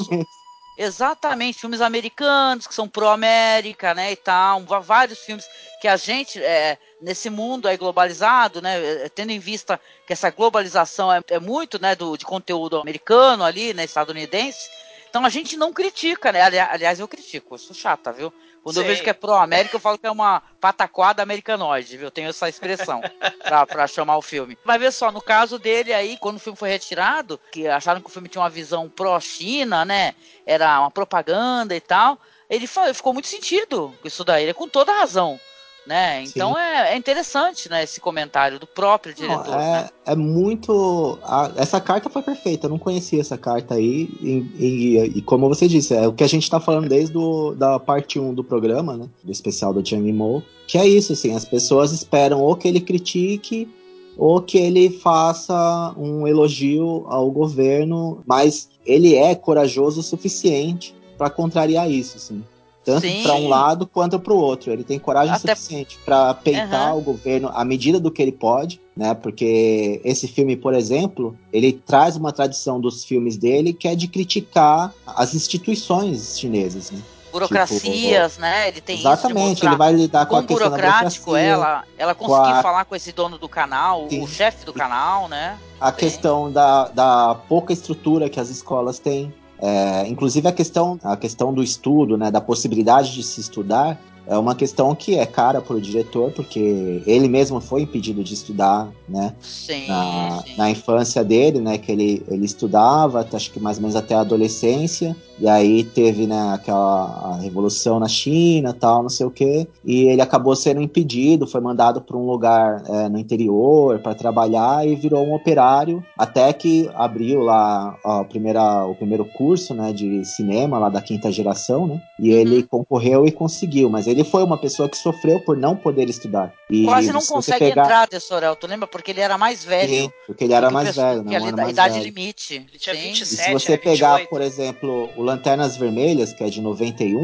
Exatamente, 0.75 1.59
filmes 1.59 1.81
americanos 1.81 2.65
que 2.65 2.73
são 2.73 2.89
pró-América, 2.89 3.93
né, 3.93 4.11
e 4.11 4.15
tal, 4.15 4.61
vários 4.81 5.19
filmes 5.19 5.45
que 5.79 5.87
a 5.87 5.95
gente, 5.95 6.41
é, 6.41 6.79
nesse 6.99 7.29
mundo 7.29 7.67
aí 7.67 7.77
globalizado, 7.77 8.59
né, 8.59 9.05
é, 9.05 9.09
tendo 9.09 9.31
em 9.31 9.37
vista 9.37 9.79
que 10.07 10.13
essa 10.13 10.31
globalização 10.31 11.13
é, 11.13 11.21
é 11.29 11.39
muito, 11.39 11.79
né, 11.79 11.95
do, 11.95 12.17
de 12.17 12.25
conteúdo 12.25 12.79
americano 12.79 13.43
ali, 13.43 13.71
né, 13.71 13.83
estadunidense, 13.83 14.67
então 15.07 15.23
a 15.23 15.29
gente 15.29 15.55
não 15.55 15.71
critica, 15.71 16.31
né, 16.31 16.41
aliás 16.41 16.99
eu 16.99 17.07
critico, 17.07 17.53
eu 17.53 17.59
sou 17.59 17.75
chata, 17.75 18.11
viu, 18.11 18.33
quando 18.63 18.77
eu 18.77 18.85
vejo 18.85 19.03
que 19.03 19.09
é 19.09 19.13
pró-América, 19.13 19.75
eu 19.75 19.79
falo 19.79 19.97
que 19.97 20.07
é 20.07 20.11
uma 20.11 20.41
pataquada 20.61 21.21
americanoide, 21.21 21.97
viu? 21.97 22.07
Eu 22.07 22.11
tenho 22.11 22.29
essa 22.29 22.47
expressão 22.47 23.01
pra, 23.43 23.65
pra, 23.65 23.87
chamar 23.87 24.17
o 24.17 24.21
filme. 24.21 24.57
Mas 24.63 24.79
vê 24.79 24.89
só, 24.89 25.11
no 25.11 25.21
caso 25.21 25.59
dele 25.59 25.93
aí, 25.93 26.17
quando 26.17 26.37
o 26.37 26.39
filme 26.39 26.57
foi 26.57 26.69
retirado, 26.69 27.39
que 27.51 27.67
acharam 27.67 27.99
que 27.99 28.07
o 28.07 28.11
filme 28.11 28.29
tinha 28.29 28.41
uma 28.41 28.49
visão 28.49 28.89
pró-China, 28.89 29.83
né? 29.83 30.15
Era 30.45 30.79
uma 30.79 30.89
propaganda 30.89 31.75
e 31.75 31.81
tal. 31.81 32.17
Ele 32.49 32.65
foi, 32.65 32.93
ficou 32.93 33.13
muito 33.13 33.27
sentido 33.27 33.93
com 34.01 34.07
isso 34.07 34.23
daí, 34.23 34.43
ele 34.43 34.51
é 34.51 34.53
com 34.53 34.67
toda 34.67 34.93
razão 34.93 35.39
né? 35.85 36.23
Então 36.23 36.57
é, 36.57 36.93
é, 36.93 36.97
interessante, 36.97 37.69
né, 37.69 37.83
esse 37.83 37.99
comentário 37.99 38.59
do 38.59 38.65
próprio 38.65 39.13
diretor. 39.13 39.47
Não, 39.47 39.59
é, 39.59 39.81
né? 39.83 39.89
é 40.05 40.15
muito. 40.15 41.17
A, 41.23 41.51
essa 41.57 41.79
carta 41.81 42.09
foi 42.09 42.21
perfeita, 42.21 42.65
eu 42.65 42.69
não 42.69 42.79
conhecia 42.79 43.19
essa 43.19 43.37
carta 43.37 43.75
aí. 43.75 44.09
E, 44.21 44.47
e, 44.57 44.97
e, 45.17 45.21
como 45.21 45.49
você 45.49 45.67
disse, 45.67 45.93
é 45.93 46.07
o 46.07 46.13
que 46.13 46.23
a 46.23 46.27
gente 46.27 46.49
tá 46.49 46.59
falando 46.59 46.87
desde 46.87 47.13
do, 47.13 47.53
da 47.53 47.79
parte 47.79 48.19
1 48.19 48.33
do 48.33 48.43
programa, 48.43 48.95
né? 48.95 49.07
Do 49.23 49.31
especial 49.31 49.73
do 49.73 49.85
Chang 49.85 50.11
Mo. 50.11 50.43
Que 50.67 50.77
é 50.77 50.87
isso, 50.87 51.13
assim, 51.13 51.35
as 51.35 51.45
pessoas 51.45 51.91
esperam 51.91 52.41
ou 52.41 52.55
que 52.55 52.67
ele 52.67 52.79
critique 52.79 53.69
ou 54.17 54.41
que 54.41 54.57
ele 54.57 54.89
faça 54.89 55.93
um 55.97 56.27
elogio 56.27 57.05
ao 57.07 57.31
governo, 57.31 58.21
mas 58.27 58.69
ele 58.85 59.15
é 59.15 59.33
corajoso 59.33 60.01
o 60.01 60.03
suficiente 60.03 60.95
para 61.17 61.31
contrariar 61.31 61.89
isso, 61.89 62.17
assim 62.17 62.43
tanto 62.83 63.07
para 63.23 63.33
um 63.35 63.47
lado 63.47 63.87
quanto 63.87 64.19
para 64.19 64.33
o 64.33 64.37
outro. 64.37 64.71
Ele 64.71 64.83
tem 64.83 64.99
coragem 64.99 65.33
Até... 65.33 65.55
suficiente 65.55 65.97
para 66.03 66.33
peitar 66.33 66.93
uhum. 66.93 66.99
o 66.99 67.01
governo 67.01 67.49
à 67.53 67.63
medida 67.63 67.99
do 67.99 68.11
que 68.11 68.21
ele 68.21 68.31
pode, 68.31 68.81
né? 68.95 69.13
Porque 69.13 70.01
esse 70.03 70.27
filme, 70.27 70.55
por 70.55 70.73
exemplo, 70.73 71.37
ele 71.51 71.73
traz 71.73 72.15
uma 72.15 72.31
tradição 72.31 72.79
dos 72.79 73.03
filmes 73.03 73.37
dele 73.37 73.73
que 73.73 73.87
é 73.87 73.95
de 73.95 74.07
criticar 74.07 74.93
as 75.05 75.33
instituições 75.33 76.37
chinesas, 76.37 76.91
né? 76.91 77.01
burocracias, 77.33 78.33
tipo, 78.33 78.41
né? 78.41 78.67
Ele 78.67 78.79
tem 78.79 78.99
exatamente. 78.99 79.65
ele 79.65 79.75
vai 79.75 79.91
lidar 79.91 80.27
com 80.27 80.35
a 80.35 80.43
questão 80.43 80.69
burocrático, 80.69 81.35
ela, 81.35 81.83
ela 81.97 82.13
conseguiu 82.13 82.55
a... 82.55 82.61
falar 82.61 82.85
com 82.85 82.95
esse 82.95 83.11
dono 83.11 83.39
do 83.39 83.49
canal, 83.49 84.07
Sim. 84.07 84.21
o 84.21 84.27
chefe 84.27 84.63
do 84.63 84.71
canal, 84.71 85.27
né? 85.27 85.57
A 85.81 85.91
questão 85.91 86.51
da, 86.51 86.89
da 86.89 87.35
pouca 87.49 87.73
estrutura 87.73 88.29
que 88.29 88.39
as 88.39 88.49
escolas 88.49 88.99
têm, 88.99 89.33
é, 89.65 90.05
inclusive 90.09 90.45
a 90.45 90.51
questão, 90.51 90.99
a 91.01 91.15
questão 91.15 91.53
do 91.53 91.63
estudo, 91.63 92.17
né, 92.17 92.29
da 92.29 92.41
possibilidade 92.41 93.13
de 93.13 93.23
se 93.23 93.39
estudar, 93.39 93.97
é 94.27 94.37
uma 94.37 94.55
questão 94.55 94.93
que 94.93 95.17
é 95.17 95.25
cara 95.25 95.61
para 95.61 95.75
o 95.75 95.81
diretor, 95.81 96.31
porque 96.31 97.01
ele 97.05 97.29
mesmo 97.29 97.61
foi 97.61 97.81
impedido 97.81 98.23
de 98.23 98.33
estudar, 98.33 98.89
né? 99.07 99.33
Sim 99.41 99.87
na, 99.87 100.41
sim. 100.45 100.57
na 100.57 100.69
infância 100.69 101.23
dele, 101.23 101.59
né? 101.59 101.77
Que 101.77 101.91
ele, 101.91 102.23
ele 102.29 102.45
estudava, 102.45 103.27
acho 103.33 103.51
que 103.51 103.59
mais 103.59 103.77
ou 103.77 103.81
menos 103.81 103.95
até 103.95 104.15
a 104.15 104.21
adolescência, 104.21 105.15
e 105.39 105.47
aí 105.47 105.83
teve, 105.83 106.27
né, 106.27 106.53
aquela 106.53 107.37
revolução 107.41 107.99
na 107.99 108.07
China, 108.07 108.73
tal, 108.73 109.03
não 109.03 109.09
sei 109.09 109.25
o 109.25 109.31
quê, 109.31 109.67
e 109.83 110.03
ele 110.03 110.21
acabou 110.21 110.55
sendo 110.55 110.81
impedido, 110.81 111.47
foi 111.47 111.61
mandado 111.61 112.01
para 112.01 112.17
um 112.17 112.25
lugar 112.25 112.83
é, 112.87 113.09
no 113.09 113.17
interior 113.17 113.99
para 113.99 114.15
trabalhar 114.15 114.87
e 114.87 114.95
virou 114.95 115.25
um 115.25 115.33
operário, 115.33 116.03
até 116.17 116.51
que 116.53 116.89
abriu 116.93 117.41
lá 117.41 117.95
ó, 118.03 118.23
primeira, 118.23 118.85
o 118.85 118.95
primeiro 118.95 119.25
curso, 119.25 119.73
né, 119.73 119.91
de 119.91 120.23
cinema 120.25 120.77
lá 120.77 120.89
da 120.89 121.01
quinta 121.01 121.31
geração, 121.31 121.87
né? 121.87 122.01
E 122.19 122.31
ele 122.31 122.57
uhum. 122.57 122.67
concorreu 122.67 123.25
e 123.25 123.31
conseguiu, 123.31 123.89
mas 123.89 124.07
ele 124.07 124.23
foi 124.23 124.43
uma 124.43 124.57
pessoa 124.57 124.87
que 124.87 124.97
sofreu 124.97 125.39
por 125.39 125.57
não 125.57 125.75
poder 125.75 126.09
estudar. 126.09 126.53
E 126.69 126.85
Quase 126.85 127.11
não 127.11 127.21
consegue 127.21 127.59
pegar... 127.59 127.83
entrar, 127.83 128.07
Tessorel, 128.07 128.55
tu 128.55 128.67
lembra? 128.67 128.87
Porque 128.87 129.11
ele 129.11 129.21
era 129.21 129.37
mais 129.37 129.63
velho. 129.63 129.89
Sim, 129.89 130.11
porque 130.25 130.43
ele 130.43 130.53
era 130.53 130.69
mais 130.69 130.95
velho, 130.95 131.23
né? 131.23 131.35
a 131.35 131.69
idade 131.69 131.95
velho. 131.95 132.05
limite. 132.05 132.55
Ele 132.55 132.79
tinha 132.79 132.95
27, 132.95 133.21
e 133.21 133.25
se 133.25 133.53
você 133.53 133.77
pegar, 133.77 134.27
por 134.27 134.41
exemplo, 134.41 135.09
o 135.23 135.25
Lanternas 135.25 135.77
Vermelhas, 135.77 136.33
que 136.33 136.43
é 136.43 136.49
de 136.49 136.61
91, 136.61 137.17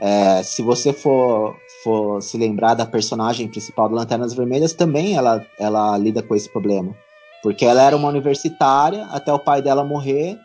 é, 0.00 0.42
se 0.42 0.62
você 0.62 0.92
for, 0.92 1.56
for 1.84 2.20
se 2.20 2.36
lembrar 2.36 2.74
da 2.74 2.84
personagem 2.84 3.48
principal 3.48 3.88
do 3.88 3.94
Lanternas 3.94 4.34
Vermelhas, 4.34 4.72
também 4.72 5.14
ela, 5.14 5.46
ela 5.58 5.96
lida 5.96 6.22
com 6.22 6.34
esse 6.34 6.50
problema. 6.50 6.94
Porque 7.42 7.64
ela 7.64 7.82
era 7.82 7.96
uma 7.96 8.08
universitária 8.08 9.06
até 9.06 9.32
o 9.32 9.38
pai 9.38 9.62
dela 9.62 9.84
morrer, 9.84 10.38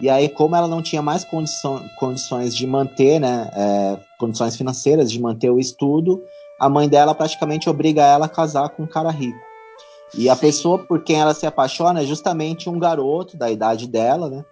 e 0.00 0.10
aí, 0.10 0.28
como 0.28 0.56
ela 0.56 0.66
não 0.66 0.82
tinha 0.82 1.00
mais 1.00 1.24
condição, 1.24 1.80
condições 1.96 2.56
de 2.56 2.66
manter, 2.66 3.20
né, 3.20 3.48
é, 3.54 3.98
condições 4.18 4.56
financeiras 4.56 5.12
de 5.12 5.20
manter 5.20 5.50
o 5.50 5.60
estudo, 5.60 6.20
a 6.58 6.68
mãe 6.68 6.88
dela 6.88 7.14
praticamente 7.14 7.70
obriga 7.70 8.02
ela 8.02 8.26
a 8.26 8.28
casar 8.28 8.70
com 8.70 8.82
um 8.82 8.88
cara 8.88 9.10
rico. 9.10 9.38
E 10.14 10.28
a 10.28 10.34
Sim. 10.34 10.40
pessoa 10.40 10.78
por 10.78 11.04
quem 11.04 11.20
ela 11.20 11.34
se 11.34 11.46
apaixona 11.46 12.02
é 12.02 12.06
justamente 12.06 12.68
um 12.68 12.78
garoto 12.78 13.36
da 13.36 13.50
idade 13.50 13.86
dela, 13.86 14.28
né? 14.28 14.44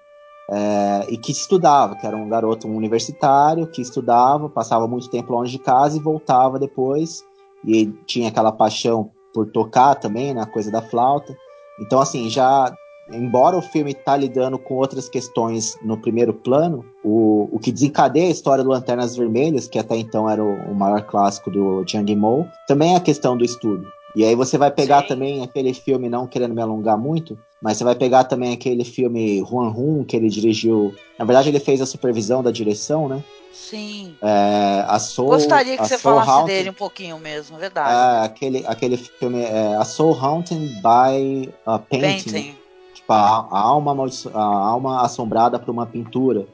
É, 0.51 1.07
e 1.09 1.17
que 1.17 1.31
estudava, 1.31 1.95
que 1.95 2.07
era 2.07 2.17
um 2.17 2.29
garoto 2.29 2.67
universitário 2.67 3.69
que 3.69 3.81
estudava, 3.81 4.49
passava 4.49 4.89
muito 4.89 5.09
tempo 5.09 5.33
longe 5.33 5.53
de 5.53 5.59
casa 5.59 5.97
e 5.97 6.01
voltava 6.01 6.59
depois, 6.59 7.23
e 7.65 7.87
tinha 8.07 8.29
aquela 8.29 8.51
paixão 8.51 9.11
por 9.33 9.47
tocar 9.47 9.95
também, 9.95 10.35
na 10.35 10.45
né, 10.45 10.51
coisa 10.53 10.71
da 10.71 10.83
flauta. 10.83 11.37
Então, 11.81 12.01
assim, 12.01 12.29
já 12.29 12.75
embora 13.13 13.57
o 13.57 13.63
filme 13.63 13.95
tá 13.95 14.17
lidando 14.17 14.59
com 14.59 14.75
outras 14.75 15.09
questões 15.09 15.77
no 15.83 15.97
primeiro 15.97 16.33
plano, 16.33 16.85
o, 17.05 17.49
o 17.53 17.59
que 17.59 17.73
desencadeia 17.73 18.29
a 18.29 18.31
história 18.31 18.63
do 18.63 18.71
Lanternas 18.71 19.17
Vermelhas, 19.17 19.67
que 19.67 19.79
até 19.79 19.97
então 19.97 20.29
era 20.29 20.43
o, 20.43 20.55
o 20.71 20.75
maior 20.75 21.03
clássico 21.03 21.51
do 21.51 21.85
Jiang 21.87 22.15
Mo, 22.17 22.49
também 22.67 22.95
é 22.95 22.97
a 22.97 23.01
questão 23.01 23.37
do 23.37 23.45
estudo. 23.45 23.87
E 24.15 24.25
aí 24.25 24.35
você 24.35 24.59
vai 24.59 24.71
pegar 24.71 25.03
Sim. 25.03 25.09
também 25.09 25.43
aquele 25.43 25.73
filme, 25.73 26.09
não 26.09 26.27
querendo 26.27 26.55
me 26.55 26.63
alongar 26.63 26.99
muito, 26.99 27.39
mas 27.63 27.77
você 27.77 27.85
vai 27.85 27.95
pegar 27.95 28.25
também 28.25 28.53
aquele 28.53 28.85
filme 28.85 29.45
Juan 29.49 29.69
Hun, 29.69 30.05
que 30.05 30.17
ele 30.17 30.29
dirigiu. 30.29 30.95
Na 31.19 31.25
verdade, 31.25 31.51
ele 31.51 31.61
fez 31.61 31.81
a 31.81 31.87
supervisão 31.87 32.43
da 32.43 32.51
direção, 32.51 33.09
né? 33.09 33.23
Sim. 33.53 34.15
É, 34.23 34.85
a 34.89 34.99
Soul, 34.99 35.29
Gostaria 35.29 35.77
que 35.77 35.87
você 35.87 35.99
Soul 35.99 36.15
falasse 36.15 36.31
Haunted, 36.31 36.57
dele 36.57 36.71
um 36.71 36.75
pouquinho 36.75 37.19
mesmo, 37.19 37.59
verdade. 37.59 37.91
É, 37.91 38.25
aquele, 38.25 38.65
aquele 38.67 38.97
filme, 38.97 39.43
é, 39.43 39.77
A 39.77 39.85
Soul 39.85 40.15
Haunted 40.15 40.81
by 40.81 41.53
a 41.67 41.79
Painting. 41.79 42.31
Painting. 42.31 42.55
Tipo, 42.95 43.13
a, 43.13 43.49
a, 43.51 43.61
alma, 43.61 43.95
a 44.35 44.43
alma 44.43 45.03
assombrada 45.03 45.59
por 45.59 45.71
uma 45.71 45.87
pintura. 45.87 46.47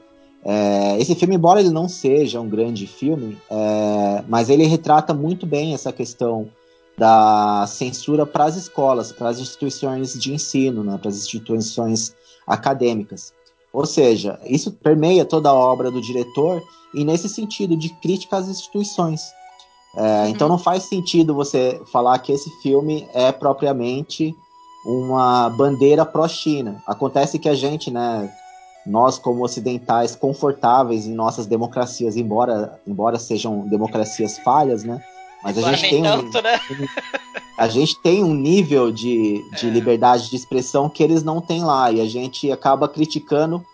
É, 0.43 0.97
esse 0.99 1.15
filme, 1.15 1.35
embora 1.35 1.59
ele 1.59 1.69
não 1.69 1.87
seja 1.89 2.39
um 2.39 2.47
grande 2.47 2.87
filme, 2.87 3.37
é, 3.49 4.23
mas 4.27 4.49
ele 4.49 4.65
retrata 4.65 5.13
muito 5.13 5.45
bem 5.45 5.73
essa 5.73 5.91
questão 5.91 6.47
da 6.97 7.65
censura 7.67 8.25
para 8.25 8.45
as 8.45 8.55
escolas, 8.55 9.11
para 9.11 9.29
as 9.29 9.39
instituições 9.39 10.13
de 10.13 10.33
ensino, 10.33 10.83
né, 10.83 10.97
para 10.97 11.09
as 11.09 11.17
instituições 11.17 12.15
acadêmicas. 12.45 13.33
Ou 13.71 13.85
seja, 13.85 14.39
isso 14.45 14.71
permeia 14.71 15.23
toda 15.23 15.49
a 15.49 15.53
obra 15.53 15.91
do 15.91 16.01
diretor 16.01 16.63
e 16.93 17.05
nesse 17.05 17.29
sentido 17.29 17.77
de 17.77 17.89
crítica 17.89 18.37
às 18.37 18.47
instituições. 18.47 19.21
É, 19.95 20.23
uhum. 20.23 20.27
Então 20.29 20.49
não 20.49 20.57
faz 20.57 20.83
sentido 20.83 21.35
você 21.35 21.79
falar 21.91 22.17
que 22.19 22.31
esse 22.31 22.49
filme 22.61 23.07
é 23.13 23.31
propriamente 23.31 24.35
uma 24.85 25.49
bandeira 25.49 26.05
pró-China. 26.05 26.81
Acontece 26.87 27.37
que 27.37 27.49
a 27.49 27.53
gente, 27.53 27.91
né, 27.91 28.33
nós 28.85 29.19
como 29.19 29.43
ocidentais 29.43 30.15
confortáveis 30.15 31.05
em 31.05 31.13
nossas 31.13 31.45
democracias, 31.45 32.15
embora, 32.15 32.79
embora 32.87 33.19
sejam 33.19 33.67
democracias 33.67 34.39
falhas, 34.39 34.83
né, 34.83 34.99
mas 35.43 35.57
a 35.57 35.73
gente, 35.73 35.89
tem 35.89 36.03
tanto, 36.03 36.37
um, 36.37 36.41
né? 36.41 36.59
a 37.57 37.67
gente 37.67 37.99
tem 38.01 38.23
um 38.23 38.33
nível 38.33 38.91
de, 38.91 39.47
de 39.51 39.67
é. 39.67 39.69
liberdade 39.69 40.29
de 40.29 40.35
expressão 40.35 40.89
que 40.89 41.03
eles 41.03 41.23
não 41.23 41.39
têm 41.39 41.63
lá. 41.63 41.91
E 41.91 42.01
a 42.01 42.05
gente 42.05 42.51
acaba 42.51 42.87
criticando 42.87 43.65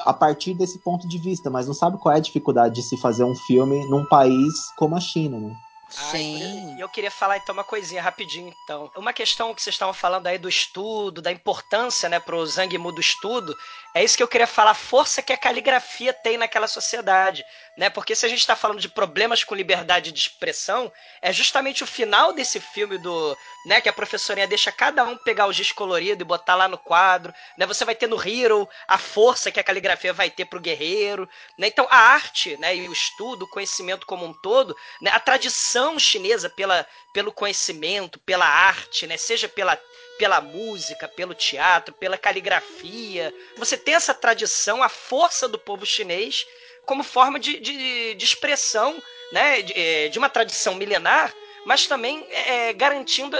a 0.00 0.12
partir 0.12 0.54
desse 0.54 0.78
ponto 0.78 1.06
de 1.06 1.18
vista, 1.18 1.50
mas 1.50 1.66
não 1.66 1.74
sabe 1.74 1.98
qual 1.98 2.14
é 2.14 2.18
a 2.18 2.22
dificuldade 2.22 2.74
de 2.74 2.82
se 2.82 2.96
fazer 2.96 3.24
um 3.24 3.34
filme 3.34 3.86
num 3.86 4.04
país 4.06 4.70
como 4.76 4.96
a 4.96 5.00
China, 5.00 5.38
né? 5.38 5.56
Sim. 5.88 6.76
E 6.76 6.80
eu 6.80 6.88
queria 6.88 7.10
falar 7.10 7.36
então 7.36 7.52
uma 7.52 7.62
coisinha 7.62 8.02
rapidinho 8.02 8.52
então. 8.64 8.90
Uma 8.96 9.12
questão 9.12 9.54
que 9.54 9.62
vocês 9.62 9.74
estavam 9.74 9.94
falando 9.94 10.26
aí 10.26 10.36
do 10.36 10.48
estudo, 10.48 11.22
da 11.22 11.30
importância, 11.30 12.08
né, 12.08 12.18
pro 12.18 12.44
Zhang 12.44 12.76
Mu 12.76 12.90
do 12.90 13.00
estudo, 13.00 13.56
é 13.94 14.02
isso 14.02 14.16
que 14.16 14.22
eu 14.22 14.28
queria 14.28 14.48
falar, 14.48 14.72
a 14.72 14.74
força 14.74 15.22
que 15.22 15.32
a 15.32 15.38
caligrafia 15.38 16.12
tem 16.12 16.36
naquela 16.36 16.66
sociedade, 16.66 17.44
né? 17.76 17.90
Porque 17.90 18.14
se 18.14 18.24
a 18.24 18.28
gente 18.28 18.38
está 18.38 18.56
falando 18.56 18.80
de 18.80 18.88
problemas 18.88 19.44
com 19.44 19.54
liberdade 19.54 20.10
de 20.10 20.18
expressão, 20.18 20.90
é 21.20 21.32
justamente 21.32 21.84
o 21.84 21.86
final 21.86 22.32
desse 22.32 22.58
filme 22.58 22.96
do, 22.96 23.36
né, 23.66 23.80
que 23.80 23.88
a 23.88 23.92
professorinha 23.92 24.46
deixa 24.46 24.72
cada 24.72 25.04
um 25.04 25.16
pegar 25.16 25.46
o 25.46 25.52
giz 25.52 25.72
colorido 25.72 26.22
e 26.22 26.24
botar 26.24 26.54
lá 26.54 26.68
no 26.68 26.78
quadro, 26.78 27.34
né? 27.58 27.66
Você 27.66 27.84
vai 27.84 27.94
ter 27.94 28.06
no 28.06 28.16
Hero 28.16 28.68
a 28.88 28.96
força 28.96 29.50
que 29.50 29.60
a 29.60 29.64
caligrafia 29.64 30.12
vai 30.12 30.30
ter 30.30 30.46
pro 30.46 30.60
guerreiro, 30.60 31.28
né? 31.58 31.66
Então 31.66 31.86
a 31.90 31.96
arte, 31.96 32.56
né, 32.56 32.74
e 32.74 32.88
o 32.88 32.92
estudo, 32.92 33.44
o 33.44 33.50
conhecimento 33.50 34.06
como 34.06 34.24
um 34.24 34.32
todo, 34.32 34.74
né, 35.00 35.10
a 35.12 35.20
tradição 35.20 35.98
chinesa 35.98 36.48
pela, 36.48 36.86
pelo 37.12 37.32
conhecimento, 37.32 38.18
pela 38.20 38.46
arte, 38.46 39.06
né, 39.06 39.16
seja 39.16 39.48
pela 39.48 39.78
pela 40.18 40.40
música, 40.40 41.06
pelo 41.06 41.34
teatro, 41.34 41.94
pela 41.94 42.16
caligrafia. 42.16 43.34
Você 43.58 43.76
tem 43.76 43.94
essa 43.94 44.14
tradição, 44.14 44.82
a 44.82 44.88
força 44.88 45.46
do 45.46 45.58
povo 45.58 45.84
chinês 45.84 46.46
como 46.86 47.02
forma 47.02 47.38
de, 47.38 47.58
de, 47.58 48.14
de 48.14 48.24
expressão 48.24 49.02
né, 49.32 49.60
de, 49.60 49.72
é, 49.78 50.08
de, 50.08 50.18
uma 50.18 50.30
tradição 50.30 50.76
milenar, 50.76 51.34
mas 51.64 51.86
também 51.86 52.24
é, 52.30 52.72
garantindo 52.72 53.36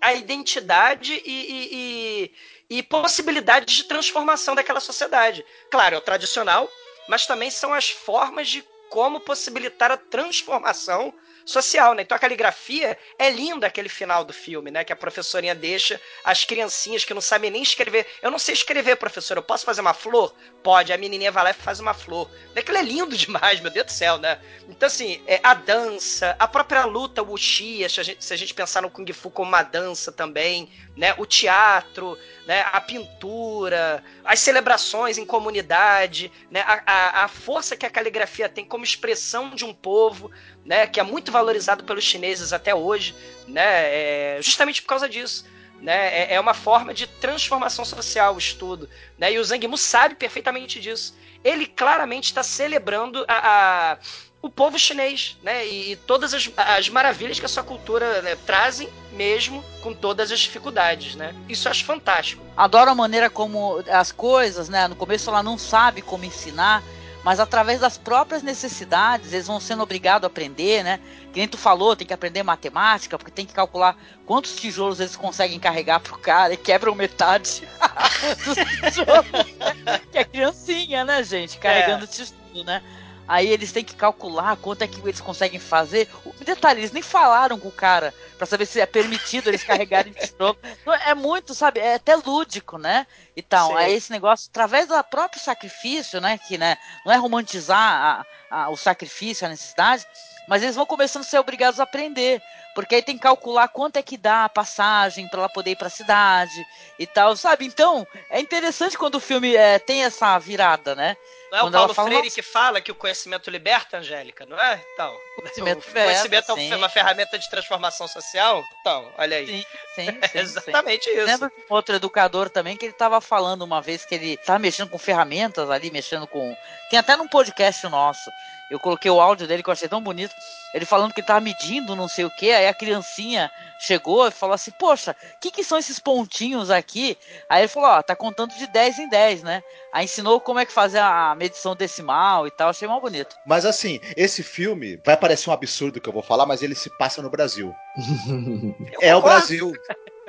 a 0.00 0.14
identidade 0.14 1.20
e, 1.24 2.30
e, 2.70 2.76
e, 2.78 2.82
possibilidade 2.82 3.66
de 3.74 3.84
transformação 3.84 4.54
daquela 4.54 4.80
sociedade. 4.80 5.44
Claro, 5.70 5.96
é 5.96 5.98
o 5.98 6.02
tradicional, 6.02 6.70
mas 7.08 7.26
também 7.26 7.50
são 7.50 7.74
as 7.74 7.90
formas 7.90 8.48
de 8.48 8.64
como 8.88 9.18
possibilitar 9.18 9.90
a 9.90 9.96
transformação 9.96 11.12
social, 11.44 11.94
né? 11.94 12.02
Então 12.02 12.16
a 12.16 12.18
caligrafia 12.18 12.96
é 13.18 13.30
linda 13.30 13.66
aquele 13.66 13.88
final 13.88 14.24
do 14.24 14.32
filme, 14.32 14.70
né? 14.70 14.82
Que 14.84 14.92
a 14.92 14.96
professorinha 14.96 15.54
deixa 15.54 16.00
as 16.24 16.44
criancinhas 16.44 17.04
que 17.04 17.12
não 17.12 17.20
sabem 17.20 17.50
nem 17.50 17.62
escrever. 17.62 18.06
Eu 18.22 18.30
não 18.30 18.38
sei 18.38 18.54
escrever, 18.54 18.96
professor, 18.96 19.36
eu 19.36 19.42
posso 19.42 19.64
fazer 19.64 19.80
uma 19.80 19.94
flor? 19.94 20.34
Pode. 20.62 20.92
A 20.92 20.98
menininha 20.98 21.30
vai 21.30 21.44
lá 21.44 21.50
e 21.50 21.54
faz 21.54 21.80
uma 21.80 21.92
flor. 21.92 22.30
Aquilo 22.56 22.78
é 22.78 22.82
lindo 22.82 23.16
demais, 23.16 23.60
meu 23.60 23.70
Deus 23.70 23.86
do 23.86 23.92
céu, 23.92 24.18
né? 24.18 24.40
Então, 24.68 24.86
assim, 24.86 25.22
é, 25.26 25.40
a 25.42 25.54
dança, 25.54 26.34
a 26.38 26.48
própria 26.48 26.84
luta 26.84 27.22
wuxia, 27.22 27.88
se 27.88 28.00
a, 28.00 28.02
gente, 28.02 28.24
se 28.24 28.32
a 28.32 28.36
gente 28.36 28.54
pensar 28.54 28.80
no 28.80 28.90
Kung 28.90 29.12
Fu 29.12 29.30
como 29.30 29.48
uma 29.48 29.62
dança 29.62 30.10
também, 30.10 30.70
né? 30.96 31.14
O 31.18 31.26
teatro, 31.26 32.16
né? 32.46 32.64
A 32.72 32.80
pintura, 32.80 34.02
as 34.24 34.40
celebrações 34.40 35.18
em 35.18 35.26
comunidade, 35.26 36.32
né? 36.50 36.60
A, 36.66 36.82
a, 36.86 37.24
a 37.24 37.28
força 37.28 37.76
que 37.76 37.84
a 37.84 37.90
caligrafia 37.90 38.48
tem 38.48 38.64
como 38.64 38.84
expressão 38.84 39.50
de 39.50 39.64
um 39.64 39.74
povo, 39.74 40.30
né, 40.64 40.86
que 40.86 40.98
é 40.98 41.02
muito 41.02 41.30
valorizado 41.30 41.84
pelos 41.84 42.04
chineses 42.04 42.52
até 42.52 42.74
hoje, 42.74 43.14
né, 43.46 43.62
é, 43.62 44.38
justamente 44.40 44.80
por 44.82 44.88
causa 44.88 45.08
disso. 45.08 45.44
Né, 45.80 46.32
é, 46.32 46.34
é 46.34 46.40
uma 46.40 46.54
forma 46.54 46.94
de 46.94 47.06
transformação 47.06 47.84
social 47.84 48.34
o 48.34 48.38
estudo. 48.38 48.88
Né, 49.18 49.32
e 49.32 49.38
o 49.38 49.44
Zhang 49.44 49.66
Mu 49.68 49.76
sabe 49.76 50.14
perfeitamente 50.14 50.80
disso. 50.80 51.14
Ele 51.42 51.66
claramente 51.66 52.26
está 52.26 52.42
celebrando 52.42 53.22
a, 53.28 53.92
a, 53.92 53.98
o 54.40 54.48
povo 54.48 54.78
chinês 54.78 55.36
né, 55.42 55.66
e, 55.66 55.92
e 55.92 55.96
todas 55.96 56.32
as, 56.32 56.50
as, 56.56 56.88
maravilhas 56.88 57.38
que 57.38 57.44
a 57.44 57.48
sua 57.48 57.62
cultura 57.62 58.22
né, 58.22 58.34
trazem, 58.46 58.88
mesmo 59.12 59.62
com 59.82 59.92
todas 59.92 60.32
as 60.32 60.40
dificuldades. 60.40 61.16
Né. 61.16 61.34
Isso 61.50 61.68
eu 61.68 61.72
acho 61.72 61.84
fantástico. 61.84 62.42
Adoro 62.56 62.90
a 62.90 62.94
maneira 62.94 63.28
como 63.28 63.82
as 63.90 64.10
coisas, 64.10 64.70
né, 64.70 64.88
no 64.88 64.96
começo 64.96 65.28
ela 65.28 65.42
não 65.42 65.58
sabe 65.58 66.00
como 66.00 66.24
ensinar 66.24 66.82
mas 67.24 67.40
através 67.40 67.80
das 67.80 67.96
próprias 67.96 68.42
necessidades, 68.42 69.32
eles 69.32 69.46
vão 69.46 69.58
sendo 69.58 69.82
obrigados 69.82 70.24
a 70.24 70.26
aprender, 70.26 70.84
né? 70.84 71.00
Que 71.32 71.38
nem 71.40 71.48
tu 71.48 71.56
falou, 71.56 71.96
tem 71.96 72.06
que 72.06 72.12
aprender 72.12 72.42
matemática, 72.42 73.16
porque 73.16 73.32
tem 73.32 73.46
que 73.46 73.54
calcular 73.54 73.96
quantos 74.26 74.54
tijolos 74.54 75.00
eles 75.00 75.16
conseguem 75.16 75.58
carregar 75.58 76.00
pro 76.00 76.18
cara 76.18 76.52
e 76.52 76.56
quebram 76.58 76.94
metade 76.94 77.66
dos 78.44 78.56
tijolos. 78.92 80.04
que 80.12 80.18
é 80.18 80.24
criancinha, 80.24 81.04
né, 81.04 81.22
gente? 81.24 81.56
Carregando 81.56 82.04
é. 82.04 82.06
tijolo, 82.06 82.64
né? 82.64 82.82
Aí 83.26 83.48
eles 83.48 83.72
têm 83.72 83.84
que 83.84 83.94
calcular 83.94 84.56
quanto 84.56 84.82
é 84.82 84.88
que 84.88 85.00
eles 85.00 85.20
conseguem 85.20 85.58
fazer. 85.58 86.08
O 86.24 86.44
detalhe, 86.44 86.80
eles 86.80 86.92
nem 86.92 87.02
falaram 87.02 87.58
com 87.58 87.68
o 87.68 87.72
cara 87.72 88.12
para 88.36 88.46
saber 88.46 88.66
se 88.66 88.80
é 88.80 88.86
permitido 88.86 89.48
eles 89.48 89.64
carregarem. 89.64 90.14
Então, 90.22 90.54
é 91.06 91.14
muito, 91.14 91.54
sabe? 91.54 91.80
É 91.80 91.94
até 91.94 92.16
lúdico, 92.16 92.76
né? 92.76 93.06
E. 93.36 93.42
Sim. 93.42 93.74
Aí 93.76 93.94
esse 93.94 94.10
negócio, 94.10 94.48
através 94.50 94.88
do 94.88 95.04
próprio 95.04 95.40
sacrifício, 95.40 96.20
né? 96.20 96.38
Que 96.38 96.58
né, 96.58 96.76
não 97.04 97.12
é 97.12 97.16
romantizar 97.16 98.26
a, 98.50 98.64
a, 98.64 98.68
o 98.68 98.76
sacrifício, 98.76 99.46
a 99.46 99.50
necessidade, 99.50 100.06
mas 100.46 100.62
eles 100.62 100.76
vão 100.76 100.84
começando 100.84 101.22
a 101.22 101.26
ser 101.26 101.38
obrigados 101.38 101.80
a 101.80 101.84
aprender. 101.84 102.42
Porque 102.74 102.96
aí 102.96 103.02
tem 103.02 103.16
que 103.16 103.22
calcular 103.22 103.68
quanto 103.68 103.96
é 103.98 104.02
que 104.02 104.18
dá 104.18 104.44
a 104.44 104.48
passagem 104.48 105.28
para 105.28 105.38
ela 105.38 105.48
poder 105.48 105.70
ir 105.70 105.76
para 105.76 105.86
a 105.86 105.90
cidade 105.90 106.66
e 106.98 107.06
tal, 107.06 107.36
sabe? 107.36 107.64
Então, 107.64 108.04
é 108.28 108.40
interessante 108.40 108.98
quando 108.98 109.14
o 109.14 109.20
filme 109.20 109.54
é, 109.54 109.78
tem 109.78 110.02
essa 110.02 110.36
virada, 110.40 110.94
né? 110.94 111.16
Não 111.54 111.58
é 111.58 111.62
Quando 111.62 111.74
o 111.74 111.78
Paulo 111.78 111.94
fala, 111.94 112.08
Freire 112.08 112.30
que 112.30 112.42
fala 112.42 112.80
que 112.80 112.90
o 112.90 112.94
conhecimento 112.96 113.48
liberta, 113.48 113.98
Angélica, 113.98 114.44
não 114.44 114.58
é? 114.58 114.84
Então, 114.92 115.14
o 115.38 115.42
conhecimento, 115.42 115.88
o 115.88 115.92
conhecimento 115.92 116.52
é 116.58 116.76
uma 116.76 116.88
ferramenta 116.88 117.38
de 117.38 117.48
transformação 117.48 118.08
social? 118.08 118.60
Então, 118.80 119.08
olha 119.16 119.36
aí. 119.36 119.46
Sim, 119.46 119.64
sim, 119.94 120.06
sim 120.32 120.38
é 120.38 120.40
exatamente 120.40 121.04
sim. 121.04 121.10
isso. 121.12 121.26
Lembra 121.26 121.48
de 121.48 121.54
um 121.54 121.74
outro 121.74 121.94
educador 121.94 122.50
também 122.50 122.76
que 122.76 122.86
ele 122.86 122.92
estava 122.92 123.20
falando 123.20 123.62
uma 123.62 123.80
vez 123.80 124.04
que 124.04 124.16
ele 124.16 124.34
estava 124.34 124.58
mexendo 124.58 124.88
com 124.88 124.98
ferramentas 124.98 125.70
ali, 125.70 125.92
mexendo 125.92 126.26
com. 126.26 126.56
Tem 126.90 126.98
até 126.98 127.16
num 127.16 127.28
podcast 127.28 127.86
nosso 127.88 128.30
eu 128.70 128.80
coloquei 128.80 129.10
o 129.10 129.20
áudio 129.20 129.46
dele 129.46 129.62
que 129.62 129.68
eu 129.68 129.72
achei 129.72 129.88
tão 129.88 130.02
bonito. 130.02 130.34
Ele 130.72 130.84
falando 130.84 131.12
que 131.12 131.22
tava 131.22 131.40
medindo 131.40 131.94
não 131.94 132.08
sei 132.08 132.24
o 132.24 132.30
que. 132.30 132.50
Aí 132.50 132.66
a 132.66 132.74
criancinha 132.74 133.50
chegou 133.78 134.26
e 134.26 134.30
falou 134.30 134.54
assim: 134.54 134.70
Poxa, 134.72 135.14
o 135.36 135.40
que, 135.40 135.50
que 135.50 135.62
são 135.62 135.78
esses 135.78 135.98
pontinhos 135.98 136.70
aqui? 136.70 137.16
Aí 137.48 137.62
ele 137.62 137.68
falou: 137.68 137.90
Ó, 137.90 138.02
tá 138.02 138.16
contando 138.16 138.54
de 138.54 138.66
10 138.66 138.98
em 138.98 139.08
10, 139.08 139.42
né? 139.42 139.62
Aí 139.92 140.04
ensinou 140.04 140.40
como 140.40 140.58
é 140.58 140.66
que 140.66 140.72
fazer 140.72 140.98
a 140.98 141.34
medição 141.34 141.76
decimal 141.76 142.46
e 142.46 142.50
tal. 142.50 142.70
Achei 142.70 142.88
mal 142.88 143.00
bonito. 143.00 143.36
Mas 143.46 143.64
assim, 143.64 144.00
esse 144.16 144.42
filme 144.42 145.00
vai 145.04 145.16
parecer 145.16 145.50
um 145.50 145.52
absurdo 145.52 146.00
que 146.00 146.08
eu 146.08 146.12
vou 146.12 146.22
falar, 146.22 146.46
mas 146.46 146.62
ele 146.62 146.74
se 146.74 146.90
passa 146.98 147.22
no 147.22 147.30
Brasil. 147.30 147.74
é 149.00 149.14
o 149.14 149.22
Brasil. 149.22 149.72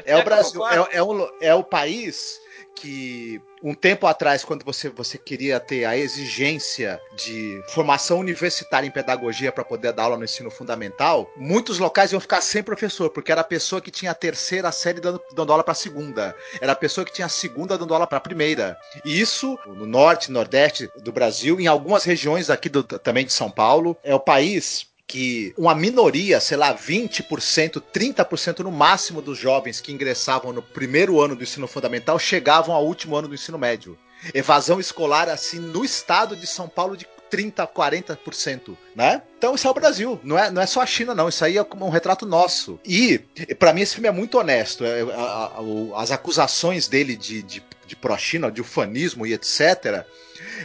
É 0.06 0.16
o 0.18 0.24
Brasil. 0.26 0.68
É, 0.68 0.98
é, 0.98 1.02
o, 1.02 1.38
é 1.42 1.56
o 1.56 1.64
país 1.64 2.40
que 2.76 3.42
um 3.64 3.74
tempo 3.74 4.06
atrás, 4.06 4.44
quando 4.44 4.64
você, 4.64 4.90
você 4.90 5.18
queria 5.18 5.60
ter 5.60 5.86
a 5.86 5.98
exigência 5.98 7.00
de 7.16 7.60
formação 7.70 8.20
universitária 8.20 8.86
em 8.86 8.92
pedagogia 8.92 9.52
para 9.52 9.64
poder 9.64 9.92
dar 9.92 10.04
aula 10.04 10.18
no 10.18 10.24
ensino 10.24 10.52
fundamental, 10.52 11.32
muitos 11.36 11.80
locais 11.80 12.12
iam 12.12 12.20
ficar 12.20 12.42
sem 12.42 12.62
professor, 12.62 13.10
porque 13.10 13.32
era 13.32 13.42
a 13.42 13.46
pessoa 13.46 13.82
que 13.82 13.90
tinha 13.90 14.12
a 14.12 14.16
terceira 14.16 14.72
série 14.72 15.00
dando, 15.00 15.22
dando 15.34 15.52
aula 15.52 15.64
para 15.64 15.72
a 15.72 15.76
segunda, 15.76 16.36
era 16.62 16.74
a 16.74 16.76
pessoa 16.76 17.06
que 17.06 17.14
tinha 17.14 17.26
a 17.26 17.30
segunda 17.30 17.78
dando 17.78 17.94
aula 17.94 18.06
para 18.06 18.18
a 18.18 18.22
primeira. 18.22 18.78
E 19.04 19.20
isso, 19.20 19.58
no 19.66 19.86
norte, 19.86 20.32
nordeste 20.32 20.90
do 20.98 21.12
Brasil, 21.12 21.60
em 21.60 21.68
algumas 21.68 22.04
regiões 22.04 22.50
aqui 22.50 22.70
do, 22.70 22.84
também 22.84 23.26
de 23.26 23.34
São 23.34 23.50
Paulo, 23.50 23.98
é 24.04 24.14
o 24.14 24.20
país 24.20 24.88
que 25.08 25.54
uma 25.58 25.76
minoria, 25.76 26.40
sei 26.40 26.58
lá, 26.58 26.76
20%, 26.76 27.82
30% 27.94 28.60
no 28.60 28.72
máximo 28.72 29.22
dos 29.22 29.38
jovens 29.38 29.80
que 29.80 29.92
ingressavam 29.92 30.52
no 30.52 30.62
primeiro 30.62 31.22
ano 31.22 31.36
do 31.36 31.44
ensino 31.44 31.68
fundamental 31.68 32.18
chegavam 32.18 32.74
ao 32.74 32.86
último 32.86 33.16
ano 33.16 33.28
do 33.28 33.36
ensino 33.36 33.58
médio. 33.58 33.98
Evasão 34.34 34.80
escolar, 34.80 35.30
assim, 35.30 35.60
no 35.60 35.86
estado 35.86 36.36
de 36.36 36.48
São 36.48 36.68
Paulo, 36.68 36.98
de 36.98 37.06
30%, 37.32 37.68
40%, 37.68 38.78
né? 38.96 39.22
Então 39.38 39.54
isso 39.56 39.68
é 39.68 39.70
o 39.70 39.74
Brasil, 39.74 40.20
não 40.24 40.38
é, 40.38 40.50
não 40.50 40.62
é 40.62 40.66
só 40.66 40.82
a 40.82 40.86
China, 40.86 41.14
não. 41.14 41.30
Isso 41.30 41.44
aí 41.44 41.58
é 41.58 41.66
um 41.80 41.90
retrato 41.90 42.26
nosso. 42.26 42.80
E, 42.84 43.20
para 43.60 43.74
mim, 43.74 43.82
esse 43.82 43.94
filme 43.94 44.08
é 44.08 44.12
muito 44.12 44.38
honesto. 44.38 44.86
É, 44.86 45.02
a, 45.02 45.52
as 45.98 46.12
acusações 46.12 46.88
dele 46.88 47.16
de, 47.16 47.44
de, 47.44 47.64
de 47.86 47.96
pró-China, 47.96 48.52
de 48.52 48.62
ufanismo 48.62 49.26
e 49.26 49.34
etc., 49.34 50.06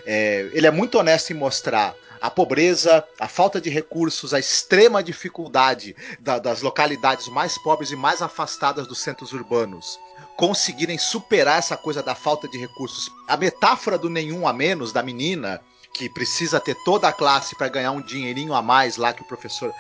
é, 0.07 0.49
ele 0.53 0.67
é 0.67 0.71
muito 0.71 0.99
honesto 0.99 1.31
em 1.31 1.35
mostrar 1.35 1.95
a 2.21 2.31
pobreza, 2.31 3.05
a 3.19 3.29
falta 3.29 3.61
de 3.61 3.71
recursos, 3.71 4.35
a 4.35 4.39
extrema 4.39 5.03
dificuldade 5.03 5.97
da, 6.19 6.39
das 6.39 6.63
localidades 6.63 7.29
mais 7.29 7.57
pobres 7.59 7.91
e 7.91 7.97
mais 7.97 8.21
afastadas 8.21 8.87
dos 8.87 9.01
centros 9.01 9.33
urbanos 9.33 9.99
conseguirem 10.37 10.97
superar 10.97 11.59
essa 11.59 11.77
coisa 11.77 12.03
da 12.03 12.15
falta 12.15 12.49
de 12.49 12.57
recursos. 12.57 13.11
A 13.29 13.37
metáfora 13.37 13.99
do 13.99 14.09
nenhum 14.09 14.49
a 14.49 14.53
menos 14.55 14.91
da 14.91 15.03
menina 15.03 15.61
que 15.93 16.09
precisa 16.09 16.61
ter 16.61 16.75
toda 16.85 17.09
a 17.09 17.13
classe 17.13 17.55
para 17.57 17.69
ganhar 17.69 17.91
um 17.91 18.01
dinheirinho 18.01 18.55
a 18.55 18.63
mais 18.63 18.97
lá 18.97 19.13
que 19.13 19.23
o 19.23 19.27
professor 19.27 19.73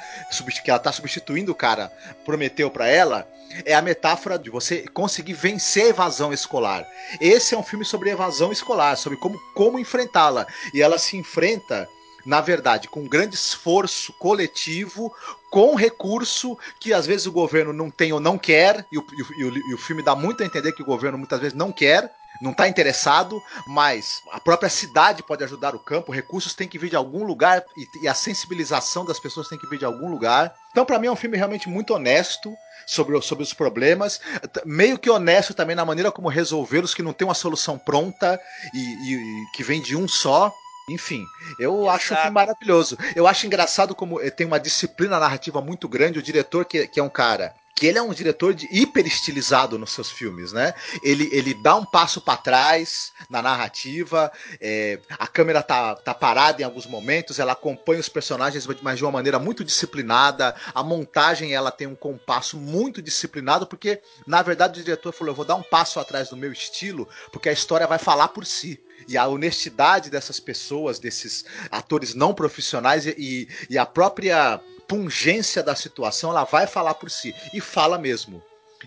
que 0.63 0.71
ela 0.71 0.77
está 0.77 0.93
substituindo 0.93 1.53
o 1.53 1.55
cara 1.55 1.91
prometeu 2.27 2.71
para 2.71 2.87
ela 2.87 3.27
é 3.65 3.75
a 3.75 3.83
metáfora 3.83 4.39
de 4.39 4.51
você 4.51 4.87
conseguir 4.89 5.33
vencer 5.33 5.87
a 5.87 5.89
evasão 5.89 6.33
escolar. 6.33 6.87
Esse 7.21 7.55
é 7.55 7.59
um 7.59 7.63
filme 7.63 7.85
sobre 7.85 8.11
evasão 8.11 8.53
escolar, 8.53 8.97
sobre 8.97 9.19
como 9.19 9.41
como 9.55 9.79
enfrentá-la 9.79 10.47
e 10.75 10.83
ela 10.83 10.99
se 10.99 11.17
enfrenta 11.17 11.89
na 12.31 12.41
verdade, 12.41 12.87
com 12.87 13.01
um 13.01 13.09
grande 13.09 13.35
esforço 13.35 14.13
coletivo, 14.13 15.13
com 15.51 15.75
recurso 15.75 16.57
que 16.79 16.93
às 16.93 17.05
vezes 17.05 17.27
o 17.27 17.33
governo 17.33 17.73
não 17.73 17.91
tem 17.91 18.13
ou 18.13 18.21
não 18.21 18.39
quer, 18.39 18.87
e 18.93 18.97
o, 18.97 19.05
e 19.37 19.45
o, 19.45 19.57
e 19.57 19.75
o 19.75 19.79
filme 19.79 20.01
dá 20.01 20.15
muito 20.15 20.41
a 20.41 20.47
entender 20.47 20.71
que 20.71 20.81
o 20.81 20.87
governo 20.87 21.19
muitas 21.19 21.41
vezes 21.41 21.59
não 21.59 21.73
quer, 21.73 22.15
não 22.41 22.53
está 22.53 22.69
interessado, 22.69 23.43
mas 23.67 24.23
a 24.31 24.39
própria 24.39 24.71
cidade 24.71 25.25
pode 25.25 25.43
ajudar 25.43 25.75
o 25.75 25.81
campo, 25.81 26.13
recursos 26.13 26.55
têm 26.55 26.69
que 26.69 26.79
vir 26.79 26.91
de 26.91 26.95
algum 26.95 27.25
lugar 27.25 27.65
e, 27.77 28.05
e 28.05 28.07
a 28.07 28.15
sensibilização 28.15 29.05
das 29.05 29.19
pessoas 29.19 29.49
tem 29.49 29.59
que 29.59 29.69
vir 29.69 29.81
de 29.81 29.85
algum 29.85 30.09
lugar. 30.09 30.55
Então, 30.71 30.85
para 30.85 31.01
mim, 31.01 31.09
é 31.09 31.11
um 31.11 31.17
filme 31.17 31.37
realmente 31.37 31.69
muito 31.69 31.93
honesto 31.93 32.55
sobre, 32.87 33.21
sobre 33.23 33.43
os 33.43 33.53
problemas, 33.53 34.21
meio 34.65 34.97
que 35.01 35.11
honesto 35.11 35.53
também 35.53 35.75
na 35.75 35.85
maneira 35.85 36.13
como 36.13 36.29
resolvê-los, 36.29 36.95
que 36.95 37.03
não 37.03 37.13
tem 37.13 37.27
uma 37.27 37.35
solução 37.35 37.77
pronta 37.77 38.41
e, 38.73 38.79
e, 38.79 39.15
e 39.17 39.51
que 39.53 39.65
vem 39.65 39.83
de 39.83 39.97
um 39.97 40.07
só. 40.07 40.55
Enfim, 40.91 41.25
eu 41.59 41.83
Exato. 41.83 41.91
acho 41.91 42.23
que 42.23 42.31
maravilhoso. 42.31 42.99
Eu 43.15 43.27
acho 43.27 43.47
engraçado 43.47 43.95
como 43.95 44.19
tem 44.33 44.47
uma 44.47 44.59
disciplina 44.59 45.19
narrativa 45.19 45.61
muito 45.61 45.89
grande. 45.89 46.19
O 46.19 46.23
diretor, 46.23 46.65
que, 46.65 46.87
que 46.89 46.99
é 46.99 47.03
um 47.03 47.09
cara 47.09 47.55
que 47.81 47.87
ele 47.87 47.97
é 47.97 48.03
um 48.03 48.13
diretor 48.13 48.53
de 48.53 48.69
hiper 48.71 49.07
estilizado 49.07 49.79
nos 49.79 49.93
seus 49.93 50.11
filmes, 50.11 50.53
né? 50.53 50.75
Ele, 51.03 51.31
ele 51.33 51.55
dá 51.55 51.77
um 51.77 51.85
passo 51.85 52.21
para 52.21 52.37
trás 52.37 53.11
na 53.31 53.41
narrativa, 53.41 54.31
é, 54.61 55.01
a 55.19 55.27
câmera 55.27 55.63
tá, 55.63 55.95
tá 55.95 56.13
parada 56.13 56.61
em 56.61 56.65
alguns 56.65 56.85
momentos, 56.85 57.39
ela 57.39 57.53
acompanha 57.53 57.99
os 57.99 58.09
personagens, 58.09 58.69
mas 58.83 58.99
de 58.99 59.05
uma 59.05 59.11
maneira 59.11 59.39
muito 59.39 59.65
disciplinada. 59.65 60.55
A 60.75 60.83
montagem 60.83 61.55
ela 61.55 61.71
tem 61.71 61.87
um 61.87 61.95
compasso 61.95 62.59
muito 62.59 63.01
disciplinado, 63.01 63.67
porque 63.67 64.03
na 64.27 64.43
verdade 64.43 64.79
o 64.79 64.85
diretor 64.85 65.11
falou: 65.15 65.33
eu 65.33 65.37
vou 65.37 65.47
dar 65.47 65.55
um 65.55 65.63
passo 65.63 65.99
atrás 65.99 66.29
do 66.29 66.37
meu 66.37 66.53
estilo, 66.53 67.09
porque 67.33 67.49
a 67.49 67.53
história 67.53 67.87
vai 67.87 67.99
falar 67.99 68.29
por 68.29 68.45
si 68.45 68.79
e 69.09 69.17
a 69.17 69.27
honestidade 69.27 70.11
dessas 70.11 70.41
pessoas, 70.41 70.99
desses 70.99 71.45
atores 71.71 72.15
não 72.15 72.35
profissionais 72.35 73.07
e, 73.07 73.49
e 73.69 73.79
a 73.79 73.87
própria 73.87 74.61
pungência 74.87 75.63
da 75.63 75.77
situação, 75.77 76.31
ela 76.31 76.45
vai 76.45 76.67
falar 76.67 76.95
por 76.95 77.11
si. 77.11 77.35
E 77.55 77.61
fala 77.61 77.97
mesmo. 77.99 78.43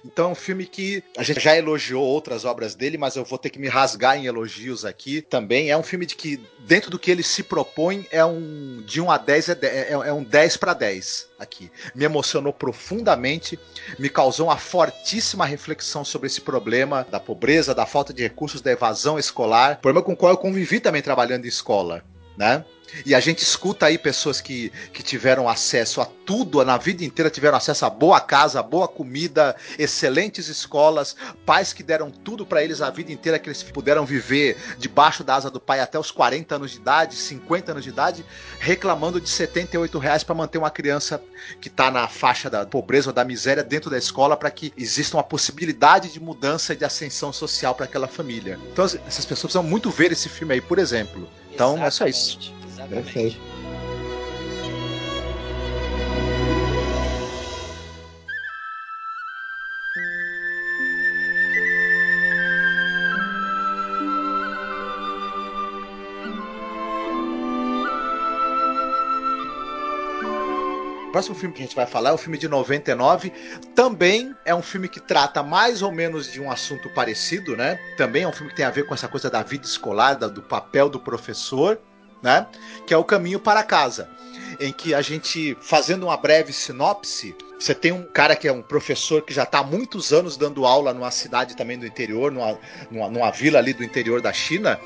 Então 0.06 0.30
é 0.30 0.32
um 0.32 0.36
filme 0.36 0.66
que 0.66 1.04
a 1.18 1.24
gente 1.24 1.40
já 1.40 1.56
elogiou 1.56 2.04
outras 2.04 2.46
obras 2.46 2.76
dele, 2.76 2.98
mas 2.98 3.16
eu 3.16 3.24
vou 3.24 3.38
ter 3.38 3.50
que 3.50 3.60
me 3.60 3.68
rasgar 3.68 4.18
em 4.18 4.26
elogios 4.26 4.86
aqui 4.86 5.22
também. 5.22 5.70
É 5.70 5.78
um 5.78 5.84
filme 5.84 6.06
de 6.06 6.16
que, 6.16 6.40
dentro 6.60 6.90
do 6.90 7.00
que 7.00 7.12
ele 7.12 7.24
se 7.24 7.44
propõe, 7.44 8.08
é 8.12 8.24
um 8.26 8.82
de 8.86 9.02
1 9.02 9.12
a 9.12 9.18
10 9.18 9.50
é, 9.50 9.58
é, 9.62 9.92
é 9.92 10.14
um 10.14 10.24
10 10.24 10.58
para 10.58 10.74
10 10.74 11.30
aqui. 11.40 11.72
Me 11.94 12.06
emocionou 12.06 12.54
profundamente, 12.54 13.60
me 14.00 14.10
causou 14.10 14.48
uma 14.48 14.58
fortíssima 14.58 15.46
reflexão 15.46 16.04
sobre 16.04 16.28
esse 16.28 16.42
problema 16.42 17.06
da 17.10 17.20
pobreza, 17.20 17.76
da 17.76 17.86
falta 17.86 18.14
de 18.14 18.24
recursos, 18.24 18.62
da 18.62 18.72
evasão 18.72 19.20
escolar, 19.20 19.80
problema 19.80 20.06
com 20.06 20.14
o 20.14 20.18
qual 20.18 20.32
eu 20.32 20.38
convivi 20.38 20.80
também 20.80 21.02
trabalhando 21.02 21.46
em 21.46 21.50
escola, 21.50 22.04
né? 22.38 22.66
E 23.06 23.16
a 23.16 23.20
gente 23.20 23.40
escuta 23.40 23.86
aí 23.86 23.98
pessoas 23.98 24.42
que, 24.42 24.72
que 24.92 25.02
tiveram 25.02 25.50
acesso 25.50 26.02
a 26.02 26.06
tudo 26.06 26.64
na 26.64 26.78
vida 26.78 27.04
inteira, 27.04 27.30
tiveram 27.30 27.58
acesso 27.58 27.86
a 27.86 27.90
boa 27.90 28.20
casa, 28.20 28.62
boa 28.64 28.88
comida, 28.88 29.56
excelentes 29.78 30.48
escolas, 30.48 31.16
pais 31.46 31.74
que 31.74 31.84
deram 31.84 32.12
tudo 32.12 32.46
para 32.46 32.64
eles 32.64 32.82
a 32.82 32.90
vida 32.90 33.12
inteira, 33.12 33.40
que 33.40 33.50
eles 33.50 33.64
puderam 33.64 34.06
viver 34.06 34.58
debaixo 34.78 35.24
da 35.24 35.36
asa 35.36 35.50
do 35.50 35.60
pai 35.60 35.80
até 35.80 35.98
os 36.00 36.12
40 36.12 36.56
anos 36.56 36.72
de 36.72 36.78
idade, 36.78 37.16
50 37.16 37.72
anos 37.72 37.84
de 37.84 37.90
idade, 37.90 38.26
reclamando 38.60 39.20
de 39.20 39.30
78 39.30 39.98
reais 39.98 40.24
para 40.24 40.36
manter 40.36 40.58
uma 40.58 40.70
criança 40.70 41.22
que 41.60 41.68
está 41.68 41.92
na 41.92 42.08
faixa 42.08 42.50
da 42.50 42.66
pobreza 42.66 43.10
ou 43.10 43.14
da 43.14 43.26
miséria 43.26 43.64
dentro 43.64 43.90
da 43.90 43.98
escola 43.98 44.38
para 44.38 44.52
que 44.52 44.74
exista 44.78 45.18
uma 45.18 45.24
possibilidade 45.24 46.12
de 46.12 46.20
mudança 46.20 46.74
e 46.74 46.76
de 46.76 46.86
ascensão 46.86 47.34
social 47.34 47.76
para 47.76 47.86
aquela 47.86 48.08
família. 48.08 48.60
Então 48.72 48.86
essas 48.86 49.26
pessoas 49.26 49.54
precisam 49.54 49.64
muito 49.64 49.90
ver 49.90 50.12
esse 50.12 50.30
filme 50.30 50.54
aí, 50.54 50.62
por 50.62 50.80
exemplo. 50.80 51.28
Então 51.54 51.74
Exatamente. 51.74 51.88
é 51.88 51.92
só 51.92 52.08
isso. 52.08 52.63
Exatamente. 52.84 53.04
Perfeito. 53.04 53.54
O 71.08 71.12
próximo 71.14 71.36
filme 71.36 71.54
que 71.54 71.62
a 71.62 71.66
gente 71.66 71.76
vai 71.76 71.86
falar 71.86 72.10
é 72.10 72.14
o 72.14 72.18
filme 72.18 72.40
de 72.40 72.48
99. 72.48 73.32
Também 73.76 74.36
é 74.44 74.56
um 74.56 74.64
filme 74.64 74.90
que 74.90 75.00
trata 75.00 75.44
mais 75.44 75.84
ou 75.84 75.92
menos 75.92 76.32
de 76.32 76.42
um 76.42 76.50
assunto 76.50 76.90
parecido, 76.90 77.56
né? 77.56 77.80
Também 77.96 78.24
é 78.24 78.28
um 78.28 78.32
filme 78.32 78.50
que 78.50 78.56
tem 78.56 78.66
a 78.66 78.72
ver 78.72 78.88
com 78.88 78.96
essa 78.96 79.08
coisa 79.08 79.30
da 79.30 79.44
vida 79.44 79.64
escolar, 79.64 80.16
do 80.16 80.42
papel 80.42 80.90
do 80.90 81.00
professor 81.00 81.80
né? 82.24 82.48
Que 82.88 82.94
é 82.94 82.98
o 82.98 83.04
caminho 83.04 83.40
para 83.40 83.62
casa, 83.62 84.10
em 84.60 84.72
que 84.72 84.94
a 84.94 85.02
gente, 85.02 85.58
fazendo 85.62 86.06
uma 86.06 86.16
breve 86.16 86.54
sinopse, 86.54 87.36
você 87.60 87.76
tem 87.76 87.92
um 87.92 88.04
cara 88.04 88.36
que 88.36 88.48
é 88.48 88.52
um 88.52 88.62
professor 88.62 89.22
que 89.22 89.34
já 89.34 89.44
está 89.44 89.60
há 89.60 89.64
muitos 89.64 90.12
anos 90.12 90.38
dando 90.38 90.66
aula 90.66 90.94
numa 90.94 91.12
cidade 91.12 91.56
também 91.56 91.78
do 91.78 91.86
interior, 91.86 92.32
numa, 92.32 92.58
numa, 92.90 93.10
numa 93.10 93.32
vila 93.32 93.60
ali 93.60 93.74
do 93.74 93.84
interior 93.84 94.22
da 94.22 94.34
China, 94.34 94.80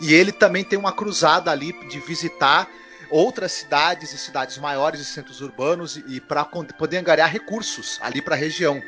e 0.00 0.14
ele 0.14 0.32
também 0.32 0.64
tem 0.64 0.78
uma 0.78 0.92
cruzada 0.92 1.50
ali 1.50 1.72
de 1.88 1.98
visitar 2.00 2.68
outras 3.10 3.52
cidades 3.52 4.12
e 4.12 4.18
cidades 4.18 4.58
maiores 4.58 5.00
e 5.00 5.04
centros 5.04 5.40
urbanos 5.40 5.96
e, 5.96 6.16
e 6.16 6.20
para 6.20 6.44
poder 6.44 6.98
angariar 6.98 7.30
recursos 7.30 7.98
ali 8.00 8.22
para 8.22 8.34
a 8.34 8.38
região. 8.38 8.80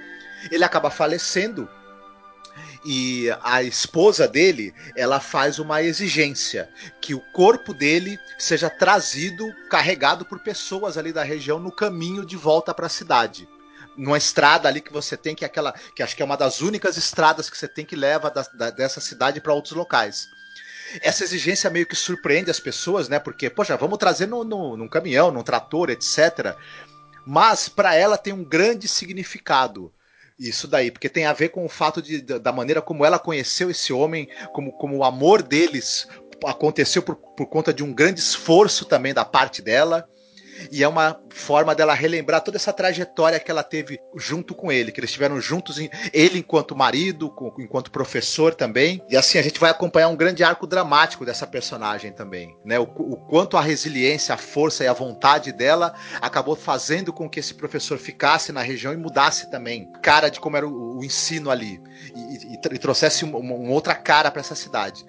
Ele 0.51 0.65
acaba 0.65 0.91
falecendo 0.91 1.69
e 2.87 3.29
a 3.43 3.65
esposa 3.65 4.29
dele, 4.29 4.73
ela 4.95 5.19
faz 5.19 5.59
uma 5.59 5.83
exigência 5.83 6.71
que 7.01 7.15
o 7.15 7.21
corpo 7.33 7.75
dele 7.75 8.17
seja 8.39 8.71
trazido, 8.71 9.53
carregado 9.69 10.25
por 10.25 10.39
pessoas 10.39 10.97
ali 10.97 11.13
da 11.13 11.25
região 11.25 11.59
no 11.59 11.73
caminho 11.73 12.25
de 12.25 12.37
volta 12.37 12.73
para 12.73 12.87
a 12.87 12.91
cidade 12.91 13.49
numa 13.97 14.19
estrada 14.19 14.69
ali 14.69 14.81
que 14.81 14.93
você 14.93 15.17
tem, 15.17 15.35
que 15.35 15.43
é 15.43 15.47
aquela. 15.47 15.73
que 15.95 16.03
acho 16.03 16.15
que 16.15 16.21
é 16.21 16.25
uma 16.25 16.37
das 16.37 16.61
únicas 16.61 16.99
estradas 16.99 17.49
que 17.49 17.57
você 17.57 17.67
tem 17.67 17.85
que 17.85 17.97
leva 17.97 18.31
da, 18.31 18.43
da, 18.53 18.71
dessa 18.71 19.01
cidade 19.01 19.41
para 19.41 19.55
outros 19.55 19.73
locais. 19.73 20.29
Essa 21.01 21.25
exigência 21.25 21.71
meio 21.71 21.87
que 21.87 21.97
surpreende 21.97 22.51
as 22.51 22.61
pessoas, 22.61 23.09
né? 23.09 23.19
Porque, 23.19 23.49
poxa, 23.49 23.77
vamos 23.77 23.99
trazer 23.99 24.27
no, 24.27 24.45
no, 24.45 24.77
num 24.77 24.89
caminhão, 24.89 25.31
num 25.31 25.43
trator, 25.43 25.89
etc. 25.89 26.55
Mas 27.27 27.69
para 27.69 27.95
ela 27.95 28.19
tem 28.19 28.33
um 28.33 28.45
grande 28.45 28.87
significado. 28.87 29.91
Isso 30.39 30.69
daí, 30.69 30.91
porque 30.91 31.09
tem 31.09 31.25
a 31.25 31.33
ver 31.33 31.49
com 31.49 31.65
o 31.65 31.69
fato 31.69 32.03
de, 32.03 32.21
da 32.21 32.53
maneira 32.53 32.83
como 32.83 33.05
ela 33.05 33.19
conheceu 33.19 33.71
esse 33.71 33.93
homem, 33.93 34.29
como, 34.53 34.73
como 34.73 34.97
o 34.99 35.05
amor 35.05 35.43
deles 35.43 36.07
aconteceu 36.45 37.03
por, 37.03 37.17
por 37.17 37.47
conta 37.47 37.73
de 37.73 37.83
um 37.83 37.95
grande 37.95 38.21
esforço 38.21 38.85
também 38.85 39.15
da 39.15 39.25
parte 39.25 39.63
dela. 39.63 40.07
E 40.71 40.83
é 40.83 40.89
uma 40.89 41.19
forma 41.31 41.75
dela 41.75 41.95
relembrar 41.95 42.43
toda 42.43 42.57
essa 42.57 42.73
trajetória 42.73 43.39
que 43.39 43.51
ela 43.51 43.63
teve 43.63 44.01
junto 44.17 44.55
com 44.55 44.71
ele, 44.71 44.93
que 44.93 45.01
eles 45.01 45.11
estiveram 45.11 45.41
juntos, 45.41 45.79
ele 46.13 46.39
enquanto 46.39 46.77
marido, 46.77 47.33
enquanto 47.59 47.91
professor 47.91 48.55
também. 48.55 49.03
E 49.09 49.17
assim 49.17 49.39
a 49.39 49.43
gente 49.43 49.61
vai 49.61 49.71
acompanhar 49.71 50.09
um 50.09 50.17
grande 50.17 50.43
arco 50.43 50.67
dramático 50.67 51.25
dessa 51.25 51.47
personagem 51.47 52.13
também, 52.13 52.57
né? 52.65 52.79
O, 52.79 52.85
o 52.85 53.17
quanto 53.17 53.57
a 53.57 53.61
resiliência, 53.61 54.35
a 54.35 54.39
força 54.39 54.85
e 54.85 54.87
a 54.87 54.93
vontade 54.93 55.53
dela 55.53 55.95
acabou 56.21 56.57
fazendo 56.57 57.13
com 57.13 57.29
que 57.29 57.41
esse 57.41 57.55
professor 57.55 57.99
ficasse 57.99 58.53
na 58.53 58.63
região 58.63 58.93
e 58.93 58.97
mudasse 58.97 59.51
também 59.51 59.91
cara 60.03 60.29
de 60.29 60.41
como 60.41 60.57
era 60.57 60.67
o, 60.67 60.99
o 60.99 61.05
ensino 61.05 61.51
ali 61.51 61.81
e, 62.15 62.55
e, 62.55 62.75
e 62.75 62.79
trouxesse 62.79 63.25
uma 63.25 63.71
outra 63.71 63.95
cara 63.95 64.31
para 64.31 64.41
essa 64.41 64.55
cidade 64.55 65.05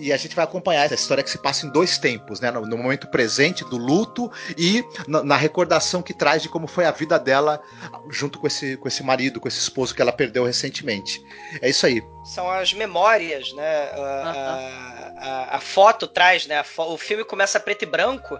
e 0.00 0.12
a 0.12 0.16
gente 0.16 0.34
vai 0.34 0.44
acompanhar 0.44 0.84
essa 0.84 0.94
história 0.94 1.22
que 1.22 1.30
se 1.30 1.38
passa 1.38 1.66
em 1.66 1.70
dois 1.70 1.98
tempos, 1.98 2.40
né? 2.40 2.50
No, 2.50 2.62
no 2.62 2.78
momento 2.78 3.08
presente 3.08 3.64
do 3.64 3.76
luto 3.76 4.30
e 4.56 4.84
na, 5.06 5.22
na, 5.22 5.36
recordação 5.36 6.02
que 6.02 6.14
traz 6.14 6.42
de 6.42 6.48
como 6.48 6.66
foi 6.66 6.86
a 6.86 6.90
vida 6.90 7.18
dela 7.18 7.60
junto 8.08 8.38
com 8.38 8.46
esse, 8.46 8.76
com 8.76 8.88
esse 8.88 9.02
marido, 9.02 9.40
com 9.40 9.46
esse 9.46 9.58
esposo 9.58 9.94
que 9.94 10.00
ela 10.00 10.12
perdeu 10.12 10.44
recentemente. 10.44 11.22
É 11.60 11.68
isso 11.68 11.84
aí. 11.86 12.02
São 12.24 12.50
as 12.50 12.72
memórias, 12.72 13.52
né? 13.52 13.90
A, 13.92 15.12
a, 15.18 15.56
a 15.56 15.60
foto 15.60 16.06
traz, 16.06 16.46
né? 16.46 16.64
o 16.78 16.96
filme 16.96 17.24
começa 17.24 17.60
preto 17.60 17.82
e 17.82 17.86
branco. 17.86 18.38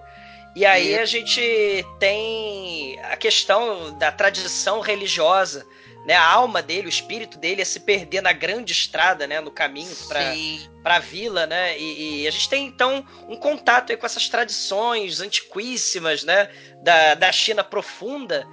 E 0.56 0.66
aí 0.66 0.98
a 0.98 1.04
gente 1.04 1.86
tem 1.98 2.98
a 3.04 3.16
questão 3.16 3.96
da 3.98 4.10
tradição 4.10 4.80
religiosa 4.80 5.64
né, 6.06 6.14
a 6.14 6.24
alma 6.24 6.62
dele, 6.62 6.86
o 6.86 6.88
espírito 6.88 7.38
dele 7.38 7.60
ia 7.60 7.64
se 7.64 7.80
perder 7.80 8.22
na 8.22 8.32
grande 8.32 8.72
estrada, 8.72 9.26
né, 9.26 9.40
no 9.40 9.50
caminho 9.50 9.94
para 10.82 10.96
a 10.96 10.98
vila, 10.98 11.46
né, 11.46 11.78
e, 11.78 12.22
e, 12.22 12.28
a 12.28 12.30
gente 12.30 12.48
tem 12.48 12.66
então 12.66 13.04
um 13.28 13.36
contato 13.36 13.96
com 13.96 14.06
essas 14.06 14.28
tradições 14.28 15.20
antiquíssimas, 15.20 16.24
né, 16.24 16.48
da, 16.82 17.14
da 17.14 17.32
China 17.32 17.62
profunda, 17.62 18.46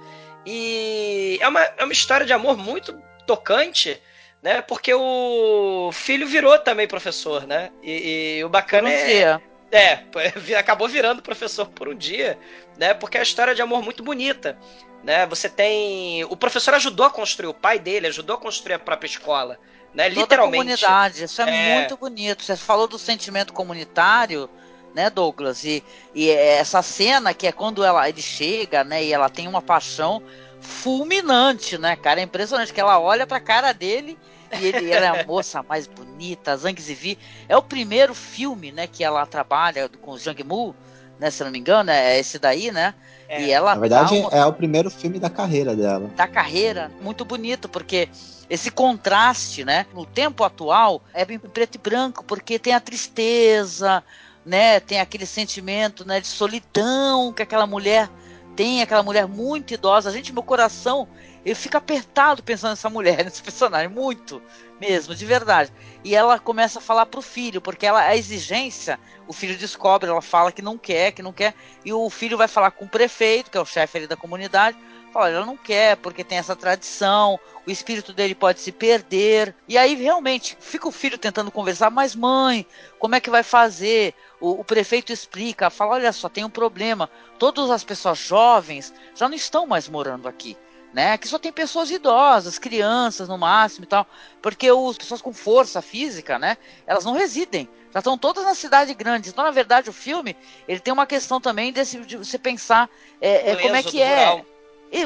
e 0.44 1.38
é 1.40 1.48
uma, 1.48 1.62
é 1.62 1.84
uma 1.84 1.92
história 1.92 2.26
de 2.26 2.32
amor 2.32 2.56
muito 2.56 3.00
tocante, 3.26 4.00
né, 4.42 4.60
porque 4.62 4.92
o 4.92 5.90
filho 5.92 6.26
virou 6.26 6.58
também 6.58 6.86
professor, 6.86 7.46
né, 7.46 7.70
e, 7.82 8.38
e 8.38 8.44
o 8.44 8.48
bacana 8.48 8.90
é... 8.90 9.40
É, 9.70 10.04
acabou 10.58 10.88
virando 10.88 11.22
professor 11.22 11.66
por 11.66 11.88
um 11.88 11.94
dia, 11.94 12.38
né? 12.78 12.94
Porque 12.94 13.16
é 13.16 13.20
uma 13.20 13.24
história 13.24 13.54
de 13.54 13.62
amor 13.62 13.82
muito 13.82 14.02
bonita 14.02 14.58
né? 15.02 15.26
Você 15.26 15.48
tem 15.48 16.24
o 16.24 16.36
professor 16.36 16.74
ajudou 16.74 17.06
a 17.06 17.10
construir 17.10 17.48
o 17.48 17.54
pai 17.54 17.78
dele, 17.78 18.06
ajudou 18.06 18.36
a 18.36 18.38
construir 18.38 18.74
a 18.74 18.78
própria 18.78 19.08
escola, 19.08 19.58
né? 19.94 20.08
Toda 20.08 20.20
Literalmente. 20.20 20.84
A 20.84 20.88
comunidade, 20.88 21.24
isso 21.24 21.42
é, 21.42 21.70
é, 21.70 21.78
muito 21.78 21.96
bonito. 21.96 22.42
Você 22.42 22.56
falou 22.56 22.86
do 22.86 22.98
sentimento 22.98 23.52
comunitário, 23.52 24.50
né, 24.94 25.08
Douglas? 25.10 25.64
E, 25.64 25.84
e 26.14 26.30
essa 26.30 26.82
cena 26.82 27.32
que 27.32 27.46
é 27.46 27.52
quando 27.52 27.84
ela 27.84 28.08
ele 28.08 28.22
chega, 28.22 28.84
né, 28.84 29.04
e 29.04 29.12
ela 29.12 29.28
tem 29.28 29.46
uma 29.46 29.62
paixão 29.62 30.22
fulminante, 30.60 31.78
né, 31.78 31.94
cara? 31.96 32.20
É 32.20 32.24
impressionante 32.24 32.72
que 32.72 32.80
ela 32.80 32.98
olha 32.98 33.26
pra 33.26 33.40
cara 33.40 33.72
dele 33.72 34.18
e 34.60 34.66
ele, 34.66 34.90
ela 34.90 35.16
é 35.16 35.20
a 35.22 35.26
moça 35.26 35.62
mais 35.62 35.86
bonita, 35.86 36.56
Zhang 36.56 36.80
Zivi. 36.80 37.18
É 37.48 37.56
o 37.56 37.62
primeiro 37.62 38.14
filme, 38.14 38.72
né, 38.72 38.86
que 38.86 39.04
ela 39.04 39.24
trabalha 39.26 39.88
com 39.88 40.12
o 40.12 40.18
Zhang 40.18 40.42
Mu, 40.44 40.74
né, 41.18 41.30
se 41.30 41.42
não 41.42 41.50
me 41.50 41.58
engano, 41.58 41.90
é 41.90 42.18
esse 42.18 42.38
daí, 42.38 42.70
né? 42.70 42.94
É. 43.28 43.42
E 43.42 43.50
ela 43.50 43.74
Na 43.74 43.80
verdade, 43.80 44.14
uma... 44.14 44.30
é 44.30 44.44
o 44.44 44.52
primeiro 44.52 44.90
filme 44.90 45.18
da 45.18 45.28
carreira 45.28 45.76
dela. 45.76 46.10
Da 46.16 46.26
carreira, 46.26 46.90
muito 47.00 47.24
bonito, 47.24 47.68
porque 47.68 48.08
esse 48.48 48.70
contraste, 48.70 49.64
né? 49.64 49.84
No 49.92 50.06
tempo 50.06 50.42
atual, 50.42 51.02
é 51.12 51.22
em 51.30 51.38
preto 51.38 51.74
e 51.74 51.78
branco, 51.78 52.24
porque 52.24 52.58
tem 52.58 52.72
a 52.72 52.80
tristeza, 52.80 54.02
né? 54.46 54.80
Tem 54.80 55.00
aquele 55.00 55.26
sentimento 55.26 56.06
né, 56.06 56.20
de 56.20 56.26
solidão 56.26 57.32
que 57.32 57.42
aquela 57.42 57.66
mulher 57.66 58.08
tem, 58.56 58.80
aquela 58.80 59.02
mulher 59.02 59.28
muito 59.28 59.74
idosa. 59.74 60.10
Gente, 60.10 60.32
meu 60.32 60.42
coração, 60.42 61.06
ele 61.48 61.54
fica 61.54 61.78
apertado 61.78 62.42
pensando 62.42 62.70
nessa 62.70 62.90
mulher, 62.90 63.24
nesse 63.24 63.42
personagem, 63.42 63.88
muito 63.88 64.42
mesmo, 64.78 65.14
de 65.14 65.24
verdade. 65.24 65.72
E 66.04 66.14
ela 66.14 66.38
começa 66.38 66.78
a 66.78 66.82
falar 66.82 67.06
pro 67.06 67.22
filho, 67.22 67.60
porque 67.60 67.86
ela 67.86 68.00
a 68.00 68.16
exigência, 68.16 69.00
o 69.26 69.32
filho 69.32 69.56
descobre, 69.56 70.10
ela 70.10 70.22
fala 70.22 70.52
que 70.52 70.62
não 70.62 70.76
quer, 70.76 71.12
que 71.12 71.22
não 71.22 71.32
quer, 71.32 71.54
e 71.84 71.92
o 71.92 72.08
filho 72.10 72.36
vai 72.36 72.48
falar 72.48 72.70
com 72.70 72.84
o 72.84 72.88
prefeito, 72.88 73.50
que 73.50 73.58
é 73.58 73.60
o 73.60 73.66
chefe 73.66 73.98
ali 73.98 74.06
da 74.06 74.16
comunidade, 74.16 74.78
fala, 75.10 75.30
ela 75.30 75.46
não 75.46 75.56
quer, 75.56 75.96
porque 75.96 76.22
tem 76.22 76.36
essa 76.36 76.54
tradição, 76.54 77.40
o 77.66 77.70
espírito 77.70 78.12
dele 78.12 78.34
pode 78.34 78.60
se 78.60 78.70
perder. 78.70 79.54
E 79.66 79.78
aí 79.78 79.94
realmente 79.94 80.56
fica 80.60 80.86
o 80.86 80.92
filho 80.92 81.16
tentando 81.16 81.50
conversar, 81.50 81.90
mas 81.90 82.14
mãe, 82.14 82.66
como 82.98 83.14
é 83.14 83.20
que 83.20 83.30
vai 83.30 83.42
fazer? 83.42 84.14
O, 84.38 84.60
o, 84.60 84.64
prefeito 84.64 85.12
explica, 85.12 85.70
fala: 85.70 85.94
olha 85.94 86.12
só, 86.12 86.28
tem 86.28 86.44
um 86.44 86.50
problema. 86.50 87.10
Todas 87.38 87.70
as 87.70 87.82
pessoas 87.82 88.18
jovens 88.18 88.92
já 89.14 89.28
não 89.28 89.34
estão 89.34 89.66
mais 89.66 89.88
morando 89.88 90.28
aqui 90.28 90.56
né? 90.92 91.18
Que 91.18 91.28
só 91.28 91.38
tem 91.38 91.52
pessoas 91.52 91.90
idosas, 91.90 92.58
crianças 92.58 93.28
no 93.28 93.38
máximo 93.38 93.84
e 93.84 93.88
tal, 93.88 94.06
porque 94.40 94.68
as 94.68 94.98
pessoas 94.98 95.22
com 95.22 95.32
força 95.32 95.82
física, 95.82 96.38
né? 96.38 96.56
Elas 96.86 97.04
não 97.04 97.12
residem, 97.12 97.68
já 97.92 98.00
estão 98.00 98.16
todas 98.16 98.44
na 98.44 98.54
cidade 98.54 98.94
grande. 98.94 99.30
Então, 99.30 99.44
na 99.44 99.50
verdade, 99.50 99.90
o 99.90 99.92
filme 99.92 100.36
ele 100.66 100.80
tem 100.80 100.92
uma 100.92 101.06
questão 101.06 101.40
também 101.40 101.72
desse, 101.72 101.98
de 102.00 102.16
você 102.16 102.38
pensar 102.38 102.88
é, 103.20 103.52
é, 103.52 103.56
como 103.56 103.76
é 103.76 103.82
que 103.82 104.00
é 104.00 104.44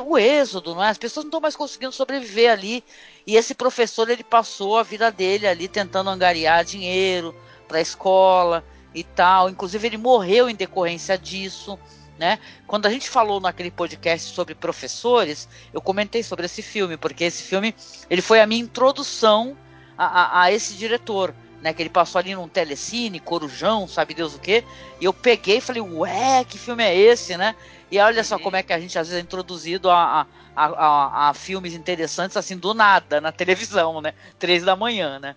o 0.04 0.16
êxodo, 0.16 0.74
não 0.74 0.82
é? 0.82 0.88
As 0.88 0.98
pessoas 0.98 1.24
não 1.24 1.28
estão 1.28 1.40
mais 1.40 1.56
conseguindo 1.56 1.92
sobreviver 1.92 2.50
ali. 2.50 2.84
E 3.26 3.36
esse 3.36 3.54
professor 3.54 4.08
ele 4.08 4.24
passou 4.24 4.78
a 4.78 4.82
vida 4.82 5.10
dele 5.10 5.46
ali 5.46 5.68
tentando 5.68 6.10
angariar 6.10 6.64
dinheiro 6.64 7.34
para 7.66 7.78
a 7.78 7.82
escola 7.82 8.64
e 8.94 9.02
tal. 9.02 9.48
Inclusive 9.48 9.86
ele 9.86 9.96
morreu 9.96 10.48
em 10.48 10.54
decorrência 10.54 11.18
disso. 11.18 11.78
Né? 12.18 12.38
Quando 12.66 12.86
a 12.86 12.90
gente 12.90 13.08
falou 13.08 13.40
naquele 13.40 13.70
podcast 13.70 14.34
sobre 14.34 14.54
professores, 14.54 15.48
eu 15.72 15.80
comentei 15.80 16.22
sobre 16.22 16.46
esse 16.46 16.62
filme, 16.62 16.96
porque 16.96 17.24
esse 17.24 17.42
filme 17.42 17.74
ele 18.08 18.22
foi 18.22 18.40
a 18.40 18.46
minha 18.46 18.62
introdução 18.62 19.56
a, 19.96 20.06
a, 20.06 20.42
a 20.42 20.52
esse 20.52 20.74
diretor. 20.74 21.34
Né, 21.62 21.72
que 21.72 21.80
ele 21.80 21.90
passou 21.90 22.18
ali 22.18 22.34
num 22.34 22.48
telecine, 22.48 23.20
Corujão, 23.20 23.86
sabe 23.86 24.14
Deus 24.14 24.34
o 24.34 24.40
que, 24.40 24.64
e 25.00 25.04
eu 25.04 25.12
peguei 25.12 25.58
e 25.58 25.60
falei, 25.60 25.80
ué, 25.80 26.44
que 26.44 26.58
filme 26.58 26.82
é 26.82 26.92
esse, 26.92 27.36
né? 27.36 27.54
E 27.92 27.98
olha 28.00 28.24
só 28.24 28.38
como 28.38 28.56
é 28.56 28.62
que 28.62 28.72
a 28.72 28.80
gente 28.80 28.98
às 28.98 29.08
vezes 29.08 29.20
é 29.20 29.22
introduzido 29.22 29.90
a, 29.90 30.26
a, 30.56 30.64
a, 30.64 31.28
a, 31.28 31.34
filmes 31.34 31.74
interessantes 31.74 32.38
assim 32.38 32.56
do 32.56 32.72
nada 32.72 33.20
na 33.20 33.30
televisão, 33.30 34.00
né? 34.00 34.14
Três 34.38 34.64
da 34.64 34.74
manhã, 34.74 35.18
né? 35.18 35.36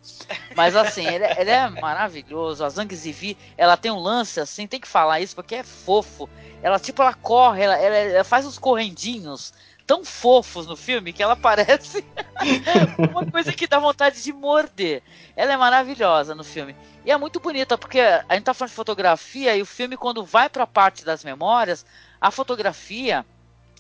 Mas 0.56 0.74
assim, 0.74 1.06
ele, 1.06 1.26
ele 1.38 1.50
é 1.50 1.68
maravilhoso. 1.70 2.64
A 2.64 2.70
Zhang 2.70 2.96
Zivi, 2.96 3.38
ela 3.58 3.76
tem 3.76 3.92
um 3.92 4.00
lance 4.00 4.40
assim, 4.40 4.68
tem 4.68 4.80
que 4.80 4.88
falar 4.88 5.20
isso 5.20 5.36
porque 5.36 5.56
é 5.56 5.64
fofo. 5.64 6.30
Ela 6.64 6.80
tipo 6.80 7.02
ela 7.02 7.14
corre, 7.14 7.62
ela, 7.62 7.76
ela, 7.76 7.96
ela 7.98 8.24
faz 8.24 8.46
uns 8.46 8.58
correndinhos 8.58 9.54
tão 9.86 10.06
fofos 10.06 10.66
no 10.66 10.78
filme 10.78 11.12
que 11.12 11.22
ela 11.22 11.36
parece 11.36 12.06
uma 13.12 13.26
coisa 13.30 13.52
que 13.52 13.68
dá 13.68 13.80
vontade 13.80 14.24
de 14.24 14.32
morder. 14.32 15.04
Ela 15.36 15.52
é 15.52 15.58
maravilhosa 15.58 16.34
no 16.34 16.44
filme. 16.44 16.74
E 17.06 17.12
é 17.12 17.18
muito 17.18 17.40
bonita, 17.40 17.78
porque 17.78 18.00
a 18.00 18.34
gente 18.34 18.46
tá 18.46 18.54
falando 18.54 18.72
de 18.72 18.76
fotografia 18.76 19.56
e 19.56 19.62
o 19.62 19.66
filme, 19.66 19.96
quando 19.96 20.26
vai 20.26 20.50
pra 20.50 20.66
parte 20.66 21.06
das 21.06 21.24
memórias, 21.24 21.86
a 22.20 22.32
fotografia, 22.32 23.26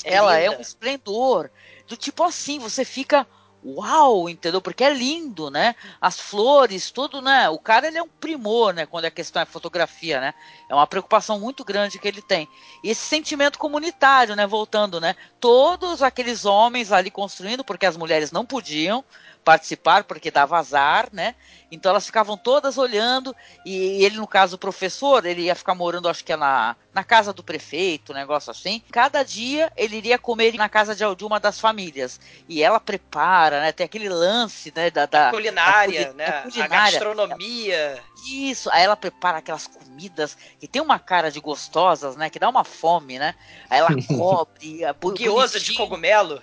é 0.04 0.14
ela 0.14 0.40
linda. 0.40 0.54
é 0.54 0.58
um 0.58 0.62
esplendor. 0.62 1.50
Do 1.88 1.96
tipo 1.96 2.24
assim, 2.24 2.60
você 2.60 2.84
fica 2.84 3.28
uau, 3.66 4.30
entendeu? 4.30 4.62
Porque 4.62 4.84
é 4.84 4.94
lindo, 4.94 5.50
né? 5.50 5.76
As 6.00 6.20
flores, 6.20 6.92
tudo, 6.92 7.22
né? 7.22 7.50
O 7.50 7.58
cara 7.58 7.88
ele 7.88 7.98
é 7.98 8.04
um 8.04 8.08
primor, 8.08 8.74
né? 8.74 8.86
Quando 8.86 9.06
a 9.06 9.12
questão 9.12 9.42
é 9.42 9.46
fotografia, 9.46 10.22
né? 10.22 10.34
É 10.70 10.76
uma 10.76 10.86
preocupação 10.86 11.40
muito 11.40 11.66
grande 11.66 11.98
que 11.98 12.08
ele 12.08 12.22
tem. 12.22 12.48
E 12.84 12.92
esse 12.92 13.02
sentimento 13.02 13.58
comunitário, 13.58 14.36
né? 14.36 14.46
Voltando, 14.46 15.02
né? 15.02 15.16
Todos 15.40 16.04
aqueles 16.04 16.46
homens 16.46 16.92
ali 16.92 17.10
construindo, 17.10 17.64
porque 17.64 17.88
as 17.88 17.98
mulheres 17.98 18.32
não 18.32 18.46
podiam, 18.46 19.04
participar 19.44 20.04
porque 20.04 20.30
dava 20.30 20.58
azar, 20.58 21.10
né? 21.12 21.34
Então 21.72 21.90
elas 21.90 22.06
ficavam 22.06 22.38
todas 22.38 22.78
olhando 22.78 23.36
e 23.66 24.04
ele, 24.04 24.18
no 24.18 24.28
caso, 24.28 24.56
o 24.56 24.60
professor, 24.60 25.26
ele 25.26 25.44
ia 25.44 25.56
ficar 25.56 25.74
morando, 25.74 26.08
acho 26.08 26.24
que 26.24 26.34
é 26.34 26.38
na, 26.38 26.76
na 26.96 27.04
casa 27.04 27.34
do 27.34 27.44
prefeito, 27.44 28.14
um 28.14 28.16
negócio 28.16 28.50
assim. 28.50 28.82
Cada 28.90 29.22
dia 29.22 29.70
ele 29.76 29.98
iria 29.98 30.18
comer 30.18 30.54
na 30.54 30.70
casa 30.70 30.96
de, 30.96 31.26
uma 31.26 31.42
das 31.42 31.60
famílias 31.60 32.22
e 32.48 32.64
ela 32.64 32.80
prepara, 32.80 33.60
né? 33.60 33.74
Tem 33.74 33.84
aquele 33.84 34.08
lance, 34.08 34.72
né? 34.74 34.90
Da, 34.90 35.06
da 35.06 35.30
culinária, 35.30 36.06
da, 36.06 36.14
né? 36.14 36.26
A, 36.26 36.42
culinária. 36.44 36.64
a 36.64 36.92
gastronomia. 36.92 38.04
Isso, 38.26 38.70
aí 38.72 38.84
ela 38.84 38.96
prepara 38.96 39.40
aquelas 39.40 39.68
comidas 39.68 40.38
que 40.58 40.70
tem 40.70 40.82
uma 40.82 40.98
cara 40.98 41.30
de 41.30 41.42
gostosas, 41.42 42.16
né? 42.16 42.30
Que 42.30 42.40
dá 42.40 42.48
uma 42.48 42.64
fome, 42.64 43.20
né? 43.20 43.36
Aí 43.70 43.80
ela 43.80 43.90
cobre. 44.08 44.80
o 45.04 45.12
guiosa 45.12 45.60
de 45.60 45.74
cogumelo. 45.74 46.42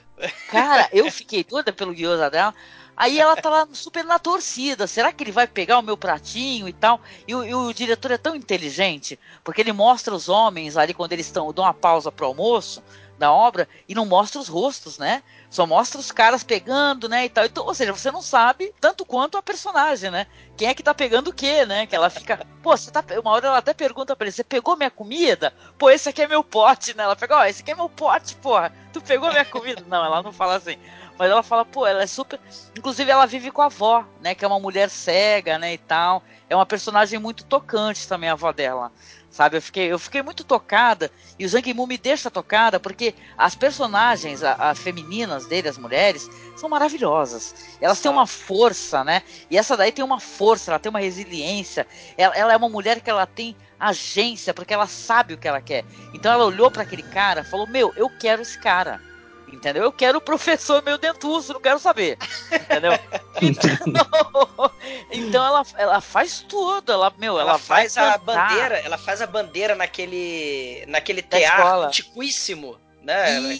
Cara, 0.50 0.86
eu 0.92 1.10
fiquei 1.10 1.42
doida 1.42 1.72
pelo 1.72 1.94
guiosa 1.94 2.28
dela. 2.28 2.54
Aí 3.02 3.18
ela 3.18 3.34
tá 3.34 3.50
lá 3.50 3.68
super 3.72 4.04
na 4.04 4.16
torcida. 4.16 4.86
Será 4.86 5.12
que 5.12 5.24
ele 5.24 5.32
vai 5.32 5.44
pegar 5.44 5.76
o 5.76 5.82
meu 5.82 5.96
pratinho 5.96 6.68
e 6.68 6.72
tal? 6.72 7.00
E 7.26 7.34
o, 7.34 7.44
e 7.44 7.52
o 7.52 7.72
diretor 7.72 8.12
é 8.12 8.16
tão 8.16 8.36
inteligente, 8.36 9.18
porque 9.42 9.60
ele 9.60 9.72
mostra 9.72 10.14
os 10.14 10.28
homens 10.28 10.76
ali 10.76 10.94
quando 10.94 11.12
eles 11.12 11.26
estão, 11.26 11.52
dão 11.52 11.64
uma 11.64 11.74
pausa 11.74 12.12
pro 12.12 12.26
almoço, 12.26 12.80
da 13.18 13.32
obra 13.32 13.68
e 13.88 13.94
não 13.94 14.04
mostra 14.04 14.40
os 14.40 14.48
rostos, 14.48 14.98
né? 14.98 15.22
Só 15.50 15.66
mostra 15.66 16.00
os 16.00 16.10
caras 16.10 16.42
pegando, 16.42 17.08
né, 17.08 17.26
e 17.26 17.28
tal. 17.28 17.44
Então, 17.44 17.64
ou 17.64 17.74
seja, 17.74 17.92
você 17.92 18.10
não 18.10 18.22
sabe 18.22 18.74
tanto 18.80 19.04
quanto 19.04 19.36
a 19.36 19.42
personagem, 19.42 20.10
né? 20.10 20.26
Quem 20.56 20.68
é 20.68 20.74
que 20.74 20.82
tá 20.82 20.94
pegando 20.94 21.28
o 21.28 21.32
quê, 21.32 21.64
né? 21.64 21.86
Que 21.86 21.94
ela 21.94 22.10
fica, 22.10 22.44
pô, 22.62 22.76
você 22.76 22.90
tá. 22.90 23.04
Uma 23.20 23.32
hora 23.32 23.48
ela 23.48 23.58
até 23.58 23.74
pergunta 23.74 24.16
pra 24.16 24.26
ele: 24.26 24.32
você 24.32 24.42
pegou 24.42 24.76
minha 24.76 24.90
comida? 24.90 25.52
Pô, 25.78 25.90
esse 25.90 26.08
aqui 26.08 26.22
é 26.22 26.28
meu 26.28 26.42
pote, 26.42 26.96
né? 26.96 27.04
Ela 27.04 27.14
pega, 27.14 27.36
ó, 27.36 27.40
oh, 27.40 27.44
esse 27.44 27.62
aqui 27.62 27.70
é 27.70 27.74
meu 27.74 27.88
pote, 27.88 28.34
porra. 28.36 28.72
Tu 28.92 29.00
pegou 29.00 29.30
minha 29.30 29.44
comida? 29.44 29.84
Não, 29.86 30.04
ela 30.04 30.22
não 30.22 30.32
fala 30.32 30.56
assim. 30.56 30.76
Mas 31.18 31.30
ela 31.30 31.42
fala, 31.42 31.64
pô, 31.64 31.86
ela 31.86 32.02
é 32.02 32.06
super. 32.06 32.40
Inclusive, 32.76 33.10
ela 33.10 33.26
vive 33.26 33.50
com 33.50 33.62
a 33.62 33.66
avó, 33.66 34.04
né? 34.20 34.34
Que 34.34 34.44
é 34.44 34.48
uma 34.48 34.60
mulher 34.60 34.90
cega, 34.90 35.58
né? 35.58 35.74
E 35.74 35.78
tal. 35.78 36.22
É 36.48 36.56
uma 36.56 36.66
personagem 36.66 37.18
muito 37.18 37.44
tocante 37.44 38.08
também, 38.08 38.28
a 38.28 38.32
avó 38.32 38.52
dela 38.52 38.90
sabe? 39.32 39.56
Eu 39.56 39.62
fiquei, 39.62 39.90
eu 39.90 39.98
fiquei 39.98 40.22
muito 40.22 40.44
tocada 40.44 41.10
e 41.38 41.44
o 41.44 41.48
Zhang 41.48 41.72
Mu 41.74 41.86
me 41.86 41.96
deixa 41.96 42.30
tocada 42.30 42.78
porque 42.78 43.14
as 43.36 43.54
personagens, 43.54 44.42
as 44.44 44.78
femininas 44.78 45.46
dele, 45.46 45.68
as 45.68 45.78
mulheres, 45.78 46.28
são 46.54 46.68
maravilhosas. 46.68 47.54
Elas 47.80 47.98
têm 48.00 48.10
uma 48.10 48.26
força, 48.26 49.02
né? 49.02 49.22
E 49.50 49.56
essa 49.56 49.76
daí 49.76 49.90
tem 49.90 50.04
uma 50.04 50.20
força, 50.20 50.70
ela 50.70 50.78
tem 50.78 50.90
uma 50.90 51.00
resiliência. 51.00 51.86
Ela, 52.16 52.36
ela 52.36 52.52
é 52.52 52.56
uma 52.56 52.68
mulher 52.68 53.00
que 53.00 53.10
ela 53.10 53.26
tem 53.26 53.56
agência 53.80 54.54
porque 54.54 54.74
ela 54.74 54.86
sabe 54.86 55.34
o 55.34 55.38
que 55.38 55.48
ela 55.48 55.62
quer. 55.62 55.84
Então 56.12 56.30
ela 56.30 56.44
olhou 56.44 56.70
para 56.70 56.82
aquele 56.82 57.02
cara, 57.02 57.42
falou: 57.42 57.66
"Meu, 57.66 57.92
eu 57.96 58.10
quero 58.10 58.42
esse 58.42 58.58
cara". 58.58 59.00
Entendeu? 59.52 59.82
Eu 59.82 59.92
quero 59.92 60.18
o 60.18 60.20
professor 60.20 60.82
meu 60.82 60.96
dentuço, 60.96 61.52
não 61.52 61.60
quero 61.60 61.78
saber. 61.78 62.18
Entendeu? 62.52 62.92
Então, 63.40 64.70
então 65.10 65.44
ela, 65.44 65.62
ela 65.76 66.00
faz 66.00 66.44
tudo. 66.48 66.92
Ela, 66.92 67.12
meu, 67.18 67.40
ela, 67.40 67.52
ela 67.52 67.58
faz 67.58 67.96
a 67.96 68.16
bandeira, 68.16 68.78
ela 68.78 68.96
faz 68.96 69.20
a 69.20 69.26
bandeira 69.26 69.74
naquele 69.74 70.84
naquele 70.86 71.22
teatro 71.22 71.82
antiquíssimo 71.82 72.78
né? 73.02 73.58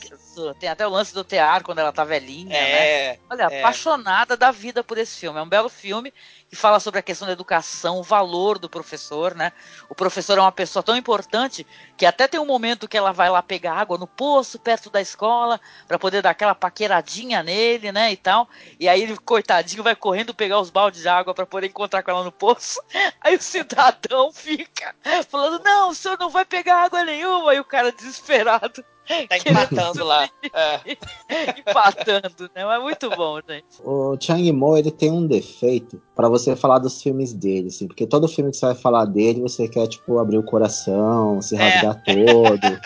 Tem 0.58 0.68
até 0.68 0.86
o 0.86 0.90
lance 0.90 1.12
do 1.12 1.22
teatro 1.24 1.64
quando 1.64 1.80
ela 1.80 1.92
tá 1.92 2.04
velhinha, 2.04 2.56
é, 2.56 3.12
né? 3.12 3.18
Olha, 3.28 3.42
é. 3.50 3.60
apaixonada 3.60 4.36
da 4.36 4.50
vida 4.50 4.82
por 4.82 4.96
esse 4.98 5.18
filme. 5.18 5.38
É 5.38 5.42
um 5.42 5.48
belo 5.48 5.68
filme 5.68 6.12
que 6.48 6.56
fala 6.56 6.80
sobre 6.80 7.00
a 7.00 7.02
questão 7.02 7.26
da 7.26 7.32
educação, 7.32 7.98
o 7.98 8.02
valor 8.02 8.58
do 8.58 8.68
professor, 8.68 9.34
né? 9.34 9.52
O 9.88 9.94
professor 9.94 10.38
é 10.38 10.40
uma 10.40 10.52
pessoa 10.52 10.82
tão 10.82 10.96
importante 10.96 11.66
que 11.96 12.06
até 12.06 12.26
tem 12.28 12.38
um 12.40 12.46
momento 12.46 12.88
que 12.88 12.96
ela 12.96 13.12
vai 13.12 13.30
lá 13.30 13.42
pegar 13.42 13.74
água 13.74 13.96
no 13.96 14.06
poço 14.06 14.58
perto 14.58 14.90
da 14.90 15.00
escola 15.00 15.60
para 15.86 15.98
poder 15.98 16.22
dar 16.22 16.30
aquela 16.30 16.54
paqueradinha 16.54 17.42
nele, 17.42 17.90
né, 17.92 18.12
e 18.12 18.16
tal. 18.16 18.48
E 18.78 18.88
aí 18.88 19.02
ele, 19.02 19.16
coitadinho, 19.18 19.82
vai 19.82 19.96
correndo 19.96 20.34
pegar 20.34 20.60
os 20.60 20.70
baldes 20.70 21.02
de 21.02 21.08
água 21.08 21.34
para 21.34 21.46
poder 21.46 21.68
encontrar 21.68 22.02
com 22.02 22.10
ela 22.10 22.24
no 22.24 22.32
poço. 22.32 22.80
Aí 23.20 23.36
o 23.36 23.40
cidadão 23.40 24.32
fica 24.32 24.94
falando: 25.28 25.62
"Não, 25.62 25.90
o 25.90 25.94
senhor 25.94 26.18
não 26.18 26.28
vai 26.28 26.44
pegar 26.44 26.84
água 26.84 27.04
nenhuma". 27.04 27.54
E 27.54 27.60
o 27.60 27.64
cara 27.64 27.92
desesperado 27.92 28.84
Tá 29.28 29.36
empatando 29.36 30.04
lá. 30.04 30.28
É. 30.52 30.80
empatando, 31.58 32.50
né? 32.54 32.64
Mas 32.64 32.80
é 32.80 32.82
muito 32.82 33.10
bom, 33.10 33.40
gente. 33.46 33.64
O 33.84 34.16
Chang 34.20 34.52
Mo, 34.52 34.76
ele 34.76 34.90
tem 34.90 35.10
um 35.10 35.26
defeito 35.26 36.00
para 36.14 36.28
você 36.28 36.54
falar 36.54 36.78
dos 36.78 37.02
filmes 37.02 37.32
dele, 37.32 37.68
assim, 37.68 37.86
porque 37.86 38.06
todo 38.06 38.28
filme 38.28 38.50
que 38.50 38.56
você 38.56 38.66
vai 38.66 38.74
falar 38.74 39.04
dele, 39.06 39.40
você 39.40 39.68
quer, 39.68 39.86
tipo, 39.86 40.18
abrir 40.18 40.38
o 40.38 40.42
coração, 40.42 41.40
se 41.42 41.56
é. 41.56 41.58
rasgar 41.58 42.02
é. 42.06 42.14
todo. 42.14 42.80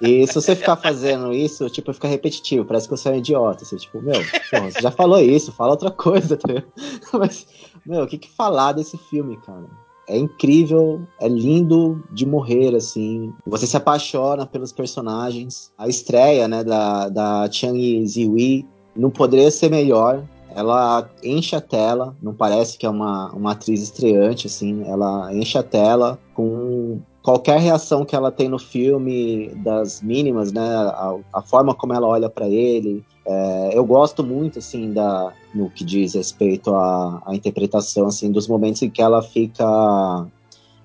E 0.00 0.26
se 0.26 0.34
você 0.34 0.56
ficar 0.56 0.76
fazendo 0.76 1.32
isso, 1.32 1.70
tipo, 1.70 1.92
fica 1.92 2.08
repetitivo, 2.08 2.64
parece 2.64 2.88
que 2.88 2.96
você 2.96 3.08
é 3.08 3.12
um 3.12 3.16
idiota. 3.16 3.62
Assim, 3.62 3.76
tipo, 3.76 4.02
meu, 4.02 4.20
porra, 4.50 4.70
você 4.70 4.80
já 4.80 4.90
falou 4.90 5.20
isso, 5.20 5.52
fala 5.52 5.70
outra 5.70 5.90
coisa, 5.90 6.36
tá? 6.36 6.48
Mas, 7.18 7.46
meu, 7.86 8.02
o 8.02 8.06
que, 8.06 8.18
que 8.18 8.28
falar 8.28 8.72
desse 8.72 8.98
filme, 8.98 9.36
cara? 9.38 9.64
É 10.12 10.18
incrível, 10.18 11.00
é 11.18 11.26
lindo 11.26 12.04
de 12.12 12.26
morrer, 12.26 12.74
assim. 12.76 13.32
Você 13.46 13.66
se 13.66 13.76
apaixona 13.76 14.44
pelos 14.44 14.70
personagens. 14.70 15.72
A 15.78 15.88
estreia, 15.88 16.46
né, 16.46 16.62
da, 16.62 17.08
da 17.08 17.50
Chang 17.50 18.06
Ziwi 18.06 18.66
não 18.94 19.10
poderia 19.10 19.50
ser 19.50 19.70
melhor. 19.70 20.22
Ela 20.54 21.08
enche 21.24 21.56
a 21.56 21.62
tela, 21.62 22.14
não 22.22 22.34
parece 22.34 22.76
que 22.76 22.84
é 22.84 22.90
uma, 22.90 23.32
uma 23.32 23.52
atriz 23.52 23.82
estreante, 23.82 24.46
assim. 24.46 24.84
Ela 24.86 25.34
enche 25.34 25.56
a 25.56 25.62
tela 25.62 26.18
com 26.34 27.00
qualquer 27.22 27.58
reação 27.58 28.04
que 28.04 28.14
ela 28.14 28.30
tem 28.30 28.50
no 28.50 28.58
filme, 28.58 29.48
das 29.64 30.02
mínimas, 30.02 30.52
né? 30.52 30.62
A, 30.62 31.16
a 31.32 31.40
forma 31.40 31.74
como 31.74 31.94
ela 31.94 32.06
olha 32.06 32.28
para 32.28 32.46
ele. 32.48 33.02
É, 33.24 33.70
eu 33.72 33.84
gosto 33.84 34.24
muito, 34.24 34.58
assim, 34.58 34.92
da, 34.92 35.32
no 35.54 35.70
que 35.70 35.84
diz 35.84 36.14
respeito 36.14 36.74
à, 36.74 37.22
à 37.26 37.34
interpretação, 37.34 38.06
assim, 38.06 38.32
dos 38.32 38.48
momentos 38.48 38.82
em 38.82 38.90
que 38.90 39.00
ela 39.00 39.22
fica 39.22 40.26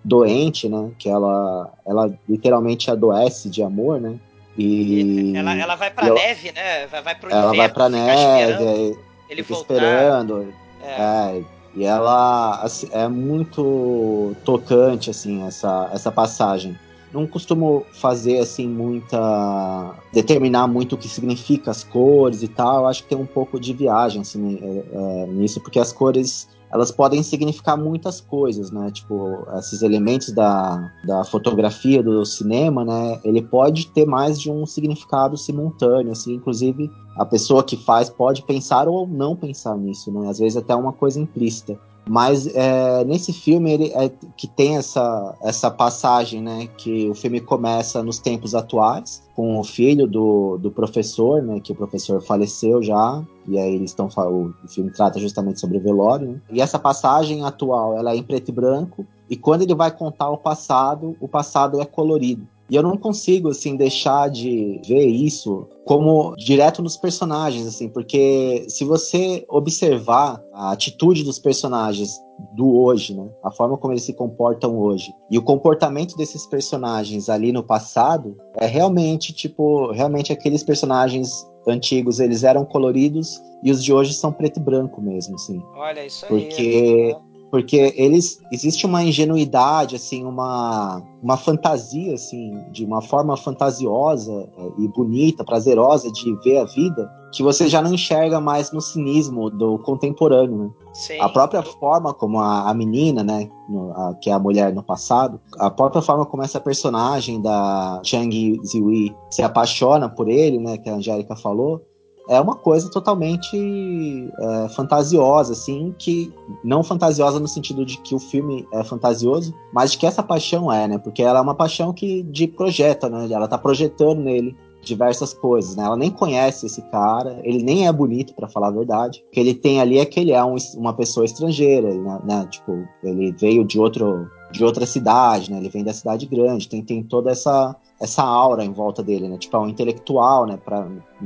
doente, 0.04 0.70
né? 0.70 0.92
Que 0.98 1.10
ela, 1.10 1.72
ela 1.86 2.14
literalmente 2.30 2.92
adoece 2.92 3.50
de 3.50 3.64
amor, 3.64 4.00
né? 4.00 4.16
E 4.58 5.34
ela, 5.36 5.56
ela 5.56 5.76
vai 5.76 5.92
pra 5.92 6.08
eu, 6.08 6.16
neve, 6.16 6.52
né? 6.52 6.88
Vai, 6.88 7.02
vai 7.02 7.16
pro 7.16 7.30
ela 7.30 7.40
inverno, 7.40 7.58
vai 7.58 7.70
pra 7.70 7.90
neve, 7.90 8.98
ele 9.30 9.44
fica 9.44 9.60
esperando. 9.60 10.54
É. 10.82 10.88
é. 10.88 11.44
e 11.76 11.84
ela 11.84 12.60
assim, 12.62 12.88
é 12.92 13.08
muito 13.08 14.36
tocante, 14.44 15.10
assim, 15.10 15.46
essa, 15.46 15.90
essa 15.94 16.12
passagem 16.12 16.78
não 17.14 17.26
costumo 17.26 17.86
fazer 17.94 18.40
assim 18.40 18.68
muita 18.68 19.96
determinar 20.14 20.68
muito 20.68 20.94
o 20.94 20.98
que 20.98 21.08
significa 21.08 21.72
as 21.72 21.84
cores 21.84 22.44
e 22.44 22.48
tal. 22.48 22.88
Acho 22.88 23.04
que 23.04 23.10
tem 23.10 23.18
um 23.18 23.26
pouco 23.26 23.60
de 23.60 23.74
viagem 23.74 24.22
assim, 24.22 24.60
é, 24.62 24.86
é, 24.92 25.28
nisso, 25.28 25.62
porque 25.62 25.80
as 25.80 25.94
cores 25.94 26.48
elas 26.72 26.92
podem 26.92 27.24
significar 27.24 27.78
muitas 27.78 28.20
coisas, 28.20 28.72
né? 28.72 28.92
Tipo, 28.92 29.48
esses 29.58 29.82
elementos 29.82 30.34
da, 30.34 30.92
da 31.06 31.24
fotografia 31.24 32.04
do 32.04 32.26
cinema, 32.26 32.84
né? 32.84 33.20
Ele 33.24 33.42
pode 33.42 33.88
ter 33.88 34.06
mais 34.06 34.40
de 34.40 34.52
um 34.52 34.66
significado 34.66 35.38
simultâneo, 35.38 36.12
assim. 36.12 36.34
Inclusive, 36.34 36.92
a 37.18 37.26
pessoa 37.26 37.64
que 37.64 37.78
faz 37.78 38.10
pode 38.10 38.44
pensar 38.44 38.88
ou 38.88 39.08
não 39.08 39.36
pensar 39.36 39.78
nisso, 39.78 40.12
né? 40.12 40.30
Às 40.30 40.40
vezes 40.40 40.58
até 40.58 40.76
uma 40.76 40.92
coisa 40.92 41.20
implícita. 41.20 41.80
Mas 42.10 42.48
é, 42.48 43.04
nesse 43.06 43.34
filme 43.34 43.72
ele 43.72 43.92
é, 43.94 44.10
que 44.36 44.48
tem 44.48 44.78
essa, 44.78 45.36
essa 45.42 45.70
passagem, 45.70 46.42
né? 46.42 46.68
Que 46.78 47.10
o 47.10 47.14
filme 47.14 47.40
começa 47.40 48.04
nos 48.04 48.20
tempos 48.20 48.56
atuais, 48.56 49.24
com 49.36 49.60
o 49.60 49.64
filho 49.64 50.08
do, 50.08 50.58
do 50.58 50.72
professor, 50.72 51.42
né? 51.42 51.60
Que 51.60 51.72
o 51.72 51.76
professor 51.76 52.22
faleceu 52.22 52.82
já, 52.82 53.24
e 53.48 53.58
aí 53.58 53.76
eles 53.76 53.92
estão 53.92 54.08
o, 54.18 54.54
o 54.64 54.68
filme 54.68 54.92
trata 54.92 55.20
justamente 55.20 55.60
sobre 55.60 55.78
o 55.78 55.82
velório. 55.82 56.28
Né? 56.34 56.42
E 56.52 56.62
essa 56.62 56.80
passagem 56.80 57.44
atual, 57.44 57.98
ela 57.98 58.14
é 58.14 58.18
em 58.18 58.24
preto 58.24 58.50
e 58.50 58.52
branco, 58.54 59.06
e 59.30 59.36
quando 59.36 59.62
ele 59.62 59.76
vai 59.76 59.92
contar 59.92 60.30
o 60.30 60.38
passado, 60.38 61.16
o 61.20 61.28
passado 61.28 61.82
é 61.82 61.86
colorido. 61.86 62.48
E 62.70 62.76
eu 62.76 62.84
não 62.84 62.98
consigo, 62.98 63.50
assim, 63.50 63.76
deixar 63.76 64.30
de 64.30 64.82
ver 64.86 65.06
isso 65.06 65.68
como 65.86 66.36
direto 66.36 66.82
nos 66.82 66.98
personagens, 66.98 67.66
assim, 67.66 67.88
porque 67.88 68.66
se 68.68 68.84
você 68.84 69.46
observar 69.48 70.44
a 70.54 70.72
atitude 70.72 71.24
dos 71.24 71.40
personagens 71.40 72.20
do 72.56 72.78
hoje, 72.78 73.16
né, 73.16 73.28
a 73.44 73.50
forma 73.50 73.78
como 73.78 73.94
eles 73.94 74.04
se 74.04 74.14
comportam 74.14 74.78
hoje, 74.78 75.14
e 75.32 75.38
o 75.38 75.42
comportamento 75.42 76.18
desses 76.18 76.46
personagens 76.46 77.30
ali 77.30 77.54
no 77.54 77.64
passado, 77.64 78.36
é 78.58 78.66
realmente, 78.66 79.34
tipo, 79.34 79.92
realmente 79.92 80.34
aqueles 80.34 80.62
personagens 80.62 81.48
antigos, 81.68 82.20
eles 82.20 82.44
eram 82.44 82.66
coloridos 82.66 83.42
e 83.64 83.72
os 83.72 83.84
de 83.84 83.94
hoje 83.94 84.14
são 84.14 84.32
preto 84.32 84.58
e 84.58 84.64
branco 84.64 85.02
mesmo, 85.02 85.36
assim. 85.36 85.62
Olha, 85.76 86.06
isso 86.06 86.26
aí. 86.26 86.30
Porque 86.30 87.14
né? 87.14 87.22
Porque 87.50 87.94
eles 87.96 88.42
existe 88.52 88.86
uma 88.86 89.04
ingenuidade 89.04 89.96
assim 89.96 90.26
uma 90.26 91.02
uma 91.22 91.38
fantasia 91.38 92.14
assim 92.14 92.54
de 92.72 92.86
uma 92.86 93.02
forma 93.02 93.36
fantasiosa 93.38 94.50
é, 94.58 94.82
e 94.82 94.88
bonita 94.90 95.44
prazerosa 95.44 96.12
de 96.12 96.36
ver 96.44 96.58
a 96.58 96.66
vida 96.66 97.10
que 97.32 97.44
você 97.44 97.68
já 97.68 97.82
não 97.82 97.94
enxerga 97.94 98.40
mais 98.40 98.72
no 98.72 98.82
cinismo 98.82 99.50
do 99.50 99.78
contemporâneo 99.80 100.58
né? 100.58 100.70
Sim. 100.94 101.20
a 101.20 101.30
própria 101.30 101.62
forma 101.62 102.14
como 102.14 102.40
a, 102.40 102.70
a 102.70 102.74
menina 102.74 103.24
né 103.24 103.50
no, 103.70 103.92
a, 103.92 104.16
que 104.16 104.30
é 104.30 104.34
a 104.34 104.40
mulher 104.40 104.74
no 104.74 104.84
passado 104.84 105.40
a 105.58 105.70
própria 105.70 106.02
forma 106.02 106.26
como 106.26 106.44
essa 106.44 106.60
personagem 106.60 107.42
da 107.42 108.02
Chang 108.04 108.60
Ziwi 108.66 109.16
se 109.32 109.42
apaixona 109.42 110.10
por 110.10 110.28
ele 110.28 110.60
né 110.60 110.78
que 110.78 110.90
a 110.90 110.96
Angélica 110.96 111.36
falou 111.36 111.82
é 112.30 112.40
uma 112.40 112.56
coisa 112.56 112.90
totalmente 112.90 114.30
é, 114.40 114.70
fantasiosa, 114.70 115.54
assim, 115.54 115.94
que 115.98 116.34
não 116.64 116.84
fantasiosa 116.84 117.40
no 117.40 117.48
sentido 117.48 117.86
de 117.86 117.98
que 118.00 118.14
o 118.14 118.20
filme 118.20 118.68
é 118.74 118.84
fantasioso, 118.84 119.54
mas 119.74 119.92
de 119.92 119.98
que 119.98 120.06
essa 120.06 120.22
paixão 120.22 120.72
é, 120.72 120.88
né? 120.88 120.98
Porque 120.98 121.24
ela 121.24 121.40
é 121.40 121.42
uma 121.42 121.56
paixão 121.56 121.94
que 121.94 122.24
de 122.24 122.48
projeta, 122.48 123.10
né? 123.10 123.28
Ela 123.32 123.48
tá 123.48 123.58
projetando 123.58 124.20
nele 124.20 124.56
diversas 124.82 125.34
coisas, 125.34 125.76
né? 125.76 125.84
Ela 125.84 125.98
nem 125.98 126.10
conhece 126.10 126.66
esse 126.66 126.82
cara, 126.84 127.40
ele 127.44 127.64
nem 127.64 127.88
é 127.88 127.92
bonito 127.92 128.34
para 128.34 128.48
falar 128.48 128.70
a 128.70 128.72
verdade. 128.72 129.24
O 129.28 129.32
que 129.32 129.40
ele 129.40 129.54
tem 129.54 129.82
ali 129.82 130.00
é 130.00 130.06
que 130.06 130.20
ele 130.20 130.32
é 130.32 130.44
um, 130.44 130.56
uma 130.76 130.94
pessoa 130.94 131.26
estrangeira, 131.26 131.94
né? 131.94 132.20
né? 132.24 132.48
Tipo, 132.50 132.88
ele 133.04 133.32
veio 133.34 133.66
de 133.66 133.80
outro 133.80 134.30
de 134.52 134.64
outra 134.64 134.86
cidade, 134.86 135.52
né? 135.52 135.58
Ele 135.58 135.70
vem 135.70 135.84
da 135.84 135.94
cidade 135.94 136.26
grande, 136.26 136.68
tem, 136.68 136.84
tem 136.84 137.04
toda 137.04 137.32
essa 137.32 137.76
essa 138.00 138.24
aura 138.24 138.64
em 138.64 138.72
volta 138.72 139.02
dele, 139.02 139.28
né? 139.28 139.38
Tipo, 139.38 139.58
é 139.58 139.60
um 139.60 139.70
intelectual, 139.70 140.46
né? 140.46 140.58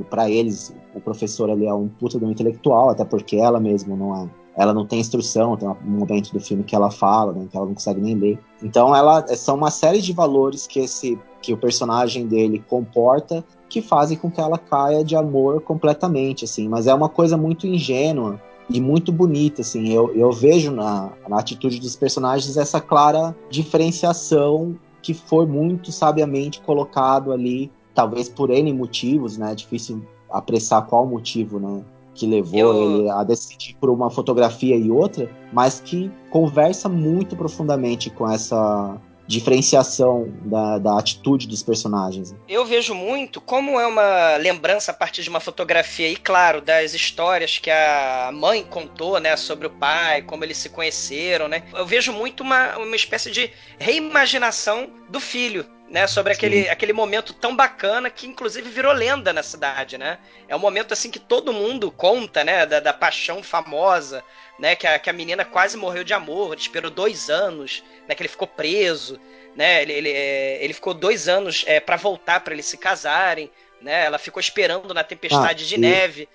Pra 0.10 0.30
eles, 0.30 0.74
o 0.96 1.02
professor 1.02 1.50
ali 1.50 1.66
é 1.66 1.74
um 1.74 1.88
puta 1.88 2.18
de 2.18 2.24
um 2.24 2.32
intelectual, 2.32 2.90
até 2.90 3.04
porque 3.04 3.36
ela 3.36 3.60
mesmo 3.60 3.96
não 3.96 4.16
é. 4.16 4.30
Ela 4.56 4.74
não 4.74 4.86
tem 4.86 5.00
instrução, 5.00 5.58
tem 5.58 5.68
um 5.68 5.76
momento 5.84 6.32
do 6.32 6.40
filme 6.40 6.64
que 6.64 6.76
ela 6.76 6.90
fala, 6.90 7.34
né? 7.34 7.48
Que 7.50 7.58
ela 7.58 7.66
não 7.66 7.74
consegue 7.74 8.00
nem 8.00 8.16
ler. 8.16 8.40
Então, 8.64 8.96
ela 8.96 9.26
são 9.36 9.56
uma 9.56 9.72
série 9.72 10.02
de 10.02 10.14
valores 10.14 10.66
que 10.66 10.80
esse 10.80 11.20
que 11.42 11.54
o 11.54 11.58
personagem 11.58 12.28
dele 12.28 12.64
comporta 12.70 13.44
que 13.68 13.82
fazem 13.82 14.18
com 14.18 14.30
que 14.30 14.40
ela 14.40 14.60
caia 14.60 15.04
de 15.04 15.16
amor 15.16 15.62
completamente, 15.62 16.46
assim. 16.46 16.70
Mas 16.70 16.88
é 16.88 16.94
uma 16.94 17.10
coisa 17.10 17.36
muito 17.36 17.66
ingênua 17.66 18.40
e 18.72 18.80
muito 18.80 19.12
bonita, 19.12 19.62
assim. 19.62 19.90
Eu, 19.90 20.14
eu 20.16 20.32
vejo 20.32 20.72
na, 20.72 21.12
na 21.28 21.40
atitude 21.40 21.80
dos 21.80 21.96
personagens 21.96 22.58
essa 22.58 22.80
clara 22.80 23.36
diferenciação 23.50 24.76
que 25.02 25.14
foi 25.14 25.46
muito 25.46 25.92
sabiamente 25.92 26.62
colocado 26.62 27.32
ali, 27.32 27.72
talvez 27.94 28.30
por 28.30 28.50
N 28.50 28.72
motivos, 28.74 29.38
né? 29.38 29.52
É 29.52 29.56
difícil 29.56 30.06
apressar 30.30 30.86
qual 30.86 31.06
motivo, 31.06 31.60
né? 31.60 31.84
Que 32.14 32.26
levou 32.26 32.60
eu... 32.60 33.00
ele 33.00 33.10
a 33.10 33.24
decidir 33.24 33.76
por 33.80 33.90
uma 33.90 34.10
fotografia 34.10 34.76
e 34.76 34.92
outra, 34.92 35.30
mas 35.52 35.80
que 35.80 36.12
conversa 36.30 36.88
muito 36.88 37.36
profundamente 37.36 38.10
com 38.10 38.30
essa 38.30 38.98
diferenciação 39.28 40.32
da, 40.44 40.78
da 40.78 40.98
atitude 40.98 41.48
dos 41.48 41.64
personagens. 41.64 42.36
Eu 42.48 42.66
vejo 42.66 42.94
muito 42.94 43.40
como 43.40 43.80
é 43.80 43.88
uma 43.88 44.36
lembrança 44.38 44.92
a 44.92 44.94
partir 44.94 45.24
de 45.24 45.30
uma 45.30 45.40
fotografia 45.40 46.10
e 46.10 46.16
claro 46.16 46.62
das 46.62 46.94
histórias 46.94 47.58
que 47.58 47.70
a 47.70 48.32
mãe 48.34 48.64
contou, 48.64 49.20
né, 49.20 49.36
sobre 49.38 49.68
o 49.68 49.70
pai, 49.70 50.22
como 50.22 50.44
eles 50.44 50.58
se 50.58 50.70
conheceram, 50.70 51.48
né. 51.48 51.64
Eu 51.74 51.86
vejo 51.86 52.12
muito 52.12 52.42
uma, 52.42 52.78
uma 52.78 52.96
espécie 52.96 53.32
de 53.32 53.52
reimaginação 53.80 54.90
do 55.10 55.20
filho, 55.20 55.66
né, 55.90 56.08
sobre 56.08 56.32
aquele, 56.32 56.70
aquele 56.70 56.94
momento 56.94 57.34
tão 57.34 57.54
bacana 57.54 58.10
que 58.10 58.26
inclusive 58.26 58.70
virou 58.70 58.94
lenda 58.94 59.34
na 59.34 59.44
cidade, 59.44 59.98
né? 59.98 60.20
É 60.48 60.56
um 60.56 60.60
momento 60.60 60.94
assim 60.94 61.12
que 61.12 61.20
todo 61.20 61.52
mundo 61.52 61.92
conta, 61.92 62.46
né, 62.46 62.66
da, 62.66 62.80
da 62.80 62.94
paixão 62.94 63.44
famosa, 63.44 64.24
né, 64.62 64.76
que 64.76 64.86
a, 64.86 65.00
que 65.00 65.10
a 65.10 65.14
menina 65.14 65.44
quase 65.44 65.76
morreu 65.76 66.04
de 66.04 66.14
amor, 66.14 66.54
ele 66.54 66.62
esperou 66.62 66.92
dois 66.92 67.30
anos, 67.32 67.84
né, 68.08 68.14
que 68.14 68.22
ele 68.22 68.30
ficou 68.30 68.48
preso, 68.48 69.20
né, 69.56 69.82
ele, 69.82 69.92
ele, 69.92 70.10
é, 70.10 70.64
ele 70.64 70.74
ficou 70.74 70.94
dois 70.94 71.28
anos 71.28 71.66
é, 71.68 71.80
para 71.80 71.98
voltar 71.98 72.42
para 72.42 72.54
eles 72.54 72.68
se 72.68 72.78
casarem, 72.78 73.50
né? 73.82 74.06
Ela 74.06 74.20
ficou 74.20 74.40
esperando 74.40 74.94
na 74.94 75.04
tempestade 75.04 75.64
ah, 75.64 75.68
de 75.68 75.76
e, 75.76 75.78
neve. 75.80 76.30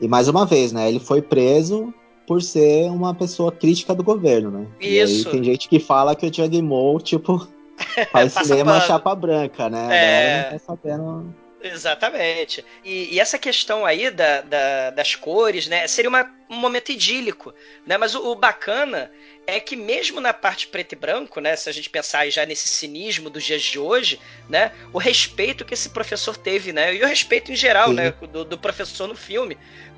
E 0.00 0.08
mais 0.08 0.26
uma 0.26 0.46
vez, 0.46 0.72
né, 0.72 0.88
ele 0.88 0.98
foi 0.98 1.20
preso 1.20 1.92
por 2.26 2.42
ser 2.42 2.90
uma 2.90 3.14
pessoa 3.14 3.52
crítica 3.52 3.94
do 3.94 4.02
governo, 4.02 4.50
né? 4.50 4.66
Isso. 4.80 5.24
E 5.24 5.28
aí 5.28 5.32
tem 5.32 5.44
gente 5.44 5.68
que 5.68 5.78
fala 5.78 6.16
que 6.16 6.26
o 6.26 6.30
Tiago 6.30 6.60
Moe, 6.62 7.02
tipo 7.02 7.46
Faz 8.10 8.32
cinema 8.32 8.72
pano. 8.72 8.86
chapa 8.86 9.14
branca, 9.14 9.68
né? 9.68 9.88
É... 9.90 10.38
Agora 10.38 10.50
não 10.50 10.58
tá 10.58 10.64
sabendo. 10.64 11.34
Exatamente. 11.62 12.64
E, 12.84 13.14
e, 13.14 13.20
essa 13.20 13.38
questão 13.38 13.84
aí 13.84 14.10
da, 14.10 14.42
da, 14.42 14.90
das 14.90 15.14
cores, 15.14 15.66
né? 15.66 15.86
Seria 15.86 16.08
uma, 16.08 16.30
um 16.50 16.56
momento 16.56 16.92
idílico, 16.92 17.54
né? 17.86 17.96
Mas 17.96 18.14
o, 18.14 18.30
o, 18.30 18.34
bacana 18.34 19.10
é 19.46 19.58
que 19.58 19.74
mesmo 19.74 20.20
na 20.20 20.34
parte 20.34 20.68
preto 20.68 20.92
e 20.92 20.96
branco, 20.96 21.40
né? 21.40 21.56
Se 21.56 21.68
a 21.68 21.72
gente 21.72 21.88
pensar 21.88 22.28
já 22.28 22.44
nesse 22.44 22.68
cinismo 22.68 23.30
dos 23.30 23.42
dias 23.42 23.62
de 23.62 23.78
hoje, 23.78 24.20
né? 24.48 24.72
O 24.92 24.98
respeito 24.98 25.64
que 25.64 25.74
esse 25.74 25.88
professor 25.88 26.36
teve, 26.36 26.72
né? 26.72 26.94
E 26.94 27.02
o 27.02 27.06
respeito 27.06 27.50
em 27.50 27.56
geral, 27.56 27.88
Sim. 27.88 27.94
né? 27.94 28.10
Do, 28.10 28.44
do 28.44 28.58
professor 28.58 29.08
no 29.08 29.16
filme. 29.16 29.56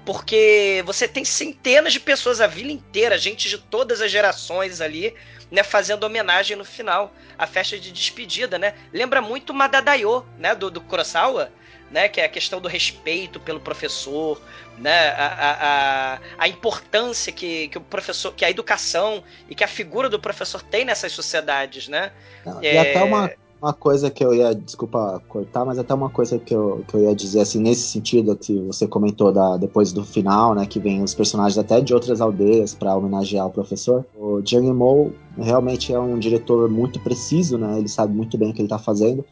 Porque 0.09 0.83
você 0.87 1.07
tem 1.07 1.23
centenas 1.23 1.93
de 1.93 2.01
pessoas, 2.01 2.41
a 2.41 2.47
vila 2.47 2.73
inteira, 2.73 3.19
gente 3.19 3.47
de 3.47 3.59
todas 3.59 4.01
as 4.01 4.11
gerações 4.11 4.81
ali, 4.81 5.15
né, 5.51 5.63
fazendo 5.63 6.05
homenagem 6.05 6.57
no 6.57 6.65
final, 6.65 7.13
a 7.37 7.47
festa 7.47 7.79
de 7.79 7.93
despedida, 7.93 8.59
né? 8.59 8.73
Lembra 8.91 9.21
muito 9.21 9.53
Madadayo, 9.53 10.25
né, 10.39 10.55
do, 10.55 10.71
do 10.71 10.81
Kurosawa, 10.81 11.53
né, 11.91 12.09
que 12.09 12.23
é 12.23 12.25
a 12.25 12.29
questão 12.31 12.59
do 12.59 12.69
respeito 12.69 13.39
pelo 13.39 13.61
professor, 13.61 14.41
né, 14.79 15.11
a, 15.11 15.35
a, 15.61 16.19
a 16.39 16.49
importância 16.49 17.31
que, 17.31 17.69
que 17.69 17.77
o 17.77 17.83
professor, 17.83 18.33
que 18.33 18.47
a 18.47 18.51
educação 18.51 19.23
e 19.47 19.55
que 19.55 19.63
a 19.63 19.69
figura 19.69 20.09
do 20.09 20.19
professor 20.19 20.63
tem 20.63 20.87
nessas 20.87 21.13
sociedades, 21.13 21.87
né? 21.87 22.13
e 22.63 22.67
é... 22.67 22.81
até 22.81 23.05
uma 23.05 23.31
uma 23.61 23.73
coisa 23.73 24.11
que 24.11 24.25
eu 24.25 24.33
ia, 24.33 24.55
desculpa 24.55 25.21
cortar, 25.29 25.65
mas 25.65 25.79
até 25.79 25.93
uma 25.93 26.09
coisa 26.09 26.39
que 26.39 26.55
eu, 26.55 26.85
que 26.87 26.95
eu 26.95 27.03
ia 27.03 27.15
dizer, 27.15 27.41
assim, 27.41 27.61
nesse 27.61 27.83
sentido 27.83 28.37
que 28.37 28.57
você 28.61 28.87
comentou 28.87 29.33
da, 29.33 29.57
depois 29.57 29.93
do 29.93 30.05
final, 30.05 30.55
né, 30.55 30.65
que 30.65 30.79
vem 30.79 31.03
os 31.03 31.15
personagens 31.15 31.59
até 31.59 31.81
de 31.81 31.93
outras 31.93 32.21
aldeias 32.21 32.75
para 32.75 32.97
homenagear 32.97 33.47
o 33.47 33.51
professor. 33.51 34.07
O 34.17 34.41
Jang 34.45 34.73
Mo 34.73 35.13
realmente 35.37 35.93
é 35.93 35.99
um 35.99 36.19
diretor 36.19 36.69
muito 36.71 37.01
preciso, 37.01 37.59
né, 37.59 37.79
ele 37.79 37.89
sabe 37.89 38.15
muito 38.15 38.39
bem 38.39 38.51
o 38.51 38.55
que 38.55 38.61
ele 38.61 38.67
está 38.67 38.79
fazendo, 38.79 39.25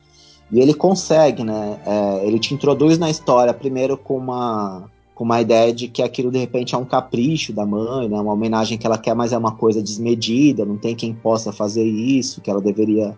e 0.51 0.61
ele 0.61 0.74
consegue, 0.74 1.44
né, 1.44 1.81
é, 1.86 2.27
ele 2.27 2.39
te 2.40 2.53
introduz 2.53 2.98
na 2.98 3.09
história 3.09 3.55
primeiro 3.55 3.97
com 3.97 4.16
uma 4.16 4.90
com 5.15 5.24
uma 5.24 5.40
ideia 5.40 5.73
de 5.73 5.89
que 5.89 6.03
aquilo 6.03 6.31
de 6.31 6.36
repente 6.36 6.74
é 6.74 6.78
um 6.78 6.85
capricho 6.85 7.51
da 7.51 7.65
mãe, 7.65 8.07
né, 8.07 8.20
uma 8.20 8.35
homenagem 8.35 8.77
que 8.77 8.86
ela 8.86 8.98
quer, 8.98 9.15
mas 9.15 9.32
é 9.32 9.39
uma 9.39 9.53
coisa 9.53 9.82
desmedida, 9.82 10.62
não 10.62 10.77
tem 10.77 10.94
quem 10.94 11.15
possa 11.15 11.51
fazer 11.51 11.85
isso, 11.85 12.43
que 12.43 12.51
ela 12.51 12.61
deveria 12.61 13.16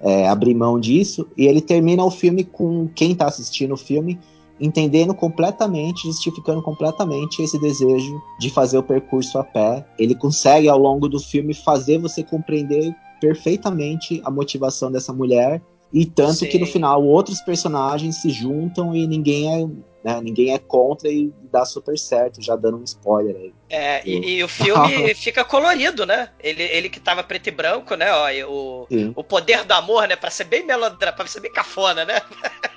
é, 0.00 0.28
abrir 0.28 0.54
mão 0.54 0.78
disso, 0.78 1.26
e 1.36 1.46
ele 1.46 1.60
termina 1.60 2.04
o 2.04 2.10
filme 2.10 2.44
com 2.44 2.88
quem 2.94 3.12
está 3.12 3.26
assistindo 3.26 3.74
o 3.74 3.76
filme 3.76 4.18
entendendo 4.60 5.14
completamente, 5.14 6.06
justificando 6.06 6.62
completamente 6.62 7.42
esse 7.42 7.58
desejo 7.58 8.20
de 8.38 8.50
fazer 8.50 8.78
o 8.78 8.82
percurso 8.82 9.38
a 9.38 9.44
pé. 9.44 9.86
Ele 9.98 10.14
consegue, 10.14 10.68
ao 10.68 10.78
longo 10.78 11.08
do 11.08 11.20
filme, 11.20 11.54
fazer 11.54 11.98
você 11.98 12.22
compreender 12.22 12.94
perfeitamente 13.20 14.20
a 14.24 14.30
motivação 14.30 14.90
dessa 14.90 15.12
mulher 15.12 15.62
e 15.92 16.04
tanto 16.04 16.40
Sim. 16.40 16.48
que 16.48 16.58
no 16.58 16.66
final 16.66 17.02
outros 17.02 17.40
personagens 17.40 18.16
se 18.16 18.30
juntam 18.30 18.94
e 18.94 19.06
ninguém 19.06 19.48
é, 19.48 19.66
né, 20.04 20.20
ninguém 20.22 20.52
é 20.52 20.58
contra 20.58 21.08
e 21.08 21.32
dá 21.50 21.64
super 21.64 21.98
certo, 21.98 22.42
já 22.42 22.54
dando 22.56 22.78
um 22.78 22.84
spoiler 22.84 23.34
aí. 23.34 23.54
É, 23.70 24.02
e, 24.06 24.36
e 24.36 24.44
o 24.44 24.48
filme 24.48 25.12
fica 25.16 25.44
colorido, 25.44 26.04
né? 26.04 26.28
Ele, 26.40 26.62
ele 26.62 26.88
que 26.90 27.00
tava 27.00 27.22
preto 27.22 27.46
e 27.46 27.50
branco, 27.50 27.94
né? 27.94 28.12
Ó, 28.12 28.28
o, 28.50 28.86
o 29.16 29.24
poder 29.24 29.64
do 29.64 29.72
amor, 29.72 30.06
né? 30.06 30.14
Pra 30.14 30.30
ser 30.30 30.44
bem 30.44 30.64
melodra, 30.64 31.12
pra 31.12 31.26
ser 31.26 31.40
bem 31.40 31.52
cafona, 31.52 32.04
né? 32.04 32.20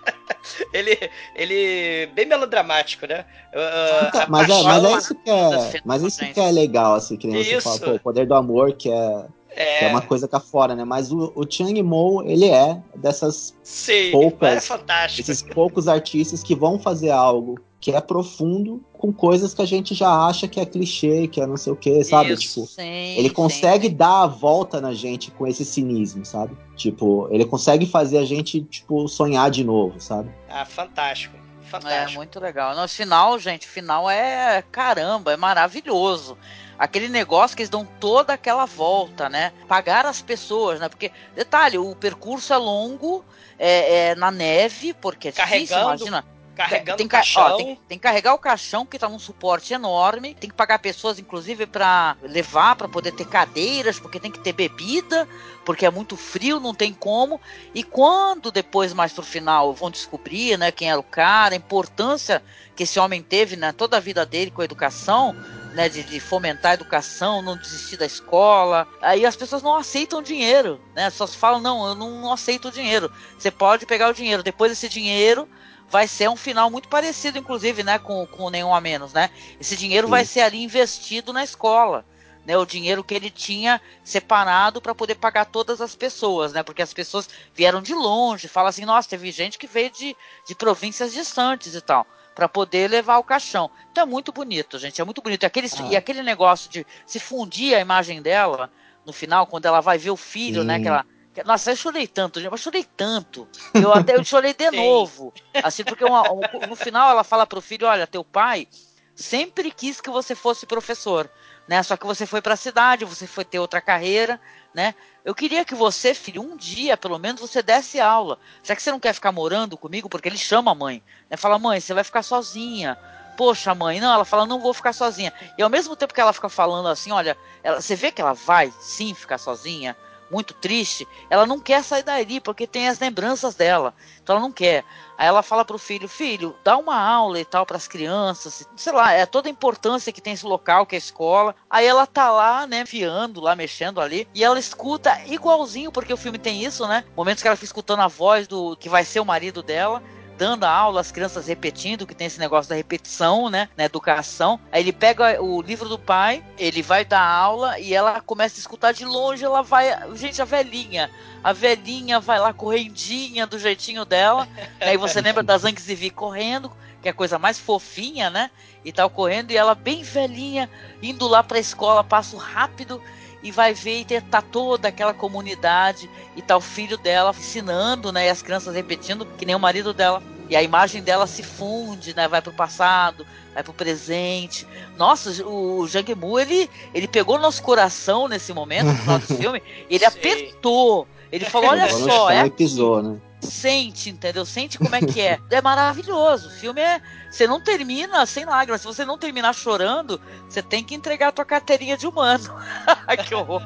ele, 0.73 0.97
ele 1.35 2.07
bem 2.13 2.25
melodramático, 2.25 3.05
né? 3.05 3.25
Uh, 3.53 4.29
mas, 4.29 4.49
é, 4.49 4.63
mas 4.63 4.83
é 4.83 4.97
isso 4.97 5.15
que 5.15 5.29
é, 5.29 5.81
mas 5.83 6.03
isso 6.03 6.33
que 6.33 6.39
é 6.39 6.51
legal, 6.51 6.95
assim, 6.95 7.17
que 7.17 7.27
nem 7.27 7.43
você 7.43 7.59
fala, 7.59 7.79
pô, 7.79 7.91
o 7.91 7.99
poder 7.99 8.25
do 8.25 8.35
amor 8.35 8.73
que 8.73 8.89
é 8.89 9.25
é... 9.51 9.79
Que 9.79 9.85
é 9.85 9.87
uma 9.89 10.01
coisa 10.01 10.27
cá 10.27 10.39
fora, 10.39 10.75
né? 10.75 10.85
Mas 10.85 11.11
o, 11.11 11.31
o 11.35 11.45
Chang 11.49 11.81
Mo, 11.83 12.23
ele 12.23 12.45
é 12.45 12.81
dessas 12.95 13.55
Sim, 13.63 14.11
poucas. 14.11 14.69
É 14.69 15.05
esses 15.19 15.41
poucos 15.41 15.87
artistas 15.87 16.41
que 16.41 16.55
vão 16.55 16.79
fazer 16.79 17.11
algo 17.11 17.59
que 17.81 17.91
é 17.91 17.99
profundo 17.99 18.83
com 18.93 19.11
coisas 19.11 19.55
que 19.55 19.61
a 19.61 19.65
gente 19.65 19.95
já 19.95 20.27
acha 20.27 20.47
que 20.47 20.59
é 20.59 20.65
clichê, 20.65 21.27
que 21.27 21.41
é 21.41 21.47
não 21.47 21.57
sei 21.57 21.73
o 21.73 21.75
que, 21.75 22.03
sabe? 22.03 22.31
Isso, 22.33 22.61
tipo, 22.61 22.67
sim, 22.67 23.17
ele 23.17 23.31
consegue 23.31 23.87
sim. 23.87 23.95
dar 23.95 24.21
a 24.21 24.27
volta 24.27 24.79
na 24.79 24.93
gente 24.93 25.31
com 25.31 25.47
esse 25.47 25.65
cinismo, 25.65 26.23
sabe? 26.23 26.55
Tipo, 26.75 27.27
ele 27.31 27.43
consegue 27.43 27.87
fazer 27.87 28.19
a 28.19 28.25
gente, 28.25 28.61
tipo, 28.61 29.07
sonhar 29.07 29.49
de 29.49 29.63
novo, 29.63 29.99
sabe? 29.99 30.29
Ah, 30.47 30.63
fantástico. 30.63 31.40
É, 31.77 31.81
fantástico. 31.81 32.11
É 32.11 32.15
muito 32.15 32.39
legal. 32.39 32.75
No 32.75 32.87
final, 32.87 33.39
gente, 33.39 33.67
final 33.67 34.09
é 34.09 34.63
caramba, 34.71 35.33
é 35.33 35.37
maravilhoso 35.37 36.37
aquele 36.81 37.07
negócio 37.07 37.55
que 37.55 37.61
eles 37.61 37.69
dão 37.69 37.85
toda 37.99 38.33
aquela 38.33 38.65
volta, 38.65 39.29
né? 39.29 39.53
Pagar 39.67 40.03
as 40.03 40.19
pessoas, 40.19 40.79
né? 40.79 40.89
Porque, 40.89 41.11
detalhe, 41.35 41.77
o 41.77 41.95
percurso 41.95 42.51
é 42.51 42.57
longo, 42.57 43.23
é, 43.59 44.07
é 44.07 44.15
na 44.15 44.31
neve, 44.31 44.91
porque 44.95 45.27
é 45.27 45.31
Carregando. 45.31 45.91
difícil, 45.91 46.07
imagina. 46.07 46.25
Carregando 46.61 46.97
tem, 46.97 47.05
o 47.05 47.09
caixão. 47.09 47.43
Ó, 47.43 47.57
tem, 47.57 47.79
tem, 47.87 47.97
que 47.97 48.03
carregar 48.03 48.33
o 48.33 48.39
caixão, 48.39 48.85
que 48.85 48.99
tá 48.99 49.09
num 49.09 49.19
suporte 49.19 49.73
enorme. 49.73 50.35
Tem 50.35 50.49
que 50.49 50.55
pagar 50.55 50.79
pessoas, 50.79 51.19
inclusive, 51.19 51.65
para 51.65 52.15
levar, 52.21 52.75
para 52.75 52.87
poder 52.87 53.11
ter 53.11 53.25
cadeiras, 53.25 53.99
porque 53.99 54.19
tem 54.19 54.31
que 54.31 54.39
ter 54.39 54.53
bebida, 54.53 55.27
porque 55.65 55.85
é 55.85 55.91
muito 55.91 56.15
frio, 56.15 56.59
não 56.59 56.73
tem 56.73 56.93
como. 56.93 57.39
E 57.73 57.83
quando 57.83 58.51
depois, 58.51 58.93
mais 58.93 59.13
pro 59.13 59.23
final, 59.23 59.73
vão 59.73 59.89
descobrir, 59.91 60.57
né, 60.57 60.71
quem 60.71 60.89
era 60.89 60.99
o 60.99 61.03
cara, 61.03 61.53
a 61.53 61.57
importância 61.57 62.43
que 62.75 62.83
esse 62.83 62.99
homem 62.99 63.21
teve, 63.21 63.55
né, 63.55 63.71
toda 63.71 63.97
a 63.97 63.99
vida 63.99 64.25
dele 64.25 64.51
com 64.51 64.61
a 64.61 64.65
educação, 64.65 65.35
né, 65.73 65.87
de, 65.87 66.03
de, 66.03 66.19
fomentar 66.19 66.71
a 66.71 66.73
educação, 66.73 67.41
não 67.41 67.57
desistir 67.57 67.97
da 67.97 68.05
escola. 68.05 68.87
Aí 69.01 69.25
as 69.25 69.35
pessoas 69.35 69.61
não 69.61 69.75
aceitam 69.75 70.21
dinheiro, 70.21 70.81
né? 70.95 71.09
Só 71.09 71.25
falam, 71.27 71.61
não, 71.61 71.87
eu 71.87 71.95
não, 71.95 72.21
não 72.21 72.33
aceito 72.33 72.67
o 72.67 72.71
dinheiro. 72.71 73.11
Você 73.37 73.49
pode 73.49 73.85
pegar 73.85 74.09
o 74.09 74.13
dinheiro. 74.13 74.43
Depois 74.43 74.71
esse 74.71 74.89
dinheiro 74.89 75.47
vai 75.91 76.07
ser 76.07 76.29
um 76.29 76.37
final 76.37 76.71
muito 76.71 76.87
parecido, 76.87 77.37
inclusive, 77.37 77.83
né, 77.83 77.99
com, 77.99 78.25
com 78.25 78.49
nenhum 78.49 78.73
a 78.73 78.79
menos, 78.79 79.11
né? 79.11 79.29
Esse 79.59 79.75
dinheiro 79.75 80.07
Sim. 80.07 80.11
vai 80.11 80.25
ser 80.25 80.41
ali 80.41 80.63
investido 80.63 81.33
na 81.33 81.43
escola. 81.43 82.05
Né, 82.43 82.57
o 82.57 82.65
dinheiro 82.65 83.03
que 83.03 83.13
ele 83.13 83.29
tinha 83.29 83.79
separado 84.03 84.81
para 84.81 84.95
poder 84.95 85.13
pagar 85.13 85.45
todas 85.45 85.79
as 85.79 85.93
pessoas, 85.93 86.53
né? 86.53 86.63
Porque 86.63 86.81
as 86.81 86.91
pessoas 86.91 87.29
vieram 87.53 87.83
de 87.83 87.93
longe, 87.93 88.47
fala 88.47 88.69
assim, 88.69 88.83
nossa, 88.83 89.07
teve 89.07 89.29
gente 89.31 89.59
que 89.59 89.67
veio 89.67 89.91
de, 89.91 90.17
de 90.47 90.55
províncias 90.55 91.13
distantes 91.13 91.75
e 91.75 91.81
tal 91.81 92.03
para 92.33 92.47
poder 92.49 92.89
levar 92.89 93.17
o 93.17 93.23
caixão. 93.23 93.69
Então 93.91 94.03
é 94.03 94.07
muito 94.07 94.31
bonito, 94.31 94.79
gente, 94.79 94.99
é 94.99 95.03
muito 95.03 95.21
bonito. 95.21 95.43
E 95.43 95.45
aquele, 95.45 95.67
ah. 95.67 95.87
e 95.91 95.95
aquele 95.95 96.23
negócio 96.23 96.71
de 96.71 96.83
se 97.05 97.19
fundir 97.19 97.75
a 97.75 97.79
imagem 97.79 98.21
dela 98.21 98.71
no 99.05 99.13
final, 99.13 99.45
quando 99.45 99.65
ela 99.65 99.81
vai 99.81 99.97
ver 99.97 100.09
o 100.09 100.17
filho, 100.17 100.63
né, 100.63 100.75
Sim. 100.75 100.79
né? 100.79 100.83
Que 100.83 100.87
ela, 100.87 101.05
nossa, 101.45 101.71
eu 101.71 101.75
chorei 101.75 102.07
tanto, 102.07 102.39
gente, 102.41 102.51
eu 102.51 102.57
chorei 102.57 102.83
tanto. 102.83 103.47
Eu 103.73 103.93
até 103.93 104.15
eu 104.15 104.23
chorei 104.23 104.53
de 104.53 104.69
novo. 104.71 105.33
Assim, 105.63 105.83
porque 105.83 106.03
uma, 106.03 106.29
um, 106.31 106.41
no 106.67 106.75
final 106.75 107.09
ela 107.09 107.23
fala 107.23 107.47
pro 107.47 107.61
filho, 107.61 107.87
olha, 107.87 108.05
teu 108.05 108.23
pai 108.23 108.67
sempre 109.15 109.71
quis 109.71 110.01
que 110.01 110.09
você 110.09 110.35
fosse 110.35 110.65
professor. 110.65 111.29
né? 111.67 111.81
Só 111.83 111.95
que 111.95 112.05
você 112.05 112.25
foi 112.25 112.41
para 112.41 112.53
a 112.55 112.57
cidade, 112.57 113.05
você 113.05 113.25
foi 113.27 113.45
ter 113.45 113.59
outra 113.59 113.79
carreira, 113.79 114.39
né? 114.73 114.93
Eu 115.23 115.35
queria 115.35 115.63
que 115.63 115.75
você, 115.75 116.13
filho, 116.13 116.41
um 116.41 116.57
dia, 116.57 116.97
pelo 116.97 117.19
menos, 117.19 117.39
você 117.39 117.61
desse 117.61 117.99
aula. 117.99 118.39
Será 118.63 118.75
que 118.75 118.81
você 118.81 118.91
não 118.91 118.99
quer 118.99 119.13
ficar 119.13 119.31
morando 119.31 119.77
comigo? 119.77 120.09
Porque 120.09 120.27
ele 120.27 120.37
chama 120.37 120.71
a 120.71 120.75
mãe. 120.75 121.03
Né? 121.29 121.37
Fala, 121.37 121.59
mãe, 121.59 121.79
você 121.79 121.93
vai 121.93 122.03
ficar 122.03 122.23
sozinha. 122.23 122.97
Poxa, 123.37 123.73
mãe, 123.75 123.99
não, 123.99 124.11
ela 124.13 124.25
fala, 124.25 124.45
não 124.45 124.59
vou 124.59 124.73
ficar 124.73 124.93
sozinha. 124.93 125.31
E 125.57 125.61
ao 125.63 125.69
mesmo 125.69 125.95
tempo 125.95 126.13
que 126.13 126.19
ela 126.19 126.33
fica 126.33 126.49
falando 126.49 126.87
assim, 126.87 127.11
olha, 127.11 127.37
ela, 127.63 127.79
você 127.79 127.95
vê 127.95 128.11
que 128.11 128.21
ela 128.21 128.33
vai 128.33 128.73
sim 128.81 129.13
ficar 129.13 129.37
sozinha, 129.37 129.95
muito 130.31 130.53
triste, 130.53 131.07
ela 131.29 131.45
não 131.45 131.59
quer 131.59 131.83
sair 131.83 132.03
dali 132.03 132.39
porque 132.39 132.65
tem 132.65 132.87
as 132.87 132.99
lembranças 132.99 133.53
dela. 133.53 133.93
Então 134.23 134.35
ela 134.35 134.45
não 134.45 134.51
quer. 134.51 134.83
Aí 135.17 135.27
ela 135.27 135.43
fala 135.43 135.65
pro 135.65 135.77
filho, 135.77 136.07
filho, 136.07 136.55
dá 136.63 136.77
uma 136.77 136.97
aula 136.97 137.39
e 137.39 137.45
tal 137.45 137.65
para 137.65 137.77
as 137.77 137.87
crianças, 137.87 138.67
sei 138.75 138.93
lá, 138.93 139.11
é 139.11 139.25
toda 139.25 139.47
a 139.47 139.51
importância 139.51 140.11
que 140.11 140.21
tem 140.21 140.33
esse 140.33 140.45
local, 140.45 140.85
que 140.85 140.95
é 140.95 140.97
a 140.97 140.99
escola. 140.99 141.55
Aí 141.69 141.85
ela 141.85 142.07
tá 142.07 142.31
lá, 142.31 142.65
né, 142.65 142.85
fiando 142.85 143.41
lá, 143.41 143.55
mexendo 143.55 144.01
ali, 144.01 144.27
e 144.33 144.43
ela 144.43 144.57
escuta 144.57 145.21
igualzinho, 145.27 145.91
porque 145.91 146.13
o 146.13 146.17
filme 146.17 146.39
tem 146.39 146.63
isso, 146.63 146.87
né? 146.87 147.03
Momentos 147.15 147.41
que 147.41 147.47
ela 147.47 147.57
fica 147.57 147.65
escutando 147.65 147.99
a 147.99 148.07
voz 148.07 148.47
do 148.47 148.75
que 148.77 148.89
vai 148.89 149.03
ser 149.03 149.19
o 149.19 149.25
marido 149.25 149.61
dela 149.61 150.01
dando 150.41 150.63
a 150.63 150.71
aula, 150.71 151.01
as 151.01 151.11
crianças 151.11 151.45
repetindo, 151.45 152.07
que 152.07 152.15
tem 152.15 152.25
esse 152.25 152.39
negócio 152.39 152.67
da 152.67 152.75
repetição, 152.75 153.47
né, 153.47 153.69
na 153.77 153.83
educação. 153.83 154.59
Aí 154.71 154.81
ele 154.81 154.91
pega 154.91 155.39
o 155.39 155.61
livro 155.61 155.87
do 155.87 155.99
pai, 155.99 156.43
ele 156.57 156.81
vai 156.81 157.05
dar 157.05 157.21
aula 157.21 157.77
e 157.77 157.93
ela 157.93 158.19
começa 158.21 158.57
a 158.57 158.59
escutar 158.59 158.91
de 158.91 159.05
longe, 159.05 159.45
ela 159.45 159.61
vai, 159.61 159.95
gente, 160.15 160.41
a 160.41 160.45
velhinha, 160.45 161.11
a 161.43 161.53
velhinha 161.53 162.19
vai 162.19 162.39
lá 162.39 162.51
correndinha 162.51 163.45
do 163.45 163.59
jeitinho 163.59 164.03
dela. 164.03 164.47
aí 164.81 164.97
você 164.97 165.21
lembra 165.21 165.43
da 165.43 165.59
Zhang 165.59 165.79
Zivi 165.79 166.09
correndo, 166.09 166.71
que 167.03 167.07
é 167.07 167.11
a 167.11 167.13
coisa 167.13 167.37
mais 167.37 167.59
fofinha, 167.59 168.31
né? 168.31 168.49
E 168.83 168.91
tal 168.91 169.11
correndo 169.11 169.51
e 169.51 169.57
ela 169.57 169.75
bem 169.75 170.01
velhinha 170.01 170.67
indo 171.03 171.27
lá 171.27 171.43
para 171.43 171.57
a 171.57 171.61
escola, 171.61 172.03
passo 172.03 172.35
rápido 172.35 172.99
e 173.43 173.51
vai 173.51 173.73
ver 173.73 174.05
e 174.09 174.21
tá 174.21 174.41
toda 174.41 174.87
aquela 174.87 175.13
comunidade 175.13 176.09
e 176.35 176.41
tá 176.41 176.55
o 176.55 176.61
filho 176.61 176.97
dela 176.97 177.33
ensinando, 177.37 178.11
né? 178.11 178.27
E 178.27 178.29
as 178.29 178.41
crianças 178.41 178.75
repetindo, 178.75 179.25
que 179.37 179.45
nem 179.45 179.55
o 179.55 179.59
marido 179.59 179.93
dela. 179.93 180.21
E 180.49 180.55
a 180.55 180.61
imagem 180.61 181.01
dela 181.01 181.25
se 181.25 181.43
funde, 181.43 182.15
né? 182.15 182.27
Vai 182.27 182.41
pro 182.41 182.51
passado, 182.51 183.25
vai 183.53 183.63
pro 183.63 183.73
presente. 183.73 184.67
Nossa, 184.97 185.45
o 185.45 185.87
Jang 185.87 186.13
Mu, 186.13 186.37
ele, 186.37 186.69
ele 186.93 187.07
pegou 187.07 187.39
nosso 187.39 187.63
coração 187.63 188.27
nesse 188.27 188.53
momento, 188.53 188.87
no 188.87 188.97
final 188.97 189.19
do 189.19 189.25
filme, 189.37 189.63
ele 189.89 190.05
apertou. 190.05 191.07
Ele 191.31 191.45
falou, 191.45 191.69
olha 191.69 191.89
só, 191.89 192.29
é. 192.29 192.49
Pisou, 192.49 193.01
né? 193.01 193.17
Sente, 193.41 194.09
entendeu? 194.09 194.45
Sente 194.45 194.77
como 194.77 194.95
é 194.95 195.01
que 195.01 195.19
é. 195.19 195.39
É 195.49 195.61
maravilhoso. 195.61 196.47
O 196.47 196.51
filme 196.51 196.81
é. 196.81 197.01
Você 197.29 197.47
não 197.47 197.61
termina 197.61 198.25
sem 198.25 198.45
lágrimas. 198.45 198.81
Se 198.81 198.87
você 198.87 199.03
não 199.03 199.17
terminar 199.17 199.53
chorando, 199.53 200.21
você 200.47 200.61
tem 200.61 200.83
que 200.83 200.95
entregar 200.95 201.29
a 201.29 201.31
tua 201.31 201.45
carteirinha 201.45 201.97
de 201.97 202.07
humano. 202.07 202.43
que 203.27 203.33
horror. 203.33 203.63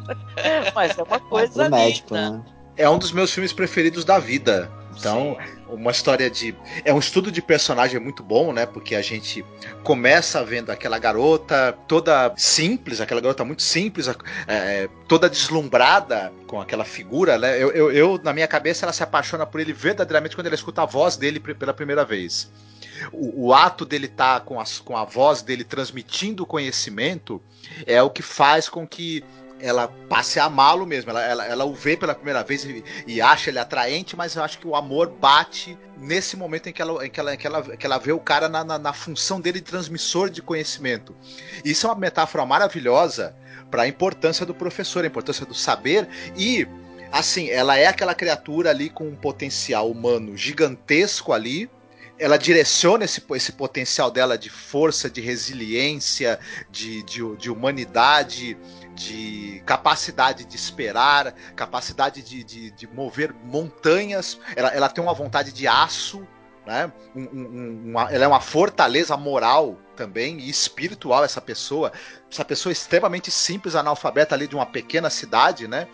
Mas 0.73 0.97
é 0.97 1.03
uma 1.03 1.19
coisa. 1.19 1.65
É 1.65 1.69
médico, 1.69 2.13
né? 2.13 2.41
É 2.77 2.89
um 2.89 2.97
dos 2.97 3.11
meus 3.11 3.31
filmes 3.31 3.53
preferidos 3.53 4.03
da 4.05 4.19
vida. 4.19 4.71
Então, 4.97 5.37
Sim. 5.39 5.61
uma 5.67 5.91
história 5.91 6.29
de. 6.29 6.55
É 6.83 6.93
um 6.93 6.99
estudo 6.99 7.31
de 7.31 7.41
personagem 7.41 7.99
muito 7.99 8.23
bom, 8.23 8.53
né? 8.53 8.65
Porque 8.65 8.95
a 8.95 9.01
gente 9.01 9.45
começa 9.83 10.43
vendo 10.43 10.71
aquela 10.71 10.97
garota 10.97 11.77
toda 11.87 12.33
simples, 12.37 13.01
aquela 13.01 13.21
garota 13.21 13.43
muito 13.43 13.61
simples, 13.61 14.07
é, 14.47 14.89
toda 15.07 15.29
deslumbrada 15.29 16.31
com 16.47 16.59
aquela 16.59 16.85
figura, 16.85 17.37
né? 17.37 17.61
Eu, 17.61 17.71
eu, 17.71 17.91
eu, 17.91 18.21
na 18.23 18.33
minha 18.33 18.47
cabeça, 18.47 18.85
ela 18.85 18.93
se 18.93 19.03
apaixona 19.03 19.45
por 19.45 19.59
ele 19.59 19.73
verdadeiramente 19.73 20.35
quando 20.35 20.47
ela 20.47 20.55
escuta 20.55 20.83
a 20.83 20.85
voz 20.85 21.17
dele 21.17 21.39
pela 21.39 21.73
primeira 21.73 22.05
vez. 22.05 22.51
O, 23.11 23.47
o 23.47 23.53
ato 23.53 23.85
dele 23.85 24.05
estar 24.05 24.39
tá 24.39 24.45
com, 24.45 24.61
com 24.83 24.97
a 24.97 25.03
voz 25.03 25.41
dele 25.41 25.63
transmitindo 25.63 26.45
conhecimento 26.45 27.41
é 27.85 28.01
o 28.01 28.09
que 28.09 28.21
faz 28.21 28.69
com 28.69 28.87
que 28.87 29.23
ela 29.59 29.87
passe 30.09 30.39
a 30.39 30.45
amá-lo 30.45 30.85
mesmo. 30.85 31.11
Ela, 31.11 31.23
ela, 31.23 31.45
ela, 31.45 31.65
o 31.65 31.73
vê 31.73 31.95
pela 31.95 32.13
primeira 32.13 32.43
vez 32.43 32.63
e, 32.65 32.83
e, 33.07 33.21
acha 33.21 33.49
ele 33.49 33.59
atraente, 33.59 34.15
mas 34.15 34.35
eu 34.35 34.43
acho 34.43 34.59
que 34.59 34.67
o 34.67 34.75
amor 34.75 35.09
bate 35.09 35.77
nesse 35.97 36.35
momento 36.35 36.67
em 36.67 36.73
que 36.73 36.81
ela, 36.81 37.05
em 37.05 37.09
que 37.09 37.19
ela, 37.19 37.33
em 37.33 37.37
que 37.37 37.47
ela, 37.47 37.77
que 37.77 37.85
ela 37.85 37.97
vê 37.97 38.11
o 38.11 38.19
cara 38.19 38.49
na, 38.49 38.63
na, 38.63 38.77
na 38.77 38.93
função 38.93 39.39
dele 39.39 39.59
de 39.59 39.65
transmissor 39.65 40.29
de 40.29 40.41
conhecimento. 40.41 41.15
Isso 41.63 41.87
é 41.87 41.89
uma 41.89 41.99
metáfora 41.99 42.45
maravilhosa 42.45 43.35
para 43.71 43.83
a 43.83 43.87
importância 43.87 44.45
do 44.45 44.53
professor, 44.53 45.03
a 45.03 45.07
importância 45.07 45.45
do 45.45 45.53
saber 45.53 46.07
e. 46.35 46.67
Assim, 47.11 47.49
ela 47.49 47.77
é 47.77 47.85
aquela 47.85 48.13
criatura 48.13 48.71
ali 48.71 48.89
com 48.89 49.07
um 49.07 49.15
potencial 49.15 49.89
humano 49.89 50.35
gigantesco 50.35 51.31
ali, 51.31 51.69
ela 52.17 52.37
direciona 52.37 53.03
esse, 53.03 53.21
esse 53.31 53.51
potencial 53.51 54.09
dela 54.09 54.37
de 54.37 54.49
força, 54.49 55.09
de 55.09 55.19
resiliência, 55.19 56.39
de, 56.71 57.03
de, 57.03 57.35
de 57.35 57.49
humanidade, 57.49 58.57
de 58.95 59.61
capacidade 59.65 60.45
de 60.45 60.55
esperar, 60.55 61.33
capacidade 61.55 62.21
de, 62.21 62.43
de, 62.43 62.71
de 62.71 62.87
mover 62.87 63.33
montanhas. 63.43 64.39
Ela, 64.55 64.69
ela, 64.69 64.89
tem 64.89 65.03
uma 65.03 65.13
vontade 65.13 65.51
de 65.51 65.67
aço, 65.67 66.25
né? 66.65 66.91
Um, 67.15 67.21
um, 67.21 67.83
uma, 67.91 68.11
ela 68.11 68.25
é 68.25 68.27
uma 68.27 68.41
fortaleza 68.41 69.15
moral 69.15 69.77
também 69.95 70.39
e 70.39 70.49
espiritual 70.49 71.23
essa 71.23 71.41
pessoa. 71.41 71.91
Essa 72.31 72.45
pessoa 72.45 72.71
extremamente 72.71 73.29
simples, 73.29 73.75
analfabeta 73.75 74.33
ali 74.33 74.47
de 74.47 74.55
uma 74.55 74.65
pequena 74.65 75.09
cidade, 75.09 75.67
né? 75.67 75.87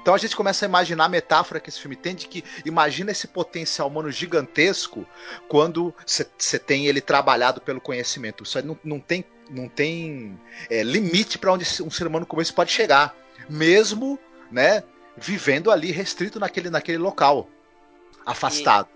Então 0.00 0.14
a 0.14 0.18
gente 0.18 0.36
começa 0.36 0.64
a 0.64 0.68
imaginar 0.68 1.04
a 1.04 1.08
metáfora 1.08 1.60
que 1.60 1.68
esse 1.68 1.80
filme 1.80 1.96
tem 1.96 2.14
de 2.14 2.26
que 2.28 2.42
imagina 2.64 3.10
esse 3.10 3.26
potencial 3.26 3.88
humano 3.88 4.10
gigantesco 4.10 5.06
quando 5.48 5.94
você 6.06 6.58
tem 6.58 6.86
ele 6.86 7.00
trabalhado 7.00 7.60
pelo 7.60 7.80
conhecimento. 7.80 8.42
Isso 8.42 8.64
não, 8.64 8.78
não 8.82 9.00
tem, 9.00 9.24
não 9.50 9.68
tem 9.68 10.38
é, 10.70 10.82
limite 10.82 11.38
para 11.38 11.52
onde 11.52 11.64
um 11.82 11.90
ser 11.90 12.06
humano 12.06 12.26
como 12.26 12.42
esse 12.42 12.52
pode 12.52 12.70
chegar, 12.70 13.16
mesmo 13.48 14.18
né, 14.50 14.82
vivendo 15.16 15.70
ali 15.70 15.90
restrito 15.90 16.38
naquele, 16.38 16.70
naquele 16.70 16.98
local, 16.98 17.48
afastado. 18.24 18.88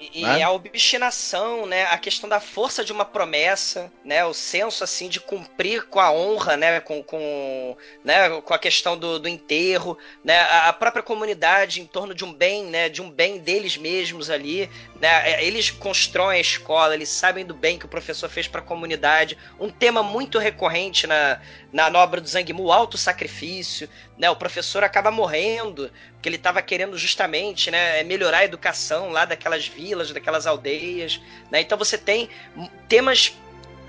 E, 0.00 0.22
né? 0.22 0.42
a 0.42 0.50
obstinação, 0.50 1.66
né? 1.66 1.84
A 1.84 1.98
questão 1.98 2.28
da 2.28 2.40
força 2.40 2.82
de 2.82 2.90
uma 2.90 3.04
promessa, 3.04 3.92
né? 4.02 4.24
O 4.24 4.32
senso, 4.32 4.82
assim, 4.82 5.10
de 5.10 5.20
cumprir 5.20 5.86
com 5.88 6.00
a 6.00 6.10
honra, 6.10 6.56
né? 6.56 6.80
Com, 6.80 7.02
com, 7.02 7.76
né? 8.02 8.40
com 8.40 8.54
a 8.54 8.58
questão 8.58 8.96
do, 8.96 9.18
do 9.18 9.28
enterro, 9.28 9.98
né? 10.24 10.40
A 10.40 10.72
própria 10.72 11.02
comunidade 11.02 11.82
em 11.82 11.86
torno 11.86 12.14
de 12.14 12.24
um 12.24 12.32
bem, 12.32 12.64
né? 12.64 12.88
De 12.88 13.02
um 13.02 13.10
bem 13.10 13.38
deles 13.38 13.76
mesmos 13.76 14.30
ali, 14.30 14.70
né? 14.98 15.32
É, 15.32 15.44
eles 15.44 15.70
constroem 15.70 16.38
a 16.38 16.40
escola, 16.40 16.94
eles 16.94 17.10
sabem 17.10 17.44
do 17.44 17.52
bem 17.52 17.78
que 17.78 17.84
o 17.84 17.88
professor 17.88 18.30
fez 18.30 18.48
para 18.48 18.60
a 18.60 18.64
comunidade. 18.64 19.36
Um 19.58 19.68
tema 19.68 20.02
muito 20.02 20.38
recorrente 20.38 21.06
na, 21.06 21.40
na 21.72 21.86
obra 21.98 22.20
do 22.20 22.28
Zhang 22.28 22.52
Mu, 22.52 22.72
alto 22.72 22.98
sacrifício, 22.98 23.88
né? 24.18 24.28
O 24.30 24.36
professor 24.36 24.82
acaba 24.82 25.10
morrendo 25.10 25.90
porque 26.12 26.28
ele 26.28 26.36
estava 26.36 26.60
querendo 26.60 26.98
justamente, 26.98 27.70
né, 27.70 28.02
melhorar 28.02 28.38
a 28.38 28.44
educação 28.44 29.10
lá 29.10 29.24
daquelas 29.24 29.66
vilas, 29.66 30.10
daquelas 30.12 30.46
aldeias, 30.46 31.20
né? 31.50 31.60
Então 31.60 31.78
você 31.78 31.96
tem 31.96 32.28
temas 32.88 33.34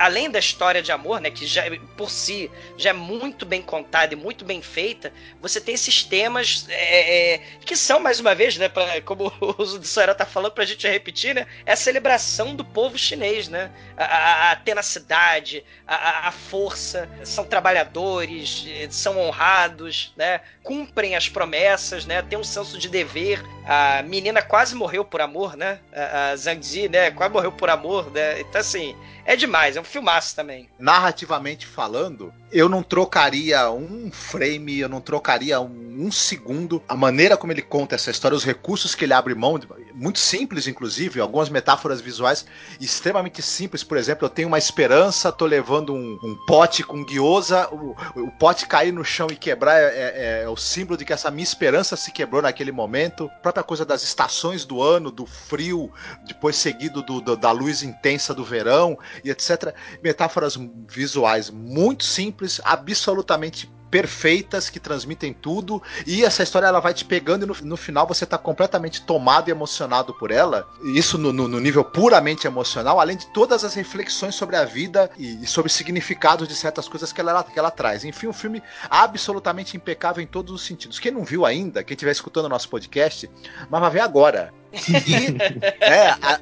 além 0.02 0.32
da 0.32 0.40
história 0.40 0.82
de 0.82 0.91
amor, 0.91 1.22
né, 1.22 1.30
que 1.30 1.45
já 1.45 1.64
por 1.95 2.10
si 2.10 2.49
já 2.76 2.90
é 2.90 2.94
muito 2.94 3.45
bem 3.45 3.61
contada 3.61 4.14
e 4.14 4.18
muito 4.18 4.44
bem 4.44 4.60
feita, 4.61 5.14
você 5.40 5.61
tem 5.61 5.76
esses 5.76 6.03
temas 6.03 6.65
é, 6.69 7.34
é, 7.34 7.38
que 7.64 7.76
são, 7.76 7.99
mais 7.99 8.19
uma 8.19 8.34
vez, 8.34 8.57
né, 8.57 8.68
pra, 8.68 8.99
como 9.02 9.32
o 9.40 9.65
Soera 9.84 10.15
tá 10.15 10.26
falando 10.26 10.53
pra 10.53 10.65
gente 10.65 10.88
repetir, 10.88 11.36
né, 11.36 11.45
é 11.65 11.73
a 11.73 11.76
celebração 11.76 12.56
do 12.56 12.65
povo 12.65 12.98
chinês, 12.98 13.48
né, 13.48 13.72
a, 13.95 14.06
a, 14.06 14.52
a 14.52 14.56
tenacidade, 14.56 15.64
a, 15.88 16.30
a, 16.30 16.32
força, 16.32 17.07
são 17.23 17.45
trabalhadores, 17.45 18.65
são 18.90 19.19
honrados, 19.19 20.14
né, 20.18 20.41
cumprem 20.64 21.15
as 21.15 21.30
promessas, 21.30 22.06
né, 22.06 22.23
tem 22.23 22.40
um 22.40 22.44
senso 22.44 22.78
de 22.80 22.90
dever. 22.90 23.44
A 23.73 24.03
menina 24.03 24.41
quase 24.41 24.76
morreu 24.76 25.06
por 25.06 25.22
amor, 25.22 25.56
né, 25.56 25.80
a, 25.93 26.31
a 26.31 26.35
Zhang 26.35 26.61
Zi, 26.61 26.89
né, 26.89 27.10
quase 27.10 27.31
morreu 27.31 27.53
por 27.53 27.69
amor, 27.69 28.11
né, 28.11 28.41
então 28.41 28.60
assim, 28.60 28.93
é 29.26 29.34
demais, 29.38 29.77
é 29.77 29.81
um 29.81 29.85
filmaço 29.85 30.35
também. 30.35 30.68
Narrativamente 30.77 31.65
falando, 31.65 32.34
eu 32.52 32.68
não 32.68 32.84
trocaria 32.84 33.72
um 33.72 34.11
frame, 34.11 34.80
eu 34.80 34.89
não 34.89 34.99
trocaria 34.99 35.61
um, 35.61 36.06
um, 36.06 36.11
segundo. 36.11 36.81
A 36.88 36.95
maneira 36.95 37.38
como 37.38 37.53
ele 37.53 37.61
conta 37.61 37.95
essa 37.95 38.11
história, 38.11 38.35
os 38.35 38.43
recursos 38.43 38.93
que 38.93 39.06
ele 39.06 39.14
abre 39.14 39.34
mão, 39.34 39.60
muito 39.93 40.19
simples, 40.19 40.68
inclusive, 40.68 41.22
algumas 41.22 41.49
metáforas 41.49 42.02
visuais 42.02 42.45
extremamente 42.80 43.41
simples. 43.41 43.84
Por 43.84 43.98
exemplo, 43.98 44.26
eu 44.26 44.30
tenho 44.30 44.48
uma 44.48 44.57
esperança, 44.57 45.31
tô 45.31 45.45
levando 45.45 45.93
um, 45.93 46.19
um 46.23 46.35
pote 46.45 46.84
com 46.84 47.06
guiosa, 47.06 47.69
o, 47.72 47.95
o, 48.15 48.31
pote 48.31 48.68
cair 48.68 48.91
no 48.91 49.06
chão 49.06 49.27
e 49.31 49.35
quebrar 49.35 49.80
é, 49.80 49.85
é, 49.85 50.41
é, 50.43 50.49
o 50.49 50.57
símbolo 50.57 50.98
de 50.98 51.06
que 51.06 51.14
essa 51.14 51.31
minha 51.31 51.43
esperança 51.43 51.95
se 51.95 52.11
quebrou 52.11 52.41
naquele 52.41 52.72
momento. 52.72 53.26
A 53.26 53.39
própria 53.39 53.60
coisa 53.63 53.85
das 53.85 54.03
estações 54.03 54.65
do 54.65 54.81
ano, 54.81 55.11
do 55.11 55.25
frio, 55.25 55.91
depois 56.25 56.55
seguido 56.55 57.01
do, 57.01 57.21
do, 57.21 57.35
da 57.35 57.51
luz 57.51 57.83
intensa 57.83 58.33
do 58.33 58.43
verão 58.43 58.97
e 59.23 59.29
etc. 59.29 59.73
Metáforas 60.03 60.57
visuais 60.88 61.49
muito 61.49 62.03
simples, 62.03 62.59
absolutamente 62.63 63.71
perfeitas 63.91 64.69
que 64.69 64.80
transmitem 64.80 65.34
tudo 65.34 65.84
e 66.07 66.23
essa 66.23 66.41
história 66.41 66.65
ela 66.65 66.80
vai 66.80 66.93
te 66.93 67.03
pegando 67.03 67.43
e 67.43 67.47
no, 67.47 67.55
no 67.61 67.77
final 67.77 68.07
você 68.07 68.26
tá 68.26 68.38
completamente 68.38 69.01
tomado 69.01 69.49
e 69.49 69.51
emocionado 69.51 70.13
por 70.13 70.31
ela. 70.31 70.68
Isso 70.95 71.18
no, 71.18 71.34
no, 71.34 71.47
no, 71.47 71.59
nível 71.59 71.84
puramente 71.84 72.47
emocional, 72.47 73.01
além 73.01 73.18
de 73.18 73.27
todas 73.27 73.65
as 73.65 73.73
reflexões 73.73 74.34
sobre 74.34 74.55
a 74.55 74.63
vida 74.63 75.11
e, 75.18 75.43
e 75.43 75.45
sobre 75.45 75.69
o 75.69 75.73
significado 75.73 76.47
de 76.47 76.55
certas 76.55 76.88
coisas 76.88 77.11
que 77.11 77.19
ela, 77.19 77.43
que 77.43 77.59
ela 77.59 77.69
traz. 77.69 78.05
Enfim, 78.05 78.27
um 78.27 78.34
filme 78.34 78.63
absolutamente 78.89 79.76
impecável 79.76 80.23
em 80.23 80.27
todos 80.27 80.53
os 80.53 80.65
sentidos. 80.65 80.97
Quem 80.97 81.11
não 81.11 81.26
viu 81.26 81.45
ainda, 81.45 81.84
quem 81.84 81.93
estiver 81.93 82.11
escutando 82.11 82.45
o 82.45 82.49
nosso 82.49 82.69
podcast, 82.69 83.30
mas 83.69 83.81
vai 83.81 83.91
ver 83.91 83.99
agora. 83.99 84.53
é, 85.81 86.07
a, 86.07 86.39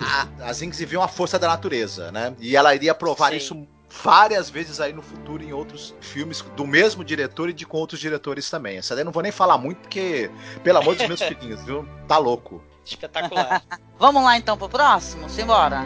a, 0.00 0.48
a 0.48 0.52
Zinks 0.52 0.78
viu 0.78 1.02
a 1.02 1.08
força 1.08 1.40
da 1.40 1.48
natureza, 1.48 2.12
né? 2.12 2.32
E 2.38 2.56
ela 2.56 2.72
iria 2.72 2.94
provar 2.94 3.30
Sim. 3.30 3.36
isso 3.36 3.68
várias 4.02 4.50
vezes 4.50 4.80
aí 4.80 4.92
no 4.92 5.02
futuro 5.02 5.42
em 5.42 5.52
outros 5.52 5.94
filmes 6.00 6.42
do 6.56 6.66
mesmo 6.66 7.04
diretor 7.04 7.48
e 7.48 7.52
de 7.52 7.66
com 7.66 7.78
outros 7.78 8.00
diretores 8.00 8.48
também. 8.50 8.78
Essa 8.78 8.94
daí 8.94 9.04
não 9.04 9.12
vou 9.12 9.22
nem 9.22 9.32
falar 9.32 9.58
muito 9.58 9.78
porque, 9.78 10.30
pelo 10.62 10.78
amor 10.78 10.96
dos 10.96 11.06
meus 11.06 11.20
filhinhos, 11.22 11.62
viu? 11.64 11.88
Tá 12.08 12.18
louco. 12.18 12.62
Espetacular. 12.84 13.62
Vamos 13.98 14.22
lá 14.22 14.36
então 14.36 14.56
pro 14.56 14.68
próximo? 14.68 15.28
Simbora. 15.30 15.82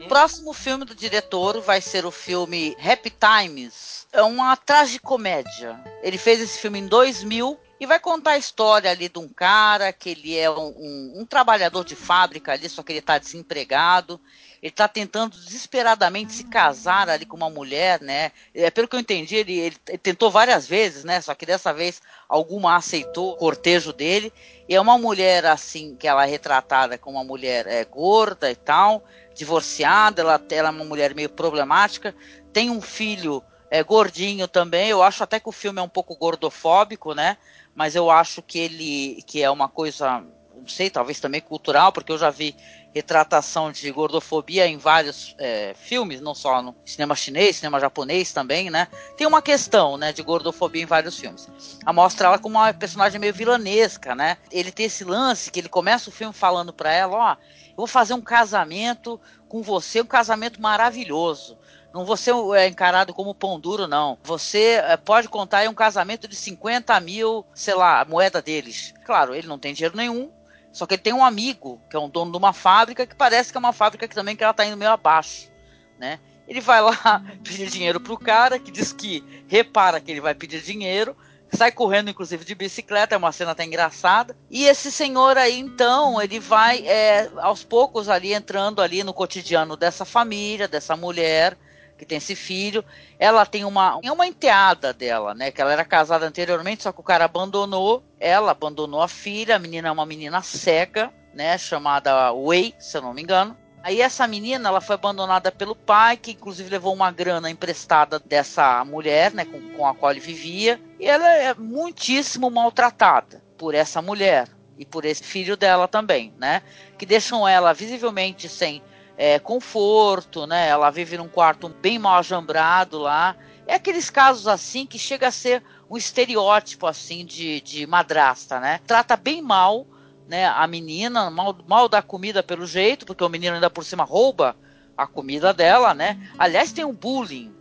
O 0.00 0.08
próximo 0.08 0.52
filme 0.52 0.84
do 0.84 0.94
diretor 0.94 1.60
vai 1.62 1.80
ser 1.80 2.04
o 2.04 2.10
filme 2.10 2.76
Happy 2.78 3.10
Times. 3.10 4.06
É 4.12 4.22
uma 4.22 4.54
tragicomédia. 4.54 5.82
Ele 6.02 6.18
fez 6.18 6.40
esse 6.40 6.58
filme 6.58 6.78
em 6.78 6.86
2000 6.86 7.58
e 7.80 7.86
vai 7.86 7.98
contar 7.98 8.32
a 8.32 8.38
história 8.38 8.90
ali 8.90 9.08
de 9.08 9.18
um 9.18 9.28
cara 9.28 9.92
que 9.92 10.10
ele 10.10 10.38
é 10.38 10.48
um, 10.50 10.68
um, 10.76 11.12
um 11.16 11.26
trabalhador 11.26 11.84
de 11.84 11.96
fábrica 11.96 12.52
ali, 12.52 12.68
só 12.68 12.82
que 12.82 12.92
ele 12.92 13.00
está 13.00 13.18
desempregado. 13.18 14.20
Ele 14.62 14.70
está 14.70 14.88
tentando 14.88 15.36
desesperadamente 15.36 16.32
se 16.32 16.44
casar 16.44 17.10
ali 17.10 17.26
com 17.26 17.36
uma 17.36 17.50
mulher, 17.50 18.00
né? 18.00 18.32
É, 18.54 18.70
pelo 18.70 18.88
que 18.88 18.96
eu 18.96 19.00
entendi, 19.00 19.36
ele, 19.36 19.58
ele, 19.58 19.76
tentou 19.98 20.30
várias 20.30 20.66
vezes, 20.66 21.04
né? 21.04 21.20
Só 21.20 21.34
que 21.34 21.44
dessa 21.44 21.70
vez 21.70 22.00
alguma 22.26 22.74
aceitou 22.74 23.32
o 23.32 23.36
cortejo 23.36 23.92
dele. 23.92 24.32
E 24.66 24.74
é 24.74 24.80
uma 24.80 24.96
mulher 24.96 25.44
assim, 25.44 25.94
que 25.96 26.08
ela 26.08 26.26
é 26.26 26.30
retratada 26.30 26.96
como 26.96 27.18
uma 27.18 27.24
mulher 27.24 27.66
é, 27.66 27.84
gorda 27.84 28.50
e 28.50 28.56
tal, 28.56 29.04
divorciada, 29.34 30.22
ela, 30.22 30.42
ela 30.50 30.68
é 30.68 30.72
uma 30.72 30.84
mulher 30.84 31.14
meio 31.14 31.28
problemática, 31.28 32.14
tem 32.50 32.70
um 32.70 32.80
filho 32.80 33.44
é, 33.70 33.82
gordinho 33.82 34.48
também. 34.48 34.88
Eu 34.88 35.02
acho 35.02 35.22
até 35.22 35.38
que 35.38 35.48
o 35.48 35.52
filme 35.52 35.80
é 35.80 35.82
um 35.82 35.88
pouco 35.88 36.16
gordofóbico, 36.16 37.12
né? 37.12 37.36
Mas 37.74 37.94
eu 37.94 38.10
acho 38.10 38.42
que 38.42 38.58
ele 38.58 39.22
que 39.26 39.42
é 39.42 39.50
uma 39.50 39.68
coisa, 39.68 40.22
não 40.54 40.68
sei, 40.68 40.90
talvez 40.90 41.20
também 41.20 41.40
cultural, 41.40 41.92
porque 41.92 42.12
eu 42.12 42.18
já 42.18 42.30
vi 42.30 42.54
retratação 42.94 43.72
de 43.72 43.90
gordofobia 43.90 44.68
em 44.68 44.78
vários 44.78 45.34
é, 45.36 45.74
filmes, 45.74 46.20
não 46.20 46.32
só 46.32 46.62
no 46.62 46.74
cinema 46.86 47.16
chinês, 47.16 47.56
cinema 47.56 47.80
japonês 47.80 48.32
também, 48.32 48.70
né? 48.70 48.86
Tem 49.16 49.26
uma 49.26 49.42
questão, 49.42 49.96
né, 49.96 50.12
de 50.12 50.22
gordofobia 50.22 50.82
em 50.82 50.86
vários 50.86 51.18
filmes. 51.18 51.48
A 51.84 51.92
mostra 51.92 52.28
ela 52.28 52.38
como 52.38 52.56
uma 52.56 52.72
personagem 52.72 53.18
meio 53.18 53.34
vilanesca, 53.34 54.14
né? 54.14 54.36
Ele 54.48 54.70
tem 54.70 54.86
esse 54.86 55.02
lance 55.02 55.50
que 55.50 55.58
ele 55.58 55.68
começa 55.68 56.08
o 56.08 56.12
filme 56.12 56.32
falando 56.32 56.72
para 56.72 56.92
ela, 56.92 57.16
ó, 57.16 57.32
eu 57.32 57.76
vou 57.78 57.86
fazer 57.88 58.14
um 58.14 58.20
casamento 58.20 59.20
com 59.48 59.60
você, 59.60 60.00
um 60.00 60.06
casamento 60.06 60.62
maravilhoso. 60.62 61.58
Não 61.94 62.04
vou 62.04 62.16
ser 62.16 62.34
é, 62.56 62.66
encarado 62.66 63.14
como 63.14 63.32
pão 63.32 63.60
duro, 63.60 63.86
não. 63.86 64.18
Você 64.24 64.82
é, 64.84 64.96
pode 64.96 65.28
contar 65.28 65.64
em 65.64 65.68
um 65.68 65.74
casamento 65.74 66.26
de 66.26 66.34
50 66.34 66.98
mil, 66.98 67.46
sei 67.54 67.74
lá, 67.74 68.04
moeda 68.04 68.42
deles. 68.42 68.92
Claro, 69.06 69.32
ele 69.32 69.46
não 69.46 69.60
tem 69.60 69.72
dinheiro 69.72 69.96
nenhum, 69.96 70.28
só 70.72 70.86
que 70.86 70.94
ele 70.94 71.02
tem 71.02 71.12
um 71.12 71.24
amigo, 71.24 71.80
que 71.88 71.94
é 71.94 72.00
um 72.00 72.08
dono 72.08 72.32
de 72.32 72.36
uma 72.36 72.52
fábrica, 72.52 73.06
que 73.06 73.14
parece 73.14 73.52
que 73.52 73.56
é 73.56 73.60
uma 73.60 73.72
fábrica 73.72 74.08
que 74.08 74.14
também 74.14 74.34
que 74.34 74.42
ela 74.42 74.52
tá 74.52 74.66
indo 74.66 74.76
meio 74.76 74.90
abaixo, 74.90 75.48
né? 75.96 76.18
Ele 76.48 76.60
vai 76.60 76.82
lá 76.82 77.22
pedir 77.44 77.70
dinheiro 77.70 78.00
pro 78.00 78.18
cara, 78.18 78.58
que 78.58 78.72
diz 78.72 78.92
que 78.92 79.22
repara 79.46 80.00
que 80.00 80.10
ele 80.10 80.20
vai 80.20 80.34
pedir 80.34 80.62
dinheiro, 80.62 81.16
sai 81.52 81.70
correndo, 81.70 82.10
inclusive, 82.10 82.44
de 82.44 82.56
bicicleta, 82.56 83.14
é 83.14 83.18
uma 83.18 83.30
cena 83.30 83.52
até 83.52 83.64
engraçada. 83.64 84.36
E 84.50 84.66
esse 84.66 84.90
senhor 84.90 85.38
aí, 85.38 85.60
então, 85.60 86.20
ele 86.20 86.40
vai 86.40 86.84
é, 86.88 87.30
aos 87.36 87.62
poucos 87.62 88.08
ali 88.08 88.34
entrando 88.34 88.82
ali 88.82 89.04
no 89.04 89.14
cotidiano 89.14 89.76
dessa 89.76 90.04
família, 90.04 90.66
dessa 90.66 90.96
mulher, 90.96 91.56
que 91.96 92.04
tem 92.04 92.18
esse 92.18 92.34
filho. 92.34 92.84
Ela 93.18 93.46
tem 93.46 93.64
uma, 93.64 93.96
uma 93.96 94.26
enteada 94.26 94.92
dela, 94.92 95.34
né? 95.34 95.50
Que 95.50 95.60
ela 95.60 95.72
era 95.72 95.84
casada 95.84 96.26
anteriormente, 96.26 96.82
só 96.82 96.92
que 96.92 97.00
o 97.00 97.04
cara 97.04 97.24
abandonou. 97.24 98.02
Ela 98.18 98.50
abandonou 98.50 99.00
a 99.00 99.08
filha. 99.08 99.56
A 99.56 99.58
menina 99.58 99.88
é 99.88 99.92
uma 99.92 100.06
menina 100.06 100.42
cega, 100.42 101.12
né? 101.32 101.56
Chamada 101.58 102.32
Wei, 102.32 102.74
se 102.78 102.96
eu 102.96 103.02
não 103.02 103.14
me 103.14 103.22
engano. 103.22 103.56
Aí 103.84 104.00
essa 104.00 104.26
menina, 104.26 104.70
ela 104.70 104.80
foi 104.80 104.94
abandonada 104.94 105.52
pelo 105.52 105.76
pai, 105.76 106.16
que 106.16 106.30
inclusive 106.30 106.70
levou 106.70 106.94
uma 106.94 107.10
grana 107.10 107.50
emprestada 107.50 108.18
dessa 108.18 108.82
mulher, 108.82 109.34
né, 109.34 109.44
com, 109.44 109.60
com 109.76 109.86
a 109.86 109.94
qual 109.94 110.10
ele 110.10 110.20
vivia, 110.20 110.80
e 110.98 111.06
ela 111.06 111.28
é 111.28 111.52
muitíssimo 111.52 112.50
maltratada 112.50 113.42
por 113.58 113.74
essa 113.74 114.00
mulher 114.00 114.48
e 114.78 114.86
por 114.86 115.04
esse 115.04 115.22
filho 115.22 115.54
dela 115.54 115.86
também, 115.86 116.32
né, 116.38 116.62
que 116.96 117.04
deixam 117.04 117.46
ela 117.46 117.74
visivelmente 117.74 118.48
sem 118.48 118.82
é, 119.16 119.38
conforto, 119.38 120.46
né? 120.46 120.68
Ela 120.68 120.90
vive 120.90 121.16
num 121.16 121.28
quarto 121.28 121.68
bem 121.68 121.98
mal 121.98 122.18
ajambrado 122.18 122.98
lá. 122.98 123.36
É 123.66 123.74
aqueles 123.74 124.10
casos 124.10 124.46
assim 124.46 124.84
que 124.86 124.98
chega 124.98 125.28
a 125.28 125.32
ser 125.32 125.62
um 125.88 125.96
estereótipo 125.96 126.86
assim 126.86 127.24
de, 127.24 127.60
de 127.60 127.86
madrasta, 127.86 128.60
né? 128.60 128.80
Trata 128.86 129.16
bem 129.16 129.40
mal, 129.40 129.86
né? 130.28 130.46
A 130.46 130.66
menina, 130.66 131.30
mal, 131.30 131.56
mal 131.66 131.88
dá 131.88 132.02
comida 132.02 132.42
pelo 132.42 132.66
jeito, 132.66 133.06
porque 133.06 133.24
o 133.24 133.28
menino 133.28 133.54
ainda 133.54 133.70
por 133.70 133.84
cima 133.84 134.04
rouba 134.04 134.56
a 134.96 135.06
comida 135.06 135.52
dela, 135.52 135.94
né? 135.94 136.18
Aliás, 136.38 136.72
tem 136.72 136.84
um 136.84 136.94
bullying 136.94 137.52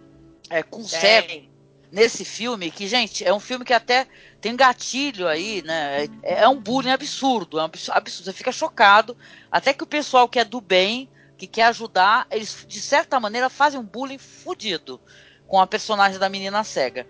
é, 0.49 0.61
com 0.61 0.83
cego 0.83 1.53
nesse 1.91 2.25
filme 2.25 2.71
que, 2.71 2.87
gente, 2.87 3.23
é 3.23 3.31
um 3.31 3.39
filme 3.39 3.63
que 3.63 3.73
até 3.73 4.07
tem 4.41 4.55
gatilho 4.55 5.27
aí, 5.27 5.61
né? 5.61 6.05
É, 6.23 6.41
é 6.41 6.49
um 6.49 6.59
bullying 6.59 6.89
absurdo, 6.89 7.59
é 7.59 7.61
um 7.61 7.65
absurdo. 7.65 8.25
Você 8.25 8.33
fica 8.33 8.51
chocado. 8.51 9.15
Até 9.51 9.73
que 9.73 9.83
o 9.83 9.87
pessoal 9.87 10.27
que 10.27 10.39
é 10.39 10.43
do 10.43 10.59
bem 10.59 11.07
que 11.43 11.47
quer 11.47 11.63
ajudar, 11.63 12.25
eles 12.31 12.65
de 12.67 12.79
certa 12.79 13.19
maneira 13.19 13.49
fazem 13.49 13.79
um 13.79 13.83
bullying 13.83 14.17
fudido 14.17 14.99
com 15.45 15.59
a 15.59 15.67
personagem 15.67 16.17
da 16.17 16.29
menina 16.29 16.63
cega. 16.63 17.05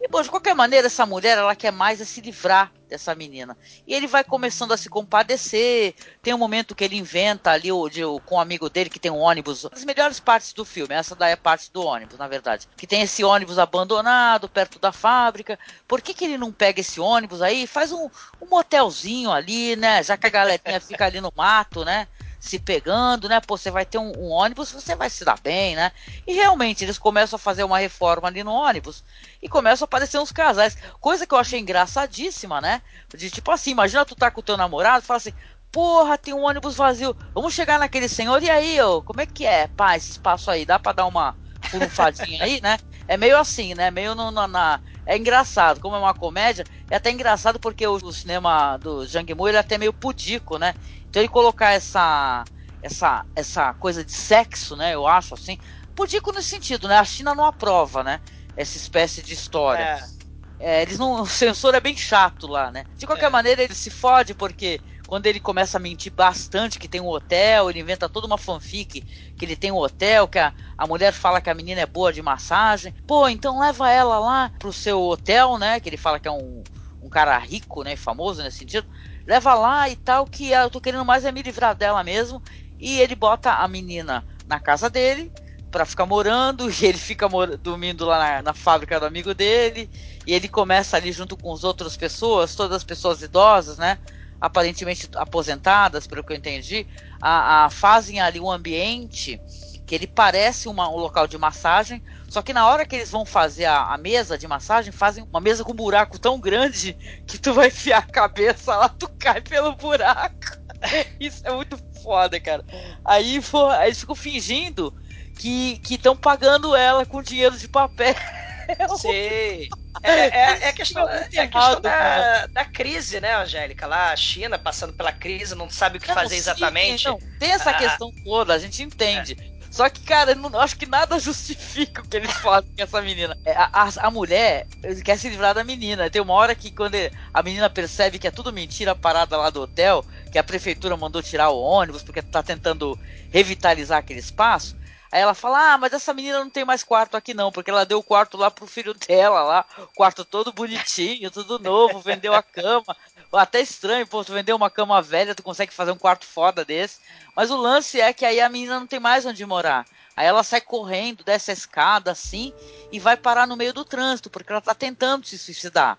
E, 0.00 0.06
bom, 0.06 0.22
de 0.22 0.30
qualquer 0.30 0.54
maneira, 0.54 0.86
essa 0.86 1.04
mulher, 1.04 1.38
ela 1.38 1.56
quer 1.56 1.72
mais 1.72 2.00
é 2.00 2.04
se 2.04 2.20
livrar 2.20 2.70
dessa 2.88 3.14
menina. 3.14 3.56
E 3.84 3.92
ele 3.92 4.06
vai 4.06 4.22
começando 4.22 4.72
a 4.72 4.76
se 4.76 4.88
compadecer. 4.88 5.94
Tem 6.22 6.32
um 6.32 6.38
momento 6.38 6.74
que 6.74 6.84
ele 6.84 6.96
inventa 6.96 7.50
ali 7.50 7.72
o, 7.72 7.88
de, 7.88 8.04
o, 8.04 8.20
com 8.20 8.36
um 8.36 8.40
amigo 8.40 8.70
dele 8.70 8.90
que 8.90 9.00
tem 9.00 9.10
um 9.10 9.18
ônibus. 9.18 9.66
As 9.72 9.84
melhores 9.84 10.20
partes 10.20 10.52
do 10.52 10.64
filme, 10.64 10.94
essa 10.94 11.16
daí 11.16 11.32
é 11.32 11.36
parte 11.36 11.72
do 11.72 11.82
ônibus, 11.82 12.16
na 12.16 12.28
verdade. 12.28 12.68
Que 12.76 12.86
tem 12.86 13.02
esse 13.02 13.24
ônibus 13.24 13.58
abandonado 13.58 14.48
perto 14.48 14.78
da 14.78 14.92
fábrica. 14.92 15.58
Por 15.88 16.00
que, 16.00 16.14
que 16.14 16.26
ele 16.26 16.38
não 16.38 16.52
pega 16.52 16.80
esse 16.80 17.00
ônibus 17.00 17.42
aí 17.42 17.66
faz 17.66 17.90
um, 17.90 18.08
um 18.40 18.46
motelzinho 18.48 19.32
ali, 19.32 19.74
né? 19.74 20.02
Já 20.04 20.16
que 20.16 20.26
a 20.26 20.30
galerinha 20.30 20.80
fica 20.80 21.06
ali 21.06 21.20
no 21.20 21.32
mato, 21.34 21.84
né? 21.84 22.06
Se 22.38 22.58
pegando, 22.58 23.28
né? 23.28 23.40
Pô, 23.40 23.56
você 23.56 23.70
vai 23.70 23.84
ter 23.84 23.98
um, 23.98 24.12
um, 24.16 24.30
ônibus, 24.30 24.70
você 24.70 24.94
vai 24.94 25.10
se 25.10 25.24
dar 25.24 25.38
bem, 25.40 25.74
né? 25.74 25.90
E 26.26 26.32
realmente 26.34 26.84
eles 26.84 26.98
começam 26.98 27.36
a 27.36 27.40
fazer 27.40 27.64
uma 27.64 27.78
reforma 27.78 28.28
ali 28.28 28.44
no 28.44 28.52
ônibus 28.52 29.02
e 29.42 29.48
começam 29.48 29.84
a 29.84 29.86
aparecer 29.86 30.18
uns 30.18 30.32
casais. 30.32 30.76
Coisa 31.00 31.26
que 31.26 31.34
eu 31.34 31.38
achei 31.38 31.58
engraçadíssima, 31.58 32.60
né? 32.60 32.82
De 33.14 33.30
tipo 33.30 33.50
assim, 33.50 33.72
imagina 33.72 34.04
tu 34.04 34.14
tá 34.14 34.30
com 34.30 34.40
o 34.40 34.44
teu 34.44 34.56
namorado 34.56 35.02
e 35.02 35.06
fala 35.06 35.18
assim. 35.18 35.32
Porra, 35.70 36.16
tem 36.16 36.32
um 36.32 36.44
ônibus 36.44 36.76
vazio. 36.76 37.14
Vamos 37.34 37.52
chegar 37.52 37.78
naquele 37.78 38.08
senhor. 38.08 38.42
E 38.42 38.48
aí, 38.48 38.80
ô, 38.80 39.02
como 39.02 39.20
é 39.20 39.26
que 39.26 39.44
é, 39.44 39.66
pá, 39.68 39.96
esse 39.96 40.12
espaço 40.12 40.50
aí? 40.50 40.64
Dá 40.64 40.78
pra 40.78 40.92
dar 40.92 41.06
uma 41.06 41.36
furunfadinha 41.68 42.42
aí, 42.42 42.60
né? 42.60 42.78
É 43.06 43.16
meio 43.16 43.38
assim, 43.38 43.74
né? 43.74 43.90
Meio 43.90 44.14
no, 44.14 44.30
no, 44.30 44.46
na. 44.46 44.80
É 45.04 45.16
engraçado, 45.16 45.80
como 45.80 45.96
é 45.96 45.98
uma 45.98 46.12
comédia, 46.12 46.64
é 46.90 46.96
até 46.96 47.10
engraçado 47.10 47.58
porque 47.58 47.86
o, 47.86 47.94
o 47.94 48.12
cinema 48.12 48.76
do 48.76 49.06
Jang 49.06 49.34
Mu 49.34 49.48
ele 49.48 49.56
é 49.56 49.60
até 49.60 49.78
meio 49.78 49.92
pudico, 49.92 50.58
né? 50.58 50.74
Então 51.08 51.20
ele 51.22 51.28
colocar 51.28 51.70
essa 51.72 52.44
essa 52.82 53.24
essa 53.34 53.74
coisa 53.74 54.04
de 54.04 54.12
sexo, 54.12 54.76
né? 54.76 54.94
Eu 54.94 55.06
acho 55.06 55.34
assim, 55.34 55.58
pudico 55.94 56.32
no 56.32 56.42
sentido, 56.42 56.88
né? 56.88 56.96
A 56.98 57.04
China 57.04 57.34
não 57.34 57.44
aprova, 57.44 58.04
né? 58.04 58.20
Essa 58.56 58.76
espécie 58.76 59.22
de 59.22 59.34
história. 59.34 59.82
É. 59.82 60.18
É, 60.60 60.82
eles 60.82 60.98
não, 60.98 61.22
o 61.22 61.26
censor 61.26 61.74
é 61.74 61.80
bem 61.80 61.96
chato 61.96 62.46
lá, 62.46 62.70
né? 62.70 62.84
De 62.96 63.06
qualquer 63.06 63.26
é. 63.26 63.30
maneira, 63.30 63.62
ele 63.62 63.74
se 63.74 63.90
fode 63.90 64.34
porque 64.34 64.80
quando 65.06 65.26
ele 65.26 65.40
começa 65.40 65.78
a 65.78 65.80
mentir 65.80 66.12
bastante 66.12 66.78
que 66.78 66.88
tem 66.88 67.00
um 67.00 67.06
hotel, 67.06 67.70
ele 67.70 67.80
inventa 67.80 68.08
toda 68.08 68.26
uma 68.26 68.36
fanfic 68.36 69.00
que 69.36 69.44
ele 69.44 69.56
tem 69.56 69.72
um 69.72 69.76
hotel, 69.76 70.28
que 70.28 70.38
a, 70.38 70.52
a 70.76 70.86
mulher 70.86 71.12
fala 71.12 71.40
que 71.40 71.48
a 71.48 71.54
menina 71.54 71.80
é 71.80 71.86
boa 71.86 72.12
de 72.12 72.20
massagem. 72.20 72.94
Pô, 73.06 73.28
então 73.28 73.58
leva 73.58 73.90
ela 73.90 74.18
lá 74.18 74.52
pro 74.58 74.72
seu 74.72 75.00
hotel, 75.00 75.56
né? 75.56 75.80
Que 75.80 75.88
ele 75.88 75.96
fala 75.96 76.20
que 76.20 76.28
é 76.28 76.30
um, 76.30 76.62
um 77.00 77.08
cara 77.08 77.38
rico, 77.38 77.82
né? 77.82 77.96
Famoso 77.96 78.42
nesse 78.42 78.58
sentido 78.58 78.86
leva 79.28 79.52
lá 79.52 79.90
e 79.90 79.94
tal, 79.94 80.26
que 80.26 80.52
eu 80.52 80.70
tô 80.70 80.80
querendo 80.80 81.04
mais 81.04 81.26
é 81.26 81.30
me 81.30 81.42
livrar 81.42 81.76
dela 81.76 82.02
mesmo. 82.02 82.42
E 82.80 82.98
ele 82.98 83.14
bota 83.14 83.52
a 83.52 83.68
menina 83.68 84.24
na 84.46 84.58
casa 84.58 84.88
dele 84.88 85.30
para 85.70 85.84
ficar 85.84 86.06
morando, 86.06 86.70
e 86.72 86.86
ele 86.86 86.96
fica 86.96 87.28
dormindo 87.62 88.06
lá 88.06 88.18
na, 88.18 88.42
na, 88.42 88.54
fábrica 88.54 88.98
do 88.98 89.04
amigo 89.04 89.34
dele, 89.34 89.90
e 90.26 90.32
ele 90.32 90.48
começa 90.48 90.96
ali 90.96 91.12
junto 91.12 91.36
com 91.36 91.52
as 91.52 91.62
outras 91.62 91.94
pessoas, 91.94 92.54
todas 92.54 92.78
as 92.78 92.84
pessoas 92.84 93.20
idosas, 93.20 93.76
né? 93.76 93.98
aparentemente 94.40 95.08
aposentadas, 95.16 96.06
pelo 96.06 96.22
que 96.22 96.32
eu 96.32 96.36
entendi, 96.36 96.86
a, 97.20 97.64
a 97.64 97.70
fazem 97.70 98.20
ali 98.20 98.38
um 98.40 98.50
ambiente 98.50 99.40
que 99.84 99.94
ele 99.94 100.06
parece 100.06 100.68
uma, 100.68 100.88
um 100.88 100.96
local 100.96 101.26
de 101.26 101.36
massagem, 101.36 102.02
só 102.28 102.42
que 102.42 102.52
na 102.52 102.66
hora 102.66 102.84
que 102.84 102.94
eles 102.94 103.10
vão 103.10 103.24
fazer 103.24 103.64
a, 103.64 103.94
a, 103.94 103.96
mesa 103.96 104.36
de 104.36 104.46
massagem, 104.46 104.92
fazem 104.92 105.24
uma 105.24 105.40
mesa 105.40 105.64
com 105.64 105.72
um 105.72 105.76
buraco 105.76 106.18
tão 106.18 106.38
grande 106.38 106.92
que 107.26 107.38
tu 107.38 107.54
vai 107.54 107.68
enfiar 107.68 107.98
a 107.98 108.12
cabeça 108.12 108.76
lá, 108.76 108.88
tu 108.88 109.08
cai 109.18 109.40
pelo 109.40 109.74
buraco. 109.74 110.58
Isso 111.18 111.46
é 111.46 111.50
muito 111.50 111.78
foda, 112.02 112.38
cara. 112.38 112.64
Aí, 113.04 113.40
pô, 113.40 113.66
aí 113.68 113.88
eles 113.88 114.00
ficam 114.00 114.14
fingindo 114.14 114.94
que 115.38 115.80
estão 115.88 116.16
pagando 116.16 116.76
ela 116.76 117.06
com 117.06 117.22
dinheiro 117.22 117.56
de 117.56 117.66
papel. 117.66 118.14
Sim. 118.98 119.68
É, 120.02 120.12
é, 120.12 120.58
é, 120.60 120.68
a 120.68 120.72
questão, 120.72 121.08
é 121.08 121.22
a 121.22 121.48
questão 121.48 121.80
da, 121.80 122.46
da, 122.48 122.64
crise, 122.64 123.20
né, 123.20 123.34
Angélica? 123.34 123.86
Lá 123.86 124.12
a 124.12 124.16
China 124.16 124.58
passando 124.58 124.92
pela 124.92 125.10
crise, 125.10 125.54
não 125.54 125.70
sabe 125.70 125.96
o 125.96 126.00
que 126.00 126.08
não, 126.08 126.14
fazer 126.14 126.34
sim, 126.34 126.40
exatamente. 126.40 127.06
Não, 127.06 127.18
tem 127.38 127.50
essa 127.50 127.70
ah, 127.70 127.74
questão 127.74 128.12
toda, 128.22 128.52
a 128.52 128.58
gente 128.58 128.82
entende. 128.82 129.36
É. 129.40 129.57
Só 129.78 129.88
que, 129.88 130.00
cara, 130.00 130.32
eu 130.32 130.36
não, 130.36 130.58
acho 130.58 130.76
que 130.76 130.86
nada 130.86 131.20
justifica 131.20 132.02
o 132.02 132.04
que 132.04 132.16
eles 132.16 132.32
fazem 132.32 132.68
com 132.76 132.82
essa 132.82 133.00
menina. 133.00 133.38
É, 133.44 133.52
a, 133.52 133.70
a, 133.72 134.08
a, 134.08 134.10
mulher 134.10 134.66
quer 135.04 135.16
se 135.16 135.28
livrar 135.28 135.54
da 135.54 135.62
menina. 135.62 136.10
Tem 136.10 136.20
uma 136.20 136.34
hora 136.34 136.52
que 136.52 136.72
quando 136.72 136.96
a 137.32 137.42
menina 137.44 137.70
percebe 137.70 138.18
que 138.18 138.26
é 138.26 138.32
tudo 138.32 138.52
mentira 138.52 138.90
a 138.90 138.96
parada 138.96 139.36
lá 139.36 139.50
do 139.50 139.62
hotel, 139.62 140.04
que 140.32 140.38
a 140.38 140.42
prefeitura 140.42 140.96
mandou 140.96 141.22
tirar 141.22 141.50
o 141.50 141.60
ônibus 141.60 142.02
porque 142.02 142.20
tá 142.20 142.42
tentando 142.42 142.98
revitalizar 143.30 143.98
aquele 143.98 144.18
espaço, 144.18 144.76
Aí 145.10 145.22
ela 145.22 145.34
fala: 145.34 145.74
Ah, 145.74 145.78
mas 145.78 145.92
essa 145.92 146.12
menina 146.12 146.40
não 146.40 146.50
tem 146.50 146.64
mais 146.64 146.82
quarto 146.82 147.16
aqui 147.16 147.32
não, 147.32 147.50
porque 147.50 147.70
ela 147.70 147.86
deu 147.86 147.98
o 147.98 148.02
quarto 148.02 148.36
lá 148.36 148.50
pro 148.50 148.66
filho 148.66 148.92
dela 148.92 149.42
lá, 149.42 149.64
quarto 149.94 150.24
todo 150.24 150.52
bonitinho, 150.52 151.30
tudo 151.30 151.58
novo, 151.58 152.00
vendeu 152.00 152.34
a 152.34 152.42
cama. 152.42 152.94
Até 153.32 153.60
estranho, 153.60 154.06
pô, 154.06 154.24
tu 154.24 154.32
vendeu 154.32 154.56
uma 154.56 154.70
cama 154.70 155.02
velha, 155.02 155.34
tu 155.34 155.42
consegue 155.42 155.72
fazer 155.72 155.90
um 155.92 155.98
quarto 155.98 156.24
foda 156.24 156.64
desse. 156.64 156.98
Mas 157.36 157.50
o 157.50 157.56
lance 157.56 158.00
é 158.00 158.12
que 158.12 158.24
aí 158.24 158.40
a 158.40 158.48
menina 158.48 158.80
não 158.80 158.86
tem 158.86 158.98
mais 158.98 159.26
onde 159.26 159.44
morar. 159.44 159.86
Aí 160.16 160.26
ela 160.26 160.42
sai 160.42 160.60
correndo, 160.60 161.22
desce 161.22 161.50
a 161.50 161.54
escada 161.54 162.10
assim 162.10 162.52
e 162.90 162.98
vai 162.98 163.16
parar 163.16 163.46
no 163.46 163.56
meio 163.56 163.72
do 163.72 163.84
trânsito, 163.84 164.30
porque 164.30 164.50
ela 164.50 164.60
tá 164.60 164.74
tentando 164.74 165.26
se 165.26 165.38
suicidar. 165.38 165.98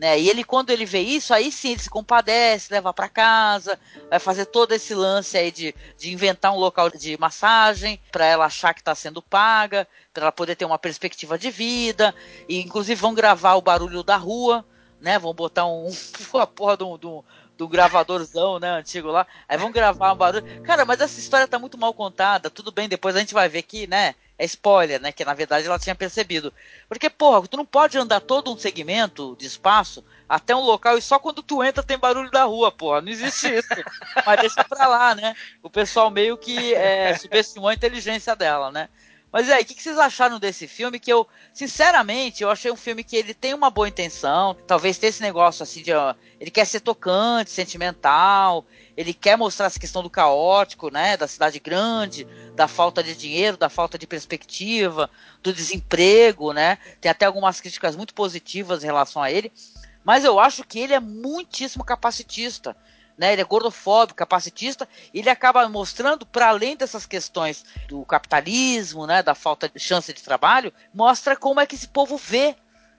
Né? 0.00 0.18
E 0.18 0.30
ele, 0.30 0.42
quando 0.42 0.70
ele 0.70 0.86
vê 0.86 1.00
isso, 1.00 1.34
aí 1.34 1.52
sim 1.52 1.72
ele 1.72 1.80
se 1.80 1.90
compadece, 1.90 2.72
leva 2.72 2.92
para 2.92 3.06
casa, 3.06 3.78
vai 4.08 4.18
fazer 4.18 4.46
todo 4.46 4.72
esse 4.72 4.94
lance 4.94 5.36
aí 5.36 5.50
de, 5.50 5.74
de 5.98 6.10
inventar 6.10 6.52
um 6.54 6.58
local 6.58 6.88
de 6.88 7.20
massagem 7.20 8.00
para 8.10 8.24
ela 8.24 8.46
achar 8.46 8.72
que 8.72 8.80
está 8.80 8.94
sendo 8.94 9.20
paga, 9.20 9.86
para 10.14 10.22
ela 10.22 10.32
poder 10.32 10.56
ter 10.56 10.64
uma 10.64 10.78
perspectiva 10.78 11.38
de 11.38 11.50
vida. 11.50 12.14
E 12.48 12.58
inclusive 12.60 12.98
vão 12.98 13.12
gravar 13.12 13.56
o 13.56 13.60
barulho 13.62 14.02
da 14.02 14.16
rua, 14.16 14.64
né? 15.00 15.18
Vão 15.18 15.34
botar 15.34 15.66
um, 15.66 15.90
uma 16.32 16.46
porra 16.46 16.76
de 16.76 16.84
um, 16.84 17.22
gravadorzão, 17.68 18.58
né, 18.58 18.70
antigo 18.70 19.08
lá. 19.08 19.26
Aí 19.48 19.58
vão 19.58 19.70
gravar 19.70 20.12
um 20.12 20.16
barulho. 20.16 20.62
Cara, 20.62 20.84
mas 20.84 21.00
essa 21.00 21.18
história 21.18 21.46
tá 21.46 21.58
muito 21.58 21.76
mal 21.76 21.92
contada. 21.92 22.48
Tudo 22.48 22.72
bem, 22.72 22.88
depois 22.88 23.14
a 23.14 23.20
gente 23.20 23.34
vai 23.34 23.48
ver 23.48 23.62
que, 23.62 23.86
né, 23.86 24.14
é 24.38 24.44
spoiler, 24.46 25.00
né, 25.00 25.12
que 25.12 25.24
na 25.24 25.34
verdade 25.34 25.66
ela 25.66 25.78
tinha 25.78 25.94
percebido. 25.94 26.52
Porque, 26.88 27.10
porra, 27.10 27.46
tu 27.46 27.58
não 27.58 27.66
pode 27.66 27.98
andar 27.98 28.20
todo 28.20 28.50
um 28.50 28.56
segmento 28.56 29.36
de 29.38 29.46
espaço 29.46 30.02
até 30.26 30.56
um 30.56 30.60
local 30.60 30.96
e 30.96 31.02
só 31.02 31.18
quando 31.18 31.42
tu 31.42 31.62
entra 31.62 31.82
tem 31.82 31.98
barulho 31.98 32.30
da 32.30 32.44
rua, 32.44 32.72
porra. 32.72 33.02
Não 33.02 33.10
existe 33.10 33.48
isso. 33.48 33.68
mas 34.24 34.40
deixa 34.40 34.64
pra 34.64 34.86
lá, 34.86 35.14
né? 35.14 35.34
O 35.62 35.68
pessoal 35.68 36.10
meio 36.10 36.38
que 36.38 36.72
é, 36.74 37.14
subestimou 37.18 37.68
a 37.68 37.74
inteligência 37.74 38.34
dela, 38.34 38.70
né? 38.72 38.88
Mas 39.32 39.48
aí, 39.48 39.62
o 39.62 39.64
que, 39.64 39.74
que, 39.74 39.82
vocês 39.82 39.98
acharam 39.98 40.40
desse 40.40 40.66
filme? 40.66 40.98
Que 40.98 41.12
eu, 41.12 41.26
sinceramente, 41.52 42.42
eu 42.42 42.50
achei 42.50 42.70
um 42.70 42.76
filme 42.76 43.04
que 43.04 43.16
ele 43.16 43.32
tem 43.32 43.54
uma 43.54 43.70
boa 43.70 43.88
intenção. 43.88 44.56
Talvez 44.66 44.98
tenha 44.98 45.10
esse 45.10 45.22
negócio 45.22 45.62
assim 45.62 45.82
de. 45.82 45.92
Ó, 45.92 46.14
ele 46.40 46.50
quer 46.50 46.64
ser 46.64 46.80
tocante, 46.80 47.50
sentimental. 47.50 48.66
Ele 48.96 49.14
quer 49.14 49.36
mostrar 49.36 49.66
essa 49.66 49.78
questão 49.78 50.02
do 50.02 50.10
caótico, 50.10 50.90
né? 50.90 51.16
Da 51.16 51.28
cidade 51.28 51.60
grande, 51.60 52.26
da 52.56 52.66
falta 52.66 53.04
de 53.04 53.14
dinheiro, 53.14 53.56
da 53.56 53.68
falta 53.68 53.96
de 53.96 54.06
perspectiva, 54.06 55.08
do 55.42 55.52
desemprego, 55.52 56.52
né? 56.52 56.78
Tem 57.00 57.10
até 57.10 57.24
algumas 57.24 57.60
críticas 57.60 57.94
muito 57.94 58.12
positivas 58.14 58.82
em 58.82 58.86
relação 58.86 59.22
a 59.22 59.30
ele. 59.30 59.52
Mas 60.04 60.24
eu 60.24 60.40
acho 60.40 60.64
que 60.64 60.80
ele 60.80 60.94
é 60.94 61.00
muitíssimo 61.00 61.84
capacitista 61.84 62.76
né? 63.20 63.34
Ele 63.34 63.42
é 63.42 63.44
gordofóbico, 63.44 64.16
capacitista, 64.16 64.88
e 65.12 65.18
ele 65.18 65.28
acaba 65.28 65.68
mostrando, 65.68 66.24
para 66.24 66.48
além 66.48 66.74
dessas 66.74 67.04
questões 67.04 67.66
do 67.86 68.02
capitalismo, 68.06 69.06
né, 69.06 69.22
da 69.22 69.34
falta 69.34 69.68
de 69.68 69.78
chance 69.78 70.10
de 70.10 70.22
trabalho, 70.22 70.72
mostra 70.92 71.36
como 71.36 71.60
é 71.60 71.66
que 71.66 71.74
esse 71.74 71.86
povo 71.86 72.16
vê 72.16 72.56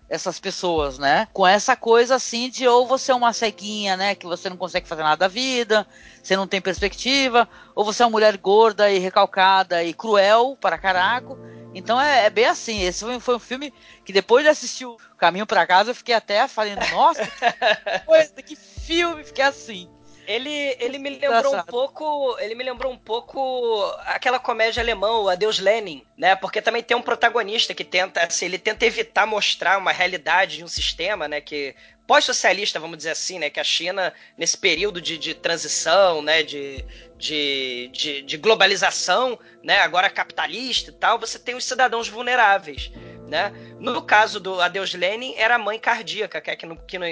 essas 0.07 0.39
pessoas, 0.39 0.99
né? 0.99 1.27
Com 1.33 1.47
essa 1.47 1.75
coisa 1.75 2.15
assim 2.15 2.49
de 2.49 2.67
ou 2.67 2.85
você 2.85 3.11
é 3.11 3.15
uma 3.15 3.33
ceguinha, 3.33 3.97
né? 3.97 4.13
Que 4.13 4.27
você 4.27 4.47
não 4.47 4.57
consegue 4.57 4.87
fazer 4.87 5.01
nada 5.01 5.15
da 5.15 5.27
vida, 5.27 5.87
você 6.21 6.35
não 6.35 6.45
tem 6.45 6.61
perspectiva, 6.61 7.49
ou 7.73 7.83
você 7.83 8.03
é 8.03 8.05
uma 8.05 8.11
mulher 8.11 8.37
gorda 8.37 8.91
e 8.91 8.99
recalcada 8.99 9.83
e 9.83 9.91
cruel 9.91 10.55
para 10.59 10.77
caraco. 10.77 11.39
Então 11.73 11.99
é, 11.99 12.25
é 12.25 12.29
bem 12.29 12.45
assim. 12.45 12.81
Esse 12.81 13.05
foi, 13.05 13.19
foi, 13.19 13.35
um 13.37 13.39
filme 13.39 13.73
que 14.05 14.13
depois 14.13 14.43
de 14.43 14.49
assistir 14.49 14.85
o 14.85 14.97
Caminho 15.17 15.47
para 15.47 15.65
Casa 15.65 15.91
eu 15.91 15.95
fiquei 15.95 16.13
até 16.13 16.47
falando, 16.47 16.85
nossa, 16.91 17.25
que 17.25 18.05
coisa, 18.05 18.33
que 18.43 18.55
filme, 18.55 19.23
fiquei 19.23 19.45
assim. 19.45 19.89
Ele, 20.27 20.75
ele 20.79 20.97
me 20.97 21.09
lembrou 21.09 21.55
um 21.55 21.63
pouco. 21.63 22.37
Ele 22.39 22.55
me 22.55 22.63
lembrou 22.63 22.91
um 22.91 22.97
pouco 22.97 23.83
aquela 24.05 24.39
comédia 24.39 24.81
alemã, 24.81 25.19
o 25.19 25.29
Adeus 25.29 25.59
Lenin, 25.59 26.05
né? 26.17 26.35
Porque 26.35 26.61
também 26.61 26.83
tem 26.83 26.95
um 26.95 27.01
protagonista 27.01 27.73
que 27.73 27.83
tenta, 27.83 28.23
assim, 28.23 28.45
ele 28.45 28.57
tenta 28.57 28.85
evitar 28.85 29.25
mostrar 29.25 29.77
uma 29.77 29.91
realidade 29.91 30.57
de 30.57 30.63
um 30.63 30.67
sistema, 30.67 31.27
né? 31.27 31.41
Que 31.41 31.75
pós-socialista, 32.07 32.79
vamos 32.79 32.97
dizer 32.97 33.11
assim, 33.11 33.39
né? 33.39 33.49
Que 33.49 33.59
a 33.59 33.63
China, 33.63 34.13
nesse 34.37 34.57
período 34.57 35.01
de, 35.01 35.17
de 35.17 35.33
transição, 35.33 36.21
né? 36.21 36.43
De, 36.43 36.85
de, 37.17 37.89
de, 37.93 38.21
de 38.21 38.37
globalização, 38.37 39.39
né? 39.63 39.79
Agora 39.79 40.09
capitalista 40.09 40.91
e 40.91 40.93
tal, 40.93 41.19
você 41.19 41.37
tem 41.37 41.55
os 41.55 41.63
cidadãos 41.63 42.07
vulneráveis 42.07 42.91
né? 43.31 43.53
No 43.79 44.01
caso 44.01 44.41
do 44.41 44.59
Adeus 44.59 44.93
Lenin, 44.93 45.33
era 45.37 45.55
a 45.55 45.57
mãe 45.57 45.79
cardíaca 45.79 46.41
que, 46.41 46.51
é 46.51 46.55
que, 46.57 46.67
que 46.85 46.99
não, 46.99 47.07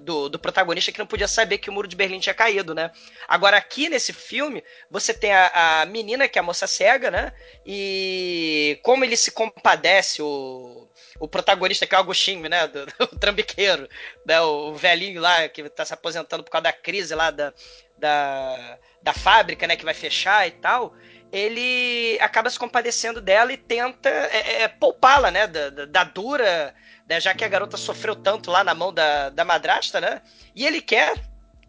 do, 0.00 0.28
do, 0.28 0.36
protagonista 0.36 0.90
que 0.90 0.98
não 0.98 1.06
podia 1.06 1.28
saber 1.28 1.58
que 1.58 1.70
o 1.70 1.72
muro 1.72 1.86
de 1.86 1.94
Berlim 1.94 2.18
tinha 2.18 2.34
caído, 2.34 2.74
né? 2.74 2.90
Agora, 3.28 3.56
aqui 3.56 3.88
nesse 3.88 4.12
filme, 4.12 4.64
você 4.90 5.14
tem 5.14 5.32
a, 5.32 5.82
a 5.82 5.86
menina, 5.86 6.26
que 6.26 6.36
é 6.36 6.40
a 6.40 6.42
moça 6.42 6.66
cega, 6.66 7.08
né? 7.08 7.32
E 7.64 8.80
como 8.82 9.04
ele 9.04 9.16
se 9.16 9.30
compadece, 9.30 10.20
o, 10.20 10.88
o 11.20 11.28
protagonista, 11.28 11.86
que 11.86 11.94
é 11.94 11.98
o 11.98 12.00
Agostinho, 12.00 12.48
né? 12.48 12.66
Do, 12.66 12.86
do 12.86 13.06
trambiqueiro, 13.16 13.88
né? 14.26 14.40
O, 14.40 14.70
o 14.70 14.74
velhinho 14.74 15.20
lá 15.20 15.48
que 15.48 15.60
está 15.60 15.84
se 15.84 15.94
aposentando 15.94 16.42
por 16.42 16.50
causa 16.50 16.64
da 16.64 16.72
crise 16.72 17.14
lá 17.14 17.30
da, 17.30 17.54
da, 17.96 18.76
da 19.00 19.12
fábrica, 19.12 19.68
né? 19.68 19.76
Que 19.76 19.84
vai 19.84 19.94
fechar 19.94 20.48
e 20.48 20.50
tal 20.50 20.96
ele 21.32 22.18
acaba 22.20 22.50
se 22.50 22.58
compadecendo 22.58 23.20
dela 23.20 23.52
e 23.52 23.56
tenta 23.56 24.08
é, 24.08 24.62
é, 24.62 24.68
poupá-la, 24.68 25.30
né? 25.30 25.46
Da, 25.46 25.70
da, 25.70 25.84
da 25.86 26.04
dura, 26.04 26.74
né, 27.08 27.20
já 27.20 27.34
que 27.34 27.44
a 27.44 27.48
garota 27.48 27.76
sofreu 27.76 28.16
tanto 28.16 28.50
lá 28.50 28.64
na 28.64 28.74
mão 28.74 28.92
da, 28.92 29.30
da 29.30 29.44
madrasta, 29.44 30.00
né? 30.00 30.22
E 30.54 30.66
ele 30.66 30.80
quer 30.80 31.14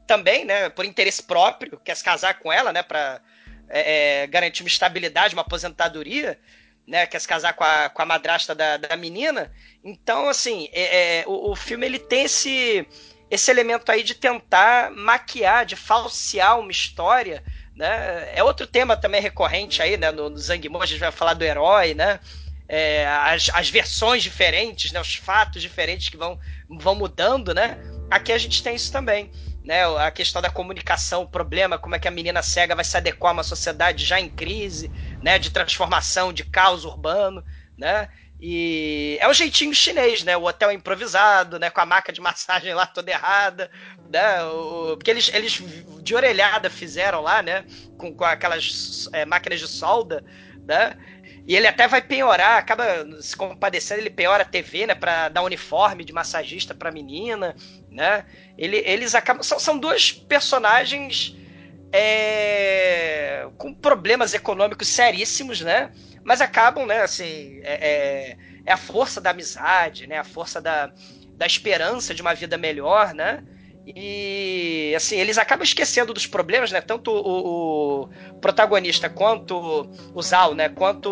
também, 0.07 0.45
né? 0.45 0.69
Por 0.69 0.85
interesse 0.85 1.21
próprio, 1.21 1.79
quer 1.79 1.95
se 1.95 2.03
casar 2.03 2.39
com 2.39 2.51
ela, 2.51 2.73
né? 2.73 2.81
Pra 2.81 3.21
é, 3.69 4.23
é 4.23 4.27
garantir 4.27 4.63
uma 4.63 4.67
estabilidade, 4.67 5.35
uma 5.35 5.43
aposentadoria, 5.43 6.39
né? 6.87 7.05
Quer 7.05 7.19
se 7.19 7.27
casar 7.27 7.53
com 7.53 7.63
a, 7.63 7.89
com 7.89 8.01
a 8.01 8.05
madrasta 8.05 8.55
da, 8.55 8.77
da 8.77 8.97
menina. 8.97 9.51
Então, 9.83 10.27
assim, 10.27 10.69
é, 10.73 11.19
é, 11.19 11.23
o, 11.27 11.51
o 11.51 11.55
filme 11.55 11.85
ele 11.85 11.99
tem 11.99 12.23
esse, 12.23 12.85
esse 13.29 13.51
elemento 13.51 13.91
aí 13.91 14.01
de 14.01 14.15
tentar 14.15 14.89
maquiar, 14.89 15.65
de 15.65 15.75
falsear 15.75 16.59
uma 16.59 16.71
história 16.71 17.43
né? 17.75 18.31
É 18.35 18.43
outro 18.43 18.67
tema 18.67 18.97
também 18.97 19.21
recorrente 19.21 19.81
aí, 19.81 19.97
né? 19.97 20.11
No, 20.11 20.29
no 20.29 20.37
Zangmon 20.37 20.81
a 20.81 20.85
gente 20.85 20.99
vai 20.99 21.11
falar 21.11 21.33
do 21.33 21.43
herói, 21.43 21.93
né? 21.93 22.19
É, 22.67 23.05
as, 23.07 23.49
as 23.53 23.69
versões 23.69 24.23
diferentes, 24.23 24.91
né? 24.91 24.99
Os 24.99 25.15
fatos 25.15 25.61
diferentes 25.61 26.09
que 26.09 26.17
vão, 26.17 26.39
vão 26.69 26.95
mudando, 26.95 27.53
né? 27.53 27.77
Aqui 28.09 28.31
a 28.31 28.37
gente 28.37 28.61
tem 28.61 28.75
isso 28.75 28.91
também. 28.91 29.31
Né, 29.63 29.83
a 29.99 30.09
questão 30.09 30.41
da 30.41 30.49
comunicação, 30.49 31.21
o 31.21 31.27
problema, 31.27 31.77
como 31.77 31.95
é 31.95 31.99
que 31.99 32.07
a 32.07 32.11
menina 32.11 32.41
cega 32.41 32.73
vai 32.73 32.83
se 32.83 32.97
adequar 32.97 33.29
a 33.29 33.33
uma 33.33 33.43
sociedade 33.43 34.03
já 34.03 34.19
em 34.19 34.27
crise, 34.27 34.91
né, 35.21 35.37
de 35.37 35.51
transformação, 35.51 36.33
de 36.33 36.43
caos 36.43 36.83
urbano, 36.83 37.45
né? 37.77 38.09
E 38.41 39.19
é 39.21 39.27
o 39.27 39.33
jeitinho 39.33 39.73
chinês, 39.75 40.23
né? 40.23 40.35
O 40.35 40.45
hotel 40.45 40.71
improvisado, 40.71 41.59
né? 41.59 41.69
Com 41.69 41.79
a 41.79 41.85
maca 41.85 42.11
de 42.11 42.19
massagem 42.19 42.73
lá 42.73 42.87
toda 42.87 43.11
errada, 43.11 43.69
né? 44.09 44.43
O, 44.45 44.97
porque 44.97 45.11
eles, 45.11 45.29
eles 45.31 45.61
de 46.01 46.15
orelhada 46.15 46.69
fizeram 46.69 47.21
lá, 47.21 47.41
né? 47.41 47.65
Com, 47.97 48.13
com 48.13 48.23
aquelas 48.23 49.09
é, 49.13 49.25
máquinas 49.25 49.59
de 49.59 49.67
solda, 49.67 50.23
né? 50.65 50.97
E 51.47 51.55
ele 51.55 51.67
até 51.67 51.87
vai 51.87 52.01
penhorar, 52.01 52.57
acaba 52.57 52.85
se 53.19 53.35
compadecendo, 53.35 53.99
ele 53.99 54.09
penhora 54.09 54.43
a 54.43 54.45
TV, 54.45 54.87
né? 54.87 54.95
Pra 54.95 55.29
dar 55.29 55.41
uniforme 55.43 56.03
de 56.03 56.13
massagista 56.13 56.73
pra 56.73 56.91
menina, 56.91 57.55
né? 57.89 58.25
Ele, 58.57 58.77
eles 58.77 59.15
acabam... 59.15 59.43
São, 59.43 59.59
são 59.59 59.77
dois 59.77 60.11
personagens 60.11 61.35
é, 61.91 63.47
com 63.57 63.73
problemas 63.73 64.33
econômicos 64.33 64.87
seríssimos, 64.87 65.61
né? 65.61 65.91
mas 66.23 66.41
acabam, 66.41 66.85
né, 66.85 67.01
assim, 67.01 67.59
é, 67.63 67.73
é, 67.73 68.37
é, 68.65 68.71
a 68.71 68.77
força 68.77 69.19
da 69.19 69.31
amizade, 69.31 70.07
né, 70.07 70.17
a 70.17 70.23
força 70.23 70.61
da, 70.61 70.91
da 71.33 71.45
esperança 71.45 72.13
de 72.13 72.21
uma 72.21 72.33
vida 72.33 72.57
melhor, 72.57 73.13
né, 73.13 73.43
E 73.85 74.93
assim, 74.95 75.17
eles 75.17 75.37
acabam 75.37 75.63
esquecendo 75.63 76.13
dos 76.13 76.27
problemas, 76.27 76.71
né? 76.71 76.81
Tanto 76.81 77.11
o, 77.11 78.03
o 78.03 78.07
protagonista 78.39 79.09
quanto 79.09 79.89
o 80.13 80.21
Zal, 80.21 80.53
né? 80.53 80.69
Quanto 80.69 81.09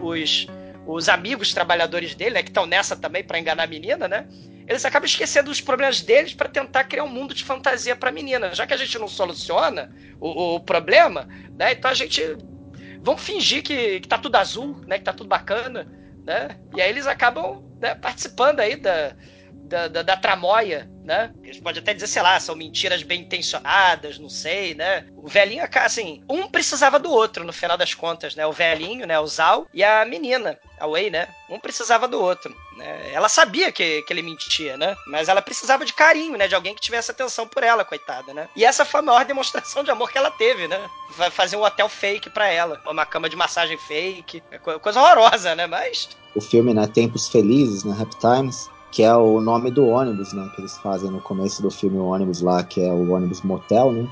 os, 0.00 0.46
os 0.86 1.08
amigos 1.08 1.52
trabalhadores 1.52 2.14
dele, 2.14 2.34
né? 2.34 2.42
Que 2.42 2.50
estão 2.50 2.66
nessa 2.66 2.96
também 2.96 3.24
para 3.24 3.38
enganar 3.38 3.64
a 3.64 3.66
menina, 3.66 4.06
né? 4.06 4.26
Eles 4.68 4.84
acabam 4.84 5.06
esquecendo 5.06 5.50
dos 5.50 5.60
problemas 5.60 6.00
deles 6.00 6.32
para 6.32 6.48
tentar 6.48 6.84
criar 6.84 7.02
um 7.02 7.08
mundo 7.08 7.34
de 7.34 7.42
fantasia 7.42 7.96
para 7.96 8.10
a 8.10 8.12
menina. 8.12 8.54
Já 8.54 8.66
que 8.66 8.74
a 8.74 8.76
gente 8.76 8.96
não 8.98 9.08
soluciona 9.08 9.92
o, 10.20 10.54
o, 10.54 10.60
problema, 10.60 11.28
né? 11.58 11.72
Então 11.72 11.90
a 11.90 11.94
gente 11.94 12.36
vamos 13.02 13.22
fingir 13.22 13.62
que, 13.64 13.98
que 14.00 14.06
tá 14.06 14.16
tudo 14.16 14.36
azul, 14.36 14.80
né? 14.86 14.98
Que 14.98 15.04
tá 15.04 15.12
tudo 15.12 15.28
bacana, 15.28 15.90
né? 16.24 16.56
E 16.76 16.80
aí 16.80 16.88
eles 16.88 17.08
acabam 17.08 17.64
né, 17.80 17.96
participando 17.96 18.60
aí 18.60 18.76
da, 18.76 19.16
da, 19.52 19.88
da, 19.88 20.02
da 20.02 20.16
tramóia, 20.16 20.88
né? 21.04 21.32
Eles 21.42 21.58
podem 21.58 21.82
até 21.82 21.94
dizer, 21.94 22.06
sei 22.06 22.22
lá, 22.22 22.38
são 22.38 22.54
mentiras 22.54 23.02
bem 23.02 23.22
intencionadas, 23.22 24.18
não 24.18 24.28
sei, 24.28 24.74
né? 24.74 25.06
O 25.16 25.28
velhinho, 25.28 25.68
assim, 25.74 26.22
um 26.28 26.48
precisava 26.48 26.98
do 26.98 27.10
outro 27.10 27.44
no 27.44 27.52
final 27.52 27.76
das 27.76 27.94
contas, 27.94 28.34
né? 28.34 28.46
O 28.46 28.52
velhinho, 28.52 29.06
né? 29.06 29.18
O 29.18 29.26
Zal 29.26 29.66
e 29.72 29.82
a 29.82 30.04
menina, 30.04 30.58
a 30.78 30.86
Wei, 30.86 31.10
né? 31.10 31.28
Um 31.50 31.58
precisava 31.58 32.06
do 32.06 32.20
outro. 32.20 32.54
Né? 32.76 33.12
Ela 33.12 33.28
sabia 33.28 33.70
que, 33.70 34.02
que 34.02 34.12
ele 34.12 34.22
mentia, 34.22 34.76
né? 34.76 34.96
Mas 35.06 35.28
ela 35.28 35.42
precisava 35.42 35.84
de 35.84 35.92
carinho, 35.92 36.38
né? 36.38 36.48
De 36.48 36.54
alguém 36.54 36.74
que 36.74 36.80
tivesse 36.80 37.10
atenção 37.10 37.46
por 37.46 37.62
ela, 37.62 37.84
coitada, 37.84 38.32
né? 38.32 38.48
E 38.56 38.64
essa 38.64 38.84
foi 38.84 39.00
a 39.00 39.02
maior 39.02 39.24
demonstração 39.24 39.84
de 39.84 39.90
amor 39.90 40.10
que 40.10 40.18
ela 40.18 40.30
teve, 40.30 40.68
né? 40.68 40.80
Vai 41.16 41.30
fazer 41.30 41.56
um 41.56 41.62
hotel 41.62 41.88
fake 41.88 42.30
para 42.30 42.48
ela, 42.48 42.80
uma 42.86 43.04
cama 43.04 43.28
de 43.28 43.36
massagem 43.36 43.76
fake, 43.76 44.42
é 44.50 44.58
coisa 44.58 45.00
horrorosa, 45.00 45.54
né? 45.54 45.66
Mas 45.66 46.08
o 46.34 46.40
filme, 46.40 46.72
né, 46.72 46.86
Tempos 46.86 47.28
Felizes, 47.28 47.84
né, 47.84 47.96
Happy 48.00 48.16
Times, 48.18 48.70
que 48.92 49.02
é 49.02 49.16
o 49.16 49.40
nome 49.40 49.70
do 49.70 49.86
ônibus, 49.86 50.32
né? 50.34 50.48
Que 50.54 50.60
eles 50.60 50.76
fazem 50.78 51.10
no 51.10 51.20
começo 51.20 51.62
do 51.62 51.70
filme 51.70 51.98
o 51.98 52.04
ônibus 52.04 52.42
lá, 52.42 52.62
que 52.62 52.80
é 52.80 52.92
o 52.92 53.10
ônibus 53.10 53.40
motel, 53.42 53.90
né? 53.90 54.06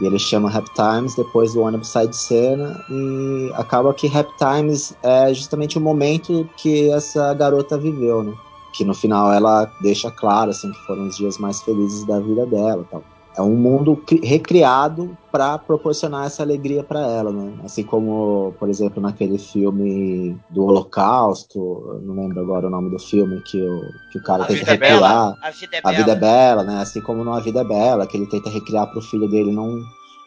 E 0.00 0.06
ele 0.06 0.18
chama 0.18 0.48
Rap 0.48 0.66
Times, 0.74 1.14
depois 1.14 1.54
o 1.54 1.60
ônibus 1.60 1.88
sai 1.88 2.08
de 2.08 2.16
cena 2.16 2.84
e 2.88 3.52
acaba 3.54 3.92
que 3.92 4.06
Rap 4.06 4.28
Times 4.38 4.96
é 5.02 5.34
justamente 5.34 5.76
o 5.76 5.80
momento 5.80 6.48
que 6.56 6.90
essa 6.90 7.34
garota 7.34 7.76
viveu, 7.76 8.22
né? 8.22 8.32
Que 8.72 8.84
no 8.84 8.94
final 8.94 9.32
ela 9.32 9.70
deixa 9.80 10.10
claro, 10.10 10.50
assim, 10.50 10.72
que 10.72 10.86
foram 10.86 11.06
os 11.06 11.16
dias 11.16 11.36
mais 11.36 11.60
felizes 11.62 12.04
da 12.04 12.18
vida 12.18 12.46
dela 12.46 12.84
tal 12.90 13.02
é 13.36 13.42
um 13.42 13.54
mundo 13.54 14.02
recriado 14.22 15.16
para 15.30 15.58
proporcionar 15.58 16.26
essa 16.26 16.42
alegria 16.42 16.82
para 16.82 17.00
ela, 17.00 17.30
né? 17.30 17.52
Assim 17.64 17.84
como, 17.84 18.54
por 18.58 18.68
exemplo, 18.68 19.00
naquele 19.00 19.38
filme 19.38 20.36
do 20.50 20.64
Holocausto, 20.64 22.00
não 22.02 22.14
lembro 22.14 22.40
agora 22.40 22.66
o 22.66 22.70
nome 22.70 22.90
do 22.90 22.98
filme, 22.98 23.40
que 23.42 23.60
o, 23.60 23.80
que 24.10 24.18
o 24.18 24.22
cara 24.22 24.44
a 24.44 24.46
tenta 24.46 24.70
é 24.70 24.74
recriar. 24.74 25.34
A 25.42 25.50
vida 25.50 25.76
é 25.76 25.80
a 25.84 25.92
vida 25.92 26.12
é 26.12 26.16
bela, 26.16 26.64
né? 26.64 26.80
Assim 26.80 27.00
como 27.00 27.22
no 27.22 27.32
A 27.32 27.40
Vida 27.40 27.60
é 27.60 27.64
Bela, 27.64 28.06
que 28.06 28.16
ele 28.16 28.26
tenta 28.26 28.50
recriar 28.50 28.86
para 28.88 28.98
o 28.98 29.02
filho 29.02 29.28
dele 29.28 29.52
não 29.52 29.78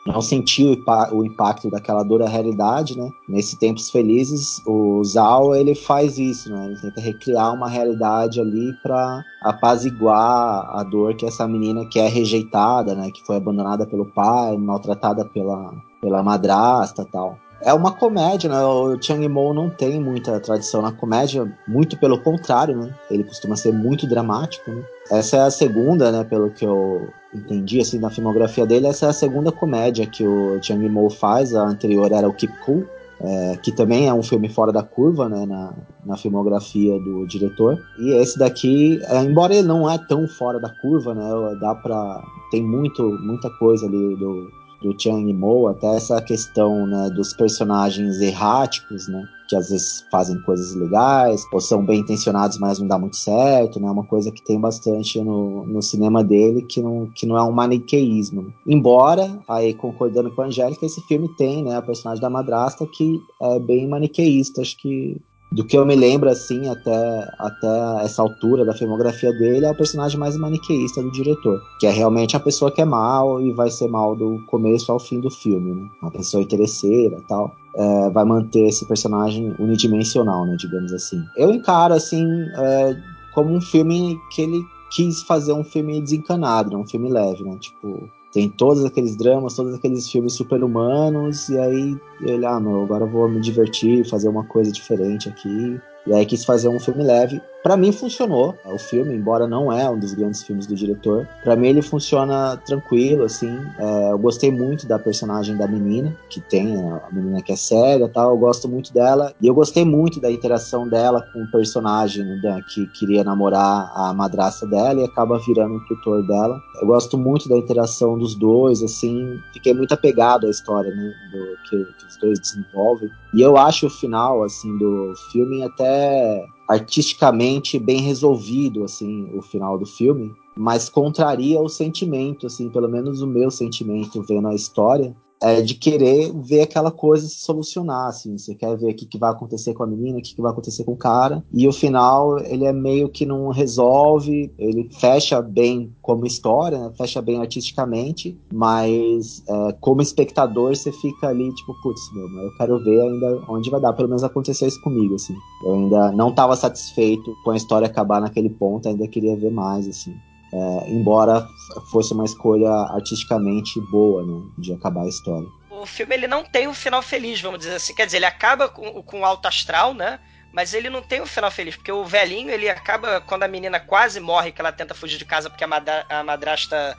não 0.05 0.21
sentir 0.21 0.81
o, 1.11 1.23
impacto 1.23 1.69
daquela 1.69 2.03
dura 2.03 2.27
realidade, 2.27 2.97
né? 2.97 3.11
Nesse 3.27 3.57
Tempos 3.57 3.89
Felizes, 3.89 4.61
o 4.65 5.03
Zal 5.03 5.55
ele 5.55 5.75
faz 5.75 6.17
isso, 6.17 6.51
né? 6.51 6.65
Ele 6.67 6.81
tenta 6.81 6.99
recriar 6.99 7.53
uma 7.53 7.69
realidade 7.69 8.39
ali 8.39 8.73
para 8.81 9.23
apaziguar 9.43 10.69
a 10.75 10.83
dor 10.83 11.15
que 11.15 11.25
essa 11.25 11.47
menina 11.47 11.85
que 11.85 11.99
é 11.99 12.07
rejeitada, 12.07 12.95
né? 12.95 13.11
Que 13.11 13.23
foi 13.25 13.35
abandonada 13.35 13.85
pelo 13.85 14.05
pai, 14.05 14.57
maltratada 14.57 15.23
pela, 15.23 15.73
pela 16.01 16.23
madrasta 16.23 17.05
tal. 17.05 17.37
É 17.63 17.73
uma 17.73 17.91
comédia, 17.91 18.49
né? 18.49 18.59
O 18.63 18.97
Chang 19.01 19.27
Mo 19.27 19.53
não 19.53 19.69
tem 19.69 19.99
muita 19.99 20.39
tradição 20.39 20.81
na 20.81 20.91
comédia, 20.91 21.47
muito 21.67 21.97
pelo 21.97 22.19
contrário, 22.19 22.75
né? 22.75 22.93
Ele 23.09 23.23
costuma 23.23 23.55
ser 23.55 23.71
muito 23.71 24.07
dramático, 24.07 24.71
né? 24.71 24.83
Essa 25.11 25.37
é 25.37 25.41
a 25.41 25.51
segunda, 25.51 26.11
né? 26.11 26.23
Pelo 26.23 26.49
que 26.49 26.65
eu 26.65 27.09
entendi, 27.33 27.79
assim, 27.79 27.99
na 27.99 28.09
filmografia 28.09 28.65
dele, 28.65 28.87
essa 28.87 29.05
é 29.05 29.09
a 29.09 29.13
segunda 29.13 29.51
comédia 29.51 30.07
que 30.07 30.25
o 30.25 30.61
Chang 30.61 30.87
Mo 30.89 31.09
faz. 31.09 31.53
A 31.53 31.63
anterior 31.63 32.11
era 32.11 32.27
o 32.27 32.33
Keep 32.33 32.53
Cool, 32.65 32.85
é, 33.19 33.57
que 33.61 33.71
também 33.71 34.07
é 34.07 34.13
um 34.13 34.23
filme 34.23 34.49
fora 34.49 34.71
da 34.71 34.81
curva, 34.81 35.29
né? 35.29 35.45
Na, 35.45 35.73
na 36.03 36.17
filmografia 36.17 36.99
do 36.99 37.27
diretor. 37.27 37.79
E 37.99 38.13
esse 38.13 38.39
daqui, 38.39 38.99
é, 39.03 39.21
embora 39.21 39.53
ele 39.53 39.67
não 39.67 39.89
é 39.89 39.99
tão 39.99 40.27
fora 40.27 40.59
da 40.59 40.69
curva, 40.69 41.13
né? 41.13 41.57
Dá 41.59 41.75
pra... 41.75 42.23
Tem 42.49 42.63
muito, 42.63 43.03
muita 43.21 43.49
coisa 43.51 43.85
ali 43.85 44.15
do 44.17 44.49
do 44.81 44.95
Chang 44.99 45.31
Mo, 45.33 45.67
até 45.67 45.95
essa 45.95 46.21
questão 46.21 46.87
né, 46.87 47.09
dos 47.09 47.33
personagens 47.33 48.19
erráticos, 48.19 49.07
né, 49.07 49.23
que 49.47 49.55
às 49.55 49.69
vezes 49.69 50.05
fazem 50.11 50.41
coisas 50.41 50.73
legais, 50.75 51.45
ou 51.51 51.59
são 51.59 51.85
bem 51.85 51.99
intencionados, 51.99 52.57
mas 52.57 52.79
não 52.79 52.87
dá 52.87 52.97
muito 52.97 53.15
certo, 53.15 53.79
né, 53.79 53.89
uma 53.89 54.05
coisa 54.05 54.31
que 54.31 54.43
tem 54.43 54.59
bastante 54.59 55.21
no, 55.21 55.65
no 55.65 55.81
cinema 55.81 56.23
dele, 56.23 56.63
que 56.63 56.81
não, 56.81 57.07
que 57.13 57.25
não 57.25 57.37
é 57.37 57.43
um 57.43 57.51
maniqueísmo. 57.51 58.53
Embora, 58.65 59.39
aí 59.47 59.73
concordando 59.73 60.31
com 60.31 60.41
a 60.41 60.45
Angélica, 60.45 60.85
esse 60.85 61.01
filme 61.01 61.29
tem 61.35 61.63
né, 61.63 61.75
a 61.75 61.81
personagem 61.81 62.21
da 62.21 62.29
madrasta 62.29 62.87
que 62.87 63.21
é 63.41 63.59
bem 63.59 63.87
maniqueísta, 63.87 64.61
acho 64.61 64.77
que 64.77 65.21
do 65.51 65.65
que 65.65 65.77
eu 65.77 65.85
me 65.85 65.95
lembro, 65.95 66.29
assim, 66.29 66.69
até, 66.69 67.29
até 67.37 68.05
essa 68.05 68.21
altura 68.21 68.63
da 68.63 68.73
filmografia 68.73 69.33
dele, 69.33 69.65
é 69.65 69.71
o 69.71 69.75
personagem 69.75 70.17
mais 70.17 70.37
maniqueísta 70.37 71.03
do 71.03 71.11
diretor. 71.11 71.61
Que 71.77 71.87
é 71.87 71.91
realmente 71.91 72.37
a 72.37 72.39
pessoa 72.39 72.71
que 72.71 72.81
é 72.81 72.85
mal 72.85 73.41
e 73.41 73.51
vai 73.51 73.69
ser 73.69 73.89
mal 73.89 74.15
do 74.15 74.41
começo 74.47 74.91
ao 74.91 74.99
fim 74.99 75.19
do 75.19 75.29
filme, 75.29 75.73
né? 75.73 75.89
Uma 76.01 76.11
pessoa 76.11 76.41
interesseira 76.41 77.17
tal. 77.27 77.53
É, 77.75 78.09
vai 78.09 78.23
manter 78.23 78.67
esse 78.67 78.85
personagem 78.85 79.53
unidimensional, 79.59 80.45
né? 80.45 80.55
Digamos 80.57 80.93
assim. 80.93 81.21
Eu 81.35 81.51
encaro, 81.51 81.93
assim, 81.93 82.25
é, 82.57 82.97
como 83.33 83.53
um 83.53 83.61
filme 83.61 84.17
que 84.33 84.43
ele 84.43 84.63
quis 84.91 85.21
fazer 85.23 85.53
um 85.53 85.63
filme 85.63 86.01
desencanado, 86.01 86.69
né? 86.71 86.77
um 86.77 86.87
filme 86.87 87.09
leve, 87.09 87.43
né? 87.43 87.57
Tipo, 87.59 88.09
tem 88.31 88.49
todos 88.49 88.85
aqueles 88.85 89.15
dramas, 89.15 89.55
todos 89.55 89.73
aqueles 89.75 90.09
filmes 90.09 90.33
super-humanos, 90.33 91.49
e 91.49 91.57
aí 91.57 91.97
ele, 92.21 92.45
ah, 92.45 92.59
meu, 92.59 92.83
agora 92.83 93.03
eu 93.03 93.09
vou 93.09 93.27
me 93.27 93.41
divertir, 93.41 94.07
fazer 94.09 94.29
uma 94.29 94.45
coisa 94.45 94.71
diferente 94.71 95.27
aqui. 95.27 95.79
E 96.07 96.13
aí 96.13 96.25
quis 96.25 96.45
fazer 96.45 96.69
um 96.69 96.79
filme 96.79 97.03
leve. 97.03 97.41
Para 97.63 97.77
mim 97.77 97.91
funcionou 97.91 98.57
o 98.65 98.77
filme, 98.77 99.13
embora 99.13 99.47
não 99.47 99.71
é 99.71 99.87
um 99.89 99.99
dos 99.99 100.13
grandes 100.13 100.41
filmes 100.41 100.65
do 100.65 100.75
diretor. 100.75 101.27
Para 101.43 101.55
mim 101.55 101.67
ele 101.67 101.81
funciona 101.81 102.57
tranquilo, 102.57 103.23
assim. 103.23 103.55
É, 103.77 104.11
eu 104.11 104.17
gostei 104.17 104.51
muito 104.51 104.87
da 104.87 104.97
personagem 104.97 105.55
da 105.55 105.67
menina, 105.67 106.15
que 106.29 106.41
tem 106.41 106.75
a 106.75 107.07
menina 107.11 107.41
que 107.41 107.51
é 107.51 107.55
séria, 107.55 108.09
tal. 108.09 108.31
Eu 108.31 108.37
gosto 108.37 108.67
muito 108.67 108.91
dela 108.91 109.33
e 109.39 109.45
eu 109.45 109.53
gostei 109.53 109.85
muito 109.85 110.19
da 110.19 110.31
interação 110.31 110.87
dela 110.87 111.21
com 111.33 111.43
o 111.43 111.51
personagem 111.51 112.25
né, 112.41 112.61
que 112.73 112.87
queria 112.87 113.23
namorar 113.23 113.91
a 113.95 114.11
madrasta 114.13 114.65
dela 114.65 114.99
e 114.99 115.03
acaba 115.03 115.37
virando 115.39 115.75
o 115.75 115.85
tutor 115.85 116.25
dela. 116.25 116.59
Eu 116.81 116.87
gosto 116.87 117.17
muito 117.17 117.47
da 117.47 117.57
interação 117.57 118.17
dos 118.17 118.33
dois, 118.33 118.81
assim. 118.81 119.39
Fiquei 119.53 119.73
muito 119.73 119.93
apegado 119.93 120.47
à 120.47 120.49
história, 120.49 120.93
né, 120.95 121.13
do 121.31 121.69
que, 121.69 121.93
que 121.93 122.07
os 122.07 122.17
dois 122.17 122.39
desenvolvem. 122.39 123.09
E 123.35 123.41
eu 123.41 123.55
acho 123.55 123.85
o 123.85 123.89
final, 123.89 124.43
assim, 124.43 124.77
do 124.77 125.13
filme 125.31 125.63
até 125.63 126.43
artisticamente 126.71 127.77
bem 127.77 127.99
resolvido, 127.99 128.85
assim, 128.85 129.29
o 129.35 129.41
final 129.41 129.77
do 129.77 129.85
filme, 129.85 130.33
mas 130.55 130.87
contraria 130.87 131.59
o 131.59 131.67
sentimento, 131.67 132.47
assim, 132.47 132.69
pelo 132.69 132.87
menos 132.87 133.21
o 133.21 133.27
meu 133.27 133.51
sentimento 133.51 134.21
vendo 134.21 134.47
a 134.47 134.55
história, 134.55 135.13
é, 135.41 135.61
de 135.61 135.73
querer 135.73 136.31
ver 136.33 136.61
aquela 136.61 136.91
coisa 136.91 137.27
se 137.27 137.39
solucionar, 137.39 138.07
assim. 138.07 138.37
Você 138.37 138.53
quer 138.53 138.77
ver 138.77 138.91
o 138.91 138.95
que, 138.95 139.05
que 139.05 139.17
vai 139.17 139.31
acontecer 139.31 139.73
com 139.73 139.83
a 139.83 139.87
menina, 139.87 140.19
o 140.19 140.21
que, 140.21 140.35
que 140.35 140.41
vai 140.41 140.51
acontecer 140.51 140.83
com 140.83 140.93
o 140.93 140.97
cara. 140.97 141.43
E 141.51 141.67
o 141.67 141.73
final, 141.73 142.39
ele 142.39 142.65
é 142.65 142.71
meio 142.71 143.09
que 143.09 143.25
não 143.25 143.49
resolve, 143.49 144.53
ele 144.57 144.87
fecha 144.91 145.41
bem 145.41 145.93
como 146.01 146.27
história, 146.27 146.77
né? 146.77 146.91
fecha 146.95 147.21
bem 147.21 147.39
artisticamente, 147.39 148.37
mas 148.53 149.43
é, 149.47 149.73
como 149.79 150.01
espectador 150.01 150.75
você 150.75 150.91
fica 150.91 151.27
ali, 151.27 151.51
tipo, 151.55 151.73
putz, 151.81 152.01
meu, 152.13 152.43
eu 152.43 152.55
quero 152.57 152.83
ver 152.83 153.01
ainda 153.01 153.43
onde 153.49 153.69
vai 153.69 153.81
dar. 153.81 153.93
Pelo 153.93 154.09
menos 154.09 154.23
aconteceu 154.23 154.67
isso 154.67 154.81
comigo, 154.81 155.15
assim. 155.15 155.35
Eu 155.65 155.73
ainda 155.73 156.11
não 156.11 156.29
estava 156.29 156.55
satisfeito 156.55 157.35
com 157.43 157.51
a 157.51 157.57
história 157.57 157.87
acabar 157.87 158.21
naquele 158.21 158.49
ponto, 158.49 158.87
ainda 158.87 159.07
queria 159.07 159.35
ver 159.35 159.51
mais, 159.51 159.87
assim. 159.87 160.13
É, 160.53 160.89
embora 160.89 161.47
fosse 161.89 162.13
uma 162.13 162.25
escolha 162.25 162.69
artisticamente 162.69 163.79
boa, 163.89 164.23
né, 164.25 164.41
de 164.57 164.73
acabar 164.73 165.03
a 165.03 165.07
história. 165.07 165.47
O 165.69 165.85
filme 165.85 166.13
ele 166.13 166.27
não 166.27 166.43
tem 166.43 166.67
um 166.67 166.73
final 166.73 167.01
feliz, 167.01 167.41
vamos 167.41 167.59
dizer 167.59 167.75
assim. 167.75 167.95
Quer 167.95 168.05
dizer, 168.05 168.17
ele 168.17 168.25
acaba 168.25 168.67
com, 168.67 169.01
com 169.01 169.25
alto 169.25 169.47
astral, 169.47 169.93
né? 169.93 170.19
Mas 170.51 170.73
ele 170.73 170.89
não 170.89 171.01
tem 171.01 171.21
um 171.21 171.25
final 171.25 171.49
feliz, 171.49 171.77
porque 171.77 171.91
o 171.91 172.03
velhinho 172.03 172.49
ele 172.49 172.69
acaba 172.69 173.21
quando 173.21 173.43
a 173.43 173.47
menina 173.47 173.79
quase 173.79 174.19
morre, 174.19 174.51
que 174.51 174.59
ela 174.59 174.71
tenta 174.71 174.93
fugir 174.93 175.17
de 175.17 175.23
casa 175.23 175.49
porque 175.49 175.63
a, 175.63 175.67
madra 175.67 176.05
a 176.09 176.21
madrasta 176.23 176.97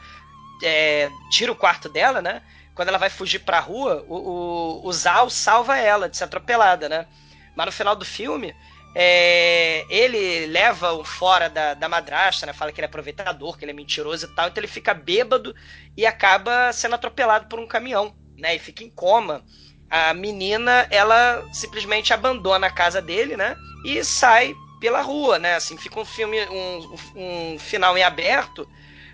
é, 0.62 1.10
tira 1.30 1.52
o 1.52 1.56
quarto 1.56 1.88
dela, 1.88 2.22
né? 2.22 2.42
Quando 2.74 2.88
ela 2.88 2.96
vai 2.96 3.10
fugir 3.10 3.40
pra 3.40 3.60
rua, 3.60 4.02
o, 4.08 4.14
o, 4.16 4.86
o 4.88 4.92
Zal 4.92 5.28
salva 5.28 5.76
ela 5.76 6.08
de 6.08 6.16
ser 6.16 6.24
atropelada, 6.24 6.88
né? 6.88 7.06
Mas 7.54 7.66
no 7.66 7.72
final 7.72 7.94
do 7.94 8.04
filme, 8.04 8.54
é, 8.94 9.86
ele 9.88 10.46
leva 10.46 10.92
o 10.92 11.04
fora 11.04 11.48
da, 11.48 11.74
da 11.74 11.88
madrasta, 11.88 12.44
né? 12.44 12.52
Fala 12.52 12.70
que 12.72 12.80
ele 12.80 12.86
é 12.86 12.88
aproveitador, 12.88 13.56
que 13.56 13.64
ele 13.64 13.72
é 13.72 13.74
mentiroso 13.74 14.26
e 14.26 14.34
tal. 14.34 14.48
Então 14.48 14.60
ele 14.60 14.68
fica 14.68 14.92
bêbado 14.92 15.54
e 15.96 16.04
acaba 16.04 16.72
sendo 16.72 16.94
atropelado 16.94 17.46
por 17.46 17.58
um 17.58 17.66
caminhão, 17.66 18.14
né? 18.36 18.54
E 18.54 18.58
fica 18.58 18.84
em 18.84 18.90
coma. 18.90 19.42
A 19.88 20.12
menina, 20.12 20.86
ela 20.90 21.46
simplesmente 21.52 22.12
abandona 22.12 22.66
a 22.66 22.72
casa 22.72 23.00
dele, 23.00 23.36
né? 23.36 23.56
E 23.84 24.02
sai 24.04 24.54
pela 24.80 25.00
rua, 25.00 25.38
né? 25.38 25.54
Assim, 25.54 25.78
fica 25.78 25.98
um 25.98 26.04
filme, 26.04 26.38
um, 26.48 26.96
um 27.54 27.58
final 27.58 27.96
em 27.96 28.02
aberto, 28.02 28.68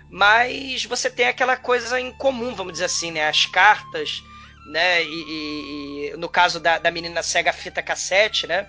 mas 0.09 0.83
você 0.85 1.09
tem 1.09 1.27
aquela 1.27 1.55
coisa 1.55 1.99
em 1.99 2.11
comum, 2.11 2.53
vamos 2.53 2.73
dizer 2.73 2.85
assim, 2.85 3.11
né? 3.11 3.29
As 3.29 3.45
cartas, 3.45 4.23
né? 4.71 5.03
E, 5.03 5.07
e, 5.07 6.11
e 6.13 6.17
no 6.17 6.27
caso 6.27 6.59
da, 6.59 6.79
da 6.79 6.91
menina 6.91 7.23
cega 7.23 7.53
fita 7.53 7.81
cassete, 7.81 8.45
né? 8.45 8.67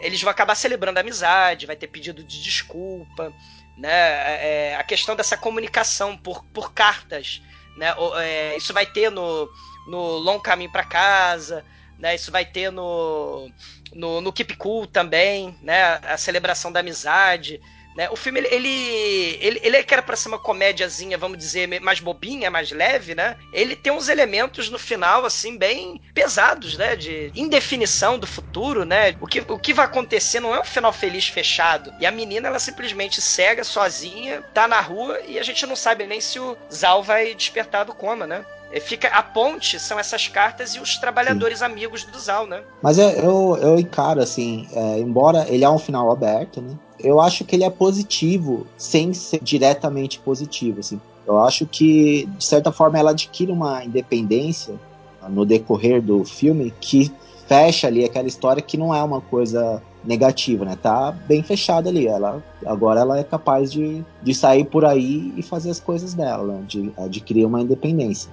Eles 0.00 0.20
vão 0.20 0.30
acabar 0.30 0.54
celebrando 0.54 0.98
a 0.98 1.00
amizade, 1.00 1.66
vai 1.66 1.76
ter 1.76 1.86
pedido 1.88 2.22
de 2.22 2.42
desculpa, 2.42 3.32
né? 3.76 3.90
É, 3.90 4.70
é 4.72 4.76
a 4.76 4.82
questão 4.84 5.16
dessa 5.16 5.36
comunicação 5.36 6.16
por, 6.16 6.44
por 6.46 6.72
cartas, 6.72 7.42
né? 7.76 7.94
É, 8.22 8.56
isso 8.56 8.72
vai 8.72 8.86
ter 8.86 9.10
no, 9.10 9.48
no 9.86 10.18
Long 10.18 10.40
Caminho 10.40 10.70
para 10.70 10.84
Casa, 10.84 11.64
né? 11.98 12.14
Isso 12.14 12.30
vai 12.30 12.44
ter 12.44 12.70
no, 12.70 13.50
no, 13.94 14.20
no 14.20 14.32
Keep 14.32 14.56
Cool 14.56 14.86
também, 14.86 15.56
né? 15.62 16.00
A 16.02 16.16
celebração 16.16 16.70
da 16.70 16.80
amizade. 16.80 17.60
Né? 17.96 18.08
O 18.10 18.16
filme, 18.16 18.40
ele, 18.40 18.48
ele, 18.50 19.38
ele, 19.40 19.60
ele 19.62 19.76
é 19.78 19.82
que 19.82 19.94
era 19.94 20.02
pra 20.02 20.16
ser 20.16 20.28
uma 20.28 20.38
comédiazinha, 20.38 21.16
vamos 21.16 21.38
dizer, 21.38 21.80
mais 21.80 21.98
bobinha, 21.98 22.50
mais 22.50 22.70
leve, 22.70 23.14
né? 23.14 23.36
Ele 23.52 23.74
tem 23.74 23.92
uns 23.92 24.08
elementos 24.08 24.68
no 24.68 24.78
final, 24.78 25.24
assim, 25.24 25.56
bem 25.56 26.00
pesados, 26.12 26.76
né? 26.76 26.94
De 26.94 27.32
indefinição 27.34 28.18
do 28.18 28.26
futuro, 28.26 28.84
né? 28.84 29.14
O 29.18 29.26
que, 29.26 29.42
o 29.48 29.58
que 29.58 29.72
vai 29.72 29.86
acontecer 29.86 30.40
não 30.40 30.54
é 30.54 30.60
um 30.60 30.64
final 30.64 30.92
feliz 30.92 31.26
fechado. 31.28 31.92
E 31.98 32.04
a 32.04 32.10
menina, 32.10 32.48
ela 32.48 32.58
simplesmente 32.58 33.22
cega, 33.22 33.64
sozinha, 33.64 34.42
tá 34.52 34.68
na 34.68 34.80
rua 34.80 35.20
e 35.26 35.38
a 35.38 35.42
gente 35.42 35.64
não 35.66 35.76
sabe 35.76 36.06
nem 36.06 36.20
se 36.20 36.38
o 36.38 36.56
Zal 36.70 37.02
vai 37.02 37.34
despertar 37.34 37.84
do 37.84 37.94
coma, 37.94 38.26
né? 38.26 38.44
É, 38.72 38.80
fica 38.80 39.08
a 39.08 39.22
ponte 39.22 39.78
são 39.78 39.98
essas 39.98 40.28
cartas 40.28 40.74
e 40.74 40.80
os 40.80 40.96
trabalhadores 40.96 41.60
Sim. 41.60 41.64
amigos 41.64 42.04
do 42.04 42.18
Zal, 42.18 42.46
né? 42.46 42.62
Mas 42.82 42.98
eu, 42.98 43.08
eu, 43.10 43.58
eu 43.60 43.78
encaro 43.78 44.20
assim, 44.20 44.66
é, 44.72 44.98
embora 44.98 45.46
ele 45.48 45.64
é 45.64 45.70
um 45.70 45.78
final 45.78 46.10
aberto, 46.10 46.60
né? 46.60 46.76
Eu 46.98 47.20
acho 47.20 47.44
que 47.44 47.54
ele 47.54 47.64
é 47.64 47.70
positivo 47.70 48.66
sem 48.76 49.12
ser 49.12 49.40
diretamente 49.42 50.18
positivo, 50.18 50.80
assim. 50.80 51.00
Eu 51.26 51.38
acho 51.38 51.66
que 51.66 52.26
de 52.38 52.44
certa 52.44 52.72
forma 52.72 52.98
ela 52.98 53.10
adquire 53.10 53.52
uma 53.52 53.84
independência 53.84 54.74
no 55.28 55.44
decorrer 55.44 56.00
do 56.00 56.24
filme 56.24 56.72
que 56.80 57.12
fecha 57.46 57.86
ali 57.86 58.04
aquela 58.04 58.28
história 58.28 58.62
que 58.62 58.76
não 58.76 58.94
é 58.94 59.02
uma 59.02 59.20
coisa 59.20 59.82
negativa, 60.04 60.64
né? 60.64 60.78
Tá 60.80 61.12
bem 61.12 61.42
fechada 61.42 61.88
ali. 61.88 62.06
Ela 62.06 62.42
agora 62.64 63.00
ela 63.00 63.18
é 63.18 63.24
capaz 63.24 63.72
de, 63.72 64.04
de 64.22 64.34
sair 64.34 64.64
por 64.64 64.84
aí 64.84 65.32
e 65.36 65.42
fazer 65.42 65.70
as 65.70 65.80
coisas 65.80 66.14
dela, 66.14 66.54
né? 66.54 66.64
de 66.66 66.92
adquirir 66.96 67.44
uma 67.44 67.60
independência. 67.60 68.30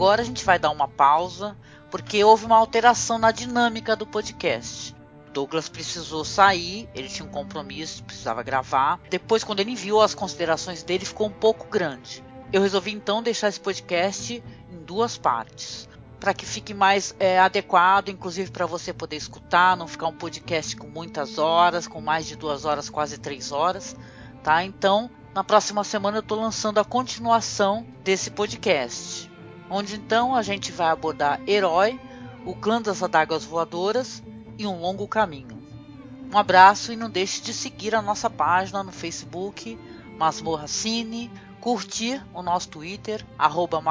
Agora 0.00 0.22
a 0.22 0.24
gente 0.24 0.46
vai 0.46 0.58
dar 0.58 0.70
uma 0.70 0.88
pausa, 0.88 1.54
porque 1.90 2.24
houve 2.24 2.46
uma 2.46 2.56
alteração 2.56 3.18
na 3.18 3.30
dinâmica 3.30 3.94
do 3.94 4.06
podcast. 4.06 4.96
Douglas 5.30 5.68
precisou 5.68 6.24
sair, 6.24 6.88
ele 6.94 7.06
tinha 7.06 7.28
um 7.28 7.30
compromisso, 7.30 8.02
precisava 8.04 8.42
gravar. 8.42 8.98
Depois, 9.10 9.44
quando 9.44 9.60
ele 9.60 9.72
enviou 9.72 10.00
as 10.00 10.14
considerações 10.14 10.82
dele, 10.82 11.04
ficou 11.04 11.26
um 11.26 11.30
pouco 11.30 11.68
grande. 11.68 12.24
Eu 12.50 12.62
resolvi 12.62 12.92
então 12.92 13.22
deixar 13.22 13.48
esse 13.48 13.60
podcast 13.60 14.42
em 14.72 14.82
duas 14.84 15.18
partes, 15.18 15.86
para 16.18 16.32
que 16.32 16.46
fique 16.46 16.72
mais 16.72 17.14
é, 17.20 17.38
adequado, 17.38 18.08
inclusive 18.08 18.50
para 18.50 18.64
você 18.64 18.94
poder 18.94 19.16
escutar, 19.16 19.76
não 19.76 19.86
ficar 19.86 20.06
um 20.06 20.16
podcast 20.16 20.76
com 20.76 20.86
muitas 20.86 21.36
horas, 21.36 21.86
com 21.86 22.00
mais 22.00 22.24
de 22.24 22.36
duas 22.36 22.64
horas, 22.64 22.88
quase 22.88 23.18
três 23.18 23.52
horas, 23.52 23.94
tá? 24.42 24.64
Então, 24.64 25.10
na 25.34 25.44
próxima 25.44 25.84
semana 25.84 26.16
eu 26.16 26.22
estou 26.22 26.40
lançando 26.40 26.80
a 26.80 26.84
continuação 26.86 27.86
desse 28.02 28.30
podcast 28.30 29.29
onde 29.70 29.94
então 29.94 30.34
a 30.34 30.42
gente 30.42 30.72
vai 30.72 30.90
abordar 30.90 31.40
Herói, 31.46 31.98
o 32.44 32.54
clã 32.54 32.82
das 32.82 33.02
adagas 33.02 33.44
voadoras 33.44 34.22
e 34.58 34.66
um 34.66 34.80
longo 34.80 35.06
caminho. 35.06 35.60
Um 36.32 36.36
abraço 36.36 36.92
e 36.92 36.96
não 36.96 37.08
deixe 37.08 37.40
de 37.40 37.54
seguir 37.54 37.94
a 37.94 38.02
nossa 38.02 38.28
página 38.28 38.82
no 38.82 38.92
Facebook, 38.92 39.78
Masmorra 40.18 40.68
Cine, 40.68 41.30
curtir 41.60 42.24
o 42.34 42.42
nosso 42.42 42.68
Twitter, 42.68 43.24
arroba 43.38 43.82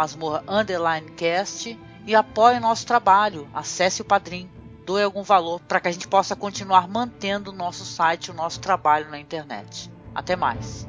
e 2.05 2.15
apoie 2.15 2.59
nosso 2.59 2.85
trabalho, 2.85 3.47
acesse 3.53 4.01
o 4.01 4.05
Padrim, 4.05 4.49
doe 4.85 5.03
algum 5.03 5.21
valor 5.21 5.59
para 5.61 5.79
que 5.79 5.87
a 5.87 5.91
gente 5.91 6.07
possa 6.07 6.35
continuar 6.35 6.87
mantendo 6.87 7.51
o 7.51 7.55
nosso 7.55 7.85
site, 7.85 8.31
o 8.31 8.33
nosso 8.33 8.59
trabalho 8.59 9.09
na 9.09 9.19
internet. 9.19 9.91
Até 10.15 10.35
mais! 10.35 10.87